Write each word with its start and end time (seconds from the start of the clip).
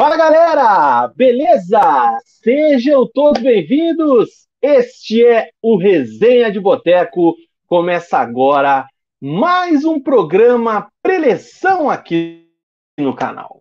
Fala 0.00 0.16
galera, 0.16 1.08
beleza? 1.14 1.78
Sejam 2.24 3.06
todos 3.06 3.42
bem-vindos. 3.42 4.48
Este 4.62 5.22
é 5.22 5.50
o 5.60 5.76
Resenha 5.76 6.50
de 6.50 6.58
Boteco. 6.58 7.34
Começa 7.66 8.16
agora 8.16 8.88
mais 9.20 9.84
um 9.84 10.00
programa 10.00 10.90
preleção 11.02 11.90
aqui 11.90 12.48
no 12.98 13.14
canal. 13.14 13.60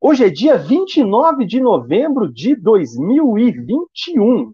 Hoje 0.00 0.24
é 0.24 0.30
dia 0.30 0.56
29 0.56 1.44
de 1.44 1.60
novembro 1.60 2.32
de 2.32 2.56
2021. 2.56 4.50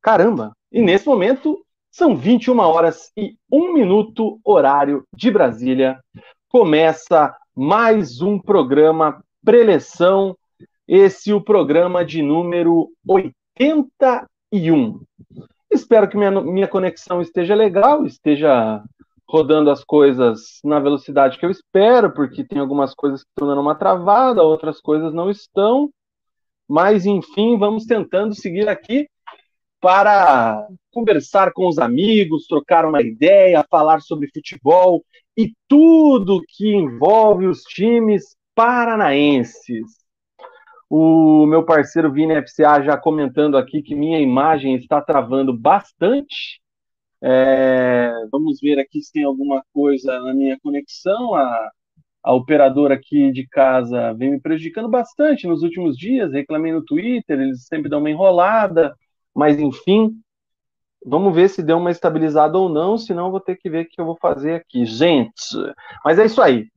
Caramba! 0.00 0.52
E 0.70 0.80
nesse 0.80 1.08
momento 1.08 1.60
são 1.90 2.14
21 2.14 2.56
horas 2.60 3.10
e 3.16 3.36
1 3.50 3.74
minuto, 3.74 4.38
horário 4.44 5.02
de 5.12 5.28
Brasília. 5.28 5.98
Começa 6.48 7.36
mais 7.52 8.20
um 8.20 8.38
programa 8.38 9.24
preleção. 9.46 10.36
Esse 10.88 11.30
é 11.30 11.34
o 11.34 11.40
programa 11.40 12.04
de 12.04 12.20
número 12.20 12.90
81. 13.08 15.00
Espero 15.70 16.08
que 16.08 16.16
minha, 16.16 16.30
minha 16.42 16.68
conexão 16.68 17.22
esteja 17.22 17.54
legal, 17.54 18.04
esteja 18.04 18.82
rodando 19.28 19.70
as 19.70 19.84
coisas 19.84 20.60
na 20.64 20.80
velocidade 20.80 21.38
que 21.38 21.46
eu 21.46 21.50
espero, 21.50 22.12
porque 22.12 22.44
tem 22.44 22.58
algumas 22.58 22.92
coisas 22.92 23.22
que 23.22 23.28
estão 23.30 23.46
dando 23.46 23.60
uma 23.60 23.74
travada, 23.74 24.42
outras 24.42 24.80
coisas 24.80 25.14
não 25.14 25.30
estão. 25.30 25.90
Mas, 26.68 27.06
enfim, 27.06 27.56
vamos 27.56 27.86
tentando 27.86 28.34
seguir 28.34 28.68
aqui 28.68 29.08
para 29.80 30.66
conversar 30.92 31.52
com 31.52 31.68
os 31.68 31.78
amigos, 31.78 32.46
trocar 32.48 32.84
uma 32.84 33.00
ideia, 33.00 33.64
falar 33.70 34.00
sobre 34.00 34.30
futebol 34.32 35.04
e 35.36 35.52
tudo 35.68 36.42
que 36.48 36.74
envolve 36.74 37.46
os 37.46 37.62
times 37.62 38.35
paranaenses. 38.56 40.06
O 40.88 41.46
meu 41.46 41.64
parceiro 41.64 42.12
Vini 42.12 42.34
FCA 42.42 42.82
já 42.82 42.96
comentando 42.96 43.56
aqui 43.56 43.82
que 43.82 43.94
minha 43.94 44.18
imagem 44.20 44.74
está 44.76 45.00
travando 45.00 45.52
bastante. 45.56 46.60
É, 47.22 48.12
vamos 48.32 48.58
ver 48.60 48.78
aqui 48.78 49.02
se 49.02 49.12
tem 49.12 49.24
alguma 49.24 49.62
coisa 49.74 50.18
na 50.20 50.32
minha 50.32 50.58
conexão. 50.60 51.34
A, 51.34 51.70
a 52.24 52.34
operadora 52.34 52.94
aqui 52.94 53.30
de 53.30 53.46
casa 53.48 54.14
vem 54.14 54.30
me 54.32 54.40
prejudicando 54.40 54.88
bastante 54.88 55.46
nos 55.46 55.62
últimos 55.62 55.96
dias. 55.96 56.32
Reclamei 56.32 56.72
no 56.72 56.84
Twitter, 56.84 57.38
eles 57.40 57.66
sempre 57.66 57.90
dão 57.90 58.00
uma 58.00 58.10
enrolada, 58.10 58.96
mas 59.34 59.58
enfim. 59.58 60.12
Vamos 61.04 61.34
ver 61.34 61.48
se 61.50 61.62
deu 61.62 61.78
uma 61.78 61.90
estabilizada 61.90 62.58
ou 62.58 62.68
não, 62.68 62.98
senão 62.98 63.30
vou 63.30 63.40
ter 63.40 63.56
que 63.56 63.70
ver 63.70 63.84
o 63.84 63.88
que 63.88 64.00
eu 64.00 64.06
vou 64.06 64.16
fazer 64.20 64.54
aqui. 64.54 64.84
Gente, 64.86 65.32
mas 66.04 66.18
é 66.18 66.26
isso 66.26 66.42
aí. 66.42 66.68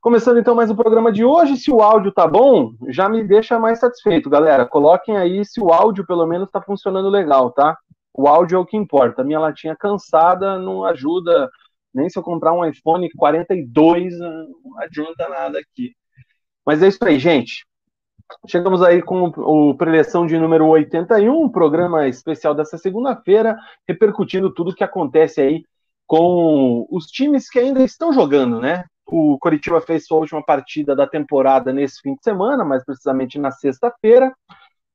Começando 0.00 0.38
então 0.38 0.54
mais 0.54 0.70
o 0.70 0.76
programa 0.76 1.10
de 1.10 1.24
hoje, 1.24 1.56
se 1.56 1.72
o 1.72 1.82
áudio 1.82 2.12
tá 2.12 2.24
bom, 2.24 2.72
já 2.88 3.08
me 3.08 3.24
deixa 3.24 3.58
mais 3.58 3.80
satisfeito, 3.80 4.30
galera. 4.30 4.64
Coloquem 4.64 5.16
aí 5.16 5.44
se 5.44 5.60
o 5.60 5.72
áudio 5.72 6.06
pelo 6.06 6.24
menos 6.24 6.48
tá 6.50 6.62
funcionando 6.62 7.08
legal, 7.08 7.50
tá? 7.50 7.76
O 8.14 8.28
áudio 8.28 8.56
é 8.56 8.58
o 8.60 8.64
que 8.64 8.76
importa. 8.76 9.24
Minha 9.24 9.40
latinha 9.40 9.74
cansada 9.74 10.56
não 10.56 10.84
ajuda, 10.84 11.50
nem 11.92 12.08
se 12.08 12.16
eu 12.16 12.22
comprar 12.22 12.52
um 12.52 12.64
iPhone 12.64 13.10
42, 13.16 14.16
não 14.18 14.78
adianta 14.78 15.28
nada 15.28 15.58
aqui. 15.58 15.92
Mas 16.64 16.80
é 16.80 16.86
isso 16.86 17.04
aí, 17.04 17.18
gente. 17.18 17.66
Chegamos 18.46 18.82
aí 18.82 19.02
com 19.02 19.32
o 19.36 19.74
preleção 19.76 20.26
de 20.26 20.38
número 20.38 20.66
81, 20.66 21.44
um 21.44 21.48
programa 21.48 22.06
especial 22.06 22.54
dessa 22.54 22.78
segunda-feira, 22.78 23.56
repercutindo 23.86 24.54
tudo 24.54 24.70
o 24.70 24.74
que 24.74 24.84
acontece 24.84 25.40
aí 25.40 25.64
com 26.06 26.86
os 26.88 27.06
times 27.06 27.50
que 27.50 27.58
ainda 27.58 27.82
estão 27.82 28.12
jogando, 28.12 28.60
né? 28.60 28.84
O 29.10 29.38
Coritiba 29.38 29.80
fez 29.80 30.06
sua 30.06 30.18
última 30.18 30.44
partida 30.44 30.94
da 30.94 31.06
temporada 31.06 31.72
nesse 31.72 32.00
fim 32.02 32.14
de 32.14 32.22
semana, 32.22 32.64
mais 32.64 32.84
precisamente 32.84 33.38
na 33.38 33.50
sexta-feira. 33.50 34.32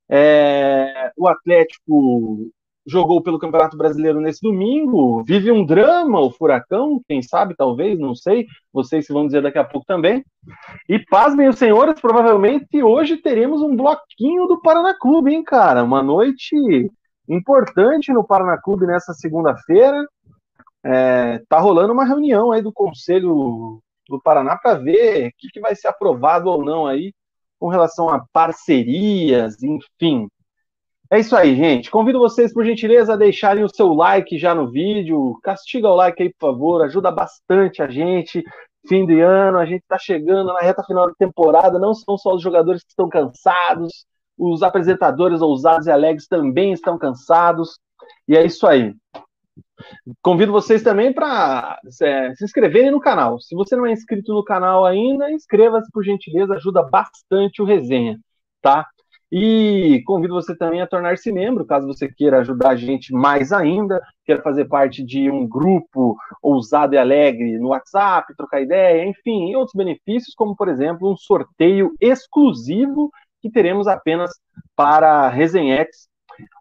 É, 0.07 1.11
o 1.17 1.27
Atlético 1.27 2.51
jogou 2.85 3.23
pelo 3.23 3.39
Campeonato 3.39 3.77
Brasileiro 3.77 4.19
nesse 4.19 4.41
domingo. 4.41 5.23
Vive 5.23 5.51
um 5.51 5.65
drama, 5.65 6.19
o 6.19 6.29
Furacão, 6.29 7.01
quem 7.07 7.21
sabe, 7.21 7.55
talvez, 7.55 7.97
não 7.97 8.13
sei. 8.13 8.45
Vocês 8.71 9.07
vão 9.07 9.25
dizer 9.25 9.41
daqui 9.41 9.57
a 9.57 9.63
pouco 9.63 9.85
também. 9.87 10.23
E 10.87 10.99
pasmem 10.99 11.47
os 11.47 11.57
senhores, 11.57 11.99
provavelmente 11.99 12.83
hoje 12.83 13.17
teremos 13.17 13.61
um 13.61 13.75
bloquinho 13.75 14.45
do 14.47 14.61
Paraná 14.61 14.93
Clube, 14.99 15.33
hein, 15.33 15.43
cara? 15.43 15.83
Uma 15.83 16.03
noite 16.03 16.55
importante 17.27 18.11
no 18.11 18.23
Paraná 18.23 18.57
Clube 18.61 18.85
nessa 18.85 19.13
segunda-feira. 19.13 20.05
É, 20.85 21.41
tá 21.47 21.59
rolando 21.59 21.93
uma 21.93 22.05
reunião 22.05 22.51
aí 22.51 22.61
do 22.61 22.73
Conselho 22.73 23.81
do 24.07 24.21
Paraná 24.21 24.57
para 24.57 24.75
ver 24.75 25.27
o 25.27 25.31
que, 25.37 25.49
que 25.49 25.59
vai 25.59 25.75
ser 25.75 25.87
aprovado 25.87 26.49
ou 26.49 26.63
não 26.63 26.85
aí 26.87 27.13
com 27.59 27.69
relação 27.69 28.09
a 28.09 28.25
parcerias, 28.33 29.63
enfim. 29.63 30.27
É 31.09 31.19
isso 31.19 31.35
aí, 31.35 31.55
gente. 31.55 31.91
Convido 31.91 32.19
vocês, 32.19 32.51
por 32.51 32.65
gentileza, 32.65 33.13
a 33.13 33.15
deixarem 33.15 33.63
o 33.63 33.69
seu 33.69 33.93
like 33.93 34.37
já 34.37 34.55
no 34.55 34.69
vídeo. 34.69 35.39
Castiga 35.43 35.87
o 35.87 35.95
like 35.95 36.21
aí, 36.21 36.33
por 36.33 36.47
favor. 36.49 36.83
Ajuda 36.83 37.11
bastante 37.11 37.81
a 37.81 37.87
gente. 37.87 38.43
Fim 38.87 39.05
de 39.05 39.21
ano, 39.21 39.59
a 39.59 39.65
gente 39.65 39.83
está 39.83 39.97
chegando 39.97 40.51
na 40.51 40.59
reta 40.59 40.83
final 40.83 41.07
da 41.07 41.13
temporada. 41.13 41.77
Não 41.79 41.93
são 41.93 42.17
só 42.17 42.33
os 42.33 42.41
jogadores 42.41 42.81
que 42.81 42.89
estão 42.89 43.07
cansados, 43.07 44.05
os 44.37 44.63
apresentadores 44.63 45.39
ousados 45.39 45.87
e 45.87 45.91
alegres 45.91 46.27
também 46.27 46.73
estão 46.73 46.97
cansados. 46.97 47.79
E 48.27 48.35
é 48.35 48.45
isso 48.45 48.65
aí. 48.65 48.93
Convido 50.21 50.51
vocês 50.51 50.81
também 50.81 51.13
para 51.13 51.79
é, 52.01 52.33
se 52.35 52.45
inscreverem 52.45 52.91
no 52.91 52.99
canal. 52.99 53.39
Se 53.39 53.55
você 53.55 53.75
não 53.75 53.85
é 53.85 53.91
inscrito 53.91 54.33
no 54.33 54.43
canal 54.43 54.85
ainda, 54.85 55.31
inscreva-se 55.31 55.91
por 55.91 56.03
gentileza, 56.03 56.55
ajuda 56.55 56.83
bastante 56.83 57.61
o 57.61 57.65
resenha, 57.65 58.19
tá? 58.61 58.87
E 59.35 60.03
convido 60.05 60.35
você 60.35 60.55
também 60.55 60.79
a 60.79 60.85
tornar-se 60.85 61.31
membro, 61.31 61.65
caso 61.65 61.87
você 61.87 62.07
queira 62.07 62.41
ajudar 62.41 62.69
a 62.69 62.75
gente 62.75 63.11
mais 63.11 63.51
ainda, 63.51 63.99
queira 64.23 64.43
fazer 64.43 64.65
parte 64.65 65.03
de 65.03 65.27
um 65.27 65.47
grupo 65.47 66.15
ousado 66.39 66.93
e 66.93 66.99
alegre 66.99 67.57
no 67.57 67.69
WhatsApp, 67.69 68.31
trocar 68.37 68.61
ideia, 68.61 69.03
enfim, 69.03 69.49
e 69.49 69.55
outros 69.55 69.73
benefícios, 69.75 70.35
como 70.35 70.55
por 70.55 70.69
exemplo 70.69 71.11
um 71.11 71.17
sorteio 71.17 71.95
exclusivo 71.99 73.09
que 73.41 73.49
teremos 73.49 73.87
apenas 73.87 74.31
para 74.75 75.27
resenhetes 75.29 76.07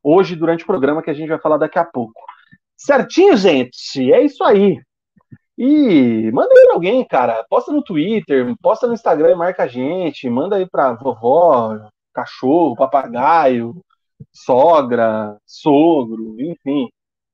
hoje 0.02 0.34
durante 0.34 0.64
o 0.64 0.66
programa 0.66 1.02
que 1.02 1.10
a 1.10 1.14
gente 1.14 1.28
vai 1.28 1.38
falar 1.38 1.58
daqui 1.58 1.78
a 1.78 1.84
pouco. 1.84 2.22
Certinho, 2.76 3.36
gente? 3.36 4.12
É 4.12 4.22
isso 4.24 4.42
aí. 4.44 4.80
E 5.56 6.30
manda 6.32 6.52
aí 6.52 6.64
pra 6.66 6.74
alguém, 6.74 7.04
cara. 7.06 7.44
Posta 7.48 7.72
no 7.72 7.82
Twitter, 7.82 8.54
posta 8.60 8.86
no 8.86 8.94
Instagram 8.94 9.32
e 9.32 9.34
marca 9.36 9.64
a 9.64 9.68
gente. 9.68 10.28
Manda 10.28 10.56
aí 10.56 10.68
pra 10.68 10.94
vovó, 10.94 11.78
cachorro, 12.12 12.74
papagaio, 12.74 13.74
sogra, 14.32 15.36
sogro, 15.46 16.36
enfim. 16.40 16.88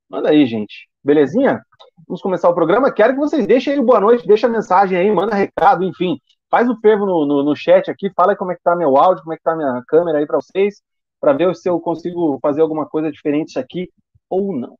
Manda 0.09 0.31
aí, 0.31 0.47
gente. 0.47 0.89
Belezinha? 1.03 1.63
Vamos 2.07 2.21
começar 2.21 2.49
o 2.49 2.55
programa. 2.55 2.93
Quero 2.93 3.15
que 3.15 3.19
vocês 3.21 3.47
deixem 3.47 3.75
aí 3.75 3.83
boa 3.83 4.01
noite, 4.01 4.27
deixa 4.27 4.47
a 4.47 4.51
mensagem 4.51 4.99
aí, 4.99 5.11
manda 5.11 5.35
recado, 5.35 5.85
enfim. 5.85 6.19
Faz 6.51 6.69
o 6.69 6.79
fervo 6.81 7.07
no, 7.07 7.27
no, 7.27 7.43
no 7.43 7.57
chat 7.57 7.91
aqui, 7.91 8.11
fala 8.15 8.37
como 8.37 8.53
é 8.53 8.57
que 8.57 8.63
tá 8.63 8.75
meu 8.75 8.97
áudio, 8.97 9.23
como 9.23 9.35
é 9.35 9.37
que 9.37 9.43
tá 9.43 9.55
minha 9.55 9.83
câmera 9.87 10.19
aí 10.19 10.27
para 10.27 10.39
vocês, 10.39 10.83
para 11.21 11.33
ver 11.33 11.55
se 11.55 11.69
eu 11.69 11.79
consigo 11.81 12.39
fazer 12.41 12.63
alguma 12.63 12.87
coisa 12.87 13.11
diferente 13.13 13.59
aqui 13.59 13.89
ou 14.31 14.55
não. 14.57 14.77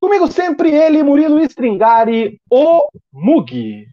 Comigo 0.00 0.30
sempre 0.30 0.70
ele, 0.74 1.02
Murilo 1.02 1.40
Stringari, 1.40 2.40
o 2.50 2.88
Mugi. 3.12 3.88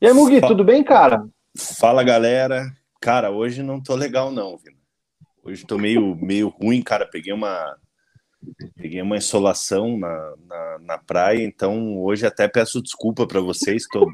E 0.00 0.06
aí, 0.06 0.12
Mugi, 0.12 0.40
tudo 0.40 0.64
bem, 0.64 0.82
cara? 0.82 1.26
Fala, 1.56 2.02
galera. 2.02 2.72
Cara, 3.00 3.30
hoje 3.30 3.62
não 3.62 3.80
tô 3.80 3.94
legal, 3.94 4.30
não, 4.30 4.56
Vina. 4.56 4.76
Hoje 5.44 5.66
tô 5.66 5.76
meio, 5.76 6.16
meio 6.16 6.48
ruim, 6.48 6.82
cara. 6.82 7.04
Peguei 7.06 7.32
uma, 7.32 7.76
peguei 8.76 9.02
uma 9.02 9.16
insolação 9.16 9.98
na, 9.98 10.34
na, 10.46 10.78
na 10.80 10.98
praia, 10.98 11.44
então 11.44 12.00
hoje 12.00 12.26
até 12.26 12.48
peço 12.48 12.82
desculpa 12.82 13.26
para 13.26 13.40
vocês. 13.40 13.84
Tô, 13.88 14.06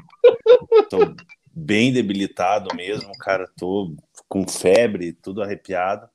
tô 0.89 1.15
bem 1.53 1.93
debilitado 1.93 2.75
mesmo, 2.75 3.11
cara. 3.19 3.47
Tô 3.57 3.95
com 4.27 4.47
febre, 4.47 5.13
tudo 5.13 5.41
arrepiado. 5.41 6.09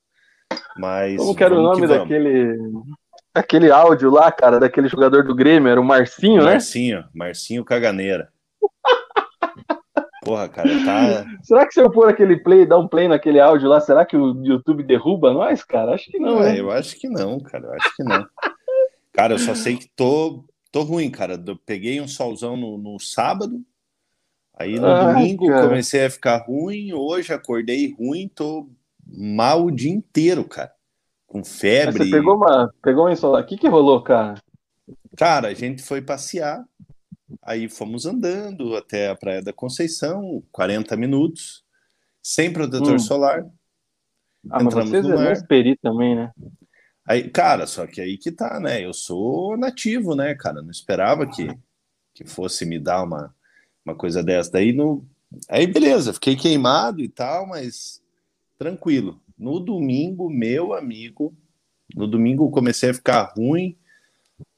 Mas. 0.76 1.16
Como 1.16 1.34
que 1.34 1.44
era 1.44 1.54
o 1.54 1.62
nome 1.62 1.86
daquele 1.86 2.58
aquele 3.34 3.70
áudio 3.70 4.10
lá, 4.10 4.30
cara, 4.30 4.60
daquele 4.60 4.88
jogador 4.88 5.24
do 5.24 5.34
Grêmio, 5.34 5.68
era 5.68 5.80
o 5.80 5.84
Marcinho, 5.84 6.42
Marcinho 6.42 6.44
né? 6.44 6.52
Marcinho, 6.52 7.04
Marcinho 7.12 7.64
Caganeira. 7.64 8.32
Porra, 10.24 10.48
cara, 10.48 10.70
tá. 10.84 11.26
Será 11.42 11.66
que 11.66 11.74
se 11.74 11.80
eu 11.80 11.90
pôr 11.90 12.08
aquele 12.08 12.38
play, 12.38 12.64
dar 12.64 12.78
um 12.78 12.88
play 12.88 13.08
naquele 13.08 13.38
áudio 13.38 13.68
lá, 13.68 13.78
será 13.80 14.06
que 14.06 14.16
o 14.16 14.42
YouTube 14.42 14.82
derruba 14.82 15.32
nós, 15.34 15.62
cara? 15.62 15.92
Acho 15.94 16.10
que 16.10 16.18
não, 16.18 16.42
é, 16.42 16.52
né? 16.52 16.60
Eu 16.60 16.70
acho 16.70 16.96
que 16.96 17.08
não, 17.10 17.38
cara, 17.40 17.66
eu 17.66 17.74
acho 17.74 17.94
que 17.94 18.02
não. 18.02 18.26
cara, 19.12 19.34
eu 19.34 19.38
só 19.38 19.54
sei 19.54 19.76
que 19.76 19.86
tô, 19.94 20.42
tô 20.72 20.82
ruim, 20.82 21.10
cara. 21.10 21.38
Eu 21.46 21.56
peguei 21.66 22.00
um 22.00 22.08
solzão 22.08 22.56
no, 22.56 22.78
no 22.78 22.98
sábado, 22.98 23.60
aí 24.54 24.78
no 24.78 24.86
Ai, 24.86 25.12
domingo 25.12 25.46
cara. 25.46 25.68
comecei 25.68 26.06
a 26.06 26.10
ficar 26.10 26.38
ruim, 26.38 26.94
hoje 26.94 27.34
acordei 27.34 27.92
ruim, 27.92 28.26
tô 28.26 28.66
mal 29.06 29.66
o 29.66 29.70
dia 29.70 29.92
inteiro, 29.92 30.42
cara 30.44 30.72
com 31.34 31.42
febre. 31.42 31.98
Mas 31.98 32.08
você 32.08 32.16
pegou 32.16 32.36
uma, 32.36 32.72
pegou 32.80 33.04
uma 33.04 33.12
ensolada. 33.12 33.44
O 33.44 33.48
que, 33.48 33.56
que 33.56 33.66
rolou, 33.66 34.00
cara? 34.00 34.40
Cara, 35.16 35.48
a 35.48 35.54
gente 35.54 35.82
foi 35.82 36.00
passear, 36.00 36.64
aí 37.42 37.68
fomos 37.68 38.06
andando 38.06 38.76
até 38.76 39.08
a 39.08 39.16
Praia 39.16 39.42
da 39.42 39.52
Conceição, 39.52 40.44
40 40.52 40.96
minutos. 40.96 41.64
sem 42.22 42.52
protetor 42.52 42.94
hum. 42.94 42.98
solar. 43.00 43.44
Ah, 44.48 44.62
mas 44.62 44.74
vocês 44.74 45.04
é 45.04 45.46
peri 45.46 45.76
também, 45.76 46.14
né? 46.14 46.30
Aí, 47.04 47.28
cara, 47.28 47.66
só 47.66 47.84
que 47.84 48.00
aí 48.00 48.16
que 48.16 48.30
tá, 48.30 48.60
né? 48.60 48.84
Eu 48.84 48.94
sou 48.94 49.56
nativo, 49.56 50.14
né, 50.14 50.36
cara? 50.36 50.62
Não 50.62 50.70
esperava 50.70 51.26
que, 51.26 51.48
que 52.14 52.24
fosse 52.24 52.64
me 52.64 52.78
dar 52.78 53.02
uma, 53.02 53.34
uma 53.84 53.96
coisa 53.96 54.22
dessa. 54.22 54.52
Daí, 54.52 54.72
no... 54.72 55.04
aí 55.48 55.66
beleza, 55.66 56.12
fiquei 56.12 56.36
queimado 56.36 57.00
e 57.00 57.08
tal, 57.08 57.46
mas 57.48 58.00
tranquilo. 58.56 59.20
No 59.36 59.58
domingo, 59.58 60.30
meu 60.30 60.72
amigo, 60.74 61.34
no 61.94 62.06
domingo 62.06 62.50
comecei 62.50 62.90
a 62.90 62.94
ficar 62.94 63.32
ruim. 63.36 63.76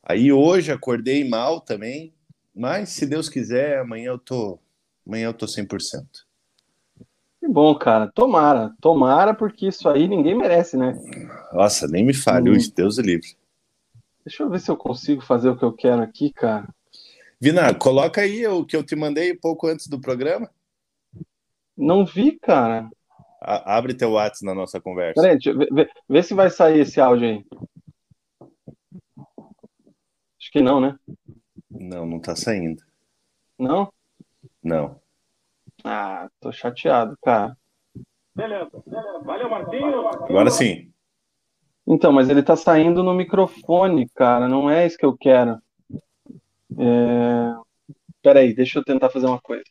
Aí 0.02 0.32
hoje 0.32 0.70
acordei 0.70 1.28
mal 1.28 1.61
também, 1.61 2.14
mas 2.55 2.90
se 2.90 3.06
Deus 3.06 3.28
quiser, 3.28 3.78
amanhã 3.81 4.11
eu 4.11 4.19
tô, 4.19 4.58
amanhã 5.06 5.26
eu 5.26 5.34
tô 5.34 5.46
100%. 5.46 6.26
Que 7.40 7.49
bom, 7.49 7.75
cara. 7.75 8.11
Tomara, 8.14 8.75
tomara, 8.81 9.34
porque 9.34 9.69
isso 9.69 9.88
aí 9.88 10.08
ninguém 10.08 10.37
merece, 10.37 10.76
né? 10.76 10.99
Nossa, 11.52 11.87
nem 11.87 12.05
me 12.05 12.14
fale, 12.14 12.50
hum. 12.50 12.56
Deus 12.75 12.99
o 12.99 13.02
livre. 13.02 13.37
Deixa 14.25 14.43
eu 14.43 14.50
ver 14.50 14.61
se 14.61 14.70
eu 14.70 14.76
consigo 14.76 15.23
fazer 15.23 15.49
o 15.49 15.56
que 15.56 15.64
eu 15.64 15.73
quero 15.73 16.02
aqui, 16.02 16.32
cara. 16.32 16.69
Vina, 17.40 17.73
coloca 17.75 18.20
aí 18.20 18.46
o 18.46 18.64
que 18.64 18.75
eu 18.75 18.82
te 18.82 18.96
mandei 18.96 19.34
pouco 19.34 19.69
antes 19.69 19.87
do 19.87 20.00
programa. 20.00 20.50
Não 21.76 22.05
vi, 22.05 22.38
cara. 22.38 22.90
A 23.40 23.76
abre 23.76 23.94
teu 23.94 24.12
WhatsApp 24.12 24.44
na 24.44 24.54
nossa 24.54 24.80
conversa. 24.80 25.20
Peraí, 25.20 25.38
vê, 25.70 25.90
vê 26.08 26.22
se 26.22 26.34
vai 26.34 26.50
sair 26.50 26.80
esse 26.80 27.00
áudio 27.00 27.28
aí. 27.28 27.44
Acho 30.40 30.50
que 30.52 30.60
não, 30.60 30.80
né? 30.80 30.96
Não, 31.70 32.06
não 32.06 32.20
tá 32.20 32.34
saindo. 32.34 32.82
Não? 33.58 33.92
Não. 34.62 35.00
Ah, 35.84 36.28
tô 36.40 36.50
chateado, 36.50 37.16
cara. 37.22 37.56
Beleza, 38.34 38.70
beleza. 38.86 39.18
Valeu, 39.24 39.50
Martinho. 39.50 40.08
Agora 40.08 40.50
sim. 40.50 40.92
Então, 41.86 42.12
mas 42.12 42.28
ele 42.28 42.42
tá 42.42 42.56
saindo 42.56 43.02
no 43.02 43.14
microfone, 43.14 44.08
cara. 44.10 44.48
Não 44.48 44.68
é 44.68 44.86
isso 44.86 44.98
que 44.98 45.06
eu 45.06 45.16
quero. 45.16 45.58
É... 46.78 47.54
Peraí, 48.22 48.54
deixa 48.54 48.78
eu 48.78 48.84
tentar 48.84 49.08
fazer 49.08 49.26
uma 49.26 49.40
coisa. 49.40 49.64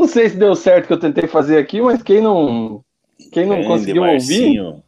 Não 0.00 0.08
sei 0.08 0.30
se 0.30 0.36
deu 0.38 0.56
certo 0.56 0.84
o 0.84 0.86
que 0.86 0.92
eu 0.94 0.98
tentei 0.98 1.28
fazer 1.28 1.58
aqui, 1.58 1.78
mas 1.82 2.02
quem 2.02 2.22
não, 2.22 2.82
quem 3.30 3.44
não 3.44 3.62
conseguiu 3.64 4.00
Marcinho. 4.00 4.64
ouvir, 4.64 4.82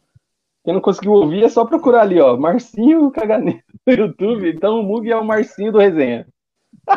quem 0.65 0.73
não 0.73 0.81
conseguiu 0.81 1.11
ouvir 1.11 1.43
é 1.43 1.49
só 1.49 1.63
procurar 1.63 2.01
ali, 2.01 2.19
ó, 2.19 2.35
Marcinho 2.35 3.11
Caganeira 3.11 3.63
no 3.85 3.93
YouTube. 3.93 4.49
Então 4.49 4.79
o 4.79 4.83
Mug 4.83 5.07
é 5.07 5.15
o 5.15 5.23
Marcinho 5.23 5.71
do 5.71 5.77
Resenha. 5.77 6.25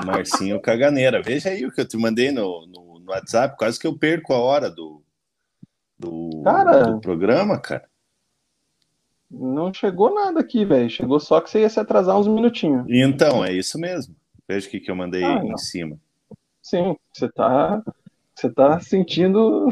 Marcinho 0.06 0.58
Caganeira. 0.62 1.20
Veja 1.20 1.50
aí 1.50 1.66
o 1.66 1.70
que 1.70 1.82
eu 1.82 1.86
te 1.86 1.98
mandei 1.98 2.32
no, 2.32 2.66
no, 2.66 2.98
no 3.00 3.10
WhatsApp. 3.10 3.54
Quase 3.58 3.78
que 3.78 3.86
eu 3.86 3.98
perco 3.98 4.32
a 4.32 4.38
hora 4.38 4.70
do, 4.70 5.02
do, 5.98 6.40
cara, 6.42 6.84
do 6.84 7.00
programa, 7.02 7.60
cara. 7.60 7.86
Não 9.30 9.74
chegou 9.74 10.14
nada 10.14 10.40
aqui, 10.40 10.64
velho. 10.64 10.88
Chegou 10.88 11.20
só 11.20 11.42
que 11.42 11.50
você 11.50 11.60
ia 11.60 11.68
se 11.68 11.78
atrasar 11.78 12.18
uns 12.18 12.28
minutinhos. 12.28 12.86
Então, 12.88 13.44
é 13.44 13.52
isso 13.52 13.78
mesmo. 13.78 14.16
Veja 14.48 14.66
o 14.66 14.70
que, 14.70 14.80
que 14.80 14.90
eu 14.90 14.96
mandei 14.96 15.22
ah, 15.22 15.44
em 15.44 15.58
cima. 15.58 15.98
Sim, 16.62 16.96
você 17.12 17.28
tá 17.28 17.82
você 18.36 18.50
tá 18.50 18.78
sentindo. 18.80 19.68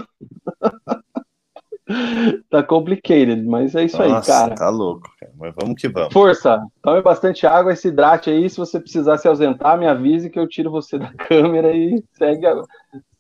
tá 2.49 2.63
complicated, 2.63 3.45
mas 3.45 3.75
é 3.75 3.85
isso 3.85 3.99
Nossa, 3.99 4.17
aí, 4.17 4.23
cara. 4.27 4.55
Tá 4.55 4.71
louco, 4.71 5.07
cara. 5.21 5.33
Mas 5.37 5.55
vamos 5.61 5.81
que 5.81 5.89
vamos. 5.89 6.13
Força, 6.13 6.65
tome 6.83 7.03
bastante 7.03 7.47
água, 7.47 7.77
se 7.77 7.89
hidrate 7.89 8.31
aí. 8.31 8.49
Se 8.49 8.57
você 8.57 8.81
precisar 8.81 9.19
se 9.19 9.29
ausentar, 9.29 9.79
me 9.79 9.87
avise 9.87 10.31
que 10.31 10.39
eu 10.39 10.49
tiro 10.49 10.71
você 10.71 10.99
da 10.99 11.13
câmera 11.29 11.77
e 11.77 12.03
segue, 12.15 12.47
a... 12.47 12.63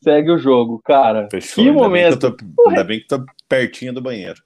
segue 0.02 0.30
o 0.30 0.38
jogo, 0.38 0.80
cara. 0.82 1.28
Fechou. 1.30 1.62
Que 1.62 1.68
ainda 1.68 1.82
momento. 1.82 2.30
Bem 2.30 2.54
tô... 2.56 2.68
Ainda 2.70 2.84
bem 2.84 3.00
que 3.00 3.06
tô 3.06 3.22
pertinho 3.48 3.92
do 3.92 4.00
banheiro. 4.00 4.42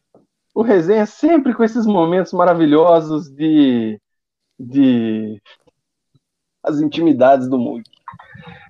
O 0.52 0.62
resenha 0.62 1.02
é 1.02 1.06
sempre 1.06 1.54
com 1.54 1.62
esses 1.62 1.86
momentos 1.86 2.32
maravilhosos 2.32 3.30
de. 3.30 4.00
de. 4.58 5.40
as 6.64 6.80
intimidades 6.80 7.48
do 7.48 7.56
Mug. 7.56 7.84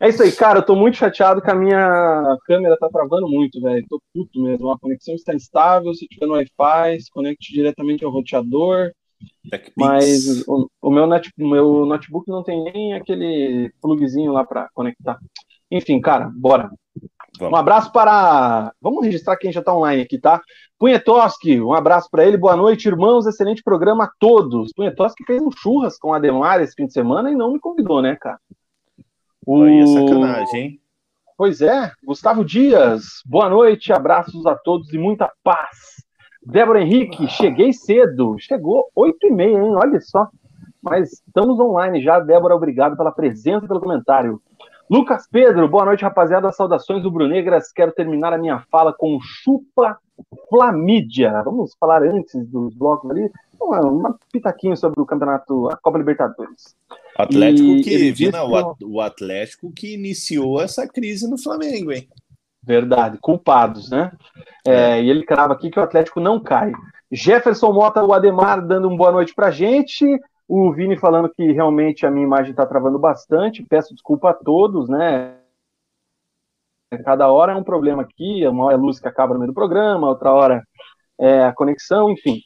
É 0.00 0.08
isso 0.08 0.22
aí, 0.22 0.32
cara. 0.32 0.60
Eu 0.60 0.64
tô 0.64 0.74
muito 0.74 0.96
chateado 0.96 1.42
que 1.42 1.50
a 1.50 1.54
minha 1.54 2.36
câmera 2.46 2.76
tá 2.78 2.88
travando 2.88 3.28
muito, 3.28 3.60
velho. 3.60 3.84
Tô 3.88 4.00
puto 4.14 4.42
mesmo. 4.42 4.70
A 4.70 4.78
conexão 4.78 5.14
está 5.14 5.34
instável. 5.34 5.92
Se 5.94 6.06
tiver 6.06 6.26
no 6.26 6.34
Wi-Fi, 6.34 7.00
se 7.00 7.10
conecte 7.10 7.52
diretamente 7.52 8.04
ao 8.04 8.10
roteador. 8.10 8.92
Mas 9.76 10.46
o, 10.46 10.70
o 10.80 10.90
meu, 10.90 11.06
net, 11.06 11.30
meu 11.36 11.84
notebook 11.84 12.28
não 12.28 12.42
tem 12.42 12.62
nem 12.64 12.94
aquele 12.94 13.72
plugzinho 13.80 14.32
lá 14.32 14.44
para 14.44 14.68
conectar. 14.74 15.18
Enfim, 15.70 16.00
cara, 16.00 16.30
bora. 16.34 16.70
Vamos. 17.38 17.54
Um 17.54 17.56
abraço 17.56 17.92
para. 17.92 18.72
Vamos 18.80 19.04
registrar 19.04 19.36
quem 19.36 19.52
já 19.52 19.60
está 19.60 19.74
online 19.74 20.02
aqui, 20.02 20.18
tá? 20.18 20.40
Punhetoski, 20.78 21.60
um 21.60 21.72
abraço 21.72 22.08
para 22.10 22.24
ele. 22.24 22.36
Boa 22.36 22.56
noite, 22.56 22.88
irmãos. 22.88 23.26
Excelente 23.26 23.62
programa 23.62 24.04
a 24.04 24.10
todos. 24.18 24.72
Punhetoski 24.74 25.24
fez 25.24 25.40
um 25.40 25.50
churras 25.50 25.98
com 25.98 26.12
a 26.12 26.18
Demar 26.18 26.60
esse 26.60 26.74
fim 26.74 26.86
de 26.86 26.92
semana 26.92 27.30
e 27.30 27.34
não 27.34 27.52
me 27.52 27.60
convidou, 27.60 28.02
né, 28.02 28.16
cara? 28.16 28.38
O... 29.50 29.62
Aí 29.62 29.80
é 29.80 29.86
sacanagem, 29.86 30.60
hein? 30.60 30.80
Pois 31.34 31.62
é, 31.62 31.90
Gustavo 32.04 32.44
Dias, 32.44 33.22
boa 33.24 33.48
noite, 33.48 33.94
abraços 33.94 34.44
a 34.44 34.54
todos 34.54 34.92
e 34.92 34.98
muita 34.98 35.32
paz. 35.42 36.04
Débora 36.44 36.82
Henrique, 36.82 37.26
cheguei 37.28 37.72
cedo, 37.72 38.36
chegou 38.38 38.90
8 38.94 39.26
e 39.26 39.30
meia, 39.30 39.56
hein? 39.56 39.74
Olha 39.74 39.98
só. 40.02 40.28
Mas 40.82 41.22
estamos 41.26 41.58
online 41.58 42.02
já, 42.02 42.20
Débora, 42.20 42.54
obrigado 42.54 42.94
pela 42.94 43.10
presença 43.10 43.64
e 43.64 43.68
pelo 43.68 43.80
comentário. 43.80 44.38
Lucas 44.90 45.26
Pedro, 45.26 45.66
boa 45.66 45.86
noite, 45.86 46.02
rapaziada. 46.02 46.52
Saudações 46.52 47.02
do 47.02 47.10
Brunegras. 47.10 47.72
Quero 47.72 47.92
terminar 47.92 48.34
a 48.34 48.38
minha 48.38 48.62
fala 48.70 48.92
com 48.92 49.18
chupa 49.18 49.98
Flamídia. 50.50 51.42
Vamos 51.42 51.74
falar 51.80 52.02
antes 52.02 52.46
dos 52.46 52.74
blocos 52.74 53.10
ali, 53.10 53.30
uma, 53.60 53.80
uma 53.80 54.18
pitaquinho 54.32 54.76
sobre 54.76 55.00
o 55.00 55.06
campeonato, 55.06 55.68
a 55.68 55.76
Copa 55.76 55.98
Libertadores. 55.98 56.76
Atlético 57.16 57.68
e 57.68 57.82
que, 57.82 58.12
Vina, 58.12 58.42
o 58.44 59.00
Atlético 59.00 59.72
que 59.72 59.94
iniciou 59.94 60.60
essa 60.60 60.86
crise 60.86 61.28
no 61.28 61.36
Flamengo, 61.36 61.92
hein? 61.92 62.08
Verdade, 62.62 63.18
culpados, 63.20 63.90
né? 63.90 64.12
É, 64.66 64.72
é. 64.72 65.02
e 65.02 65.10
ele 65.10 65.24
crava 65.24 65.54
aqui 65.54 65.70
que 65.70 65.78
o 65.78 65.82
Atlético 65.82 66.20
não 66.20 66.38
cai. 66.38 66.72
Jefferson 67.10 67.72
Mota, 67.72 68.04
o 68.04 68.12
Ademar, 68.12 68.64
dando 68.64 68.88
uma 68.88 68.96
boa 68.96 69.12
noite 69.12 69.34
pra 69.34 69.50
gente. 69.50 70.04
O 70.46 70.72
Vini 70.72 70.96
falando 70.96 71.28
que 71.28 71.52
realmente 71.52 72.06
a 72.06 72.10
minha 72.10 72.26
imagem 72.26 72.54
tá 72.54 72.66
travando 72.66 72.98
bastante. 72.98 73.62
Peço 73.62 73.94
desculpa 73.94 74.30
a 74.30 74.34
todos, 74.34 74.88
né? 74.88 75.34
Cada 77.04 77.30
hora 77.30 77.52
é 77.52 77.56
um 77.56 77.64
problema 77.64 78.02
aqui, 78.02 78.46
uma 78.46 78.64
hora 78.64 78.74
é 78.74 78.78
a 78.78 78.80
luz 78.80 78.98
que 78.98 79.08
acaba 79.08 79.34
no 79.34 79.40
meio 79.40 79.52
do 79.52 79.54
programa, 79.54 80.08
outra 80.08 80.32
hora 80.32 80.62
é 81.18 81.44
a 81.44 81.52
conexão, 81.52 82.10
enfim. 82.10 82.40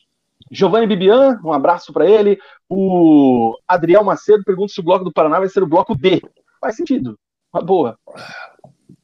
Giovanni 0.53 0.87
Bibian, 0.87 1.41
um 1.43 1.53
abraço 1.53 1.95
para 1.95 2.07
ele. 2.07 2.39
O 2.69 3.57
Adriel 3.67 4.05
Macedo 4.05 4.45
pergunta 4.45 4.71
se 4.71 4.81
o 4.81 4.85
bloco 4.85 5.03
do 5.03 5.13
Paraná 5.13 5.39
vai 5.39 5.49
ser 5.49 5.63
o 5.63 5.67
bloco 5.67 5.97
B. 5.97 6.21
Faz 6.61 6.77
sentido. 6.77 7.19
Uma 7.53 7.63
boa. 7.63 7.99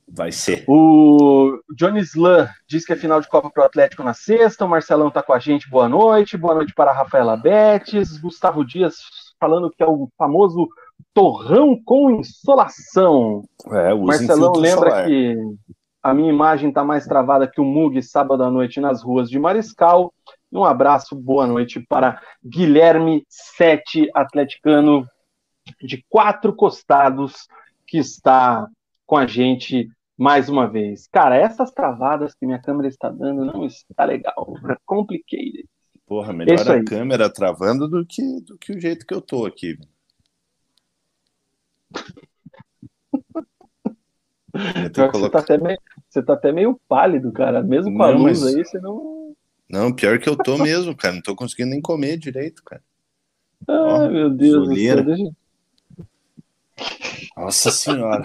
Vai 0.07 0.31
ser. 0.31 0.65
O 0.69 1.59
Johnny 1.75 2.01
Slan 2.01 2.49
diz 2.69 2.85
que 2.85 2.93
é 2.93 2.97
final 2.97 3.19
de 3.21 3.29
Copa 3.29 3.51
para 3.51 3.63
o 3.63 3.67
Atlético 3.67 4.03
na 4.03 4.13
sexta. 4.13 4.67
O 4.67 4.69
Marcelão 4.69 5.09
está 5.09 5.23
com 5.23 5.33
a 5.33 5.39
gente. 5.39 5.71
Boa 5.71 5.89
noite. 5.89 6.37
Boa 6.37 6.55
noite 6.55 6.75
para 6.75 6.91
a 6.91 6.95
Rafaela 6.95 7.37
Betes. 7.37 8.19
Gustavo 8.19 8.63
Dias 8.63 8.97
falando 9.41 9.71
que 9.71 9.83
é 9.83 9.87
o 9.87 10.09
famoso 10.19 10.69
torrão 11.15 11.81
com 11.83 12.11
insolação. 12.11 13.43
É, 13.71 13.95
Marcelão 13.95 14.53
lembra 14.53 14.91
solar. 14.91 15.07
que 15.07 15.37
a 16.03 16.13
minha 16.13 16.33
imagem 16.33 16.69
está 16.69 16.85
mais 16.85 17.07
travada 17.07 17.47
que 17.47 17.61
o 17.61 17.65
Mug 17.65 18.03
sábado 18.03 18.43
à 18.43 18.51
noite 18.51 18.81
nas 18.81 19.03
ruas 19.03 19.29
de 19.31 19.39
Mariscal. 19.39 20.13
Um 20.51 20.65
abraço, 20.65 21.15
boa 21.15 21.47
noite 21.47 21.79
para 21.79 22.23
Guilherme 22.43 23.23
Sete, 23.29 24.11
atleticano 24.15 25.07
de 25.83 26.03
quatro 26.09 26.55
costados, 26.55 27.47
que 27.87 27.99
está 27.99 28.67
com 29.05 29.19
a 29.19 29.27
gente 29.27 29.91
mais 30.17 30.49
uma 30.49 30.67
vez. 30.67 31.07
Cara, 31.09 31.37
essas 31.37 31.71
travadas 31.71 32.35
que 32.35 32.47
minha 32.47 32.61
câmera 32.61 32.89
está 32.89 33.11
dando 33.11 33.45
não 33.45 33.67
está 33.67 34.07
legal. 34.07 34.55
Complicated. 34.87 35.69
Porra, 36.07 36.33
melhor 36.33 36.59
a 36.71 36.83
câmera 36.83 37.31
travando 37.31 37.87
do 37.87 38.07
que, 38.07 38.41
do 38.41 38.57
que 38.57 38.73
o 38.73 38.81
jeito 38.81 39.07
que 39.07 39.13
eu 39.13 39.21
tô 39.21 39.45
aqui. 39.45 39.79
Você, 44.51 45.31
tá 45.31 45.39
até 45.39 45.59
meio, 45.59 45.79
você 46.09 46.23
tá 46.23 46.33
até 46.33 46.51
meio 46.51 46.81
pálido, 46.89 47.31
cara. 47.31 47.63
Mesmo 47.63 47.93
com 47.93 47.99
não, 47.99 48.05
a 48.07 48.11
luz 48.11 48.43
mas... 48.43 48.57
aí, 48.57 48.65
você 48.65 48.81
não 48.81 49.37
Não, 49.69 49.93
pior 49.93 50.19
que 50.19 50.29
eu 50.29 50.37
tô 50.37 50.57
mesmo, 50.57 50.97
cara. 50.97 51.15
Não 51.15 51.23
tô 51.23 51.37
conseguindo 51.37 51.71
nem 51.71 51.81
comer 51.81 52.17
direito, 52.17 52.63
cara. 52.65 52.83
Ai, 53.69 53.77
Ó, 53.77 54.09
meu 54.09 54.31
Deus 54.31 54.69
do 54.69 54.77
céu. 54.77 55.05
Deixa... 55.05 55.31
Nossa 57.37 57.71
senhora. 57.71 58.25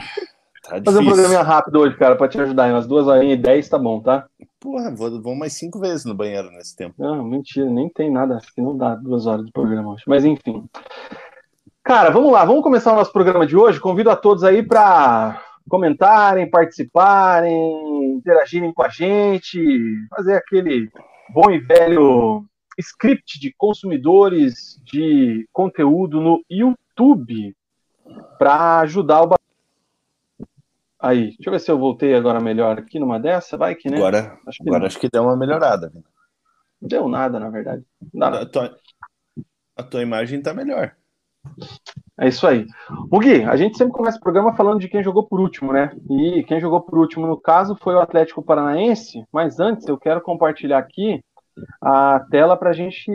Tá 0.63 0.81
Fazer 0.83 0.99
um 0.99 1.05
programinha 1.05 1.41
rápido 1.41 1.79
hoje, 1.79 1.97
cara, 1.97 2.15
pra 2.15 2.29
te 2.29 2.39
ajudar. 2.39 2.69
Em 2.69 2.71
umas 2.71 2.87
duas 2.87 3.05
horinhas 3.07 3.37
e 3.37 3.41
dez 3.41 3.67
tá 3.67 3.77
bom, 3.77 4.01
tá? 4.01 4.25
Porra, 4.59 4.89
vou, 4.95 5.21
vou 5.21 5.35
mais 5.35 5.53
cinco 5.53 5.77
vezes 5.79 6.05
no 6.05 6.15
banheiro 6.15 6.49
nesse 6.51 6.73
tempo. 6.73 6.95
Não, 6.97 7.21
mentira, 7.23 7.69
nem 7.69 7.89
tem 7.89 8.09
nada. 8.09 8.37
Acho 8.37 8.53
que 8.53 8.61
não 8.61 8.77
dá 8.77 8.95
duas 8.95 9.25
horas 9.25 9.45
de 9.45 9.51
programa 9.51 9.91
hoje. 9.91 10.03
Mas 10.07 10.23
enfim. 10.23 10.65
Cara, 11.83 12.09
vamos 12.11 12.31
lá, 12.31 12.45
vamos 12.45 12.63
começar 12.63 12.93
o 12.93 12.95
nosso 12.95 13.11
programa 13.11 13.45
de 13.45 13.57
hoje. 13.57 13.81
Convido 13.81 14.09
a 14.09 14.15
todos 14.15 14.45
aí 14.45 14.63
para 14.63 15.43
comentarem, 15.69 16.49
participarem, 16.49 18.13
interagirem 18.15 18.73
com 18.73 18.83
a 18.83 18.89
gente, 18.89 19.59
fazer 20.15 20.35
aquele 20.35 20.89
bom 21.29 21.51
e 21.51 21.59
velho 21.59 22.45
script 22.77 23.39
de 23.39 23.53
consumidores 23.53 24.81
de 24.83 25.47
conteúdo 25.51 26.19
no 26.19 26.43
YouTube 26.49 27.55
para 28.37 28.79
ajudar 28.79 29.23
o 29.23 29.35
Aí, 30.99 31.35
deixa 31.35 31.47
eu 31.47 31.51
ver 31.51 31.59
se 31.59 31.69
eu 31.69 31.77
voltei 31.77 32.15
agora 32.15 32.39
melhor 32.39 32.79
aqui 32.79 32.97
numa 32.97 33.19
dessa, 33.19 33.57
vai 33.57 33.75
que, 33.75 33.89
né? 33.89 33.97
Agora, 33.97 34.39
acho 34.47 34.63
que, 34.63 34.69
agora 34.69 34.87
acho 34.87 34.97
que 34.97 35.09
deu 35.09 35.23
uma 35.23 35.35
melhorada. 35.35 35.91
Deu 36.81 37.09
nada, 37.09 37.41
na 37.41 37.49
verdade. 37.49 37.83
A, 38.21 38.45
tua, 38.45 38.79
a 39.75 39.83
tua 39.83 40.01
imagem 40.01 40.41
tá 40.41 40.53
melhor. 40.53 40.95
É 42.19 42.27
isso 42.27 42.45
aí. 42.45 42.65
O 43.11 43.19
Gui, 43.19 43.43
a 43.43 43.55
gente 43.55 43.77
sempre 43.77 43.93
começa 43.93 44.17
o 44.17 44.21
programa 44.21 44.55
falando 44.55 44.79
de 44.79 44.87
quem 44.87 45.03
jogou 45.03 45.27
por 45.27 45.39
último, 45.39 45.73
né? 45.73 45.95
E 46.09 46.43
quem 46.47 46.59
jogou 46.59 46.81
por 46.81 46.97
último, 46.97 47.27
no 47.27 47.39
caso, 47.39 47.75
foi 47.81 47.95
o 47.95 47.99
Atlético 47.99 48.43
Paranaense. 48.43 49.23
Mas 49.31 49.59
antes, 49.59 49.87
eu 49.87 49.97
quero 49.97 50.21
compartilhar 50.21 50.77
aqui 50.77 51.21
a 51.81 52.19
tela 52.31 52.57
para 52.57 52.71
a 52.71 52.73
gente 52.73 53.11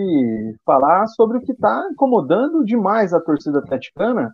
falar 0.65 1.07
sobre 1.09 1.39
o 1.39 1.41
que 1.41 1.53
está 1.53 1.89
incomodando 1.91 2.65
demais 2.65 3.13
a 3.13 3.21
torcida 3.21 3.59
atleticana 3.59 4.33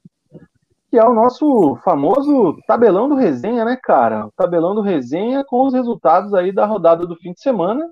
que 0.95 0.99
é 0.99 1.05
o 1.05 1.13
nosso 1.13 1.75
famoso 1.83 2.57
tabelão 2.69 3.09
do 3.09 3.17
resenha, 3.17 3.65
né, 3.65 3.77
cara? 3.83 4.27
O 4.27 4.33
tabelão 4.37 4.77
do 4.77 4.81
resenha 4.81 5.43
com 5.45 5.67
os 5.67 5.75
resultados 5.75 6.33
aí 6.33 6.53
da 6.53 6.67
rodada 6.67 7.05
do 7.05 7.17
fim 7.17 7.33
de 7.33 7.41
semana, 7.41 7.91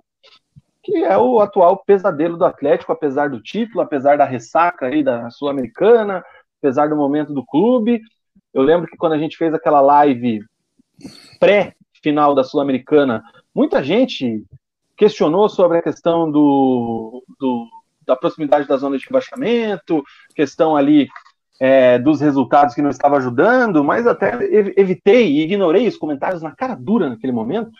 que 0.82 1.04
é 1.04 1.16
o 1.16 1.40
atual 1.40 1.84
pesadelo 1.84 2.36
do 2.36 2.44
Atlético, 2.44 2.92
apesar 2.92 3.30
do 3.30 3.40
título, 3.40 3.80
apesar 3.80 4.18
da 4.18 4.24
ressaca 4.24 4.86
aí 4.86 5.02
da 5.02 5.30
Sul-Americana, 5.30 6.24
apesar 6.58 6.88
do 6.88 6.96
momento 6.96 7.32
do 7.32 7.44
clube. 7.44 8.00
Eu 8.52 8.62
lembro 8.62 8.88
que 8.88 8.96
quando 8.96 9.12
a 9.12 9.18
gente 9.18 9.36
fez 9.36 9.54
aquela 9.54 9.80
live 9.80 10.40
pré-final 11.38 12.34
da 12.34 12.42
Sul-Americana, 12.42 13.22
muita 13.54 13.82
gente 13.82 14.44
questionou 14.96 15.48
sobre 15.48 15.78
a 15.78 15.82
questão 15.82 16.30
do, 16.30 17.24
do, 17.38 17.68
da 18.06 18.16
proximidade 18.16 18.66
da 18.66 18.76
zona 18.76 18.98
de 18.98 19.04
rebaixamento, 19.04 20.02
questão 20.34 20.76
ali 20.76 21.08
é, 21.60 21.98
dos 21.98 22.20
resultados 22.20 22.74
que 22.74 22.82
não 22.82 22.90
estava 22.90 23.16
ajudando, 23.16 23.84
mas 23.84 24.06
até 24.06 24.32
evitei 24.76 25.28
e 25.28 25.42
ignorei 25.42 25.86
os 25.86 25.96
comentários 25.96 26.42
na 26.42 26.50
cara 26.50 26.74
dura 26.74 27.08
naquele 27.08 27.32
momento, 27.32 27.70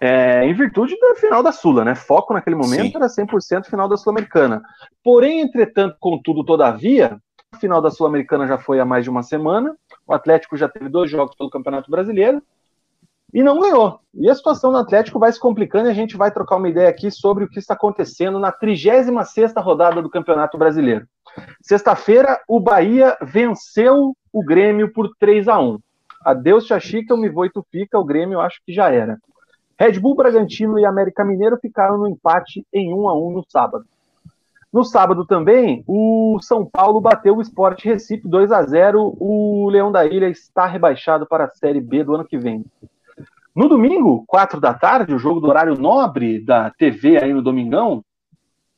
é, 0.00 0.44
em 0.44 0.54
virtude 0.54 0.96
do 0.96 1.14
final 1.16 1.42
da 1.42 1.52
Sula, 1.52 1.84
né? 1.84 1.94
Foco 1.94 2.34
naquele 2.34 2.56
momento 2.56 2.92
Sim. 2.92 2.96
era 2.96 3.06
100% 3.06 3.66
final 3.66 3.88
da 3.88 3.96
Sul-Americana. 3.96 4.62
Porém, 5.02 5.40
entretanto, 5.40 5.96
contudo, 6.00 6.44
todavia, 6.44 7.18
a 7.52 7.58
final 7.58 7.80
da 7.80 7.90
Sul-Americana 7.90 8.46
já 8.46 8.58
foi 8.58 8.80
há 8.80 8.84
mais 8.84 9.04
de 9.04 9.10
uma 9.10 9.22
semana, 9.22 9.76
o 10.06 10.12
Atlético 10.12 10.56
já 10.56 10.68
teve 10.68 10.88
dois 10.88 11.10
jogos 11.10 11.36
pelo 11.36 11.50
Campeonato 11.50 11.90
Brasileiro, 11.90 12.42
e 13.32 13.42
não 13.42 13.60
ganhou. 13.60 14.00
E 14.14 14.28
a 14.28 14.34
situação 14.34 14.72
do 14.72 14.78
Atlético 14.78 15.18
vai 15.18 15.32
se 15.32 15.38
complicando 15.38 15.88
e 15.88 15.90
a 15.90 15.94
gente 15.94 16.16
vai 16.16 16.30
trocar 16.30 16.56
uma 16.56 16.68
ideia 16.68 16.88
aqui 16.88 17.10
sobre 17.10 17.44
o 17.44 17.48
que 17.48 17.58
está 17.58 17.74
acontecendo 17.74 18.38
na 18.38 18.52
36ª 18.52 19.62
rodada 19.62 20.02
do 20.02 20.10
Campeonato 20.10 20.58
Brasileiro. 20.58 21.06
Sexta-feira, 21.62 22.40
o 22.48 22.58
Bahia 22.58 23.16
venceu 23.22 24.16
o 24.32 24.44
Grêmio 24.44 24.92
por 24.92 25.10
3 25.18 25.48
a 25.48 25.58
1 25.60 25.78
Adeus, 26.24 26.66
Chachica, 26.66 27.14
o 27.14 27.16
Me 27.16 27.30
Vou 27.30 27.46
e 27.46 27.50
Tu 27.50 27.64
Fica, 27.70 27.98
o 27.98 28.04
Grêmio 28.04 28.40
acho 28.40 28.60
que 28.66 28.72
já 28.72 28.90
era. 28.90 29.18
Red 29.78 29.98
Bull, 29.98 30.14
Bragantino 30.14 30.78
e 30.78 30.84
América 30.84 31.24
Mineiro 31.24 31.56
ficaram 31.56 31.96
no 31.96 32.08
empate 32.08 32.66
em 32.72 32.92
1 32.92 33.08
a 33.08 33.14
1 33.14 33.30
no 33.32 33.44
sábado. 33.48 33.84
No 34.70 34.84
sábado 34.84 35.24
também, 35.24 35.82
o 35.86 36.38
São 36.42 36.64
Paulo 36.64 37.00
bateu 37.00 37.36
o 37.36 37.40
Sport 37.40 37.82
Recife 37.84 38.28
2 38.28 38.52
a 38.52 38.62
0 38.62 39.16
O 39.18 39.68
Leão 39.70 39.90
da 39.90 40.04
Ilha 40.04 40.28
está 40.28 40.66
rebaixado 40.66 41.26
para 41.26 41.44
a 41.44 41.48
Série 41.48 41.80
B 41.80 42.04
do 42.04 42.14
ano 42.14 42.24
que 42.24 42.38
vem. 42.38 42.64
No 43.54 43.68
domingo, 43.68 44.24
4 44.28 44.60
da 44.60 44.72
tarde, 44.72 45.14
o 45.14 45.18
jogo 45.18 45.40
do 45.40 45.48
horário 45.48 45.74
nobre 45.76 46.40
da 46.40 46.70
TV 46.70 47.18
aí 47.22 47.32
no 47.32 47.42
Domingão, 47.42 48.04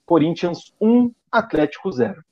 Corinthians 0.07 0.73
1, 0.81 1.13
Atlético 1.31 1.93
0. 1.93 2.23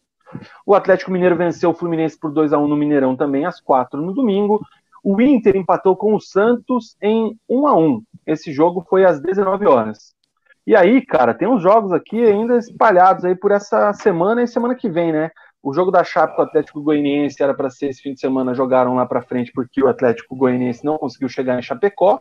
O 0.64 0.74
Atlético 0.74 1.10
Mineiro 1.10 1.36
venceu 1.36 1.70
o 1.70 1.74
Fluminense 1.74 2.18
por 2.18 2.32
2 2.32 2.52
a 2.52 2.58
1 2.58 2.66
no 2.66 2.76
Mineirão 2.76 3.16
também 3.16 3.44
às 3.44 3.60
4 3.60 4.00
no 4.00 4.14
domingo. 4.14 4.64
O 5.02 5.20
Inter 5.20 5.56
empatou 5.56 5.96
com 5.96 6.14
o 6.14 6.20
Santos 6.20 6.96
em 7.02 7.38
1 7.48 7.66
a 7.66 7.76
1. 7.76 8.02
Esse 8.26 8.52
jogo 8.52 8.86
foi 8.88 9.04
às 9.04 9.20
19 9.20 9.66
horas. 9.66 10.14
E 10.66 10.76
aí, 10.76 11.04
cara, 11.04 11.34
tem 11.34 11.48
uns 11.48 11.62
jogos 11.62 11.92
aqui 11.92 12.24
ainda 12.24 12.56
espalhados 12.56 13.24
aí 13.24 13.34
por 13.34 13.50
essa 13.50 13.92
semana 13.92 14.42
e 14.42 14.46
semana 14.46 14.74
que 14.74 14.88
vem, 14.88 15.12
né? 15.12 15.30
O 15.62 15.74
jogo 15.74 15.90
da 15.90 16.02
Chape 16.02 16.34
com 16.34 16.42
o 16.42 16.44
Atlético 16.44 16.82
Goianiense 16.82 17.42
era 17.42 17.52
para 17.52 17.68
ser 17.68 17.88
esse 17.88 18.00
fim 18.00 18.14
de 18.14 18.20
semana, 18.20 18.54
jogaram 18.54 18.94
lá 18.94 19.04
para 19.04 19.22
frente 19.22 19.52
porque 19.52 19.82
o 19.82 19.88
Atlético 19.88 20.34
Goianiense 20.34 20.84
não 20.84 20.96
conseguiu 20.96 21.28
chegar 21.28 21.58
em 21.58 21.62
Chapecó. 21.62 22.20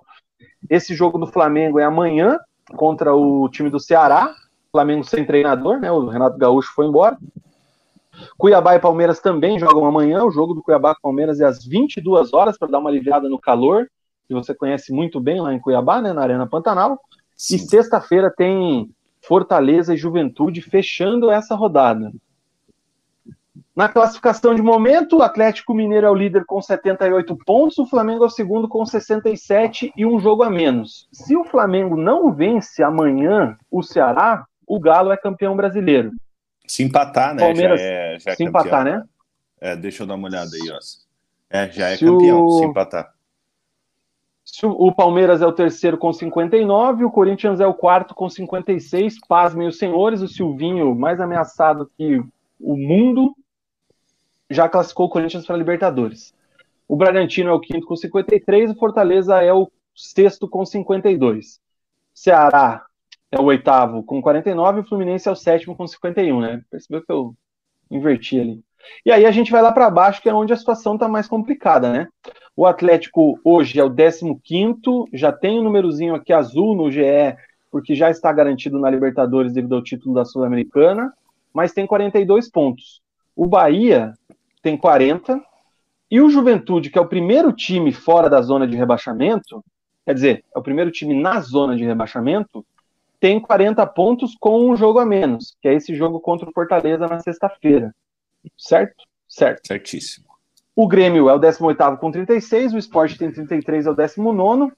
Esse 0.70 0.94
jogo 0.94 1.18
do 1.18 1.28
Flamengo 1.28 1.80
é 1.80 1.86
amanhã 1.86 2.38
contra 2.76 3.16
o 3.16 3.48
time 3.50 3.70
do 3.70 3.80
Ceará. 3.80 4.34
Flamengo 4.72 5.04
sem 5.04 5.26
treinador, 5.26 5.80
né? 5.80 5.92
O 5.92 6.08
Renato 6.08 6.38
Gaúcho 6.38 6.72
foi 6.76 6.86
embora. 6.86 7.18
Cuiabá 8.38 8.76
e 8.76 8.80
Palmeiras 8.80 9.20
também 9.20 9.58
jogam 9.58 9.86
amanhã. 9.86 10.24
O 10.24 10.32
jogo 10.32 10.54
do 10.54 10.62
Cuiabá 10.62 10.94
com 10.94 11.02
Palmeiras 11.02 11.40
é 11.40 11.46
às 11.46 11.66
22 11.66 12.34
horas 12.34 12.58
para 12.58 12.68
dar 12.68 12.80
uma 12.80 12.90
aliviada 12.90 13.30
no 13.30 13.40
calor, 13.40 13.90
que 14.28 14.34
você 14.34 14.54
conhece 14.54 14.92
muito 14.92 15.20
bem 15.20 15.42
lá 15.42 15.54
em 15.54 15.60
Cuiabá, 15.60 16.02
né, 16.02 16.14
na 16.14 16.22
Arena 16.22 16.46
Pantanal. 16.46 17.00
Sim. 17.36 17.56
E 17.56 17.60
sexta-feira 17.60 18.32
tem 18.36 18.90
Fortaleza 19.22 19.94
e 19.94 19.98
Juventude 19.98 20.62
fechando 20.62 21.32
essa 21.32 21.56
rodada. 21.56 22.12
Na 23.76 23.88
classificação 23.90 24.54
de 24.54 24.62
momento, 24.62 25.18
o 25.18 25.22
Atlético 25.22 25.74
Mineiro 25.74 26.08
é 26.08 26.10
o 26.10 26.16
líder 26.16 26.46
com 26.46 26.62
78 26.62 27.36
pontos, 27.46 27.78
o 27.78 27.86
Flamengo 27.86 28.24
é 28.24 28.28
o 28.28 28.30
segundo 28.30 28.68
com 28.68 28.86
67 28.86 29.92
e 29.96 30.06
um 30.06 30.20
jogo 30.20 30.44
a 30.44 30.50
menos. 30.50 31.08
Se 31.12 31.36
o 31.36 31.44
Flamengo 31.44 31.96
não 31.96 32.32
vence 32.32 32.84
amanhã 32.84 33.58
o 33.72 33.82
Ceará, 33.82 34.46
o 34.68 34.80
Galo 34.80 35.12
é 35.12 35.18
campeão 35.18 35.56
brasileiro. 35.56 36.12
Se 36.68 36.84
empatar, 36.84 37.34
né? 37.34 37.42
Palmeiras, 37.42 37.80
já 37.80 37.86
é, 37.86 38.20
já 38.20 38.32
é 38.32 38.36
se 38.36 38.44
campeão. 38.44 38.48
empatar, 38.48 38.86
né? 38.86 39.04
É, 39.60 39.76
deixa 39.76 40.04
eu 40.04 40.08
dar 40.08 40.16
uma 40.16 40.28
olhada 40.28 40.52
aí, 40.54 40.72
ó. 40.72 40.78
É, 41.50 41.72
já 41.72 41.90
é 41.90 41.98
se 41.98 42.06
campeão, 42.06 42.46
o... 42.46 42.60
se 42.60 42.66
empatar. 42.66 43.14
Se 44.46 44.66
o 44.66 44.92
Palmeiras 44.92 45.42
é 45.42 45.48
o 45.48 45.52
terceiro 45.52 45.98
com 45.98 46.12
59, 46.12 47.06
o 47.06 47.12
Corinthians 47.12 47.60
é 47.60 47.68
o 47.68 47.74
quarto 47.74 48.16
com 48.16 48.28
56. 48.28 49.20
Pasmem 49.28 49.68
os 49.68 49.78
senhores, 49.78 50.22
o 50.22 50.28
Silvinho, 50.28 50.96
mais 50.96 51.20
ameaçado 51.20 51.90
que 51.96 52.20
o 52.60 52.76
mundo, 52.76 53.36
já 54.50 54.68
classificou 54.68 55.06
o 55.06 55.10
Corinthians 55.10 55.46
para 55.46 55.56
a 55.56 55.58
Libertadores. 55.58 56.34
O 56.88 56.96
Bragantino 56.96 57.50
é 57.50 57.54
o 57.54 57.60
quinto 57.60 57.86
com 57.86 57.96
53, 57.96 58.72
o 58.72 58.76
Fortaleza 58.76 59.42
é 59.42 59.54
o 59.54 59.72
sexto 59.96 60.48
com 60.48 60.66
52. 60.66 61.60
Ceará 62.14 62.84
é 63.32 63.40
o 63.40 63.46
oitavo 63.46 64.04
com 64.04 64.22
49 64.22 64.80
e 64.80 64.82
o 64.82 64.88
Fluminense 64.88 65.28
é 65.30 65.32
o 65.32 65.36
sétimo 65.36 65.76
com 65.76 65.86
51, 65.86 66.42
né? 66.42 66.62
Percebeu 66.70 67.04
que 67.04 67.12
eu 67.12 67.36
inverti 67.92 68.40
ali. 68.40 68.64
E 69.06 69.12
aí 69.12 69.26
a 69.26 69.32
gente 69.32 69.52
vai 69.52 69.62
lá 69.62 69.72
para 69.72 69.90
baixo, 69.90 70.22
que 70.22 70.30
é 70.30 70.34
onde 70.34 70.54
a 70.54 70.58
situação 70.58 70.96
está 70.96 71.08
mais 71.08 71.28
complicada, 71.28 71.92
né? 71.92 72.08
O 72.56 72.66
Atlético 72.66 73.40
hoje 73.44 73.80
é 73.80 73.84
o 73.84 73.94
15, 73.94 74.82
já 75.14 75.32
tem 75.32 75.58
o 75.58 75.62
um 75.62 75.64
númerozinho 75.66 76.16
aqui 76.16 76.34
azul 76.34 76.76
no 76.76 76.92
GE, 76.92 77.36
porque 77.72 77.94
já 77.94 78.10
está 78.10 78.32
garantido 78.34 78.80
na 78.80 78.90
Libertadores 78.90 79.54
devido 79.54 79.76
ao 79.76 79.84
título 79.84 80.16
da 80.16 80.26
Sul-Americana, 80.26 81.14
mas 81.54 81.72
tem 81.72 81.86
42 81.86 82.50
pontos. 82.50 83.02
O 83.36 83.46
Bahia 83.46 84.14
tem 84.62 84.78
40, 84.78 85.42
e 86.12 86.20
o 86.22 86.30
Juventude, 86.30 86.90
que 86.90 86.98
é 86.98 87.02
o 87.02 87.08
primeiro 87.08 87.54
time 87.54 87.92
fora 87.92 88.30
da 88.30 88.42
zona 88.42 88.68
de 88.68 88.76
rebaixamento, 88.76 89.64
quer 90.06 90.14
dizer, 90.14 90.46
é 90.54 90.60
o 90.60 90.64
primeiro 90.64 90.92
time 90.92 91.14
na 91.14 91.40
zona 91.40 91.76
de 91.76 91.84
rebaixamento, 91.84 92.66
tem 93.20 93.40
40 93.40 93.86
pontos 93.88 94.36
com 94.40 94.70
um 94.70 94.76
jogo 94.76 95.00
a 95.00 95.06
menos, 95.06 95.56
que 95.62 95.68
é 95.68 95.74
esse 95.74 95.94
jogo 95.94 96.20
contra 96.20 96.50
o 96.50 96.54
Fortaleza 96.54 97.08
na 97.08 97.20
sexta-feira. 97.20 97.94
Certo? 98.58 99.04
Certo. 99.28 99.68
Certíssimo. 99.68 100.26
O 100.76 100.88
Grêmio 100.88 101.30
é 101.30 101.34
o 101.34 101.40
18 101.40 101.98
com 101.98 102.10
36, 102.10 102.74
o 102.74 102.78
Sport 102.78 103.18
tem 103.18 103.32
33, 103.32 103.86
é 103.86 103.92
o 103.92 103.94
19 103.94 104.72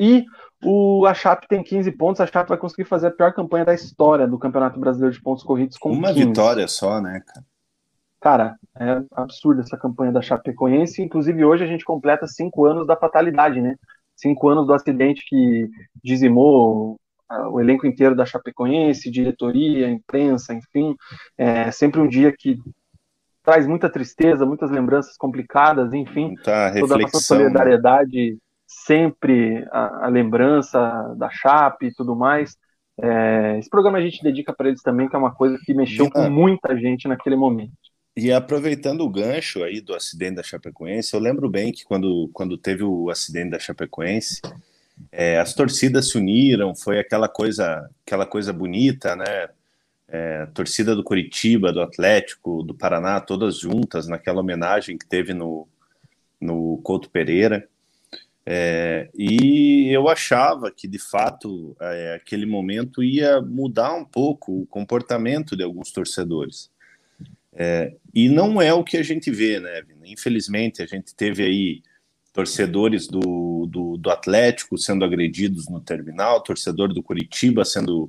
e 0.00 0.24
o 0.64 1.04
a 1.06 1.12
Chape 1.12 1.46
tem 1.46 1.62
15 1.62 1.92
pontos. 1.92 2.20
A 2.20 2.26
Chape 2.26 2.48
vai 2.48 2.58
conseguir 2.58 2.84
fazer 2.84 3.08
a 3.08 3.10
pior 3.10 3.32
campanha 3.34 3.66
da 3.66 3.74
história 3.74 4.26
do 4.26 4.38
Campeonato 4.38 4.80
Brasileiro 4.80 5.14
de 5.14 5.22
Pontos 5.22 5.44
Corridos 5.44 5.76
com 5.76 5.90
Uma 5.90 6.08
15. 6.08 6.26
vitória 6.26 6.66
só, 6.66 7.00
né, 7.00 7.22
cara? 7.26 7.44
Cara, 8.20 8.56
é 8.78 9.02
absurda 9.12 9.62
essa 9.62 9.78
campanha 9.78 10.12
da 10.12 10.20
Chapecoense. 10.20 11.02
Inclusive, 11.02 11.44
hoje 11.44 11.64
a 11.64 11.66
gente 11.66 11.84
completa 11.84 12.26
cinco 12.26 12.66
anos 12.66 12.86
da 12.86 12.96
fatalidade, 12.96 13.60
né? 13.60 13.76
Cinco 14.14 14.48
anos 14.48 14.66
do 14.66 14.74
acidente 14.74 15.24
que 15.26 15.68
dizimou 16.04 17.00
o 17.50 17.60
elenco 17.60 17.86
inteiro 17.86 18.14
da 18.14 18.26
Chapecoense, 18.26 19.10
diretoria, 19.10 19.88
imprensa, 19.88 20.52
enfim, 20.52 20.96
é 21.38 21.70
sempre 21.70 22.00
um 22.00 22.08
dia 22.08 22.34
que 22.36 22.58
traz 23.42 23.66
muita 23.66 23.88
tristeza, 23.88 24.44
muitas 24.44 24.70
lembranças 24.70 25.16
complicadas, 25.16 25.92
enfim, 25.92 26.34
tá, 26.42 26.72
toda 26.78 26.96
a 26.96 26.98
nossa 26.98 27.20
solidariedade, 27.20 28.36
sempre 28.66 29.66
a, 29.70 30.06
a, 30.06 30.08
lembrança 30.08 31.14
da 31.16 31.30
Chape 31.30 31.86
e 31.86 31.94
tudo 31.94 32.16
mais. 32.16 32.56
É, 33.00 33.58
esse 33.58 33.70
programa 33.70 33.98
a 33.98 34.02
gente 34.02 34.22
dedica 34.22 34.52
para 34.52 34.68
eles 34.68 34.82
também, 34.82 35.08
que 35.08 35.16
é 35.16 35.18
uma 35.18 35.34
coisa 35.34 35.56
que 35.64 35.72
mexeu 35.72 36.10
com 36.10 36.28
muita 36.28 36.76
gente 36.76 37.08
naquele 37.08 37.36
momento. 37.36 37.72
E 38.16 38.32
aproveitando 38.32 39.02
o 39.02 39.08
gancho 39.08 39.62
aí 39.62 39.80
do 39.80 39.94
acidente 39.94 40.36
da 40.36 40.42
Chapecoense, 40.42 41.14
eu 41.14 41.20
lembro 41.20 41.48
bem 41.48 41.72
que 41.72 41.84
quando, 41.84 42.28
quando 42.32 42.58
teve 42.58 42.82
o 42.82 43.08
acidente 43.08 43.50
da 43.50 43.58
Chapecoense, 43.58 44.40
é, 45.12 45.38
as 45.38 45.54
torcidas 45.54 46.10
se 46.10 46.18
uniram, 46.18 46.74
foi 46.74 46.98
aquela 46.98 47.28
coisa, 47.28 47.88
aquela 48.04 48.26
coisa 48.26 48.52
bonita, 48.52 49.16
né? 49.16 49.48
É, 50.12 50.46
torcida 50.46 50.96
do 50.96 51.04
Curitiba, 51.04 51.72
do 51.72 51.80
Atlético, 51.80 52.64
do 52.64 52.74
Paraná, 52.74 53.20
todas 53.20 53.60
juntas 53.60 54.08
naquela 54.08 54.40
homenagem 54.40 54.98
que 54.98 55.06
teve 55.06 55.32
no, 55.32 55.68
no 56.40 56.78
Couto 56.82 57.08
Pereira. 57.08 57.68
É, 58.44 59.08
e 59.16 59.88
eu 59.92 60.08
achava 60.08 60.68
que, 60.72 60.88
de 60.88 60.98
fato, 60.98 61.76
é, 61.80 62.14
aquele 62.14 62.44
momento 62.44 63.04
ia 63.04 63.40
mudar 63.40 63.94
um 63.94 64.04
pouco 64.04 64.62
o 64.62 64.66
comportamento 64.66 65.56
de 65.56 65.62
alguns 65.62 65.92
torcedores. 65.92 66.68
É, 67.52 67.94
e 68.14 68.28
não 68.28 68.60
é 68.62 68.72
o 68.72 68.84
que 68.84 68.96
a 68.96 69.02
gente 69.02 69.30
vê, 69.30 69.58
né? 69.58 69.82
Infelizmente, 70.04 70.82
a 70.82 70.86
gente 70.86 71.14
teve 71.14 71.42
aí 71.42 71.82
torcedores 72.32 73.06
do, 73.08 73.66
do, 73.68 73.96
do, 73.96 74.10
Atlético 74.10 74.78
sendo 74.78 75.04
agredidos 75.04 75.68
no 75.68 75.80
terminal, 75.80 76.42
torcedor 76.42 76.92
do 76.94 77.02
Curitiba 77.02 77.64
sendo, 77.64 78.08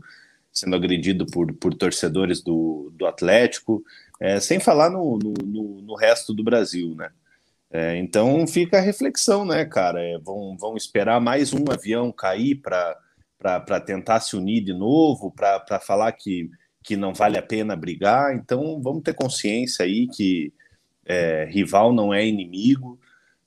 sendo 0.53 0.75
agredido 0.75 1.25
por, 1.25 1.51
por 1.53 1.73
torcedores 1.73 2.41
do, 2.41 2.91
do 2.95 3.05
Atlético, 3.07 3.83
é, 4.19 4.39
sem 4.39 4.59
falar 4.59 4.89
no, 4.89 5.17
no, 5.17 5.81
no, 5.81 5.95
resto 5.95 6.33
do 6.33 6.43
Brasil, 6.43 6.95
né? 6.95 7.09
É, 7.73 7.97
então 7.97 8.45
fica 8.45 8.77
a 8.77 8.81
reflexão, 8.81 9.45
né, 9.45 9.65
cara? 9.65 10.01
É, 10.03 10.17
vão, 10.19 10.55
vão 10.57 10.77
esperar 10.77 11.19
mais 11.19 11.53
um 11.53 11.65
avião 11.71 12.11
cair 12.11 12.55
para 12.55 13.79
tentar 13.79 14.19
se 14.19 14.35
unir 14.35 14.61
de 14.61 14.73
novo, 14.73 15.31
para 15.31 15.79
falar 15.79 16.11
que, 16.11 16.49
que 16.83 16.95
não 16.95 17.13
vale 17.13 17.37
a 17.37 17.41
pena 17.41 17.75
brigar. 17.75 18.35
Então 18.35 18.81
vamos 18.81 19.03
ter 19.03 19.13
consciência 19.13 19.85
aí 19.85 20.07
que 20.07 20.53
é, 21.05 21.45
rival 21.49 21.93
não 21.93 22.13
é 22.13 22.25
inimigo, 22.25 22.99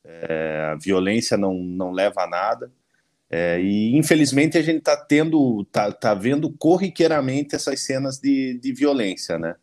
é, 0.04 0.70
a 0.72 0.74
violência 0.76 1.36
não, 1.36 1.54
não 1.54 1.90
leva 1.90 2.22
a 2.22 2.26
nada. 2.26 2.70
É, 3.30 3.60
e 3.60 3.96
infelizmente 3.96 4.56
a 4.56 4.62
gente 4.62 4.78
está 4.78 4.96
tendo, 4.96 5.64
tá, 5.72 5.90
tá 5.90 6.14
vendo 6.14 6.52
corriqueiramente 6.52 7.56
essas 7.56 7.80
cenas 7.80 8.18
de, 8.18 8.58
de 8.58 8.72
violência, 8.72 9.38
né? 9.38 9.56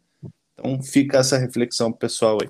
Então 0.54 0.82
fica 0.82 1.20
essa 1.20 1.38
reflexão 1.38 1.92
pessoal 1.92 2.40
aí. 2.42 2.50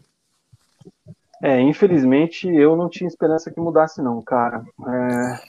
É, 1.44 1.60
infelizmente 1.60 2.48
eu 2.48 2.76
não 2.76 2.90
tinha 2.90 3.08
esperança 3.08 3.52
que 3.52 3.60
mudasse 3.60 4.02
não, 4.02 4.22
cara. 4.22 4.64
É, 4.88 5.40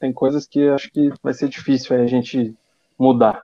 tem 0.00 0.12
coisas 0.12 0.46
que 0.46 0.68
acho 0.68 0.90
que 0.90 1.12
vai 1.22 1.34
ser 1.34 1.48
difícil 1.48 1.96
a 1.96 2.06
gente 2.06 2.54
mudar. 2.98 3.42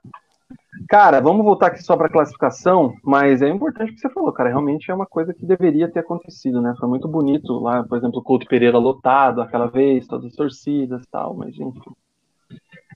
Cara, 0.87 1.19
vamos 1.19 1.43
voltar 1.43 1.67
aqui 1.67 1.83
só 1.83 1.97
para 1.97 2.09
classificação, 2.09 2.93
mas 3.03 3.41
é 3.41 3.49
importante 3.49 3.91
o 3.91 3.95
que 3.95 4.01
você 4.01 4.09
falou, 4.09 4.31
cara. 4.31 4.49
Realmente 4.49 4.89
é 4.89 4.93
uma 4.93 5.05
coisa 5.05 5.33
que 5.33 5.45
deveria 5.45 5.91
ter 5.91 5.99
acontecido, 5.99 6.61
né? 6.61 6.73
Foi 6.79 6.87
muito 6.87 7.07
bonito 7.07 7.59
lá, 7.59 7.83
por 7.83 7.97
exemplo, 7.97 8.19
o 8.19 8.23
Couto 8.23 8.47
Pereira 8.47 8.77
lotado 8.77 9.41
aquela 9.41 9.67
vez, 9.67 10.07
todas 10.07 10.27
as 10.27 10.35
torcidas 10.35 11.03
e 11.03 11.07
tal, 11.09 11.35
mas 11.35 11.57
enfim. 11.59 11.91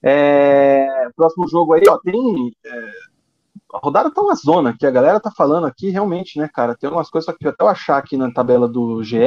É, 0.02 1.10
próximo 1.16 1.48
jogo 1.48 1.74
aí, 1.74 1.84
ó, 1.90 1.98
tem. 1.98 2.56
É, 2.66 2.92
a 3.74 3.80
rodada 3.80 4.12
tá 4.12 4.22
uma 4.22 4.36
zona 4.36 4.76
que 4.78 4.86
a 4.86 4.92
galera 4.92 5.20
tá 5.20 5.32
falando 5.32 5.68
aqui, 5.68 5.90
realmente, 5.90 6.40
né, 6.40 6.48
cara? 6.48 6.76
Tem 6.76 6.88
algumas 6.88 7.10
coisas 7.10 7.36
que 7.36 7.48
até 7.48 7.64
eu 7.64 7.68
achar 7.68 7.98
aqui 7.98 8.16
na 8.16 8.32
tabela 8.32 8.68
do 8.68 9.04
GE. 9.04 9.18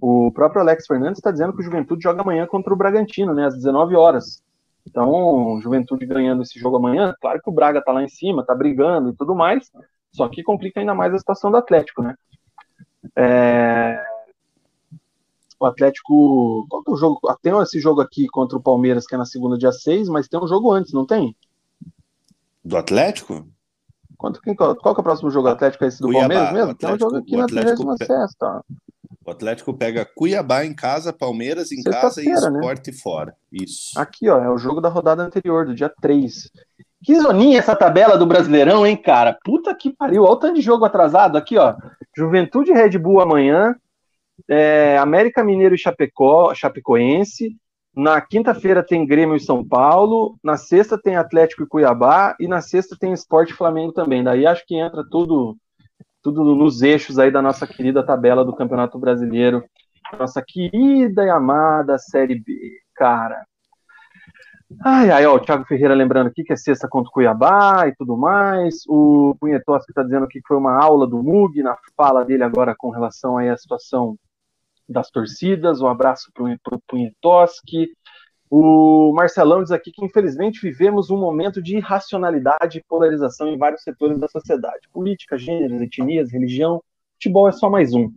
O 0.00 0.30
próprio 0.32 0.60
Alex 0.60 0.86
Fernandes 0.86 1.18
está 1.18 1.30
dizendo 1.30 1.54
que 1.54 1.60
o 1.60 1.64
Juventude 1.64 2.02
joga 2.02 2.20
amanhã 2.20 2.46
contra 2.46 2.72
o 2.72 2.76
Bragantino, 2.76 3.32
né? 3.32 3.46
Às 3.46 3.54
19 3.54 3.96
horas. 3.96 4.42
Então, 4.88 5.60
Juventude 5.60 6.06
ganhando 6.06 6.42
esse 6.42 6.58
jogo 6.58 6.76
amanhã, 6.76 7.14
claro 7.20 7.40
que 7.42 7.50
o 7.50 7.52
Braga 7.52 7.82
tá 7.82 7.92
lá 7.92 8.02
em 8.02 8.08
cima, 8.08 8.44
tá 8.44 8.54
brigando 8.54 9.10
e 9.10 9.14
tudo 9.14 9.34
mais, 9.34 9.70
só 10.12 10.28
que 10.28 10.42
complica 10.42 10.80
ainda 10.80 10.94
mais 10.94 11.12
a 11.12 11.18
situação 11.18 11.50
do 11.50 11.58
Atlético, 11.58 12.02
né? 12.02 12.14
É... 13.14 14.02
O 15.60 15.66
Atlético. 15.66 16.66
Qual 16.68 16.82
que 16.82 16.90
é 16.90 16.94
o 16.94 16.96
jogo? 16.96 17.20
Ah, 17.28 17.36
tem 17.42 17.52
esse 17.60 17.80
jogo 17.80 18.00
aqui 18.00 18.26
contra 18.28 18.56
o 18.56 18.62
Palmeiras, 18.62 19.06
que 19.06 19.14
é 19.14 19.18
na 19.18 19.26
segunda, 19.26 19.58
dia 19.58 19.72
6, 19.72 20.08
mas 20.08 20.28
tem 20.28 20.40
um 20.40 20.46
jogo 20.46 20.72
antes, 20.72 20.92
não 20.92 21.04
tem? 21.04 21.36
Do 22.64 22.76
Atlético? 22.76 23.46
Quanto, 24.16 24.40
qual, 24.56 24.76
qual 24.76 24.94
que 24.94 25.00
é 25.00 25.02
o 25.02 25.04
próximo 25.04 25.30
jogo 25.30 25.48
Atlético? 25.48 25.84
É 25.84 25.88
esse 25.88 26.00
do 26.00 26.08
Cuiabá, 26.08 26.28
Palmeiras 26.28 26.52
mesmo? 26.52 26.70
Atlético, 26.70 26.86
tem 26.86 26.94
um 26.94 26.98
jogo 26.98 27.16
aqui 27.16 27.36
na 27.36 27.46
36 27.46 28.34
ó. 28.40 28.60
O 29.24 29.30
Atlético 29.30 29.74
pega 29.74 30.04
Cuiabá 30.04 30.64
em 30.64 30.74
casa, 30.74 31.12
Palmeiras 31.12 31.72
em 31.72 31.82
casa 31.82 32.22
e 32.22 32.28
Esporte 32.28 32.90
né? 32.90 32.96
fora. 32.96 33.34
Isso. 33.52 33.98
Aqui, 33.98 34.28
ó, 34.28 34.38
é 34.42 34.50
o 34.50 34.58
jogo 34.58 34.80
da 34.80 34.88
rodada 34.88 35.22
anterior, 35.22 35.66
do 35.66 35.74
dia 35.74 35.92
3. 36.00 36.50
Que 37.04 37.18
zoninha 37.20 37.58
essa 37.58 37.76
tabela 37.76 38.18
do 38.18 38.26
Brasileirão, 38.26 38.86
hein, 38.86 38.96
cara? 38.96 39.38
Puta 39.44 39.74
que 39.74 39.92
pariu. 39.92 40.24
Olha 40.24 40.32
o 40.32 40.36
tanto 40.36 40.54
de 40.54 40.60
jogo 40.60 40.84
atrasado 40.84 41.38
aqui, 41.38 41.56
ó. 41.56 41.74
Juventude 42.16 42.72
Red 42.72 42.98
Bull 42.98 43.20
amanhã. 43.20 43.76
É, 44.48 44.98
América 44.98 45.44
Mineiro 45.44 45.74
e 45.74 45.78
Chapecó, 45.78 46.54
Chapecoense. 46.54 47.56
Na 47.94 48.20
quinta-feira 48.20 48.82
tem 48.82 49.06
Grêmio 49.06 49.36
e 49.36 49.40
São 49.40 49.66
Paulo. 49.66 50.36
Na 50.42 50.56
sexta 50.56 51.00
tem 51.00 51.16
Atlético 51.16 51.62
e 51.62 51.66
Cuiabá. 51.66 52.36
E 52.40 52.48
na 52.48 52.60
sexta 52.60 52.96
tem 52.98 53.12
Esporte 53.12 53.52
Flamengo 53.52 53.92
também. 53.92 54.22
Daí 54.22 54.46
acho 54.46 54.64
que 54.66 54.76
entra 54.76 55.04
tudo 55.08 55.56
tudo 56.22 56.54
nos 56.54 56.82
eixos 56.82 57.18
aí 57.18 57.30
da 57.30 57.42
nossa 57.42 57.66
querida 57.66 58.04
tabela 58.04 58.44
do 58.44 58.54
Campeonato 58.54 58.98
Brasileiro, 58.98 59.64
nossa 60.18 60.42
querida 60.46 61.24
e 61.24 61.30
amada 61.30 61.98
Série 61.98 62.38
B, 62.38 62.80
cara. 62.94 63.44
Ai, 64.84 65.10
ai, 65.10 65.26
ó, 65.26 65.34
o 65.34 65.40
Thiago 65.40 65.64
Ferreira 65.64 65.94
lembrando 65.94 66.26
aqui 66.26 66.44
que 66.44 66.52
é 66.52 66.56
sexta 66.56 66.86
contra 66.86 67.08
o 67.08 67.12
Cuiabá 67.12 67.88
e 67.88 67.94
tudo 67.96 68.16
mais. 68.18 68.82
O 68.86 69.34
Punhetoski 69.40 69.90
está 69.90 70.02
dizendo 70.02 70.24
aqui 70.24 70.40
que 70.40 70.46
foi 70.46 70.58
uma 70.58 70.78
aula 70.78 71.06
do 71.06 71.22
Mug 71.22 71.62
na 71.62 71.76
fala 71.96 72.22
dele 72.22 72.42
agora 72.42 72.74
com 72.76 72.90
relação 72.90 73.38
aí 73.38 73.48
à 73.48 73.56
situação 73.56 74.18
das 74.86 75.10
torcidas. 75.10 75.80
Um 75.80 75.86
abraço 75.86 76.30
para 76.34 76.44
o 76.44 76.80
Punhetoski. 76.86 77.88
O 78.50 79.12
Marcelão 79.12 79.62
diz 79.62 79.70
aqui 79.70 79.92
que, 79.92 80.04
infelizmente, 80.04 80.60
vivemos 80.60 81.10
um 81.10 81.18
momento 81.18 81.60
de 81.62 81.76
irracionalidade 81.76 82.78
e 82.78 82.84
polarização 82.88 83.48
em 83.48 83.58
vários 83.58 83.82
setores 83.82 84.18
da 84.18 84.28
sociedade: 84.28 84.88
política, 84.92 85.36
gêneros, 85.36 85.80
etnias, 85.82 86.32
religião. 86.32 86.82
Futebol 87.14 87.48
é 87.48 87.52
só 87.52 87.68
mais 87.68 87.92
um. 87.92 88.10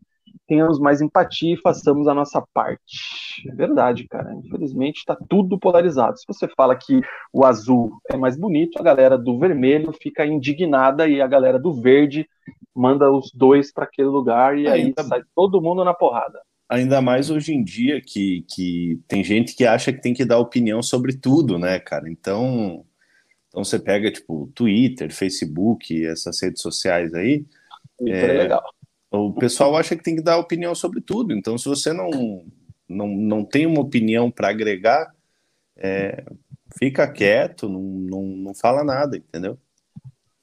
Tenhamos 0.47 0.79
mais 0.79 1.01
empatia 1.01 1.53
e 1.53 1.61
façamos 1.61 2.07
a 2.07 2.13
nossa 2.13 2.43
parte. 2.53 3.47
É 3.49 3.53
verdade, 3.53 4.07
cara. 4.07 4.33
Infelizmente, 4.33 4.99
está 4.99 5.17
tudo 5.29 5.59
polarizado. 5.59 6.17
Se 6.17 6.25
você 6.27 6.47
fala 6.47 6.75
que 6.75 7.01
o 7.33 7.45
azul 7.45 7.91
é 8.09 8.15
mais 8.15 8.37
bonito, 8.37 8.79
a 8.79 8.83
galera 8.83 9.17
do 9.17 9.37
vermelho 9.37 9.91
fica 9.93 10.25
indignada 10.25 11.07
e 11.07 11.21
a 11.21 11.27
galera 11.27 11.59
do 11.59 11.73
verde 11.73 12.27
manda 12.75 13.11
os 13.11 13.31
dois 13.33 13.71
para 13.71 13.83
aquele 13.83 14.07
lugar 14.07 14.57
e 14.57 14.67
aí 14.67 14.93
sai 14.97 15.23
todo 15.35 15.61
mundo 15.61 15.83
na 15.83 15.93
porrada. 15.93 16.39
Ainda 16.71 17.01
mais 17.01 17.29
hoje 17.29 17.53
em 17.53 17.61
dia 17.61 18.01
que, 18.01 18.45
que 18.47 18.97
tem 19.05 19.21
gente 19.25 19.53
que 19.53 19.65
acha 19.65 19.91
que 19.91 20.01
tem 20.01 20.13
que 20.13 20.23
dar 20.23 20.39
opinião 20.39 20.81
sobre 20.81 21.11
tudo, 21.11 21.59
né, 21.59 21.77
cara? 21.79 22.09
Então, 22.09 22.85
então 23.49 23.61
você 23.61 23.77
pega, 23.77 24.09
tipo, 24.09 24.49
Twitter, 24.55 25.13
Facebook, 25.13 26.05
essas 26.05 26.41
redes 26.41 26.61
sociais 26.61 27.13
aí. 27.13 27.45
É, 27.99 28.21
é 28.21 28.27
legal. 28.27 28.63
O 29.11 29.33
pessoal 29.33 29.75
acha 29.75 29.97
que 29.97 30.03
tem 30.03 30.15
que 30.15 30.21
dar 30.21 30.37
opinião 30.37 30.73
sobre 30.73 31.01
tudo. 31.01 31.33
Então, 31.33 31.57
se 31.57 31.67
você 31.67 31.91
não, 31.91 32.09
não, 32.87 33.07
não 33.09 33.43
tem 33.43 33.65
uma 33.65 33.81
opinião 33.81 34.31
para 34.31 34.47
agregar, 34.47 35.13
é, 35.75 36.23
fica 36.79 37.05
quieto, 37.05 37.67
não, 37.67 37.81
não, 37.81 38.23
não 38.23 38.53
fala 38.53 38.81
nada, 38.81 39.17
entendeu? 39.17 39.59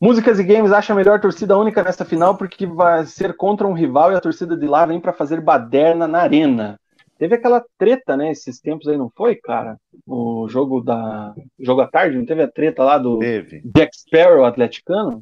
Músicas 0.00 0.38
e 0.38 0.44
Games 0.44 0.70
acha 0.70 0.92
a 0.92 0.96
melhor 0.96 1.20
torcida 1.20 1.58
única 1.58 1.82
nesta 1.82 2.04
final 2.04 2.36
porque 2.36 2.64
vai 2.66 3.04
ser 3.04 3.36
contra 3.36 3.66
um 3.66 3.72
rival 3.72 4.12
e 4.12 4.14
a 4.14 4.20
torcida 4.20 4.56
de 4.56 4.66
lá 4.66 4.86
vem 4.86 5.00
para 5.00 5.12
fazer 5.12 5.40
baderna 5.40 6.06
na 6.06 6.20
arena. 6.20 6.80
Teve 7.18 7.34
aquela 7.34 7.64
treta, 7.76 8.16
né, 8.16 8.30
esses 8.30 8.60
tempos 8.60 8.86
aí, 8.86 8.96
não 8.96 9.10
foi, 9.10 9.34
cara? 9.34 9.76
O 10.06 10.48
jogo 10.48 10.80
da. 10.80 11.34
jogo 11.58 11.80
à 11.80 11.88
tarde, 11.88 12.16
não 12.16 12.24
teve 12.24 12.42
a 12.42 12.48
treta 12.48 12.84
lá 12.84 12.96
do 12.96 13.18
teve. 13.18 13.60
Jack 13.64 13.90
Sparrow 13.98 14.44
atleticano? 14.44 15.20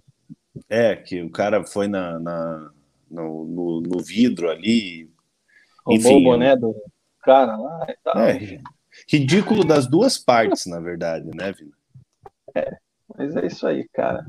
É, 0.69 0.95
que 0.95 1.23
o 1.23 1.31
cara 1.31 1.65
foi 1.65 1.89
na, 1.89 2.19
na 2.19 2.71
no, 3.11 3.47
no, 3.47 3.81
no, 3.81 3.99
vidro 4.03 4.51
ali. 4.51 5.11
Roubou 5.87 5.95
Enfim, 5.97 6.21
o 6.21 6.23
boné 6.23 6.55
do 6.55 6.75
cara 7.23 7.57
lá 7.57 7.87
e 7.89 7.97
tal. 8.05 8.19
É, 8.19 8.59
ridículo 9.09 9.65
das 9.65 9.87
duas 9.87 10.19
partes, 10.19 10.67
na 10.67 10.81
verdade, 10.81 11.31
né, 11.35 11.53
Vina? 11.53 11.73
É, 12.55 12.77
mas 13.17 13.35
é 13.37 13.47
isso 13.47 13.67
aí, 13.67 13.89
cara. 13.89 14.27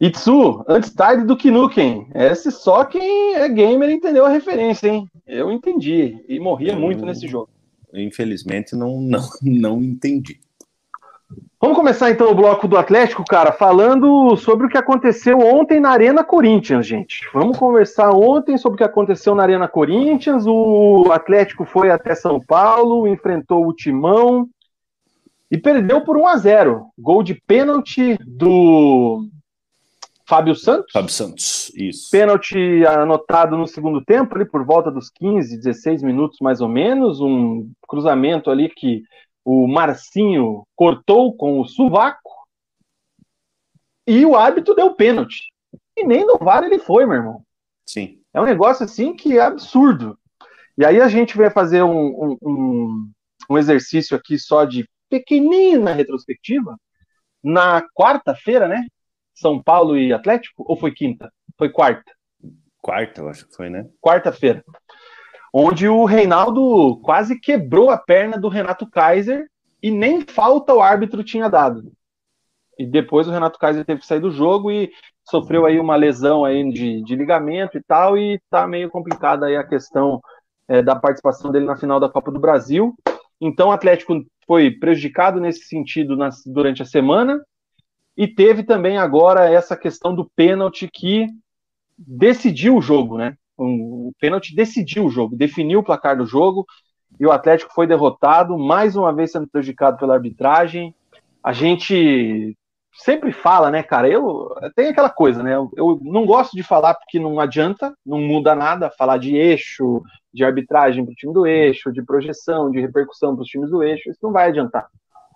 Itsu, 0.00 0.64
antes 0.68 0.92
tarde 0.92 1.24
do 1.24 1.36
que 1.36 1.50
Nukem. 1.50 2.08
Esse 2.14 2.50
só 2.50 2.84
quem 2.84 3.34
é 3.34 3.48
gamer 3.48 3.90
entendeu 3.90 4.26
a 4.26 4.28
referência, 4.28 4.88
hein? 4.88 5.08
Eu 5.26 5.50
entendi. 5.52 6.22
E 6.28 6.40
morria 6.40 6.72
eu, 6.72 6.80
muito 6.80 7.04
nesse 7.04 7.28
jogo. 7.28 7.48
Infelizmente, 7.94 8.74
não, 8.74 9.00
não, 9.00 9.20
não 9.42 9.82
entendi. 9.82 10.40
Vamos 11.60 11.76
começar 11.76 12.10
então 12.10 12.28
o 12.28 12.34
bloco 12.34 12.66
do 12.66 12.76
Atlético, 12.76 13.24
cara, 13.24 13.52
falando 13.52 14.36
sobre 14.36 14.66
o 14.66 14.68
que 14.68 14.76
aconteceu 14.76 15.38
ontem 15.38 15.78
na 15.78 15.90
Arena 15.90 16.24
Corinthians, 16.24 16.84
gente. 16.84 17.20
Vamos 17.32 17.56
conversar 17.56 18.10
ontem 18.10 18.58
sobre 18.58 18.74
o 18.74 18.78
que 18.78 18.84
aconteceu 18.84 19.32
na 19.32 19.44
Arena 19.44 19.68
Corinthians. 19.68 20.44
O 20.44 21.12
Atlético 21.12 21.64
foi 21.64 21.90
até 21.90 22.16
São 22.16 22.40
Paulo, 22.40 23.06
enfrentou 23.06 23.64
o 23.68 23.72
Timão 23.72 24.48
e 25.48 25.56
perdeu 25.56 26.00
por 26.00 26.16
1 26.16 26.26
a 26.26 26.36
0. 26.36 26.86
Gol 26.98 27.22
de 27.22 27.40
pênalti 27.46 28.18
do 28.26 29.28
Fábio 30.26 30.54
Santos. 30.54 30.92
Fábio 30.92 31.10
Santos, 31.10 31.72
isso. 31.74 32.10
Pênalti 32.10 32.84
anotado 32.86 33.56
no 33.56 33.66
segundo 33.66 34.04
tempo, 34.04 34.34
ali 34.34 34.44
por 34.44 34.64
volta 34.64 34.90
dos 34.90 35.10
15, 35.10 35.56
16 35.56 36.02
minutos 36.02 36.38
mais 36.40 36.60
ou 36.60 36.68
menos, 36.68 37.20
um 37.20 37.70
cruzamento 37.88 38.50
ali 38.50 38.68
que 38.68 39.02
o 39.44 39.66
Marcinho 39.66 40.64
cortou 40.76 41.34
com 41.34 41.60
o 41.60 41.66
sovaco 41.66 42.30
e 44.06 44.24
o 44.24 44.36
árbitro 44.36 44.74
deu 44.74 44.94
pênalti. 44.94 45.52
E 45.96 46.04
nem 46.04 46.26
no 46.26 46.38
VAR 46.38 46.64
ele 46.64 46.78
foi, 46.78 47.04
meu 47.06 47.16
irmão. 47.16 47.44
Sim. 47.86 48.20
É 48.32 48.40
um 48.40 48.44
negócio 48.44 48.84
assim 48.84 49.14
que 49.14 49.38
é 49.38 49.42
absurdo. 49.42 50.18
E 50.76 50.84
aí 50.84 51.00
a 51.00 51.08
gente 51.08 51.36
vai 51.36 51.50
fazer 51.50 51.82
um, 51.82 52.36
um, 52.42 53.10
um 53.50 53.58
exercício 53.58 54.16
aqui 54.16 54.38
só 54.38 54.64
de 54.64 54.88
pequenina 55.10 55.92
retrospectiva. 55.92 56.76
Na 57.42 57.82
quarta-feira, 57.94 58.68
né? 58.68 58.86
São 59.34 59.62
Paulo 59.62 59.96
e 59.96 60.12
Atlético? 60.12 60.64
Ou 60.66 60.76
foi 60.76 60.92
quinta? 60.92 61.32
Foi 61.58 61.70
quarta. 61.70 62.12
Quarta, 62.80 63.20
eu 63.20 63.28
acho 63.28 63.46
que 63.46 63.54
foi, 63.54 63.70
né? 63.70 63.86
Quarta-feira 64.00 64.64
onde 65.52 65.86
o 65.86 66.04
Reinaldo 66.04 66.98
quase 67.02 67.38
quebrou 67.38 67.90
a 67.90 67.98
perna 67.98 68.38
do 68.38 68.48
Renato 68.48 68.88
Kaiser 68.88 69.46
e 69.82 69.90
nem 69.90 70.22
falta 70.22 70.72
o 70.72 70.80
árbitro 70.80 71.22
tinha 71.22 71.50
dado. 71.50 71.92
E 72.78 72.86
depois 72.86 73.28
o 73.28 73.30
Renato 73.30 73.58
Kaiser 73.58 73.84
teve 73.84 74.00
que 74.00 74.06
sair 74.06 74.20
do 74.20 74.30
jogo 74.30 74.70
e 74.70 74.90
sofreu 75.28 75.66
aí 75.66 75.78
uma 75.78 75.94
lesão 75.94 76.44
aí 76.44 76.72
de, 76.72 77.02
de 77.02 77.14
ligamento 77.14 77.76
e 77.76 77.82
tal, 77.82 78.16
e 78.16 78.40
tá 78.48 78.66
meio 78.66 78.90
complicada 78.90 79.46
aí 79.46 79.56
a 79.56 79.66
questão 79.66 80.20
é, 80.66 80.82
da 80.82 80.96
participação 80.96 81.52
dele 81.52 81.66
na 81.66 81.76
final 81.76 82.00
da 82.00 82.08
Copa 82.08 82.32
do 82.32 82.40
Brasil. 82.40 82.94
Então 83.40 83.68
o 83.68 83.72
Atlético 83.72 84.24
foi 84.46 84.70
prejudicado 84.70 85.38
nesse 85.38 85.66
sentido 85.66 86.16
nas, 86.16 86.42
durante 86.46 86.82
a 86.82 86.86
semana, 86.86 87.40
e 88.16 88.26
teve 88.26 88.62
também 88.62 88.98
agora 88.98 89.50
essa 89.50 89.76
questão 89.76 90.14
do 90.14 90.28
pênalti 90.36 90.88
que 90.92 91.26
decidiu 91.98 92.76
o 92.76 92.82
jogo, 92.82 93.16
né? 93.16 93.36
o 93.56 94.12
pênalti 94.18 94.54
decidiu 94.54 95.04
o 95.04 95.10
jogo, 95.10 95.36
definiu 95.36 95.80
o 95.80 95.84
placar 95.84 96.16
do 96.16 96.26
jogo 96.26 96.66
e 97.20 97.26
o 97.26 97.32
Atlético 97.32 97.72
foi 97.72 97.86
derrotado, 97.86 98.58
mais 98.58 98.96
uma 98.96 99.12
vez 99.12 99.30
sendo 99.30 99.46
prejudicado 99.46 99.98
pela 99.98 100.14
arbitragem. 100.14 100.94
A 101.42 101.52
gente 101.52 102.56
sempre 102.94 103.32
fala, 103.32 103.70
né, 103.70 103.82
cara? 103.82 104.08
Eu 104.08 104.50
tem 104.74 104.88
aquela 104.88 105.10
coisa, 105.10 105.42
né? 105.42 105.54
Eu 105.76 106.00
não 106.02 106.26
gosto 106.26 106.56
de 106.56 106.62
falar 106.62 106.94
porque 106.94 107.18
não 107.18 107.38
adianta, 107.38 107.94
não 108.04 108.20
muda 108.20 108.54
nada 108.54 108.90
falar 108.90 109.18
de 109.18 109.36
eixo, 109.36 110.02
de 110.32 110.44
arbitragem 110.44 111.04
para 111.04 111.12
o 111.12 111.14
time 111.14 111.32
do 111.32 111.46
eixo, 111.46 111.92
de 111.92 112.02
projeção, 112.02 112.70
de 112.70 112.80
repercussão 112.80 113.34
para 113.34 113.42
os 113.42 113.48
times 113.48 113.70
do 113.70 113.82
eixo, 113.82 114.10
isso 114.10 114.20
não 114.22 114.32
vai 114.32 114.48
adiantar 114.48 114.88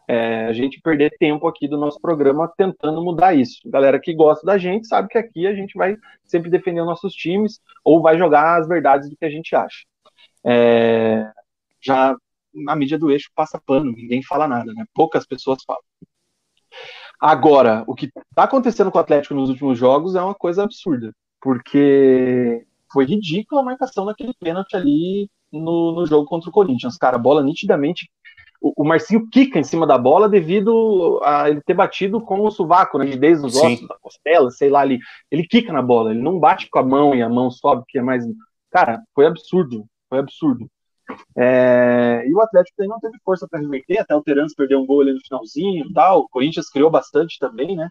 é, 0.08 0.46
a 0.46 0.52
gente 0.52 0.80
perder 0.80 1.16
tempo 1.18 1.46
aqui 1.48 1.66
do 1.66 1.76
nosso 1.76 2.00
programa 2.00 2.52
tentando 2.56 3.02
mudar 3.02 3.34
isso. 3.34 3.60
Galera 3.66 3.98
que 4.00 4.14
gosta 4.14 4.46
da 4.46 4.56
gente 4.56 4.86
sabe 4.86 5.08
que 5.08 5.18
aqui 5.18 5.46
a 5.46 5.54
gente 5.54 5.76
vai 5.76 5.96
sempre 6.24 6.50
defender 6.50 6.80
os 6.80 6.86
nossos 6.86 7.12
times 7.14 7.60
ou 7.84 8.00
vai 8.00 8.16
jogar 8.16 8.60
as 8.60 8.68
verdades 8.68 9.10
do 9.10 9.16
que 9.16 9.24
a 9.24 9.30
gente 9.30 9.54
acha. 9.54 9.84
É, 10.44 11.28
já 11.80 12.16
a 12.68 12.76
mídia 12.76 12.98
do 12.98 13.10
eixo 13.10 13.30
passa 13.34 13.60
pano, 13.66 13.92
ninguém 13.92 14.22
fala 14.22 14.46
nada, 14.46 14.72
né? 14.72 14.84
Poucas 14.94 15.26
pessoas 15.26 15.62
falam. 15.64 15.82
Agora, 17.20 17.82
o 17.86 17.94
que 17.94 18.06
está 18.06 18.44
acontecendo 18.44 18.90
com 18.90 18.98
o 18.98 19.00
Atlético 19.00 19.34
nos 19.34 19.50
últimos 19.50 19.78
jogos 19.78 20.14
é 20.14 20.22
uma 20.22 20.34
coisa 20.34 20.62
absurda, 20.62 21.12
porque 21.40 22.64
foi 22.92 23.04
ridícula 23.04 23.60
a 23.60 23.64
marcação 23.64 24.06
daquele 24.06 24.34
pênalti 24.34 24.76
ali 24.76 25.30
no, 25.52 25.92
no 25.92 26.06
jogo 26.06 26.26
contra 26.26 26.48
o 26.48 26.52
Corinthians. 26.52 26.96
Cara, 26.96 27.16
a 27.16 27.20
bola 27.20 27.42
nitidamente 27.42 28.08
o, 28.60 28.84
Marcinho 28.84 29.28
quica 29.30 29.58
em 29.58 29.64
cima 29.64 29.86
da 29.86 29.98
bola 29.98 30.28
devido 30.28 31.20
a 31.24 31.48
ele 31.48 31.60
ter 31.60 31.74
batido 31.74 32.20
com 32.20 32.40
o 32.40 32.50
sovaco, 32.50 32.98
né? 32.98 33.16
Desde 33.16 33.46
os 33.46 33.56
ossos 33.56 33.78
Sim. 33.78 33.86
da 33.86 33.96
costela, 34.00 34.50
sei 34.50 34.70
lá 34.70 34.80
ali. 34.80 34.98
Ele 35.30 35.46
quica 35.46 35.72
na 35.72 35.82
bola, 35.82 36.10
ele 36.10 36.22
não 36.22 36.38
bate 36.38 36.68
com 36.70 36.78
a 36.78 36.82
mão 36.82 37.14
e 37.14 37.22
a 37.22 37.28
mão 37.28 37.50
sobe, 37.50 37.84
que 37.88 37.98
é 37.98 38.02
mais. 38.02 38.24
Cara, 38.70 39.02
foi 39.14 39.26
absurdo. 39.26 39.86
Foi 40.08 40.18
absurdo. 40.18 40.68
É... 41.36 42.24
E 42.26 42.34
o 42.34 42.40
Atlético 42.40 42.82
aí 42.82 42.88
não 42.88 42.98
teve 42.98 43.18
força 43.24 43.46
para 43.48 43.60
reverter, 43.60 43.98
até 43.98 44.14
o 44.14 44.22
Terence 44.22 44.54
perdeu 44.54 44.80
um 44.80 44.86
gol 44.86 45.02
ali 45.02 45.12
no 45.12 45.20
finalzinho 45.20 45.86
e 45.86 45.92
tal. 45.92 46.20
O 46.20 46.28
Corinthians 46.28 46.68
criou 46.68 46.90
bastante 46.90 47.38
também, 47.38 47.76
né? 47.76 47.88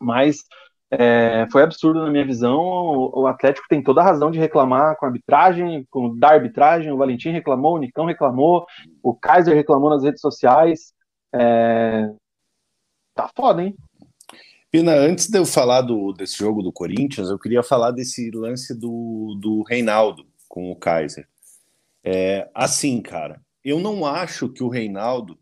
Mas 0.00 0.44
é, 0.90 1.46
foi 1.52 1.62
absurdo 1.62 2.02
na 2.02 2.10
minha 2.10 2.24
visão. 2.24 2.58
O, 2.58 3.26
Atlético 3.26 3.66
tem 3.68 3.82
toda 3.82 4.00
a 4.00 4.04
razão 4.04 4.30
de 4.30 4.38
reclamar 4.38 4.96
com 4.96 5.04
a 5.04 5.08
arbitragem, 5.08 5.86
com 5.90 6.16
da 6.16 6.30
arbitragem. 6.30 6.90
O 6.90 6.96
Valentim 6.96 7.30
reclamou, 7.30 7.74
o 7.74 7.78
Nicão 7.78 8.06
reclamou, 8.06 8.66
o 9.02 9.14
Kaiser 9.14 9.54
reclamou 9.54 9.90
nas 9.90 10.02
redes 10.02 10.20
sociais. 10.20 10.92
É... 11.34 12.10
Tá 13.14 13.30
foda, 13.36 13.62
hein? 13.62 13.76
Pina, 14.70 14.92
antes 14.92 15.28
de 15.28 15.38
eu 15.38 15.46
falar 15.46 15.82
do, 15.82 16.12
desse 16.12 16.38
jogo 16.38 16.62
do 16.62 16.72
Corinthians, 16.72 17.30
eu 17.30 17.38
queria 17.38 17.62
falar 17.62 17.90
desse 17.90 18.30
lance 18.30 18.78
do, 18.78 19.36
do 19.40 19.62
Reinaldo 19.62 20.26
com 20.48 20.70
o 20.70 20.76
Kaiser. 20.76 21.26
É, 22.04 22.48
assim, 22.54 23.00
cara, 23.00 23.40
eu 23.64 23.80
não 23.80 24.06
acho 24.06 24.48
que 24.48 24.62
o 24.62 24.68
Reinaldo 24.68 25.38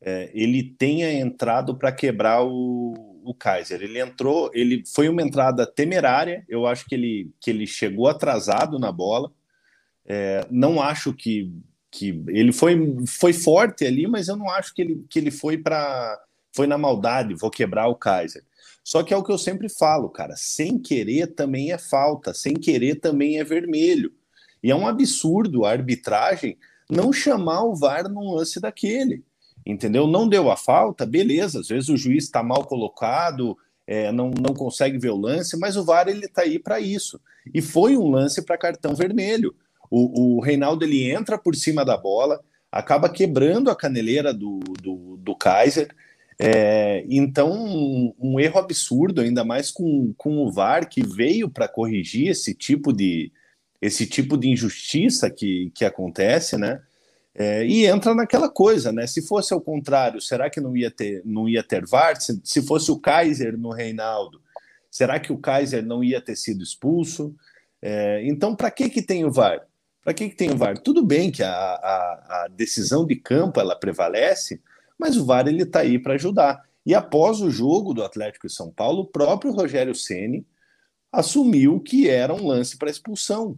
é, 0.00 0.30
ele 0.32 0.62
tenha 0.62 1.12
entrado 1.12 1.76
para 1.76 1.92
quebrar 1.92 2.44
o, 2.44 3.11
o 3.24 3.34
Kaiser. 3.34 3.82
Ele 3.82 4.00
entrou, 4.00 4.50
ele 4.52 4.82
foi 4.86 5.08
uma 5.08 5.22
entrada 5.22 5.66
temerária. 5.66 6.44
Eu 6.48 6.66
acho 6.66 6.86
que 6.86 6.94
ele, 6.94 7.30
que 7.40 7.50
ele 7.50 7.66
chegou 7.66 8.08
atrasado 8.08 8.78
na 8.78 8.90
bola. 8.90 9.32
É, 10.04 10.46
não 10.50 10.80
acho 10.80 11.12
que, 11.12 11.52
que 11.90 12.22
ele 12.28 12.52
foi, 12.52 12.76
foi 13.06 13.32
forte 13.32 13.84
ali, 13.86 14.06
mas 14.06 14.28
eu 14.28 14.36
não 14.36 14.50
acho 14.50 14.74
que 14.74 14.82
ele, 14.82 15.06
que 15.08 15.18
ele 15.18 15.30
foi 15.30 15.56
para 15.56 16.20
foi 16.54 16.66
na 16.66 16.76
maldade, 16.76 17.34
vou 17.34 17.50
quebrar 17.50 17.88
o 17.88 17.94
Kaiser. 17.94 18.44
Só 18.84 19.02
que 19.02 19.14
é 19.14 19.16
o 19.16 19.22
que 19.22 19.32
eu 19.32 19.38
sempre 19.38 19.70
falo, 19.70 20.10
cara, 20.10 20.36
sem 20.36 20.78
querer 20.78 21.28
também 21.28 21.72
é 21.72 21.78
falta, 21.78 22.34
sem 22.34 22.52
querer 22.52 22.96
também 22.96 23.38
é 23.38 23.44
vermelho. 23.44 24.12
E 24.62 24.70
é 24.70 24.74
um 24.74 24.86
absurdo 24.86 25.64
a 25.64 25.70
arbitragem 25.70 26.58
não 26.90 27.10
chamar 27.10 27.62
o 27.62 27.74
VAR 27.74 28.06
num 28.06 28.34
lance 28.34 28.60
daquele 28.60 29.24
entendeu? 29.64 30.06
Não 30.06 30.28
deu 30.28 30.50
a 30.50 30.56
falta, 30.56 31.06
beleza, 31.06 31.60
às 31.60 31.68
vezes 31.68 31.88
o 31.88 31.96
juiz 31.96 32.24
está 32.24 32.42
mal 32.42 32.64
colocado, 32.64 33.56
é, 33.86 34.12
não, 34.12 34.30
não 34.30 34.54
consegue 34.54 34.98
ver 34.98 35.10
o 35.10 35.20
lance, 35.20 35.56
mas 35.58 35.76
o 35.76 35.84
VAR 35.84 36.08
ele 36.08 36.26
está 36.26 36.42
aí 36.42 36.58
para 36.58 36.80
isso. 36.80 37.20
E 37.52 37.60
foi 37.60 37.96
um 37.96 38.10
lance 38.10 38.42
para 38.42 38.58
cartão 38.58 38.94
vermelho. 38.94 39.54
O, 39.90 40.36
o 40.36 40.40
Reinaldo 40.40 40.84
ele 40.84 41.10
entra 41.10 41.36
por 41.36 41.54
cima 41.54 41.84
da 41.84 41.96
bola, 41.96 42.40
acaba 42.70 43.08
quebrando 43.08 43.70
a 43.70 43.76
caneleira 43.76 44.32
do, 44.32 44.60
do, 44.80 45.16
do 45.18 45.36
Kaiser. 45.36 45.94
É, 46.38 47.04
então, 47.08 47.52
um, 47.52 48.14
um, 48.18 48.40
erro 48.40 48.58
absurdo, 48.58 49.20
ainda 49.20 49.44
mais 49.44 49.70
com, 49.70 50.14
com 50.16 50.38
o 50.38 50.50
VAR 50.50 50.88
que 50.88 51.06
veio 51.06 51.50
para 51.50 51.68
corrigir 51.68 52.28
esse 52.28 52.54
tipo 52.54 52.92
de 52.92 53.30
esse 53.80 54.06
tipo 54.06 54.38
de 54.38 54.48
injustiça 54.48 55.28
que, 55.28 55.72
que 55.74 55.84
acontece, 55.84 56.56
né? 56.56 56.80
É, 57.34 57.64
e 57.66 57.86
entra 57.86 58.14
naquela 58.14 58.48
coisa, 58.48 58.92
né? 58.92 59.06
Se 59.06 59.22
fosse 59.26 59.54
ao 59.54 59.60
contrário, 59.60 60.20
será 60.20 60.50
que 60.50 60.60
não 60.60 60.76
ia 60.76 60.90
ter, 60.90 61.22
não 61.24 61.48
ia 61.48 61.62
ter 61.62 61.86
VAR? 61.86 62.20
Se, 62.20 62.40
se 62.44 62.62
fosse 62.62 62.90
o 62.90 62.98
Kaiser 62.98 63.56
no 63.56 63.70
Reinaldo, 63.70 64.40
será 64.90 65.18
que 65.18 65.32
o 65.32 65.38
Kaiser 65.38 65.84
não 65.84 66.04
ia 66.04 66.20
ter 66.20 66.36
sido 66.36 66.62
expulso? 66.62 67.34
É, 67.80 68.22
então, 68.26 68.54
para 68.54 68.70
que, 68.70 68.90
que 68.90 69.00
tem 69.00 69.24
o 69.24 69.32
VAR? 69.32 69.66
Para 70.04 70.12
que, 70.12 70.28
que 70.28 70.36
tem 70.36 70.50
o 70.50 70.56
VAR? 70.56 70.76
Tudo 70.78 71.04
bem 71.04 71.30
que 71.30 71.42
a, 71.42 71.50
a, 71.50 72.44
a 72.44 72.48
decisão 72.48 73.06
de 73.06 73.16
campo 73.16 73.60
ela 73.60 73.76
prevalece, 73.76 74.60
mas 74.98 75.16
o 75.16 75.24
VAR 75.24 75.48
ele 75.48 75.62
está 75.62 75.80
aí 75.80 75.98
para 75.98 76.14
ajudar. 76.14 76.62
E 76.84 76.94
após 76.94 77.40
o 77.40 77.50
jogo 77.50 77.94
do 77.94 78.02
Atlético 78.02 78.46
e 78.46 78.50
São 78.50 78.70
Paulo, 78.70 79.02
o 79.02 79.06
próprio 79.06 79.52
Rogério 79.52 79.94
Ceni 79.94 80.44
assumiu 81.10 81.80
que 81.80 82.08
era 82.08 82.34
um 82.34 82.46
lance 82.46 82.76
para 82.76 82.90
expulsão. 82.90 83.56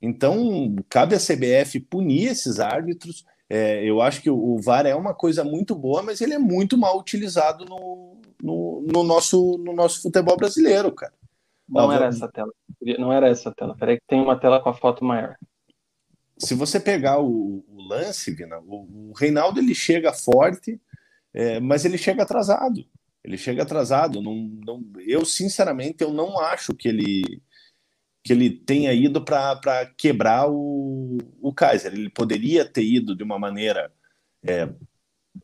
Então, 0.00 0.76
cabe 0.88 1.14
à 1.14 1.18
CBF 1.18 1.80
punir 1.80 2.28
esses 2.28 2.60
árbitros. 2.60 3.24
É, 3.50 3.82
eu 3.82 4.00
acho 4.00 4.20
que 4.22 4.30
o, 4.30 4.58
VAR 4.60 4.86
é 4.86 4.94
uma 4.94 5.14
coisa 5.14 5.42
muito 5.42 5.74
boa, 5.74 6.02
mas 6.02 6.20
ele 6.20 6.34
é 6.34 6.38
muito 6.38 6.76
mal 6.76 6.98
utilizado 6.98 7.64
no, 7.64 8.20
no, 8.42 8.86
no 8.92 9.02
nosso, 9.02 9.58
no 9.58 9.72
nosso 9.72 10.02
futebol 10.02 10.36
brasileiro, 10.36 10.92
cara. 10.92 11.14
Não 11.68 11.92
era 11.92 12.06
essa 12.06 12.28
tela. 12.28 12.52
Não 12.98 13.12
era 13.12 13.28
essa 13.28 13.52
tela. 13.52 13.76
Peraí 13.76 13.96
que 13.96 14.06
tem 14.06 14.20
uma 14.20 14.38
tela 14.38 14.60
com 14.60 14.70
a 14.70 14.74
foto 14.74 15.04
maior. 15.04 15.36
Se 16.38 16.54
você 16.54 16.78
pegar 16.78 17.20
o, 17.20 17.64
o 17.68 17.82
lance, 17.88 18.32
Vina, 18.32 18.58
o, 18.60 19.10
o, 19.10 19.12
Reinaldo 19.16 19.58
ele 19.58 19.74
chega 19.74 20.12
forte, 20.12 20.80
é, 21.34 21.58
mas 21.58 21.84
ele 21.84 21.98
chega 21.98 22.22
atrasado. 22.22 22.86
Ele 23.24 23.36
chega 23.36 23.62
atrasado. 23.62 24.22
Não, 24.22 24.34
não, 24.64 24.82
eu, 25.00 25.24
sinceramente, 25.24 26.02
eu 26.02 26.12
não 26.12 26.38
acho 26.38 26.74
que 26.74 26.88
ele 26.88 27.42
que 28.28 28.32
ele 28.34 28.50
tenha 28.50 28.92
ido 28.92 29.22
para 29.22 29.86
quebrar 29.96 30.50
o, 30.50 31.16
o 31.40 31.50
Kaiser. 31.50 31.94
Ele 31.94 32.10
poderia 32.10 32.62
ter 32.62 32.84
ido 32.84 33.16
de 33.16 33.22
uma 33.22 33.38
maneira 33.38 33.90
é, 34.44 34.68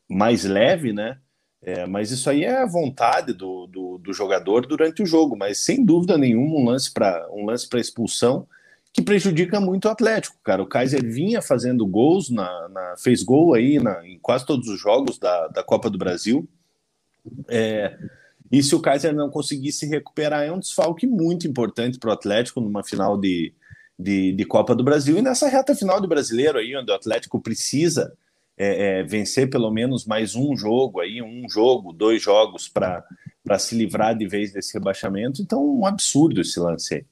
mais 0.06 0.44
leve, 0.44 0.92
né? 0.92 1.18
É, 1.62 1.86
mas 1.86 2.10
isso 2.10 2.28
aí 2.28 2.44
é 2.44 2.58
a 2.58 2.66
vontade 2.66 3.32
do, 3.32 3.66
do, 3.68 3.96
do, 3.96 4.12
jogador 4.12 4.66
durante 4.66 5.02
o 5.02 5.06
jogo, 5.06 5.34
mas 5.34 5.64
sem 5.64 5.82
dúvida 5.82 6.18
nenhuma 6.18 6.56
um 6.56 6.64
lance 6.66 6.92
para 6.92 7.26
um 7.32 7.46
lance 7.46 7.66
para 7.66 7.80
expulsão 7.80 8.46
que 8.92 9.00
prejudica 9.00 9.58
muito 9.58 9.86
o 9.86 9.90
Atlético, 9.90 10.36
cara. 10.44 10.62
O 10.62 10.66
Kaiser 10.66 11.02
vinha 11.02 11.40
fazendo 11.40 11.86
gols, 11.86 12.28
na, 12.28 12.68
na 12.68 12.96
fez 12.98 13.22
gol 13.22 13.54
aí 13.54 13.82
na, 13.82 14.06
em 14.06 14.18
quase 14.18 14.44
todos 14.44 14.68
os 14.68 14.78
jogos 14.78 15.18
da, 15.18 15.48
da 15.48 15.64
Copa 15.64 15.88
do 15.88 15.96
Brasil. 15.96 16.46
É, 17.48 17.96
e 18.54 18.62
se 18.62 18.72
o 18.72 18.80
Kaiser 18.80 19.12
não 19.12 19.28
conseguisse 19.28 19.84
recuperar, 19.84 20.44
é 20.44 20.52
um 20.52 20.60
desfalque 20.60 21.08
muito 21.08 21.44
importante 21.44 21.98
para 21.98 22.10
o 22.10 22.12
Atlético 22.12 22.60
numa 22.60 22.84
final 22.84 23.18
de, 23.18 23.52
de, 23.98 24.30
de, 24.30 24.44
Copa 24.44 24.76
do 24.76 24.84
Brasil 24.84 25.18
e 25.18 25.22
nessa 25.22 25.48
reta 25.48 25.74
final 25.74 26.00
do 26.00 26.06
brasileiro 26.06 26.58
aí, 26.58 26.76
onde 26.76 26.88
o 26.88 26.94
Atlético 26.94 27.40
precisa 27.40 28.16
é, 28.56 29.00
é, 29.00 29.02
vencer 29.02 29.50
pelo 29.50 29.72
menos 29.72 30.06
mais 30.06 30.36
um 30.36 30.56
jogo 30.56 31.00
aí, 31.00 31.20
um 31.20 31.48
jogo, 31.50 31.92
dois 31.92 32.22
jogos 32.22 32.68
para 32.68 33.58
se 33.58 33.74
livrar 33.74 34.16
de 34.16 34.28
vez 34.28 34.52
desse 34.52 34.72
rebaixamento. 34.74 35.42
Então, 35.42 35.80
um 35.80 35.84
absurdo 35.84 36.40
esse 36.40 36.60
lance 36.60 36.94
aí. 36.94 37.04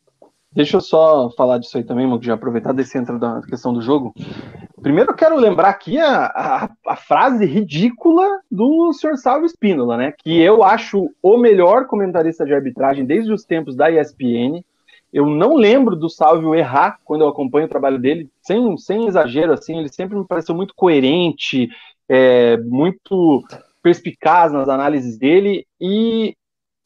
Deixa 0.55 0.77
eu 0.77 0.81
só 0.83 1.31
falar 1.31 1.59
disso 1.59 1.79
aí 1.79 1.85
também, 1.85 2.07
já 2.21 2.35
aproveitar 2.35 2.73
desse 2.73 2.99
entra 2.99 3.19
da 3.19 3.41
questão 3.43 3.73
do 3.73 3.81
jogo. 3.81 4.15
Primeiro 4.83 5.13
eu 5.13 5.17
quero 5.17 5.37
lembrar 5.37 5.71
aqui 5.71 5.99
a, 5.99 6.27
a, 6.27 6.71
a, 6.89 6.97
frase 6.97 7.47
ridícula 7.47 8.41
do 8.51 8.93
Sr. 8.93 9.17
Salvo 9.17 9.47
Espínola, 9.47 9.97
né? 9.97 10.13
Que 10.23 10.41
eu 10.41 10.63
acho 10.63 11.11
o 11.23 11.39
melhor 11.39 11.87
comentarista 11.87 12.45
de 12.45 12.53
arbitragem 12.53 13.07
desde 13.07 13.33
os 13.33 13.45
tempos 13.45 13.75
da 13.75 13.91
ESPN. 13.91 14.63
Eu 15.11 15.27
não 15.27 15.55
lembro 15.55 15.97
do 15.97 16.11
Salvio 16.11 16.55
errar 16.55 16.99
quando 17.05 17.23
eu 17.23 17.29
acompanho 17.29 17.67
o 17.67 17.71
trabalho 17.71 17.99
dele, 17.99 18.29
sem, 18.43 18.77
sem 18.77 19.07
exagero, 19.07 19.53
assim, 19.53 19.79
ele 19.79 19.89
sempre 19.89 20.19
me 20.19 20.27
pareceu 20.27 20.55
muito 20.55 20.75
coerente, 20.75 21.69
é, 22.09 22.57
muito 22.59 23.43
perspicaz 23.83 24.53
nas 24.53 24.69
análises 24.69 25.19
dele, 25.19 25.67
e 25.81 26.35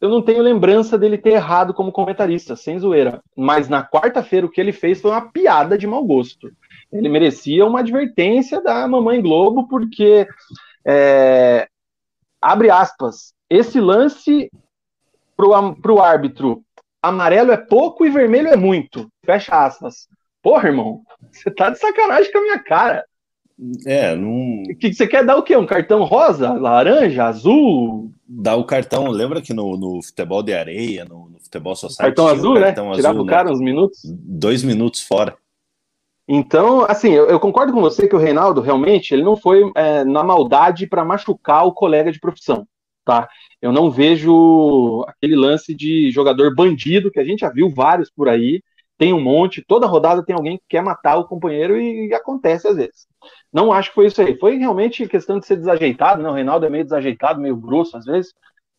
eu 0.01 0.09
não 0.09 0.23
tenho 0.23 0.43
lembrança 0.43 0.99
dele 0.99 1.17
ter 1.17 1.31
errado 1.31 1.73
como 1.73 1.93
comentarista, 1.93 2.55
sem 2.55 2.79
zoeira. 2.79 3.23
Mas 3.37 3.69
na 3.69 3.87
quarta-feira 3.87 4.47
o 4.47 4.51
que 4.51 4.61
ele 4.61 4.73
fez 4.73 5.01
foi 5.01 5.11
uma 5.11 5.31
piada 5.31 5.79
de 5.79 5.87
mau 5.87 6.05
gosto. 6.05 6.51
Ele 6.93 7.09
merecia 7.09 7.65
uma 7.65 7.81
advertência 7.81 8.61
da 8.61 8.87
Mamãe 8.87 9.21
Globo, 9.21 9.67
porque, 9.69 10.27
é, 10.87 11.67
abre 12.41 12.71
aspas, 12.71 13.33
esse 13.49 13.81
lance 13.81 14.51
pro, 15.37 15.75
pro 15.77 16.01
árbitro 16.01 16.63
amarelo 17.03 17.53
é 17.53 17.57
pouco 17.57 18.05
e 18.05 18.11
vermelho 18.11 18.49
é 18.49 18.57
muito. 18.57 19.09
Fecha 19.25 19.65
aspas. 19.65 20.09
Porra, 20.43 20.69
irmão, 20.69 21.03
você 21.31 21.51
tá 21.51 21.71
de 21.71 21.79
sacanagem 21.79 22.31
com 22.31 22.39
a 22.39 22.43
minha 22.43 22.59
cara. 22.59 23.05
É, 23.87 24.15
não. 24.15 24.63
Que, 24.79 24.93
você 24.93 25.07
quer 25.07 25.25
dar 25.25 25.37
o 25.37 25.43
quê? 25.43 25.57
Um 25.57 25.67
cartão 25.67 26.05
rosa, 26.05 26.53
laranja, 26.53 27.25
azul? 27.25 28.13
Dá 28.29 28.57
o 28.57 28.65
cartão, 28.65 29.09
lembra 29.09 29.41
que 29.41 29.55
no, 29.55 29.77
no 29.77 30.03
futebol 30.03 30.43
de 30.43 30.53
areia, 30.53 31.05
no, 31.05 31.29
no 31.29 31.39
futebol 31.39 31.77
social. 31.77 32.07
Cartão 32.09 32.27
azul, 32.27 32.55
né? 32.55 32.67
cartão 32.67 32.91
né? 32.91 32.97
Tirava 32.97 33.21
o 33.21 33.27
cara 33.27 33.45
né? 33.45 33.53
uns 33.53 33.61
minutos? 33.61 34.01
Dois 34.05 34.65
minutos 34.65 35.03
fora. 35.03 35.37
Então, 36.29 36.85
assim, 36.89 37.13
eu, 37.13 37.29
eu, 37.29 37.39
concordo 37.39 37.73
com 37.73 37.81
você 37.81 38.09
que 38.09 38.17
o 38.17 38.19
Reinaldo 38.19 38.61
realmente 38.61 39.15
ele 39.15 39.23
não 39.23 39.37
foi 39.37 39.71
é, 39.77 40.05
na 40.05 40.25
maldade 40.25 40.87
para 40.87 41.05
machucar 41.05 41.65
o 41.65 41.73
colega 41.73 42.11
de 42.11 42.19
profissão, 42.19 42.67
tá? 43.05 43.29
Eu 43.63 43.71
não 43.71 43.91
vejo 43.91 45.05
aquele 45.07 45.37
lance 45.37 45.73
de 45.73 46.11
jogador 46.11 46.53
bandido, 46.53 47.13
que 47.13 47.21
a 47.21 47.25
gente 47.25 47.41
já 47.41 47.51
viu 47.51 47.71
vários 47.71 48.11
por 48.11 48.29
aí, 48.29 48.61
tem 48.99 49.13
um 49.13 49.21
monte, 49.21 49.65
toda 49.67 49.87
rodada 49.87 50.25
tem 50.25 50.35
alguém 50.35 50.57
que 50.59 50.65
quer 50.69 50.83
matar 50.83 51.17
o 51.17 51.27
companheiro 51.27 51.79
e, 51.79 52.09
e 52.09 52.15
acontece 52.15 52.67
às 52.67 52.77
vezes. 52.77 53.07
Não 53.53 53.73
acho 53.73 53.91
que 53.91 53.95
foi 53.95 54.07
isso 54.07 54.21
aí. 54.21 54.39
Foi 54.39 54.57
realmente 54.57 55.09
questão 55.09 55.39
de 55.39 55.47
ser 55.47 55.57
desajeitado, 55.57 56.23
né? 56.23 56.29
O 56.29 56.33
Reinaldo 56.33 56.67
é 56.67 56.71
meio 56.71 56.85
desajeitado, 56.85 57.41
meio 57.41 57.57
grosso 57.57 57.97
às 57.97 58.05
vezes. 58.05 58.33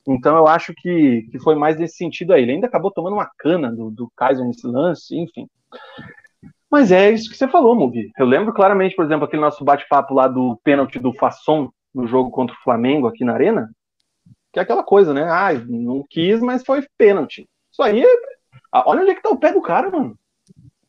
Então 0.08 0.38
eu 0.38 0.48
acho 0.48 0.74
que, 0.76 1.28
que 1.32 1.40
foi 1.40 1.56
mais 1.56 1.78
nesse 1.78 1.98
sentido 1.98 2.34
aí. 2.34 2.44
Ele 2.44 2.54
ainda 2.54 2.68
acabou 2.68 2.92
tomando 2.92 3.14
uma 3.14 3.30
cana 3.38 3.72
do, 3.72 3.92
do 3.92 4.10
Kaiser 4.16 4.46
nesse 4.46 4.66
lance, 4.66 5.16
enfim. 5.16 5.48
Mas 6.70 6.92
é 6.92 7.12
isso 7.12 7.30
que 7.30 7.38
você 7.38 7.48
falou, 7.48 7.76
Mugi. 7.76 8.12
Eu 8.18 8.26
lembro 8.26 8.54
claramente, 8.54 8.96
por 8.96 9.06
exemplo, 9.06 9.26
aquele 9.26 9.42
nosso 9.42 9.64
bate-papo 9.64 10.14
lá 10.14 10.28
do 10.28 10.60
pênalti 10.64 11.00
do 11.00 11.14
Fasson 11.14 11.70
no 11.94 12.08
jogo 12.08 12.30
contra 12.30 12.56
o 12.56 12.64
Flamengo 12.64 13.08
aqui 13.08 13.24
na 13.24 13.34
Arena, 13.34 13.70
que 14.52 14.60
é 14.60 14.64
aquela 14.64 14.84
coisa, 14.84 15.14
né? 15.14 15.24
Ah, 15.24 15.54
não 15.54 16.06
quis, 16.10 16.42
mas 16.42 16.64
foi 16.66 16.86
pênalti. 16.98 17.48
Isso 17.72 17.82
aí, 17.82 18.04
olha 18.74 19.02
onde 19.02 19.12
é 19.12 19.16
que 19.16 19.22
tá 19.22 19.30
o 19.30 19.38
pé 19.38 19.52
do 19.52 19.62
cara, 19.62 19.90
mano. 19.90 20.18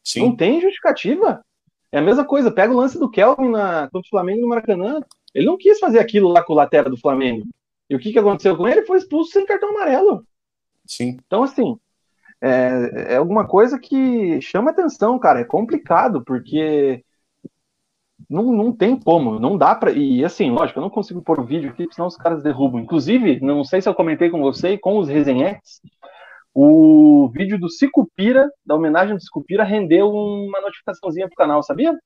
Sim. 0.02 0.20
Não 0.20 0.36
tem 0.36 0.60
justificativa. 0.60 1.44
É 1.90 1.98
a 1.98 2.02
mesma 2.02 2.24
coisa, 2.24 2.50
pega 2.50 2.72
o 2.72 2.76
lance 2.76 2.98
do 2.98 3.10
Kelvin 3.10 3.48
na, 3.48 3.88
contra 3.90 4.06
o 4.06 4.10
Flamengo 4.10 4.42
no 4.42 4.48
Maracanã. 4.48 5.00
Ele 5.34 5.46
não 5.46 5.56
quis 5.56 5.78
fazer 5.78 5.98
aquilo 5.98 6.28
lá 6.28 6.42
com 6.42 6.52
o 6.52 6.56
lateral 6.56 6.90
do 6.90 7.00
Flamengo. 7.00 7.46
E 7.88 7.94
o 7.94 7.98
que, 7.98 8.12
que 8.12 8.18
aconteceu 8.18 8.56
com 8.56 8.66
ele? 8.66 8.80
Ele 8.80 8.86
foi 8.86 8.98
expulso 8.98 9.32
sem 9.32 9.46
cartão 9.46 9.70
amarelo. 9.70 10.24
Sim. 10.86 11.18
Então, 11.26 11.42
assim, 11.42 11.78
é, 12.40 13.14
é 13.14 13.16
alguma 13.16 13.46
coisa 13.46 13.78
que 13.78 14.40
chama 14.40 14.70
atenção, 14.70 15.18
cara. 15.18 15.40
É 15.40 15.44
complicado, 15.44 16.22
porque 16.24 17.02
não, 18.28 18.52
não 18.52 18.72
tem 18.72 18.98
como, 18.98 19.38
não 19.38 19.56
dá 19.56 19.74
para. 19.74 19.92
E 19.92 20.24
assim, 20.24 20.50
lógico, 20.50 20.78
eu 20.78 20.82
não 20.82 20.90
consigo 20.90 21.22
pôr 21.22 21.40
o 21.40 21.44
vídeo 21.44 21.70
aqui, 21.70 21.86
senão 21.90 22.08
os 22.08 22.16
caras 22.16 22.42
derrubam. 22.42 22.80
Inclusive, 22.80 23.40
não 23.40 23.64
sei 23.64 23.80
se 23.80 23.88
eu 23.88 23.94
comentei 23.94 24.28
com 24.28 24.40
você 24.40 24.70
e 24.70 24.78
com 24.78 24.98
os 24.98 25.08
resenhetes, 25.08 25.80
o 26.54 27.28
vídeo 27.32 27.58
do 27.58 27.70
Cicupira, 27.70 28.50
da 28.64 28.74
homenagem 28.74 29.14
do 29.14 29.22
Cicupira, 29.22 29.64
rendeu 29.64 30.10
uma 30.10 30.60
notificaçãozinha 30.60 31.26
pro 31.28 31.36
canal, 31.36 31.62
sabia? 31.62 31.96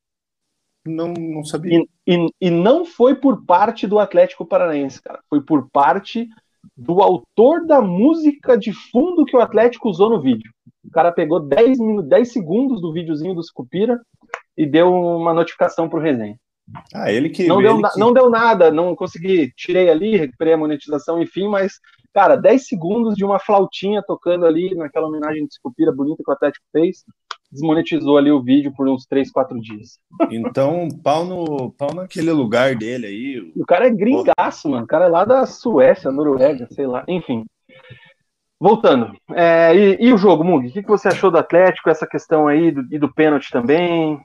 Não, 0.86 1.12
não 1.12 1.44
sabia. 1.44 1.80
E, 2.06 2.14
e, 2.14 2.28
e, 2.40 2.50
não 2.50 2.84
foi 2.84 3.14
por 3.14 3.44
parte 3.44 3.86
do 3.86 3.98
Atlético 3.98 4.44
Paranaense, 4.44 5.00
cara. 5.00 5.20
Foi 5.28 5.40
por 5.40 5.70
parte 5.70 6.28
do 6.76 7.00
autor 7.00 7.66
da 7.66 7.80
música 7.80 8.56
de 8.56 8.72
fundo 8.90 9.24
que 9.24 9.36
o 9.36 9.40
Atlético 9.40 9.88
usou 9.88 10.10
no 10.10 10.20
vídeo. 10.20 10.50
O 10.84 10.90
cara 10.90 11.12
pegou 11.12 11.40
10, 11.40 11.78
10 12.08 12.32
segundos 12.32 12.80
do 12.80 12.92
videozinho 12.92 13.34
do 13.34 13.42
Cicupira 13.42 14.00
e 14.56 14.66
deu 14.66 14.92
uma 14.92 15.32
notificação 15.32 15.88
pro 15.88 16.00
resenha. 16.00 16.36
Ah, 16.94 17.10
ele 17.12 17.28
que. 17.28 17.46
Não, 17.46 17.60
deu, 17.60 17.80
que... 17.80 17.98
não 17.98 18.12
deu 18.12 18.30
nada, 18.30 18.70
não 18.70 18.94
consegui, 18.94 19.52
tirei 19.56 19.90
ali, 19.90 20.16
recuperei 20.16 20.54
a 20.54 20.58
monetização, 20.58 21.20
enfim, 21.20 21.48
mas, 21.48 21.74
cara, 22.14 22.36
10 22.36 22.66
segundos 22.66 23.14
de 23.14 23.24
uma 23.24 23.38
flautinha 23.38 24.02
tocando 24.06 24.46
ali 24.46 24.74
naquela 24.74 25.06
homenagem 25.06 25.46
de 25.46 25.54
Scupira 25.54 25.92
bonita 25.92 26.22
que 26.24 26.30
o 26.30 26.34
Atlético 26.34 26.64
fez, 26.72 27.04
desmonetizou 27.50 28.16
ali 28.16 28.30
o 28.30 28.42
vídeo 28.42 28.72
por 28.74 28.88
uns 28.88 29.04
3, 29.06 29.30
4 29.30 29.60
dias. 29.60 29.98
Então, 30.30 30.88
pau, 31.02 31.24
no, 31.24 31.72
pau 31.72 31.92
naquele 31.94 32.32
lugar 32.32 32.74
dele 32.74 33.06
aí. 33.06 33.52
O 33.56 33.66
cara 33.66 33.86
é 33.86 33.90
gringaço, 33.90 34.70
mano. 34.70 34.84
O 34.84 34.88
cara 34.88 35.04
é 35.04 35.08
lá 35.08 35.24
da 35.24 35.44
Suécia, 35.44 36.10
Noruega, 36.10 36.66
sei 36.70 36.86
lá, 36.86 37.04
enfim. 37.06 37.44
Voltando, 38.58 39.12
é, 39.34 39.74
e, 39.74 40.06
e, 40.06 40.12
o 40.12 40.16
jogo, 40.16 40.44
Mug? 40.44 40.68
O 40.68 40.72
que, 40.72 40.82
que 40.82 40.88
você 40.88 41.08
achou 41.08 41.32
do 41.32 41.36
Atlético, 41.36 41.90
essa 41.90 42.06
questão 42.06 42.46
aí 42.46 42.70
do, 42.70 42.86
e 42.94 42.98
do 42.98 43.12
pênalti 43.12 43.50
também? 43.50 44.20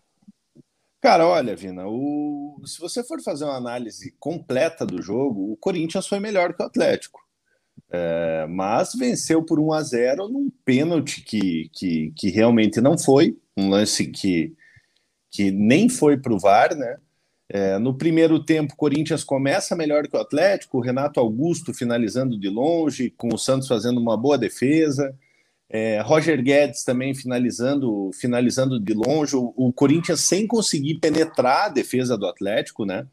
Cara, 1.07 1.25
olha, 1.25 1.55
Vina, 1.55 1.87
o... 1.87 2.61
se 2.65 2.81
você 2.81 3.01
for 3.01 3.21
fazer 3.21 3.45
uma 3.45 3.55
análise 3.55 4.13
completa 4.19 4.85
do 4.85 5.01
jogo, 5.01 5.53
o 5.53 5.55
Corinthians 5.55 6.05
foi 6.05 6.19
melhor 6.19 6.53
que 6.53 6.61
o 6.61 6.65
Atlético. 6.65 7.21
É, 7.89 8.45
mas 8.49 8.91
venceu 8.93 9.41
por 9.41 9.57
1 9.57 9.71
a 9.71 9.81
0 9.83 10.27
num 10.27 10.51
pênalti 10.65 11.21
que, 11.21 11.69
que, 11.71 12.11
que 12.13 12.29
realmente 12.29 12.81
não 12.81 12.97
foi, 12.97 13.37
um 13.55 13.69
lance 13.69 14.07
que, 14.07 14.53
que 15.31 15.49
nem 15.49 15.87
foi 15.87 16.17
para 16.17 16.33
o 16.33 16.39
VAR, 16.39 16.75
né? 16.75 16.97
É, 17.47 17.79
no 17.79 17.97
primeiro 17.97 18.43
tempo, 18.43 18.73
o 18.73 18.77
Corinthians 18.77 19.23
começa 19.23 19.77
melhor 19.77 20.09
que 20.09 20.17
o 20.17 20.19
Atlético, 20.19 20.77
o 20.77 20.81
Renato 20.81 21.21
Augusto 21.21 21.73
finalizando 21.73 22.37
de 22.37 22.49
longe, 22.49 23.11
com 23.11 23.29
o 23.33 23.37
Santos 23.37 23.69
fazendo 23.69 23.97
uma 24.01 24.17
boa 24.17 24.37
defesa. 24.37 25.17
É, 25.69 25.99
Roger 26.01 26.41
Guedes 26.41 26.83
também 26.83 27.13
finalizando, 27.13 28.09
finalizando 28.13 28.79
de 28.79 28.93
longe, 28.93 29.35
o, 29.35 29.53
o, 29.55 29.73
Corinthians 29.73 30.21
sem 30.21 30.47
conseguir 30.47 30.95
penetrar 30.95 31.65
a 31.65 31.69
defesa 31.69 32.17
do 32.17 32.25
Atlético, 32.25 32.85
né? 32.85 33.05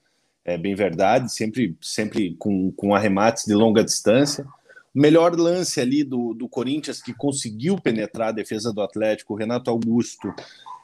É 0.44 0.56
bem 0.56 0.74
verdade, 0.74 1.32
sempre, 1.32 1.76
sempre 1.80 2.36
com, 2.36 2.70
com 2.72 2.94
arremates 2.94 3.44
de 3.44 3.54
longa 3.54 3.82
distância. 3.82 4.46
O 4.94 5.00
melhor 5.00 5.34
lance 5.34 5.80
ali 5.80 6.04
do, 6.04 6.32
do 6.32 6.48
Corinthians 6.48 7.02
que 7.02 7.12
conseguiu 7.12 7.80
penetrar 7.80 8.28
a 8.28 8.32
defesa 8.32 8.72
do 8.72 8.82
Atlético, 8.82 9.34
Renato 9.34 9.70
Augusto, 9.70 10.32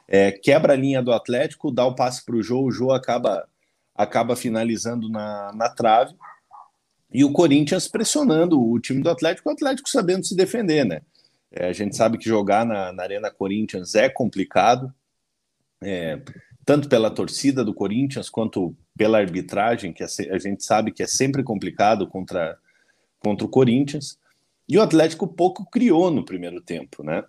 é, 0.07 0.31
quebra 0.31 0.73
a 0.73 0.75
linha 0.75 1.01
do 1.01 1.13
Atlético, 1.13 1.71
dá 1.71 1.85
o 1.85 1.95
passe 1.95 2.25
para 2.25 2.35
o 2.35 2.43
Jô, 2.43 2.63
o 2.63 2.71
Jô 2.71 2.91
acaba, 2.91 3.47
acaba 3.95 4.35
finalizando 4.35 5.07
na, 5.07 5.53
na 5.55 5.69
trave. 5.69 6.13
E 7.13 7.23
o 7.23 7.31
Corinthians 7.31 7.87
pressionando 7.87 8.61
o 8.61 8.77
time 8.79 9.01
do 9.01 9.09
Atlético, 9.09 9.49
o 9.49 9.53
Atlético 9.53 9.89
sabendo 9.89 10.25
se 10.25 10.35
defender, 10.35 10.85
né? 10.85 11.01
É, 11.51 11.67
a 11.67 11.73
gente 11.73 11.95
sabe 11.95 12.17
que 12.17 12.25
jogar 12.25 12.65
na, 12.65 12.91
na 12.91 13.03
Arena 13.03 13.29
Corinthians 13.29 13.95
é 13.95 14.09
complicado, 14.09 14.93
é, 15.81 16.21
tanto 16.65 16.87
pela 16.87 17.11
torcida 17.11 17.63
do 17.63 17.73
Corinthians 17.73 18.29
quanto 18.29 18.75
pela 18.95 19.17
arbitragem, 19.17 19.91
que 19.91 20.03
é 20.03 20.07
a 20.31 20.37
gente 20.37 20.63
sabe 20.63 20.91
que 20.91 21.03
é 21.03 21.07
sempre 21.07 21.43
complicado 21.43 22.07
contra, 22.07 22.57
contra 23.19 23.45
o 23.45 23.49
Corinthians. 23.49 24.17
E 24.67 24.77
o 24.77 24.81
Atlético 24.81 25.27
pouco 25.27 25.69
criou 25.69 26.11
no 26.11 26.23
primeiro 26.23 26.61
tempo, 26.61 27.03
né? 27.03 27.23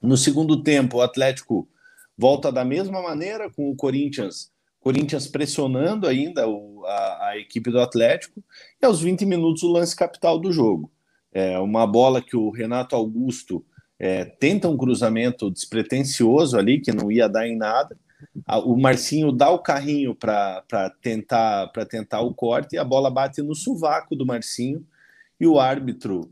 No 0.00 0.16
segundo 0.16 0.62
tempo, 0.62 0.98
o 0.98 1.02
Atlético 1.02 1.68
volta 2.16 2.50
da 2.50 2.64
mesma 2.64 3.02
maneira 3.02 3.50
com 3.50 3.70
o 3.70 3.76
Corinthians, 3.76 4.50
Corinthians 4.80 5.26
pressionando 5.26 6.06
ainda 6.06 6.48
o, 6.48 6.84
a, 6.86 7.28
a, 7.30 7.38
equipe 7.38 7.70
do 7.70 7.80
Atlético, 7.80 8.42
e 8.80 8.86
aos 8.86 9.00
20 9.00 9.26
minutos 9.26 9.62
o 9.64 9.72
lance 9.72 9.96
capital 9.96 10.38
do 10.38 10.52
jogo. 10.52 10.90
É 11.38 11.58
uma 11.58 11.86
bola 11.86 12.22
que 12.22 12.34
o 12.34 12.48
Renato 12.48 12.96
Augusto 12.96 13.62
é, 13.98 14.24
tenta 14.24 14.70
um 14.70 14.76
cruzamento 14.76 15.50
despretensioso 15.50 16.56
ali, 16.58 16.80
que 16.80 16.92
não 16.92 17.12
ia 17.12 17.28
dar 17.28 17.46
em 17.46 17.54
nada. 17.54 17.94
O 18.64 18.74
Marcinho 18.74 19.30
dá 19.30 19.50
o 19.50 19.58
carrinho 19.58 20.14
para 20.14 20.64
tentar, 21.02 21.70
tentar 21.90 22.22
o 22.22 22.32
corte 22.32 22.76
e 22.76 22.78
a 22.78 22.84
bola 22.84 23.10
bate 23.10 23.42
no 23.42 23.54
sovaco 23.54 24.16
do 24.16 24.24
Marcinho 24.24 24.82
e 25.38 25.46
o 25.46 25.60
árbitro 25.60 26.30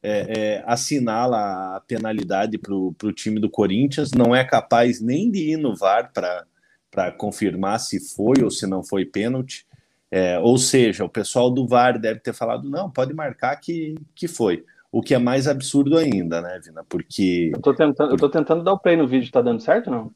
é, 0.00 0.38
é, 0.38 0.64
assinala 0.66 1.74
a 1.74 1.80
penalidade 1.80 2.56
para 2.56 2.72
o 2.72 3.12
time 3.12 3.40
do 3.40 3.50
Corinthians, 3.50 4.12
não 4.12 4.32
é 4.36 4.44
capaz 4.44 5.00
nem 5.00 5.32
de 5.32 5.50
ir 5.50 5.56
no 5.56 5.74
VAR 5.74 6.12
para 6.12 7.10
confirmar 7.10 7.80
se 7.80 7.98
foi 8.14 8.40
ou 8.44 8.52
se 8.52 8.68
não 8.68 8.84
foi 8.84 9.04
pênalti. 9.04 9.66
É, 10.16 10.38
ou 10.38 10.56
seja, 10.56 11.04
o 11.04 11.08
pessoal 11.08 11.50
do 11.50 11.66
VAR 11.66 11.98
deve 11.98 12.20
ter 12.20 12.32
falado: 12.32 12.70
não, 12.70 12.88
pode 12.88 13.12
marcar 13.12 13.56
que, 13.56 13.96
que 14.14 14.28
foi. 14.28 14.64
O 14.92 15.02
que 15.02 15.12
é 15.12 15.18
mais 15.18 15.48
absurdo 15.48 15.98
ainda, 15.98 16.40
né, 16.40 16.60
Vina? 16.64 16.84
Porque. 16.88 17.50
Eu 17.52 17.60
tô 17.60 17.74
tentando, 17.74 18.12
eu 18.12 18.16
tô 18.16 18.28
tentando 18.28 18.62
dar 18.62 18.74
o 18.74 18.78
play 18.78 18.96
no 18.96 19.08
vídeo, 19.08 19.32
tá 19.32 19.42
dando 19.42 19.60
certo 19.60 19.90
não? 19.90 20.12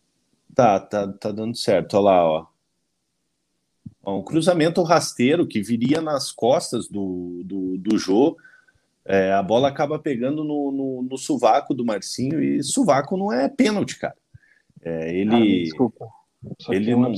Tá, 0.54 0.78
tá, 0.78 1.08
tá 1.08 1.32
dando 1.32 1.56
certo. 1.56 1.94
Olha 1.94 2.04
lá, 2.04 2.24
ó. 2.24 2.46
Um 4.06 4.22
cruzamento 4.22 4.84
rasteiro 4.84 5.48
que 5.48 5.60
viria 5.60 6.00
nas 6.00 6.30
costas 6.30 6.86
do, 6.86 7.42
do, 7.44 7.76
do 7.78 7.98
Jô 7.98 8.36
é, 9.04 9.32
a 9.32 9.42
bola 9.42 9.66
acaba 9.66 9.98
pegando 9.98 10.44
no, 10.44 10.70
no, 10.70 11.02
no, 11.02 11.18
sovaco 11.18 11.74
do 11.74 11.84
Marcinho 11.84 12.40
e 12.40 12.62
sovaco 12.62 13.16
não 13.16 13.32
é 13.32 13.48
pênalti, 13.48 13.98
cara. 13.98 14.14
É, 14.80 15.12
ele. 15.18 15.34
Ah, 15.34 15.64
desculpa. 15.64 16.06
ele 16.68 16.92
é 16.92 16.96
um 16.96 17.00
não, 17.00 17.10
é, 17.10 17.14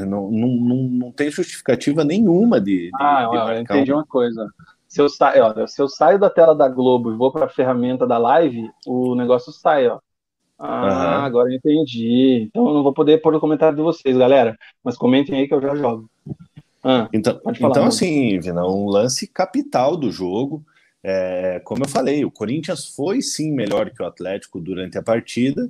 não, 0.00 0.30
não, 0.30 0.48
não, 0.48 0.76
não, 0.76 1.12
tem 1.12 1.30
justificativa 1.30 2.04
nenhuma 2.04 2.60
de. 2.60 2.86
de 2.86 2.90
ah, 3.00 3.28
de 3.28 3.36
eu 3.36 3.60
entendi 3.60 3.92
uma 3.92 4.06
coisa. 4.06 4.48
Se 4.88 5.00
eu, 5.00 5.08
saio, 5.08 5.44
ó, 5.44 5.66
se 5.66 5.80
eu 5.80 5.88
saio 5.88 6.18
da 6.18 6.28
tela 6.28 6.54
da 6.54 6.68
Globo 6.68 7.10
e 7.10 7.16
vou 7.16 7.32
para 7.32 7.46
a 7.46 7.48
ferramenta 7.48 8.06
da 8.06 8.18
live, 8.18 8.70
o 8.86 9.14
negócio 9.14 9.50
sai, 9.50 9.88
ó. 9.88 9.98
Ah, 10.58 11.18
uhum. 11.18 11.24
agora 11.24 11.50
eu 11.50 11.56
entendi. 11.56 12.46
Então 12.48 12.68
eu 12.68 12.74
não 12.74 12.82
vou 12.82 12.92
poder 12.92 13.20
pôr 13.20 13.34
o 13.34 13.40
comentário 13.40 13.76
de 13.76 13.82
vocês, 13.82 14.16
galera. 14.16 14.56
Mas 14.84 14.96
comentem 14.96 15.40
aí 15.40 15.48
que 15.48 15.54
eu 15.54 15.62
já 15.62 15.74
jogo. 15.74 16.08
Ah, 16.84 17.08
então, 17.12 17.40
falar, 17.40 17.70
então 17.70 17.84
assim, 17.86 18.38
Vina, 18.38 18.66
um 18.66 18.86
lance 18.88 19.26
capital 19.26 19.96
do 19.96 20.10
jogo. 20.10 20.64
É, 21.02 21.60
como 21.64 21.84
eu 21.84 21.88
falei, 21.88 22.24
o 22.24 22.30
Corinthians 22.30 22.86
foi 22.94 23.20
sim 23.22 23.52
melhor 23.52 23.90
que 23.90 24.02
o 24.02 24.06
Atlético 24.06 24.60
durante 24.60 24.96
a 24.96 25.02
partida, 25.02 25.68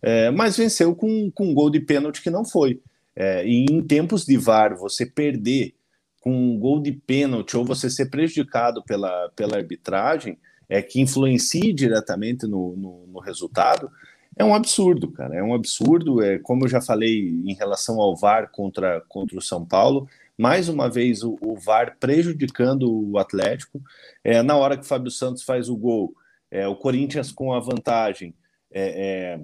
é, 0.00 0.30
mas 0.30 0.56
venceu 0.56 0.94
com, 0.94 1.30
com 1.32 1.48
um 1.48 1.54
gol 1.54 1.68
de 1.68 1.80
pênalti 1.80 2.22
que 2.22 2.30
não 2.30 2.44
foi. 2.44 2.80
É, 3.22 3.46
e 3.46 3.66
em 3.70 3.82
tempos 3.82 4.24
de 4.24 4.38
VAR, 4.38 4.74
você 4.74 5.04
perder 5.04 5.74
com 6.22 6.32
um 6.32 6.58
gol 6.58 6.80
de 6.80 6.90
pênalti 6.90 7.54
ou 7.54 7.66
você 7.66 7.90
ser 7.90 8.06
prejudicado 8.06 8.82
pela, 8.82 9.30
pela 9.36 9.58
arbitragem, 9.58 10.38
é, 10.70 10.80
que 10.80 11.02
influencie 11.02 11.70
diretamente 11.74 12.46
no, 12.46 12.74
no, 12.74 13.06
no 13.08 13.20
resultado, 13.20 13.90
é 14.34 14.42
um 14.42 14.54
absurdo, 14.54 15.12
cara. 15.12 15.36
É 15.36 15.42
um 15.42 15.52
absurdo. 15.52 16.22
É, 16.22 16.38
como 16.38 16.64
eu 16.64 16.68
já 16.70 16.80
falei 16.80 17.28
em 17.44 17.52
relação 17.52 18.00
ao 18.00 18.16
VAR 18.16 18.50
contra, 18.50 19.02
contra 19.06 19.36
o 19.36 19.42
São 19.42 19.66
Paulo, 19.66 20.08
mais 20.38 20.70
uma 20.70 20.88
vez 20.88 21.22
o, 21.22 21.36
o 21.42 21.56
VAR 21.56 21.98
prejudicando 22.00 22.90
o 22.90 23.18
Atlético. 23.18 23.82
É, 24.24 24.42
na 24.42 24.56
hora 24.56 24.78
que 24.78 24.84
o 24.84 24.88
Fábio 24.88 25.10
Santos 25.10 25.42
faz 25.42 25.68
o 25.68 25.76
gol, 25.76 26.14
é, 26.50 26.66
o 26.66 26.74
Corinthians 26.74 27.30
com 27.30 27.52
a 27.52 27.60
vantagem 27.60 28.32
é, 28.72 29.34
é 29.34 29.40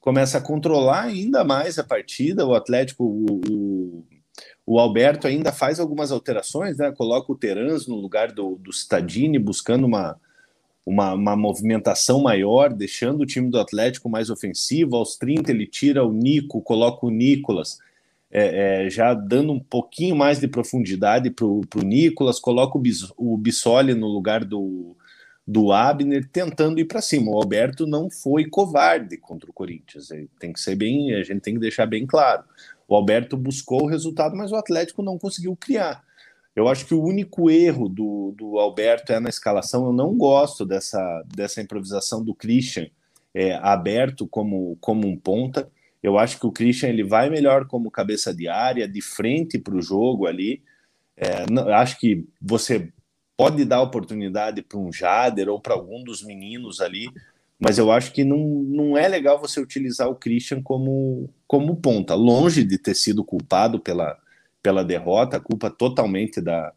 começa 0.00 0.38
a 0.38 0.40
controlar 0.40 1.02
ainda 1.02 1.44
mais 1.44 1.78
a 1.78 1.84
partida. 1.84 2.46
O 2.46 2.54
Atlético, 2.54 3.04
o, 3.04 3.40
o, 3.48 4.04
o 4.66 4.78
Alberto 4.78 5.26
ainda 5.26 5.52
faz 5.52 5.78
algumas 5.78 6.10
alterações, 6.10 6.78
né? 6.78 6.92
coloca 6.92 7.30
o 7.30 7.36
Terans 7.36 7.86
no 7.86 7.96
lugar 7.96 8.32
do, 8.32 8.56
do 8.56 8.70
Stadini, 8.70 9.38
buscando 9.38 9.86
uma, 9.86 10.18
uma, 10.84 11.14
uma, 11.14 11.36
movimentação 11.36 12.22
maior, 12.22 12.72
deixando 12.72 13.20
o 13.20 13.26
time 13.26 13.50
do 13.50 13.60
Atlético 13.60 14.08
mais 14.08 14.30
ofensivo. 14.30 14.96
Aos 14.96 15.16
30 15.16 15.50
ele 15.50 15.66
tira 15.66 16.04
o 16.04 16.12
Nico, 16.12 16.62
coloca 16.62 17.06
o 17.06 17.10
Nicolas 17.10 17.78
é, 18.30 18.84
é, 18.86 18.90
já 18.90 19.12
dando 19.12 19.52
um 19.52 19.58
pouquinho 19.58 20.14
mais 20.14 20.38
de 20.38 20.46
profundidade 20.46 21.30
para 21.30 21.46
o 21.46 21.64
Nicolas, 21.84 22.38
coloca 22.38 22.78
o, 22.78 22.80
Bis, 22.80 23.12
o 23.16 23.36
Bissoli 23.36 23.92
no 23.92 24.06
lugar 24.06 24.44
do, 24.44 24.96
do 25.50 25.72
Abner, 25.72 26.28
tentando 26.30 26.78
ir 26.78 26.84
para 26.84 27.02
cima. 27.02 27.32
O 27.32 27.36
Alberto 27.36 27.84
não 27.84 28.08
foi 28.08 28.44
covarde 28.44 29.16
contra 29.16 29.50
o 29.50 29.52
Corinthians, 29.52 30.08
tem 30.38 30.52
que 30.52 30.60
ser 30.60 30.76
bem, 30.76 31.12
a 31.14 31.24
gente 31.24 31.40
tem 31.40 31.54
que 31.54 31.60
deixar 31.60 31.86
bem 31.86 32.06
claro. 32.06 32.44
O 32.86 32.94
Alberto 32.94 33.36
buscou 33.36 33.82
o 33.82 33.86
resultado, 33.86 34.36
mas 34.36 34.52
o 34.52 34.56
Atlético 34.56 35.02
não 35.02 35.18
conseguiu 35.18 35.56
criar. 35.56 36.04
Eu 36.54 36.68
acho 36.68 36.86
que 36.86 36.94
o 36.94 37.02
único 37.02 37.50
erro 37.50 37.88
do, 37.88 38.32
do 38.36 38.60
Alberto 38.60 39.12
é 39.12 39.18
na 39.18 39.28
escalação. 39.28 39.86
Eu 39.86 39.92
não 39.92 40.16
gosto 40.16 40.64
dessa, 40.64 41.24
dessa 41.34 41.60
improvisação 41.60 42.24
do 42.24 42.34
Christian 42.34 42.86
é, 43.34 43.54
aberto 43.54 44.28
como, 44.28 44.76
como 44.80 45.08
um 45.08 45.16
ponta. 45.16 45.68
Eu 46.00 46.16
acho 46.16 46.38
que 46.38 46.46
o 46.46 46.52
Christian 46.52 46.90
ele 46.90 47.02
vai 47.02 47.28
melhor 47.28 47.66
como 47.66 47.90
cabeça 47.90 48.32
de 48.32 48.46
área, 48.46 48.86
de 48.86 49.00
frente 49.00 49.58
para 49.58 49.74
o 49.74 49.82
jogo 49.82 50.26
ali. 50.26 50.62
É, 51.16 51.44
não, 51.50 51.68
acho 51.68 51.98
que 51.98 52.24
você 52.40 52.92
pode 53.40 53.64
dar 53.64 53.80
oportunidade 53.80 54.60
para 54.60 54.78
um 54.78 54.92
Jader 54.92 55.48
ou 55.48 55.58
para 55.58 55.72
algum 55.72 56.04
dos 56.04 56.22
meninos 56.22 56.78
ali, 56.78 57.08
mas 57.58 57.78
eu 57.78 57.90
acho 57.90 58.12
que 58.12 58.22
não, 58.22 58.36
não 58.38 58.98
é 58.98 59.08
legal 59.08 59.40
você 59.40 59.58
utilizar 59.58 60.10
o 60.10 60.14
Christian 60.14 60.60
como, 60.62 61.30
como 61.46 61.74
ponta. 61.76 62.14
Longe 62.14 62.62
de 62.62 62.76
ter 62.76 62.94
sido 62.94 63.24
culpado 63.24 63.80
pela, 63.80 64.18
pela 64.62 64.84
derrota, 64.84 65.40
culpa 65.40 65.70
totalmente 65.70 66.38
da, 66.38 66.70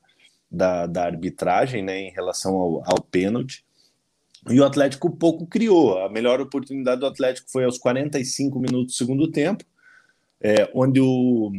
da, 0.50 0.86
da 0.86 1.04
arbitragem 1.04 1.84
né, 1.84 2.00
em 2.00 2.12
relação 2.12 2.56
ao, 2.56 2.82
ao 2.86 3.02
pênalti. 3.02 3.66
E 4.50 4.58
o 4.58 4.64
Atlético 4.64 5.12
pouco 5.12 5.46
criou. 5.46 6.00
A 6.00 6.10
melhor 6.10 6.40
oportunidade 6.40 7.02
do 7.02 7.08
Atlético 7.08 7.52
foi 7.52 7.66
aos 7.66 7.78
45 7.78 8.58
minutos 8.58 8.94
do 8.94 8.98
segundo 8.98 9.30
tempo, 9.30 9.66
é, 10.40 10.72
onde, 10.74 11.02
o, 11.02 11.52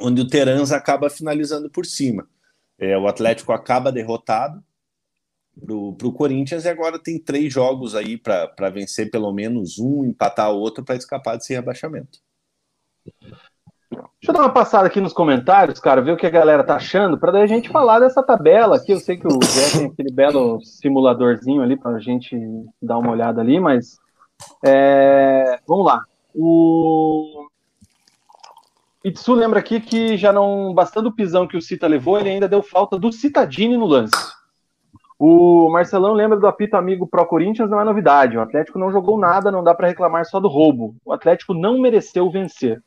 onde 0.00 0.22
o 0.22 0.26
Terans 0.26 0.72
acaba 0.72 1.08
finalizando 1.08 1.70
por 1.70 1.86
cima. 1.86 2.26
É, 2.78 2.96
o 2.96 3.08
Atlético 3.08 3.52
acaba 3.52 3.90
derrotado 3.90 4.62
para 5.96 6.06
o 6.06 6.12
Corinthians 6.12 6.64
e 6.64 6.68
agora 6.68 6.98
tem 6.98 7.18
três 7.18 7.52
jogos 7.52 7.94
aí 7.94 8.16
para 8.16 8.70
vencer 8.70 9.10
pelo 9.10 9.32
menos 9.32 9.78
um, 9.78 10.04
empatar 10.04 10.50
outro 10.50 10.84
para 10.84 10.94
escapar 10.94 11.36
desse 11.36 11.52
rebaixamento. 11.52 12.20
Deixa 13.90 14.30
eu 14.30 14.34
dar 14.34 14.40
uma 14.40 14.52
passada 14.52 14.86
aqui 14.86 15.00
nos 15.00 15.12
comentários, 15.12 15.80
cara, 15.80 16.02
ver 16.02 16.12
o 16.12 16.16
que 16.16 16.26
a 16.26 16.30
galera 16.30 16.62
tá 16.62 16.76
achando, 16.76 17.18
para 17.18 17.32
daí 17.32 17.42
a 17.42 17.46
gente 17.46 17.68
falar 17.70 17.98
dessa 17.98 18.22
tabela 18.22 18.76
aqui. 18.76 18.92
Eu 18.92 19.00
sei 19.00 19.16
que 19.16 19.26
o 19.26 19.38
Zé 19.44 19.78
tem 19.78 19.86
aquele 19.86 20.12
belo 20.12 20.60
simuladorzinho 20.60 21.62
ali 21.62 21.76
para 21.76 21.96
a 21.96 22.00
gente 22.00 22.36
dar 22.80 22.98
uma 22.98 23.10
olhada 23.10 23.40
ali, 23.40 23.58
mas 23.58 23.96
é, 24.64 25.58
vamos 25.66 25.86
lá. 25.86 26.04
O 26.34 27.47
Itsu 29.08 29.34
lembra 29.34 29.58
aqui 29.58 29.80
que 29.80 30.16
já 30.16 30.32
não 30.32 30.74
bastando 30.74 31.08
o 31.08 31.12
pisão 31.12 31.48
que 31.48 31.56
o 31.56 31.62
Cita 31.62 31.86
levou, 31.86 32.18
ele 32.18 32.28
ainda 32.28 32.48
deu 32.48 32.62
falta 32.62 32.98
do 32.98 33.10
Citadini 33.10 33.76
no 33.76 33.86
lance. 33.86 34.14
O 35.18 35.68
Marcelão 35.70 36.12
lembra 36.12 36.38
do 36.38 36.46
apito 36.46 36.76
amigo 36.76 37.06
Pro 37.06 37.26
Corinthians, 37.26 37.70
não 37.70 37.80
é 37.80 37.84
novidade. 37.84 38.36
O 38.36 38.40
Atlético 38.40 38.78
não 38.78 38.92
jogou 38.92 39.18
nada, 39.18 39.50
não 39.50 39.64
dá 39.64 39.74
para 39.74 39.88
reclamar 39.88 40.26
só 40.26 40.38
do 40.38 40.46
roubo. 40.46 40.94
O 41.04 41.12
Atlético 41.12 41.54
não 41.54 41.78
mereceu 41.78 42.30
vencer. 42.30 42.82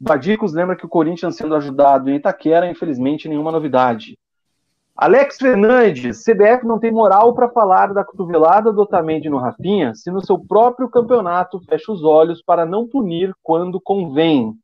Badicos 0.00 0.52
lembra 0.52 0.76
que 0.76 0.86
o 0.86 0.88
Corinthians 0.88 1.36
sendo 1.36 1.54
ajudado 1.54 2.08
em 2.08 2.16
Itaquera, 2.16 2.70
infelizmente, 2.70 3.28
nenhuma 3.28 3.52
novidade. 3.52 4.16
Alex 4.96 5.38
Fernandes, 5.38 6.22
CBF 6.22 6.64
não 6.64 6.78
tem 6.78 6.92
moral 6.92 7.34
para 7.34 7.48
falar 7.48 7.92
da 7.92 8.04
cotovelada 8.04 8.72
do 8.72 8.82
Otamendi 8.82 9.28
no 9.28 9.38
Rafinha, 9.38 9.94
se 9.94 10.10
no 10.10 10.24
seu 10.24 10.38
próprio 10.38 10.88
campeonato 10.88 11.60
fecha 11.60 11.90
os 11.90 12.04
olhos 12.04 12.42
para 12.42 12.64
não 12.64 12.86
punir 12.86 13.34
quando 13.42 13.80
convém. 13.80 14.54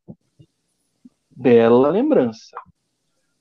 Bela 1.41 1.89
lembrança. 1.89 2.57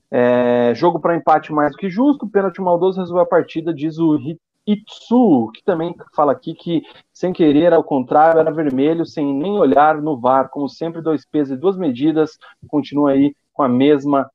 É, 0.09 0.72
jogo 0.76 1.01
para 1.01 1.16
empate 1.16 1.53
mais 1.53 1.72
do 1.72 1.78
que 1.78 1.90
justo, 1.90 2.28
pênalti 2.28 2.61
maldoso 2.61 3.01
resolveu 3.01 3.24
a 3.24 3.26
partida, 3.26 3.74
diz 3.74 3.99
o 3.99 4.16
Itsu, 4.64 5.51
que 5.53 5.64
também 5.64 5.92
fala 6.14 6.30
aqui 6.30 6.55
que, 6.55 6.82
sem 7.12 7.32
querer, 7.32 7.72
ao 7.72 7.82
contrário, 7.82 8.38
era 8.38 8.53
vermelho, 8.53 9.05
sem 9.05 9.34
nem 9.34 9.59
olhar 9.59 10.01
no 10.01 10.16
VAR, 10.16 10.49
como 10.49 10.68
sempre, 10.68 11.03
dois 11.03 11.26
pesos 11.26 11.57
e 11.57 11.61
duas 11.61 11.76
medidas, 11.76 12.38
continua 12.68 13.11
aí 13.11 13.34
com 13.53 13.64
a 13.64 13.68
mesma, 13.68 14.30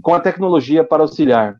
com 0.00 0.14
a 0.14 0.20
tecnologia 0.20 0.84
para 0.84 1.02
auxiliar. 1.02 1.56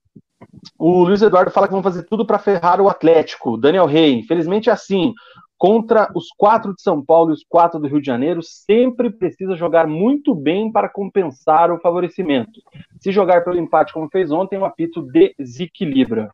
O 0.78 1.02
Luiz 1.02 1.22
Eduardo 1.22 1.50
fala 1.50 1.66
que 1.66 1.74
vão 1.74 1.82
fazer 1.82 2.04
tudo 2.04 2.24
para 2.24 2.38
ferrar 2.38 2.80
o 2.80 2.88
Atlético. 2.88 3.56
Daniel 3.56 3.86
Rey, 3.86 4.20
infelizmente 4.20 4.70
é 4.70 4.72
assim. 4.72 5.12
Contra 5.58 6.08
os 6.14 6.28
quatro 6.36 6.72
de 6.72 6.80
São 6.80 7.04
Paulo 7.04 7.30
e 7.30 7.34
os 7.34 7.44
quatro 7.46 7.80
do 7.80 7.88
Rio 7.88 8.00
de 8.00 8.06
Janeiro, 8.06 8.40
sempre 8.42 9.10
precisa 9.10 9.56
jogar 9.56 9.88
muito 9.88 10.34
bem 10.34 10.70
para 10.70 10.88
compensar 10.88 11.72
o 11.72 11.80
favorecimento. 11.80 12.62
Se 13.00 13.10
jogar 13.10 13.42
pelo 13.42 13.58
empate 13.58 13.92
como 13.92 14.08
fez 14.08 14.30
ontem, 14.30 14.56
o 14.56 14.64
apito 14.64 15.02
desequilibra. 15.02 16.30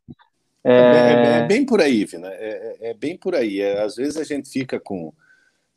É... 0.62 0.72
É, 0.72 0.76
é, 0.76 1.38
é 1.38 1.46
bem 1.46 1.64
por 1.64 1.80
aí, 1.80 2.04
Vina. 2.04 2.28
É, 2.28 2.76
é, 2.80 2.90
é 2.90 2.94
bem 2.94 3.16
por 3.16 3.34
aí. 3.34 3.60
É, 3.60 3.82
às 3.82 3.96
vezes 3.96 4.18
a 4.18 4.24
gente 4.24 4.50
fica 4.50 4.78
com, 4.78 5.10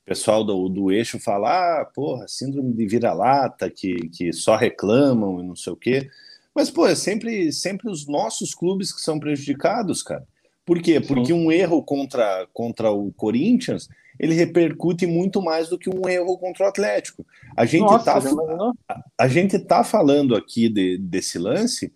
pessoal 0.06 0.44
do, 0.44 0.70
do 0.70 0.92
eixo 0.92 1.20
fala, 1.20 1.82
ah, 1.82 1.86
porra, 1.86 2.28
síndrome 2.28 2.74
de 2.74 2.86
vira-lata, 2.86 3.70
que, 3.70 3.96
que 4.10 4.32
só 4.32 4.56
reclamam 4.56 5.42
e 5.42 5.44
não 5.44 5.56
sei 5.56 5.74
o 5.74 5.78
quê. 5.78 6.10
Mas, 6.56 6.72
pô, 6.72 6.88
é 6.88 6.96
sempre, 6.96 7.52
sempre 7.52 7.90
os 7.90 8.08
nossos 8.08 8.56
clubes 8.56 8.92
que 8.92 9.02
são 9.02 9.20
prejudicados, 9.20 10.02
cara. 10.02 10.26
Por 10.68 10.82
quê? 10.82 11.00
Porque 11.00 11.32
um 11.32 11.50
erro 11.50 11.82
contra, 11.82 12.46
contra 12.52 12.92
o 12.92 13.10
Corinthians, 13.14 13.88
ele 14.20 14.34
repercute 14.34 15.08
muito 15.08 15.42
mais 15.42 15.70
do 15.70 15.80
que 15.80 15.90
um 15.90 16.10
erro 16.10 16.38
contra 16.38 16.66
o 16.66 16.68
Atlético. 16.68 17.26
A 17.56 17.66
gente 17.66 17.84
Nossa, 17.84 18.04
tá, 18.04 18.76
a, 18.90 19.04
a, 19.18 19.28
gente 19.30 19.58
tá 19.60 19.82
falando 19.82 20.36
aqui 20.36 20.68
de, 20.68 20.98
desse 20.98 21.40
lance, 21.40 21.94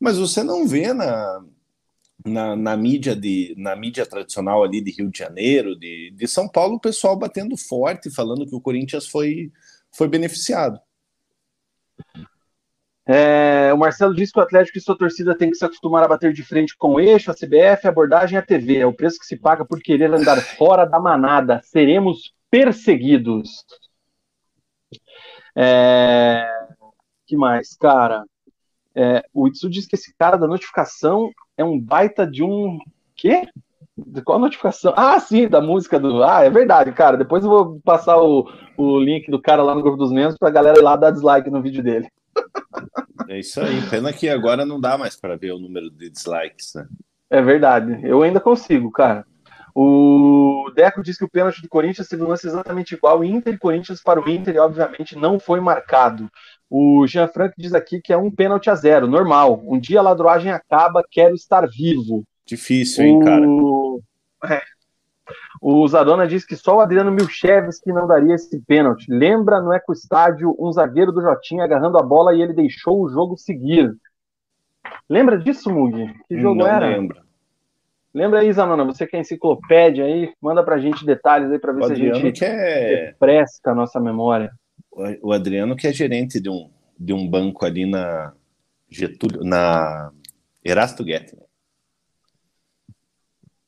mas 0.00 0.16
você 0.16 0.42
não 0.42 0.66
vê 0.66 0.94
na, 0.94 1.44
na, 2.24 2.56
na, 2.56 2.76
mídia 2.78 3.14
de, 3.14 3.54
na 3.58 3.76
mídia 3.76 4.06
tradicional 4.06 4.64
ali 4.64 4.80
de 4.80 4.90
Rio 4.90 5.10
de 5.10 5.18
Janeiro, 5.18 5.78
de, 5.78 6.14
de 6.16 6.26
São 6.26 6.48
Paulo, 6.48 6.76
o 6.76 6.80
pessoal 6.80 7.14
batendo 7.14 7.58
forte, 7.58 8.08
falando 8.08 8.46
que 8.46 8.56
o 8.56 8.60
Corinthians 8.60 9.06
foi, 9.06 9.52
foi 9.92 10.08
beneficiado. 10.08 10.80
É, 13.04 13.72
o 13.74 13.78
Marcelo 13.78 14.14
disse 14.14 14.32
que 14.32 14.38
o 14.38 14.42
Atlético 14.42 14.78
e 14.78 14.80
sua 14.80 14.96
torcida 14.96 15.36
tem 15.36 15.50
que 15.50 15.56
se 15.56 15.64
acostumar 15.64 16.04
a 16.04 16.08
bater 16.08 16.32
de 16.32 16.44
frente 16.44 16.76
com 16.76 16.94
o 16.94 17.00
eixo, 17.00 17.30
a 17.30 17.34
CBF, 17.34 17.86
a 17.86 17.90
abordagem 17.90 18.36
e 18.36 18.38
a 18.38 18.42
TV. 18.42 18.78
É 18.78 18.86
o 18.86 18.92
preço 18.92 19.18
que 19.18 19.26
se 19.26 19.36
paga 19.36 19.64
por 19.64 19.80
querer 19.80 20.12
andar 20.12 20.40
fora 20.56 20.84
da 20.84 21.00
manada. 21.00 21.60
Seremos 21.64 22.32
perseguidos. 22.50 23.64
É, 25.56 26.48
que 27.26 27.36
mais, 27.36 27.76
cara? 27.76 28.24
É, 28.94 29.24
o 29.32 29.48
Itsu 29.48 29.68
diz 29.68 29.86
que 29.86 29.96
esse 29.96 30.14
cara 30.16 30.36
da 30.36 30.46
notificação 30.46 31.30
é 31.56 31.64
um 31.64 31.80
baita 31.80 32.26
de 32.26 32.42
um. 32.42 32.78
Quê? 33.16 33.48
De 33.96 34.22
qual 34.22 34.38
notificação? 34.38 34.92
Ah, 34.96 35.18
sim, 35.18 35.48
da 35.48 35.60
música 35.60 35.98
do. 35.98 36.22
Ah, 36.22 36.44
é 36.44 36.50
verdade, 36.50 36.92
cara. 36.92 37.16
Depois 37.16 37.42
eu 37.42 37.50
vou 37.50 37.80
passar 37.84 38.18
o, 38.22 38.48
o 38.76 38.98
link 38.98 39.30
do 39.30 39.40
cara 39.40 39.62
lá 39.62 39.74
no 39.74 39.82
grupo 39.82 39.96
dos 39.96 40.12
membros 40.12 40.38
pra 40.38 40.50
galera 40.50 40.78
ir 40.78 40.82
lá 40.82 40.96
dar 40.96 41.10
dislike 41.10 41.50
no 41.50 41.62
vídeo 41.62 41.82
dele. 41.82 42.08
É 43.28 43.38
isso 43.38 43.60
aí. 43.60 43.80
Pena 43.88 44.12
que 44.12 44.28
agora 44.28 44.64
não 44.64 44.80
dá 44.80 44.96
mais 44.98 45.16
para 45.16 45.36
ver 45.36 45.52
o 45.52 45.58
número 45.58 45.90
de 45.90 46.10
dislikes, 46.10 46.74
né? 46.74 46.86
É 47.30 47.40
verdade. 47.40 48.00
Eu 48.02 48.22
ainda 48.22 48.40
consigo, 48.40 48.90
cara. 48.90 49.24
O 49.74 50.70
Deco 50.74 51.02
diz 51.02 51.16
que 51.16 51.24
o 51.24 51.30
pênalti 51.30 51.62
do 51.62 51.68
Corinthians 51.68 52.06
teve 52.06 52.22
um 52.22 52.28
lance 52.28 52.46
exatamente 52.46 52.94
igual. 52.94 53.24
Inter 53.24 53.54
e 53.54 53.58
Corinthians 53.58 54.02
para 54.02 54.20
o 54.20 54.28
Inter, 54.28 54.54
e 54.54 54.58
obviamente 54.58 55.16
não 55.16 55.38
foi 55.38 55.60
marcado. 55.60 56.30
O 56.68 57.06
Jean 57.06 57.28
Franco 57.28 57.54
diz 57.56 57.72
aqui 57.72 58.00
que 58.00 58.12
é 58.12 58.16
um 58.16 58.30
pênalti 58.30 58.68
a 58.68 58.74
zero, 58.74 59.06
normal. 59.06 59.62
Um 59.64 59.80
dia 59.80 60.00
a 60.00 60.02
ladroagem 60.02 60.52
acaba, 60.52 61.04
quero 61.10 61.34
estar 61.34 61.66
vivo. 61.66 62.22
Difícil, 62.46 63.04
hein, 63.04 63.20
cara? 63.20 63.46
É. 64.54 64.60
O 65.60 65.86
Zadona 65.86 66.26
diz 66.26 66.44
que 66.44 66.56
só 66.56 66.76
o 66.76 66.80
Adriano 66.80 67.14
que 67.82 67.92
não 67.92 68.06
daria 68.06 68.34
esse 68.34 68.60
pênalti. 68.62 69.06
Lembra 69.08 69.60
no 69.60 69.72
Eco 69.72 69.92
Estádio 69.92 70.56
um 70.58 70.72
zagueiro 70.72 71.12
do 71.12 71.20
Jotinha 71.20 71.64
agarrando 71.64 71.98
a 71.98 72.02
bola 72.02 72.34
e 72.34 72.42
ele 72.42 72.52
deixou 72.52 73.02
o 73.02 73.08
jogo 73.08 73.36
seguir. 73.36 73.94
Lembra 75.08 75.38
disso, 75.38 75.70
Mug? 75.70 76.12
Que 76.28 76.40
jogo 76.40 76.56
não 76.56 76.66
era? 76.66 76.86
Lembra. 76.86 77.22
Lembra 78.14 78.40
aí, 78.40 78.52
Zanona, 78.52 78.84
você 78.84 79.06
que 79.06 79.16
é 79.16 79.20
enciclopédia 79.20 80.04
aí, 80.04 80.32
manda 80.40 80.62
pra 80.62 80.78
gente 80.78 81.04
detalhes 81.04 81.50
aí 81.50 81.58
pra 81.58 81.72
ver 81.72 81.80
o 81.80 81.86
se 81.86 81.92
Adriano 81.92 82.16
a 82.16 82.20
gente 82.20 82.44
é... 82.44 83.06
refresca 83.06 83.70
a 83.70 83.74
nossa 83.74 83.98
memória. 83.98 84.52
O 85.22 85.32
Adriano 85.32 85.74
que 85.74 85.86
é 85.86 85.92
gerente 85.92 86.38
de 86.38 86.50
um, 86.50 86.70
de 86.98 87.14
um 87.14 87.26
banco 87.26 87.64
ali 87.64 87.86
na 87.90 88.34
Getúlio, 88.90 89.42
na 89.42 90.10
Erasto 90.62 91.02
Guedes. 91.02 91.34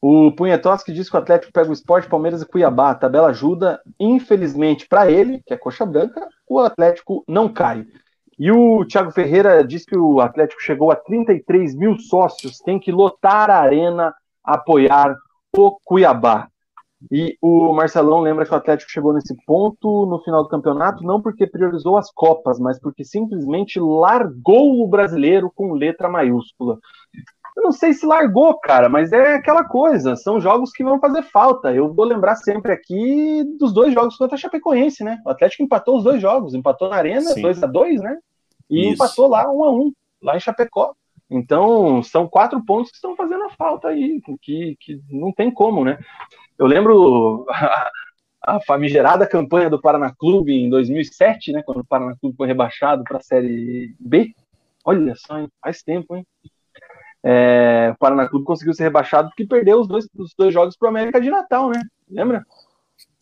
O 0.07 0.31
Punhetoski 0.31 0.93
diz 0.93 1.09
que 1.09 1.17
o 1.17 1.19
Atlético 1.19 1.51
pega 1.51 1.71
o 1.71 1.73
esporte, 1.73 2.11
Palmeiras 2.11 2.43
e 2.43 2.47
Cuiabá. 2.47 2.91
A 2.91 2.95
tabela 2.95 3.29
ajuda. 3.29 3.81
Infelizmente, 3.99 4.87
para 4.87 5.11
ele, 5.11 5.43
que 5.47 5.55
é 5.55 5.57
coxa 5.57 5.87
branca, 5.87 6.29
o 6.47 6.61
Atlético 6.61 7.25
não 7.27 7.51
cai. 7.51 7.87
E 8.39 8.53
o 8.53 8.85
Thiago 8.85 9.11
Ferreira 9.11 9.65
diz 9.65 9.87
que 9.87 9.97
o 9.97 10.21
Atlético 10.21 10.61
chegou 10.61 10.91
a 10.93 10.97
33 10.97 11.75
mil 11.75 11.99
sócios, 11.99 12.59
tem 12.59 12.79
que 12.79 12.93
lotar 12.93 13.49
a 13.49 13.57
arena, 13.57 14.15
apoiar 14.45 15.17
o 15.57 15.79
Cuiabá. 15.83 16.49
E 17.11 17.39
o 17.41 17.73
Marcelão 17.73 18.21
lembra 18.21 18.45
que 18.45 18.53
o 18.53 18.59
Atlético 18.59 18.91
chegou 18.91 19.15
nesse 19.15 19.35
ponto 19.47 20.05
no 20.05 20.21
final 20.21 20.43
do 20.43 20.51
campeonato, 20.51 21.03
não 21.03 21.23
porque 21.23 21.47
priorizou 21.47 21.97
as 21.97 22.11
Copas, 22.13 22.61
mas 22.61 22.79
porque 22.79 23.07
simplesmente 23.07 23.81
largou 23.81 24.83
o 24.83 24.87
brasileiro 24.87 25.51
com 25.55 25.73
letra 25.73 26.11
maiúscula. 26.11 26.79
Eu 27.57 27.63
não 27.63 27.73
sei 27.73 27.93
se 27.93 28.05
largou, 28.05 28.59
cara, 28.59 28.89
mas 28.89 29.13
é 29.13 29.35
aquela 29.35 29.65
coisa. 29.65 30.17
São 30.17 30.41
jogos 30.41 30.73
que 30.73 30.83
vão 30.83 30.99
fazer 30.99 31.23
falta. 31.23 31.73
Eu 31.73 31.93
vou 31.95 32.05
lembrar 32.05 32.35
sempre 32.37 32.73
aqui 32.73 33.45
dos 33.59 33.73
dois 33.73 33.95
jogos 33.95 34.17
contra 34.17 34.35
a 34.35 34.39
Chapecoense, 34.39 35.05
né? 35.05 35.21
O 35.25 35.31
Atlético 35.31 35.63
empatou 35.63 35.99
os 35.99 36.05
dois 36.05 36.21
jogos, 36.21 36.55
empatou 36.55 36.89
na 36.89 36.97
Arena, 36.97 37.33
2 37.35 37.63
a 37.63 37.67
2 37.67 38.01
né? 38.01 38.19
E 38.69 38.87
Isso. 38.87 38.95
empatou 38.95 39.29
lá 39.29 39.49
1 39.51 39.57
um 39.57 39.65
a 39.65 39.71
1 39.71 39.81
um, 39.81 39.93
lá 40.21 40.37
em 40.37 40.41
Chapecó. 40.41 40.95
Então, 41.31 42.03
são 42.03 42.27
quatro 42.27 42.63
pontos 42.65 42.91
que 42.91 42.97
estão 42.97 43.17
fazendo 43.17 43.45
a 43.45 43.51
falta 43.51 43.89
aí, 43.89 44.21
que, 44.43 44.77
que 44.81 45.01
não 45.11 45.33
tem 45.33 45.51
como, 45.51 45.85
né? 45.85 45.99
Eu 46.59 46.67
lembro 46.67 47.47
a, 47.51 47.91
a 48.43 48.61
famigerada 48.61 49.27
campanha 49.27 49.71
do 49.71 49.81
Paraná 49.81 50.13
Clube 50.13 50.53
em 50.53 50.69
2007, 50.69 51.53
né? 51.53 51.63
Quando 51.63 51.81
o 51.81 51.87
Paraná 51.87 52.15
Clube 52.21 52.37
foi 52.37 52.47
rebaixado 52.47 53.05
para 53.05 53.19
a 53.19 53.23
Série 53.23 53.95
B. 53.99 54.35
Olha 54.85 55.15
só, 55.17 55.39
hein? 55.39 55.49
faz 55.63 55.83
tempo, 55.83 56.15
hein? 56.15 56.27
É, 57.27 57.91
o 57.95 57.99
Paraná 57.99 58.29
Clube 58.29 58.45
conseguiu 58.45 58.75
ser 58.75 58.83
rebaixado 58.83 59.29
porque 59.29 59.47
perdeu 59.47 59.81
os 59.81 59.89
dois, 59.89 60.07
os 60.15 60.35
dois 60.37 60.53
jogos 60.53 60.77
para 60.77 60.87
o 60.87 60.89
América 60.91 61.19
de 61.19 61.31
Natal, 61.31 61.71
né? 61.71 61.81
Lembra? 62.11 62.45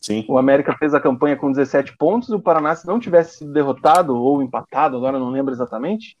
Sim. 0.01 0.25
O 0.27 0.37
América 0.37 0.75
fez 0.77 0.93
a 0.93 0.99
campanha 0.99 1.37
com 1.37 1.49
17 1.49 1.95
pontos 1.97 2.27
e 2.27 2.33
o 2.33 2.41
Paraná, 2.41 2.75
se 2.75 2.85
não 2.85 2.99
tivesse 2.99 3.37
sido 3.37 3.53
derrotado 3.53 4.13
ou 4.13 4.43
empatado, 4.43 4.97
agora 4.97 5.17
não 5.17 5.29
lembro 5.29 5.53
exatamente, 5.53 6.17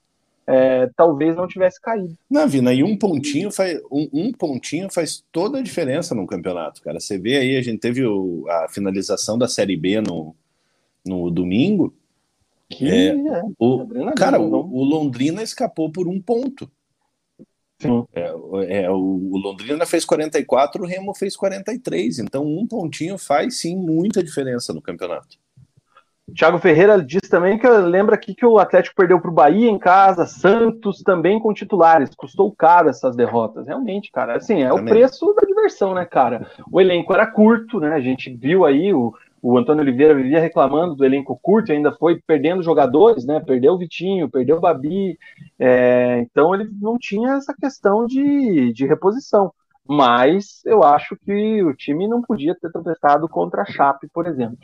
é, 0.47 0.89
talvez 0.95 1.35
não 1.35 1.45
tivesse 1.45 1.81
caído. 1.81 2.17
Não, 2.29 2.47
Vina, 2.47 2.73
e 2.73 2.81
um 2.81 2.97
pontinho 2.97 3.51
faz 3.51 3.81
um, 3.91 4.09
um, 4.13 4.31
pontinho 4.31 4.89
faz 4.89 5.21
toda 5.29 5.59
a 5.59 5.61
diferença 5.61 6.15
no 6.15 6.25
campeonato, 6.25 6.81
cara. 6.81 7.01
Você 7.01 7.17
vê 7.17 7.35
aí, 7.35 7.57
a 7.57 7.61
gente 7.61 7.79
teve 7.79 8.05
o, 8.05 8.45
a 8.49 8.69
finalização 8.69 9.37
da 9.37 9.49
Série 9.49 9.75
B 9.75 9.99
no, 9.99 10.33
no 11.05 11.29
domingo. 11.29 11.93
Que 12.69 12.89
é, 12.89 13.07
é, 13.09 13.41
o, 13.59 13.85
cara, 14.15 14.39
o, 14.39 14.73
o 14.73 14.83
Londrina 14.85 15.43
escapou 15.43 15.91
por 15.91 16.07
um 16.07 16.21
ponto. 16.21 16.71
É, 18.13 18.83
é, 18.83 18.89
o 18.91 19.31
Londrina 19.33 19.85
fez 19.85 20.05
44, 20.05 20.81
o 20.81 20.85
Remo 20.85 21.13
fez 21.13 21.35
43. 21.35 22.19
Então, 22.19 22.45
um 22.45 22.67
pontinho 22.67 23.17
faz 23.17 23.59
sim 23.59 23.75
muita 23.75 24.23
diferença 24.23 24.73
no 24.73 24.81
campeonato. 24.81 25.37
Thiago 26.31 26.57
Ferreira 26.57 27.03
diz 27.03 27.29
também 27.29 27.57
que 27.59 27.67
lembra 27.67 28.15
aqui 28.15 28.33
que 28.33 28.45
o 28.45 28.57
Atlético 28.57 28.95
perdeu 28.95 29.19
para 29.19 29.29
o 29.29 29.33
Bahia 29.33 29.69
em 29.69 29.77
casa, 29.77 30.25
Santos 30.25 31.01
também 31.03 31.39
com 31.39 31.53
titulares. 31.53 32.15
Custou 32.15 32.51
caro 32.51 32.89
essas 32.89 33.15
derrotas. 33.15 33.67
Realmente, 33.67 34.09
cara. 34.09 34.37
Assim, 34.37 34.63
é 34.63 34.69
também. 34.69 34.83
o 34.83 34.87
preço 34.87 35.33
da 35.33 35.45
diversão, 35.45 35.93
né, 35.93 36.05
cara? 36.05 36.47
O 36.71 36.79
elenco 36.79 37.13
era 37.13 37.27
curto, 37.27 37.79
né? 37.79 37.93
A 37.93 37.99
gente 37.99 38.33
viu 38.33 38.63
aí 38.63 38.93
o, 38.93 39.13
o 39.43 39.57
Antônio 39.57 39.83
Oliveira 39.83 40.15
vivia 40.15 40.39
reclamando 40.39 40.95
do 40.95 41.03
elenco 41.03 41.37
curto 41.41 41.73
ainda 41.73 41.91
foi 41.91 42.17
perdendo 42.25 42.63
jogadores, 42.63 43.25
né? 43.25 43.41
Perdeu 43.41 43.73
o 43.73 43.77
Vitinho, 43.77 44.29
perdeu 44.29 44.55
o 44.55 44.61
Babi, 44.61 45.19
é, 45.59 46.19
então 46.19 46.55
ele 46.55 46.69
não 46.81 46.97
tinha 46.97 47.33
essa 47.33 47.53
questão 47.53 48.05
de, 48.05 48.71
de 48.71 48.85
reposição. 48.85 49.53
Mas 49.85 50.63
eu 50.65 50.81
acho 50.81 51.17
que 51.17 51.61
o 51.61 51.75
time 51.75 52.07
não 52.07 52.21
podia 52.21 52.55
ter 52.55 52.71
tropeçado 52.71 53.27
contra 53.27 53.63
a 53.63 53.65
Chape, 53.65 54.07
por 54.07 54.25
exemplo. 54.27 54.57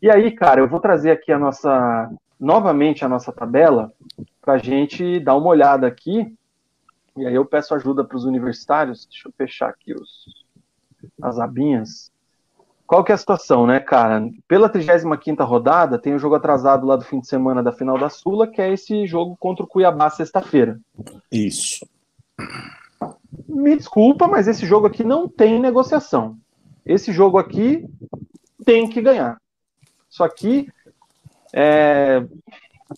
E 0.00 0.08
aí, 0.08 0.30
cara, 0.30 0.60
eu 0.60 0.68
vou 0.68 0.78
trazer 0.78 1.10
aqui 1.10 1.32
a 1.32 1.38
nossa 1.38 2.08
novamente 2.38 3.04
a 3.04 3.08
nossa 3.08 3.32
tabela 3.32 3.92
para 4.40 4.54
a 4.54 4.58
gente 4.58 5.18
dar 5.18 5.36
uma 5.36 5.48
olhada 5.48 5.88
aqui. 5.88 6.32
E 7.16 7.26
aí 7.26 7.34
eu 7.34 7.44
peço 7.44 7.74
ajuda 7.74 8.04
para 8.04 8.16
os 8.16 8.24
universitários. 8.24 9.04
Deixa 9.04 9.28
eu 9.28 9.32
fechar 9.36 9.68
aqui 9.68 9.92
os, 9.92 10.46
as 11.20 11.40
abinhas. 11.40 12.12
Qual 12.90 13.04
que 13.04 13.12
é 13.12 13.14
a 13.14 13.18
situação, 13.18 13.68
né, 13.68 13.78
cara? 13.78 14.28
Pela 14.48 14.68
35ª 14.68 15.44
rodada, 15.44 15.96
tem 15.96 16.12
o 16.12 16.16
um 16.16 16.18
jogo 16.18 16.34
atrasado 16.34 16.84
lá 16.84 16.96
do 16.96 17.04
fim 17.04 17.20
de 17.20 17.28
semana 17.28 17.62
da 17.62 17.70
final 17.70 17.96
da 17.96 18.08
Sula, 18.08 18.48
que 18.48 18.60
é 18.60 18.72
esse 18.72 19.06
jogo 19.06 19.36
contra 19.38 19.64
o 19.64 19.68
Cuiabá 19.68 20.10
sexta-feira. 20.10 20.76
Isso. 21.30 21.86
Me 23.48 23.76
desculpa, 23.76 24.26
mas 24.26 24.48
esse 24.48 24.66
jogo 24.66 24.88
aqui 24.88 25.04
não 25.04 25.28
tem 25.28 25.60
negociação. 25.60 26.36
Esse 26.84 27.12
jogo 27.12 27.38
aqui 27.38 27.88
tem 28.64 28.88
que 28.88 29.00
ganhar. 29.00 29.40
Só 30.08 30.26
que 30.28 30.66
é, 31.54 32.24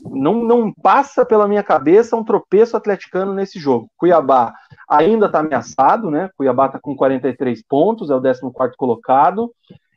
não, 0.01 0.43
não 0.43 0.73
passa 0.73 1.23
pela 1.23 1.47
minha 1.47 1.63
cabeça 1.63 2.17
um 2.17 2.25
tropeço 2.25 2.79
atleticano 2.79 3.35
nesse 3.35 3.59
jogo. 3.59 3.91
Cuiabá 3.99 4.55
ainda 4.89 5.27
está 5.27 5.41
ameaçado, 5.41 6.11
né? 6.11 6.31
Cuiabá 6.35 6.65
está 6.65 6.79
com 6.79 6.97
43 6.97 7.63
pontos, 7.63 8.09
é 8.09 8.15
o 8.15 8.23
14 8.23 8.75
colocado. 8.77 9.53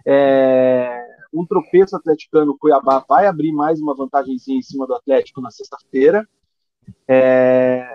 É, 0.06 1.06
um 1.34 1.46
tropeço 1.46 1.96
atleticano, 1.96 2.58
Cuiabá 2.58 3.04
vai 3.08 3.28
abrir 3.28 3.52
mais 3.52 3.82
uma 3.82 3.96
vantagem 3.96 4.36
em 4.36 4.62
cima 4.62 4.86
do 4.86 4.96
Atlético 4.96 5.42
na 5.42 5.52
sexta-feira. 5.52 6.28
É, 7.08 7.88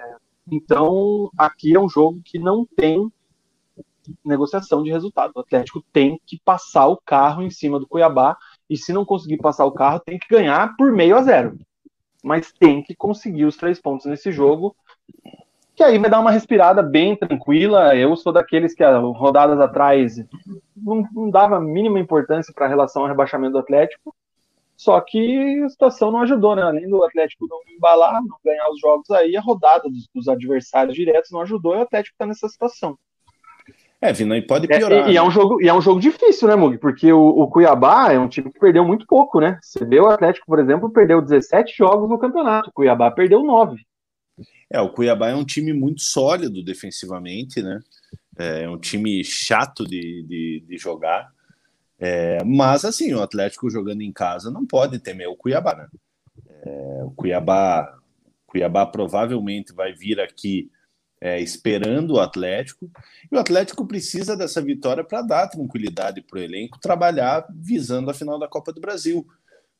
então, 0.50 1.30
aqui 1.38 1.74
é 1.74 1.80
um 1.80 1.88
jogo 1.88 2.20
que 2.24 2.38
não 2.38 2.66
tem 2.66 3.10
negociação 4.24 4.82
de 4.82 4.90
resultado. 4.90 5.32
O 5.34 5.40
Atlético 5.40 5.82
tem 5.92 6.20
que 6.26 6.40
passar 6.44 6.86
o 6.88 7.00
carro 7.04 7.42
em 7.42 7.50
cima 7.50 7.78
do 7.78 7.86
Cuiabá 7.86 8.36
e 8.68 8.76
se 8.76 8.92
não 8.92 9.04
conseguir 9.04 9.38
passar 9.38 9.64
o 9.64 9.72
carro, 9.72 10.00
tem 10.00 10.18
que 10.18 10.28
ganhar 10.28 10.74
por 10.76 10.92
meio 10.92 11.16
a 11.16 11.22
zero. 11.22 11.58
Mas 12.22 12.52
tem 12.52 12.82
que 12.82 12.94
conseguir 12.94 13.44
os 13.44 13.56
três 13.56 13.80
pontos 13.80 14.06
nesse 14.06 14.30
jogo, 14.30 14.76
que 15.80 15.84
aí 15.84 15.96
vai 15.96 16.10
dar 16.10 16.20
uma 16.20 16.30
respirada 16.30 16.82
bem 16.82 17.16
tranquila. 17.16 17.96
Eu 17.96 18.14
sou 18.14 18.34
daqueles 18.34 18.74
que 18.74 18.84
rodadas 18.84 19.58
atrás 19.58 20.18
não, 20.76 21.08
não 21.10 21.30
dava 21.30 21.56
a 21.56 21.60
mínima 21.60 21.98
importância 21.98 22.52
para 22.54 22.66
a 22.66 22.68
relação 22.68 23.00
ao 23.00 23.08
rebaixamento 23.08 23.52
do 23.52 23.60
Atlético. 23.60 24.14
Só 24.76 25.00
que 25.00 25.62
a 25.62 25.70
situação 25.70 26.10
não 26.10 26.20
ajudou, 26.20 26.54
né? 26.54 26.62
Além 26.62 26.86
do 26.86 27.02
Atlético 27.02 27.46
não 27.48 27.58
embalar, 27.74 28.20
não 28.22 28.36
ganhar 28.44 28.68
os 28.68 28.78
jogos 28.78 29.10
aí, 29.10 29.34
a 29.34 29.40
rodada 29.40 29.84
dos, 29.88 30.06
dos 30.14 30.28
adversários 30.28 30.94
diretos 30.94 31.30
não 31.30 31.40
ajudou 31.40 31.74
e 31.74 31.78
o 31.78 31.82
Atlético 31.82 32.14
está 32.14 32.26
nessa 32.26 32.46
situação. 32.46 32.98
É, 34.02 34.12
Vina, 34.12 34.36
e 34.36 34.42
pode 34.42 34.68
piorar. 34.68 35.06
É, 35.06 35.08
e, 35.08 35.14
e, 35.14 35.16
é 35.16 35.22
um 35.22 35.30
jogo, 35.30 35.62
e 35.62 35.68
é 35.68 35.72
um 35.72 35.80
jogo 35.80 35.98
difícil, 35.98 36.46
né, 36.46 36.56
Mug? 36.56 36.76
Porque 36.76 37.10
o, 37.10 37.26
o, 37.26 37.48
Cuiabá 37.48 38.12
é 38.12 38.18
um 38.18 38.28
time 38.28 38.52
que 38.52 38.60
perdeu 38.60 38.84
muito 38.84 39.06
pouco, 39.06 39.40
né? 39.40 39.58
Você 39.62 39.82
vê 39.82 39.98
o 39.98 40.08
Atlético, 40.08 40.46
por 40.46 40.58
exemplo, 40.58 40.90
perdeu 40.90 41.22
17 41.22 41.74
jogos 41.74 42.08
no 42.08 42.18
campeonato. 42.18 42.68
O 42.68 42.72
Cuiabá 42.72 43.10
perdeu 43.10 43.42
9. 43.42 43.80
É, 44.70 44.80
o 44.80 44.90
Cuiabá 44.90 45.30
é 45.30 45.34
um 45.34 45.44
time 45.44 45.72
muito 45.72 46.02
sólido 46.02 46.62
defensivamente, 46.62 47.62
né? 47.62 47.80
É 48.38 48.68
um 48.68 48.78
time 48.78 49.22
chato 49.24 49.84
de, 49.84 50.22
de, 50.22 50.64
de 50.66 50.78
jogar. 50.78 51.30
É, 51.98 52.42
mas, 52.44 52.84
assim, 52.84 53.12
o 53.12 53.22
Atlético 53.22 53.68
jogando 53.68 54.00
em 54.00 54.12
casa 54.12 54.50
não 54.50 54.64
pode 54.64 54.98
temer 54.98 55.28
o 55.28 55.36
Cuiabá, 55.36 55.74
né? 55.74 55.88
É, 56.62 57.04
o 57.04 57.10
Cuiabá, 57.10 57.98
Cuiabá 58.46 58.86
provavelmente 58.86 59.72
vai 59.72 59.92
vir 59.92 60.20
aqui 60.20 60.70
é, 61.20 61.38
esperando 61.38 62.14
o 62.14 62.20
Atlético, 62.20 62.90
e 63.30 63.36
o 63.36 63.38
Atlético 63.38 63.86
precisa 63.86 64.34
dessa 64.34 64.62
vitória 64.62 65.04
para 65.04 65.20
dar 65.20 65.48
tranquilidade 65.48 66.22
para 66.22 66.38
o 66.38 66.42
elenco, 66.42 66.80
trabalhar 66.80 67.46
visando 67.50 68.10
a 68.10 68.14
final 68.14 68.38
da 68.38 68.48
Copa 68.48 68.72
do 68.72 68.80
Brasil. 68.80 69.26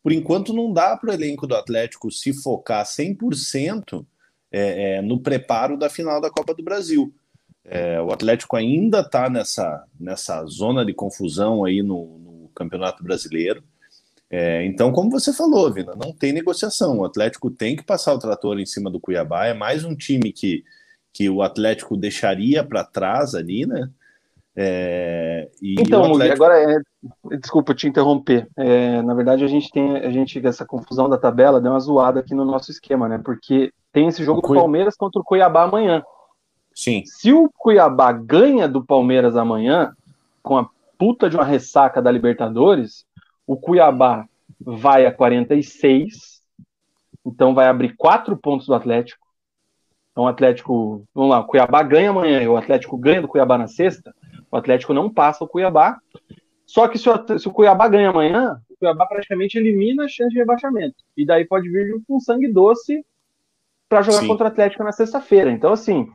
Por 0.03 0.13
enquanto, 0.13 0.53
não 0.53 0.73
dá 0.73 0.97
para 0.97 1.11
o 1.11 1.15
elenco 1.15 1.47
do 1.47 1.57
Atlético 1.57 2.11
se 2.11 2.35
focar 2.35 2.85
100% 2.85 4.05
é, 4.53 4.97
é, 4.97 5.03
no 5.03 5.21
preparo 5.21 5.77
da 5.77 5.89
final 5.89 6.21
da 6.21 6.31
Copa 6.31 6.55
do 6.55 6.63
Brasil. 6.63 7.13
É, 7.65 8.01
o 8.01 8.11
Atlético 8.11 8.57
ainda 8.57 9.01
está 9.01 9.29
nessa, 9.31 9.85
nessa 9.99 10.45
zona 10.47 10.85
de 10.85 10.93
confusão 10.93 11.65
aí 11.65 11.83
no, 11.83 12.19
no 12.19 12.51
Campeonato 12.55 13.03
Brasileiro. 13.05 13.63
É, 14.29 14.65
então, 14.65 14.93
como 14.93 15.11
você 15.11 15.33
falou, 15.33 15.73
Vina, 15.73 15.95
não 15.95 16.13
tem 16.13 16.33
negociação. 16.33 16.99
O 16.99 17.05
Atlético 17.05 17.51
tem 17.51 17.77
que 17.77 17.85
passar 17.85 18.15
o 18.15 18.19
trator 18.19 18.59
em 18.59 18.67
cima 18.67 18.91
do 18.91 19.01
Cuiabá. 19.01 19.47
É 19.47 19.55
mais 19.55 19.85
um 19.85 19.95
time 19.95 20.33
que, 20.33 20.65
que 21.13 21.29
o 21.29 21.43
Atlético 21.43 21.97
deixaria 21.97 22.65
para 22.65 22.85
trás 22.85 23.35
ali, 23.35 23.67
né? 23.67 23.91
É, 24.55 25.49
então, 25.63 26.05
Atlético... 26.05 26.45
agora, 26.45 26.61
é, 26.61 27.37
desculpa 27.39 27.75
te 27.75 27.89
interromper. 27.89 28.49
É, 28.57 29.01
na 29.03 29.15
verdade, 29.15 29.45
a 29.45 29.49
gente 29.49 29.71
tem 29.71 29.97
a 29.97 30.11
gente 30.11 30.45
essa 30.45 30.67
confusão 30.67 31.09
da 31.09 31.17
tabela 31.17 31.61
deu 31.61 31.73
uma 31.73 31.81
zoada 31.81 32.21
aqui 32.21 32.35
no 32.35 32.45
nosso 32.45 32.71
esquema, 32.71 33.09
né? 33.09 33.21
Porque 33.25 33.73
tem 33.93 34.09
esse 34.09 34.25
jogo 34.25 34.41
do 34.41 34.55
Palmeiras 34.55 34.97
contra 34.97 35.21
o 35.21 35.25
Cuiabá 35.25 35.65
amanhã. 35.65 36.03
Sim. 36.75 37.03
Se 37.05 37.33
o 37.33 37.51
Cuiabá 37.57 38.13
ganha 38.13 38.69
do 38.69 38.85
Palmeiras 38.85 39.37
amanhã, 39.37 39.93
com 40.43 40.57
a 40.57 40.69
puta 40.97 41.29
de 41.29 41.37
uma 41.37 41.45
ressaca 41.45 42.01
da 42.01 42.11
Libertadores, 42.11 43.05
o 43.47 43.57
Cuiabá 43.57 44.27
vai 44.61 45.07
a 45.07 45.13
46, 45.13 46.41
então 47.25 47.55
vai 47.55 47.67
abrir 47.67 47.97
quatro 47.97 48.37
pontos 48.37 48.67
do 48.67 48.75
Atlético. 48.75 49.27
Então 50.13 50.25
o 50.25 50.29
Atlético, 50.29 51.05
vamos 51.15 51.31
lá, 51.31 51.41
o 51.41 51.47
Cuiabá 51.47 51.83
ganha 51.83 52.11
amanhã, 52.11 52.49
o 52.49 52.57
Atlético 52.57 52.97
ganha 52.97 53.23
do 53.23 53.29
Cuiabá 53.29 53.59
na 53.59 53.67
sexta, 53.67 54.15
o 54.51 54.57
Atlético 54.57 54.95
não 54.95 55.13
passa 55.13 55.45
o 55.45 55.49
Cuiabá. 55.49 55.99
Só 56.67 56.87
que 56.87 56.99
se 56.99 57.09
o, 57.09 57.39
se 57.39 57.49
o 57.49 57.53
Cuiabá 57.53 57.89
ganha 57.89 58.11
amanhã, 58.11 58.61
o 58.71 58.77
Cuiabá 58.77 59.07
praticamente 59.07 59.59
elimina 59.59 60.05
a 60.05 60.09
chance 60.09 60.33
de 60.33 60.39
rebaixamento. 60.39 60.97
E 61.17 61.27
daí 61.27 61.45
pode 61.45 61.69
vir 61.69 62.01
com 62.07 62.21
sangue 62.21 62.49
doce 62.49 63.05
para 63.91 64.03
jogar 64.03 64.21
Sim. 64.21 64.29
contra 64.29 64.45
o 64.45 64.49
Atlético 64.49 64.85
na 64.85 64.93
sexta-feira. 64.93 65.51
Então, 65.51 65.73
assim, 65.73 66.09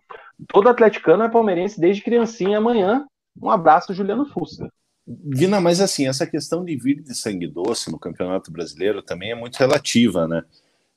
todo 0.47 0.69
atleticano 0.69 1.23
é 1.23 1.29
palmeirense 1.29 1.79
desde 1.79 2.01
criancinha. 2.01 2.57
Amanhã, 2.57 3.05
um 3.39 3.49
abraço, 3.49 3.93
Juliano 3.93 4.25
Fusta. 4.25 4.71
Vina, 5.05 5.59
mas 5.59 5.81
assim, 5.81 6.07
essa 6.07 6.25
questão 6.25 6.63
de 6.63 6.75
vir 6.77 7.03
de 7.03 7.13
sangue 7.13 7.47
doce 7.47 7.91
no 7.91 7.99
Campeonato 7.99 8.49
Brasileiro 8.49 9.03
também 9.03 9.31
é 9.31 9.35
muito 9.35 9.57
relativa, 9.57 10.25
né? 10.27 10.41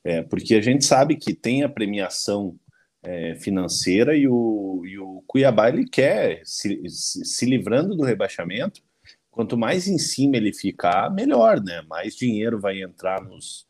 É, 0.03 0.23
porque 0.23 0.55
a 0.55 0.61
gente 0.61 0.85
sabe 0.85 1.17
que 1.17 1.33
tem 1.33 1.63
a 1.63 1.69
premiação 1.69 2.55
é, 3.03 3.35
financeira 3.35 4.15
e 4.15 4.27
o, 4.27 4.81
e 4.85 4.97
o 4.97 5.21
Cuiabá 5.27 5.67
ele 5.67 5.85
quer 5.85 6.41
se, 6.45 6.81
se 6.87 7.45
livrando 7.45 7.95
do 7.95 8.03
rebaixamento. 8.03 8.81
Quanto 9.29 9.57
mais 9.57 9.87
em 9.87 9.97
cima 9.97 10.37
ele 10.37 10.53
ficar, 10.53 11.13
melhor, 11.13 11.61
né? 11.61 11.81
Mais 11.87 12.15
dinheiro 12.15 12.59
vai 12.59 12.81
entrar 12.81 13.21
nos, 13.21 13.67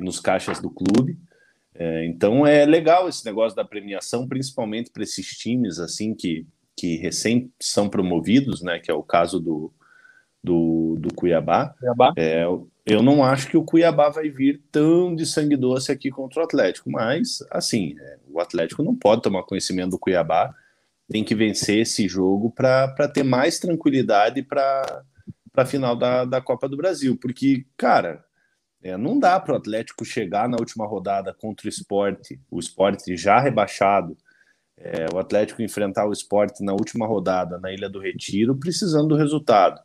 nos 0.00 0.18
caixas 0.18 0.58
do 0.58 0.70
clube. 0.70 1.18
É, 1.78 2.06
então 2.06 2.46
é 2.46 2.64
legal 2.64 3.08
esse 3.08 3.24
negócio 3.24 3.54
da 3.54 3.64
premiação, 3.64 4.26
principalmente 4.26 4.90
para 4.90 5.02
esses 5.02 5.26
times 5.36 5.78
assim 5.78 6.14
que, 6.14 6.46
que 6.76 6.96
recém 6.96 7.52
são 7.60 7.88
promovidos, 7.88 8.62
né? 8.62 8.78
Que 8.78 8.90
é 8.90 8.94
o 8.94 9.02
caso 9.02 9.38
do, 9.38 9.72
do, 10.42 10.96
do 10.98 11.14
Cuiabá. 11.14 11.74
Cuiabá. 11.78 12.12
É, 12.16 12.44
eu 12.86 13.02
não 13.02 13.24
acho 13.24 13.48
que 13.48 13.56
o 13.56 13.64
Cuiabá 13.64 14.08
vai 14.08 14.28
vir 14.30 14.62
tão 14.70 15.14
de 15.14 15.26
sangue 15.26 15.56
doce 15.56 15.90
aqui 15.90 16.10
contra 16.10 16.40
o 16.40 16.44
Atlético, 16.44 16.90
mas 16.90 17.38
assim, 17.50 17.96
é, 17.98 18.18
o 18.28 18.40
Atlético 18.40 18.82
não 18.82 18.94
pode 18.94 19.22
tomar 19.22 19.42
conhecimento 19.42 19.90
do 19.90 19.98
Cuiabá, 19.98 20.54
tem 21.10 21.24
que 21.24 21.34
vencer 21.34 21.78
esse 21.78 22.08
jogo 22.08 22.50
para 22.50 23.08
ter 23.08 23.22
mais 23.22 23.58
tranquilidade 23.58 24.42
para 24.42 25.02
a 25.56 25.64
final 25.64 25.96
da, 25.96 26.24
da 26.24 26.40
Copa 26.40 26.68
do 26.68 26.76
Brasil, 26.76 27.16
porque, 27.20 27.64
cara, 27.76 28.24
é, 28.86 28.96
não 28.96 29.18
dá 29.18 29.38
para 29.40 29.54
o 29.54 29.56
Atlético 29.56 30.04
chegar 30.04 30.48
na 30.48 30.56
última 30.58 30.86
rodada 30.86 31.34
contra 31.34 31.66
o 31.66 31.68
esporte, 31.68 32.40
o 32.50 32.60
esporte 32.60 33.16
já 33.16 33.40
rebaixado, 33.40 34.16
é, 34.76 35.06
o 35.12 35.18
Atlético 35.18 35.62
enfrentar 35.62 36.06
o 36.06 36.12
esporte 36.12 36.62
na 36.62 36.72
última 36.72 37.06
rodada 37.06 37.58
na 37.58 37.72
Ilha 37.72 37.88
do 37.88 37.98
Retiro, 37.98 38.54
precisando 38.54 39.08
do 39.08 39.16
resultado. 39.16 39.80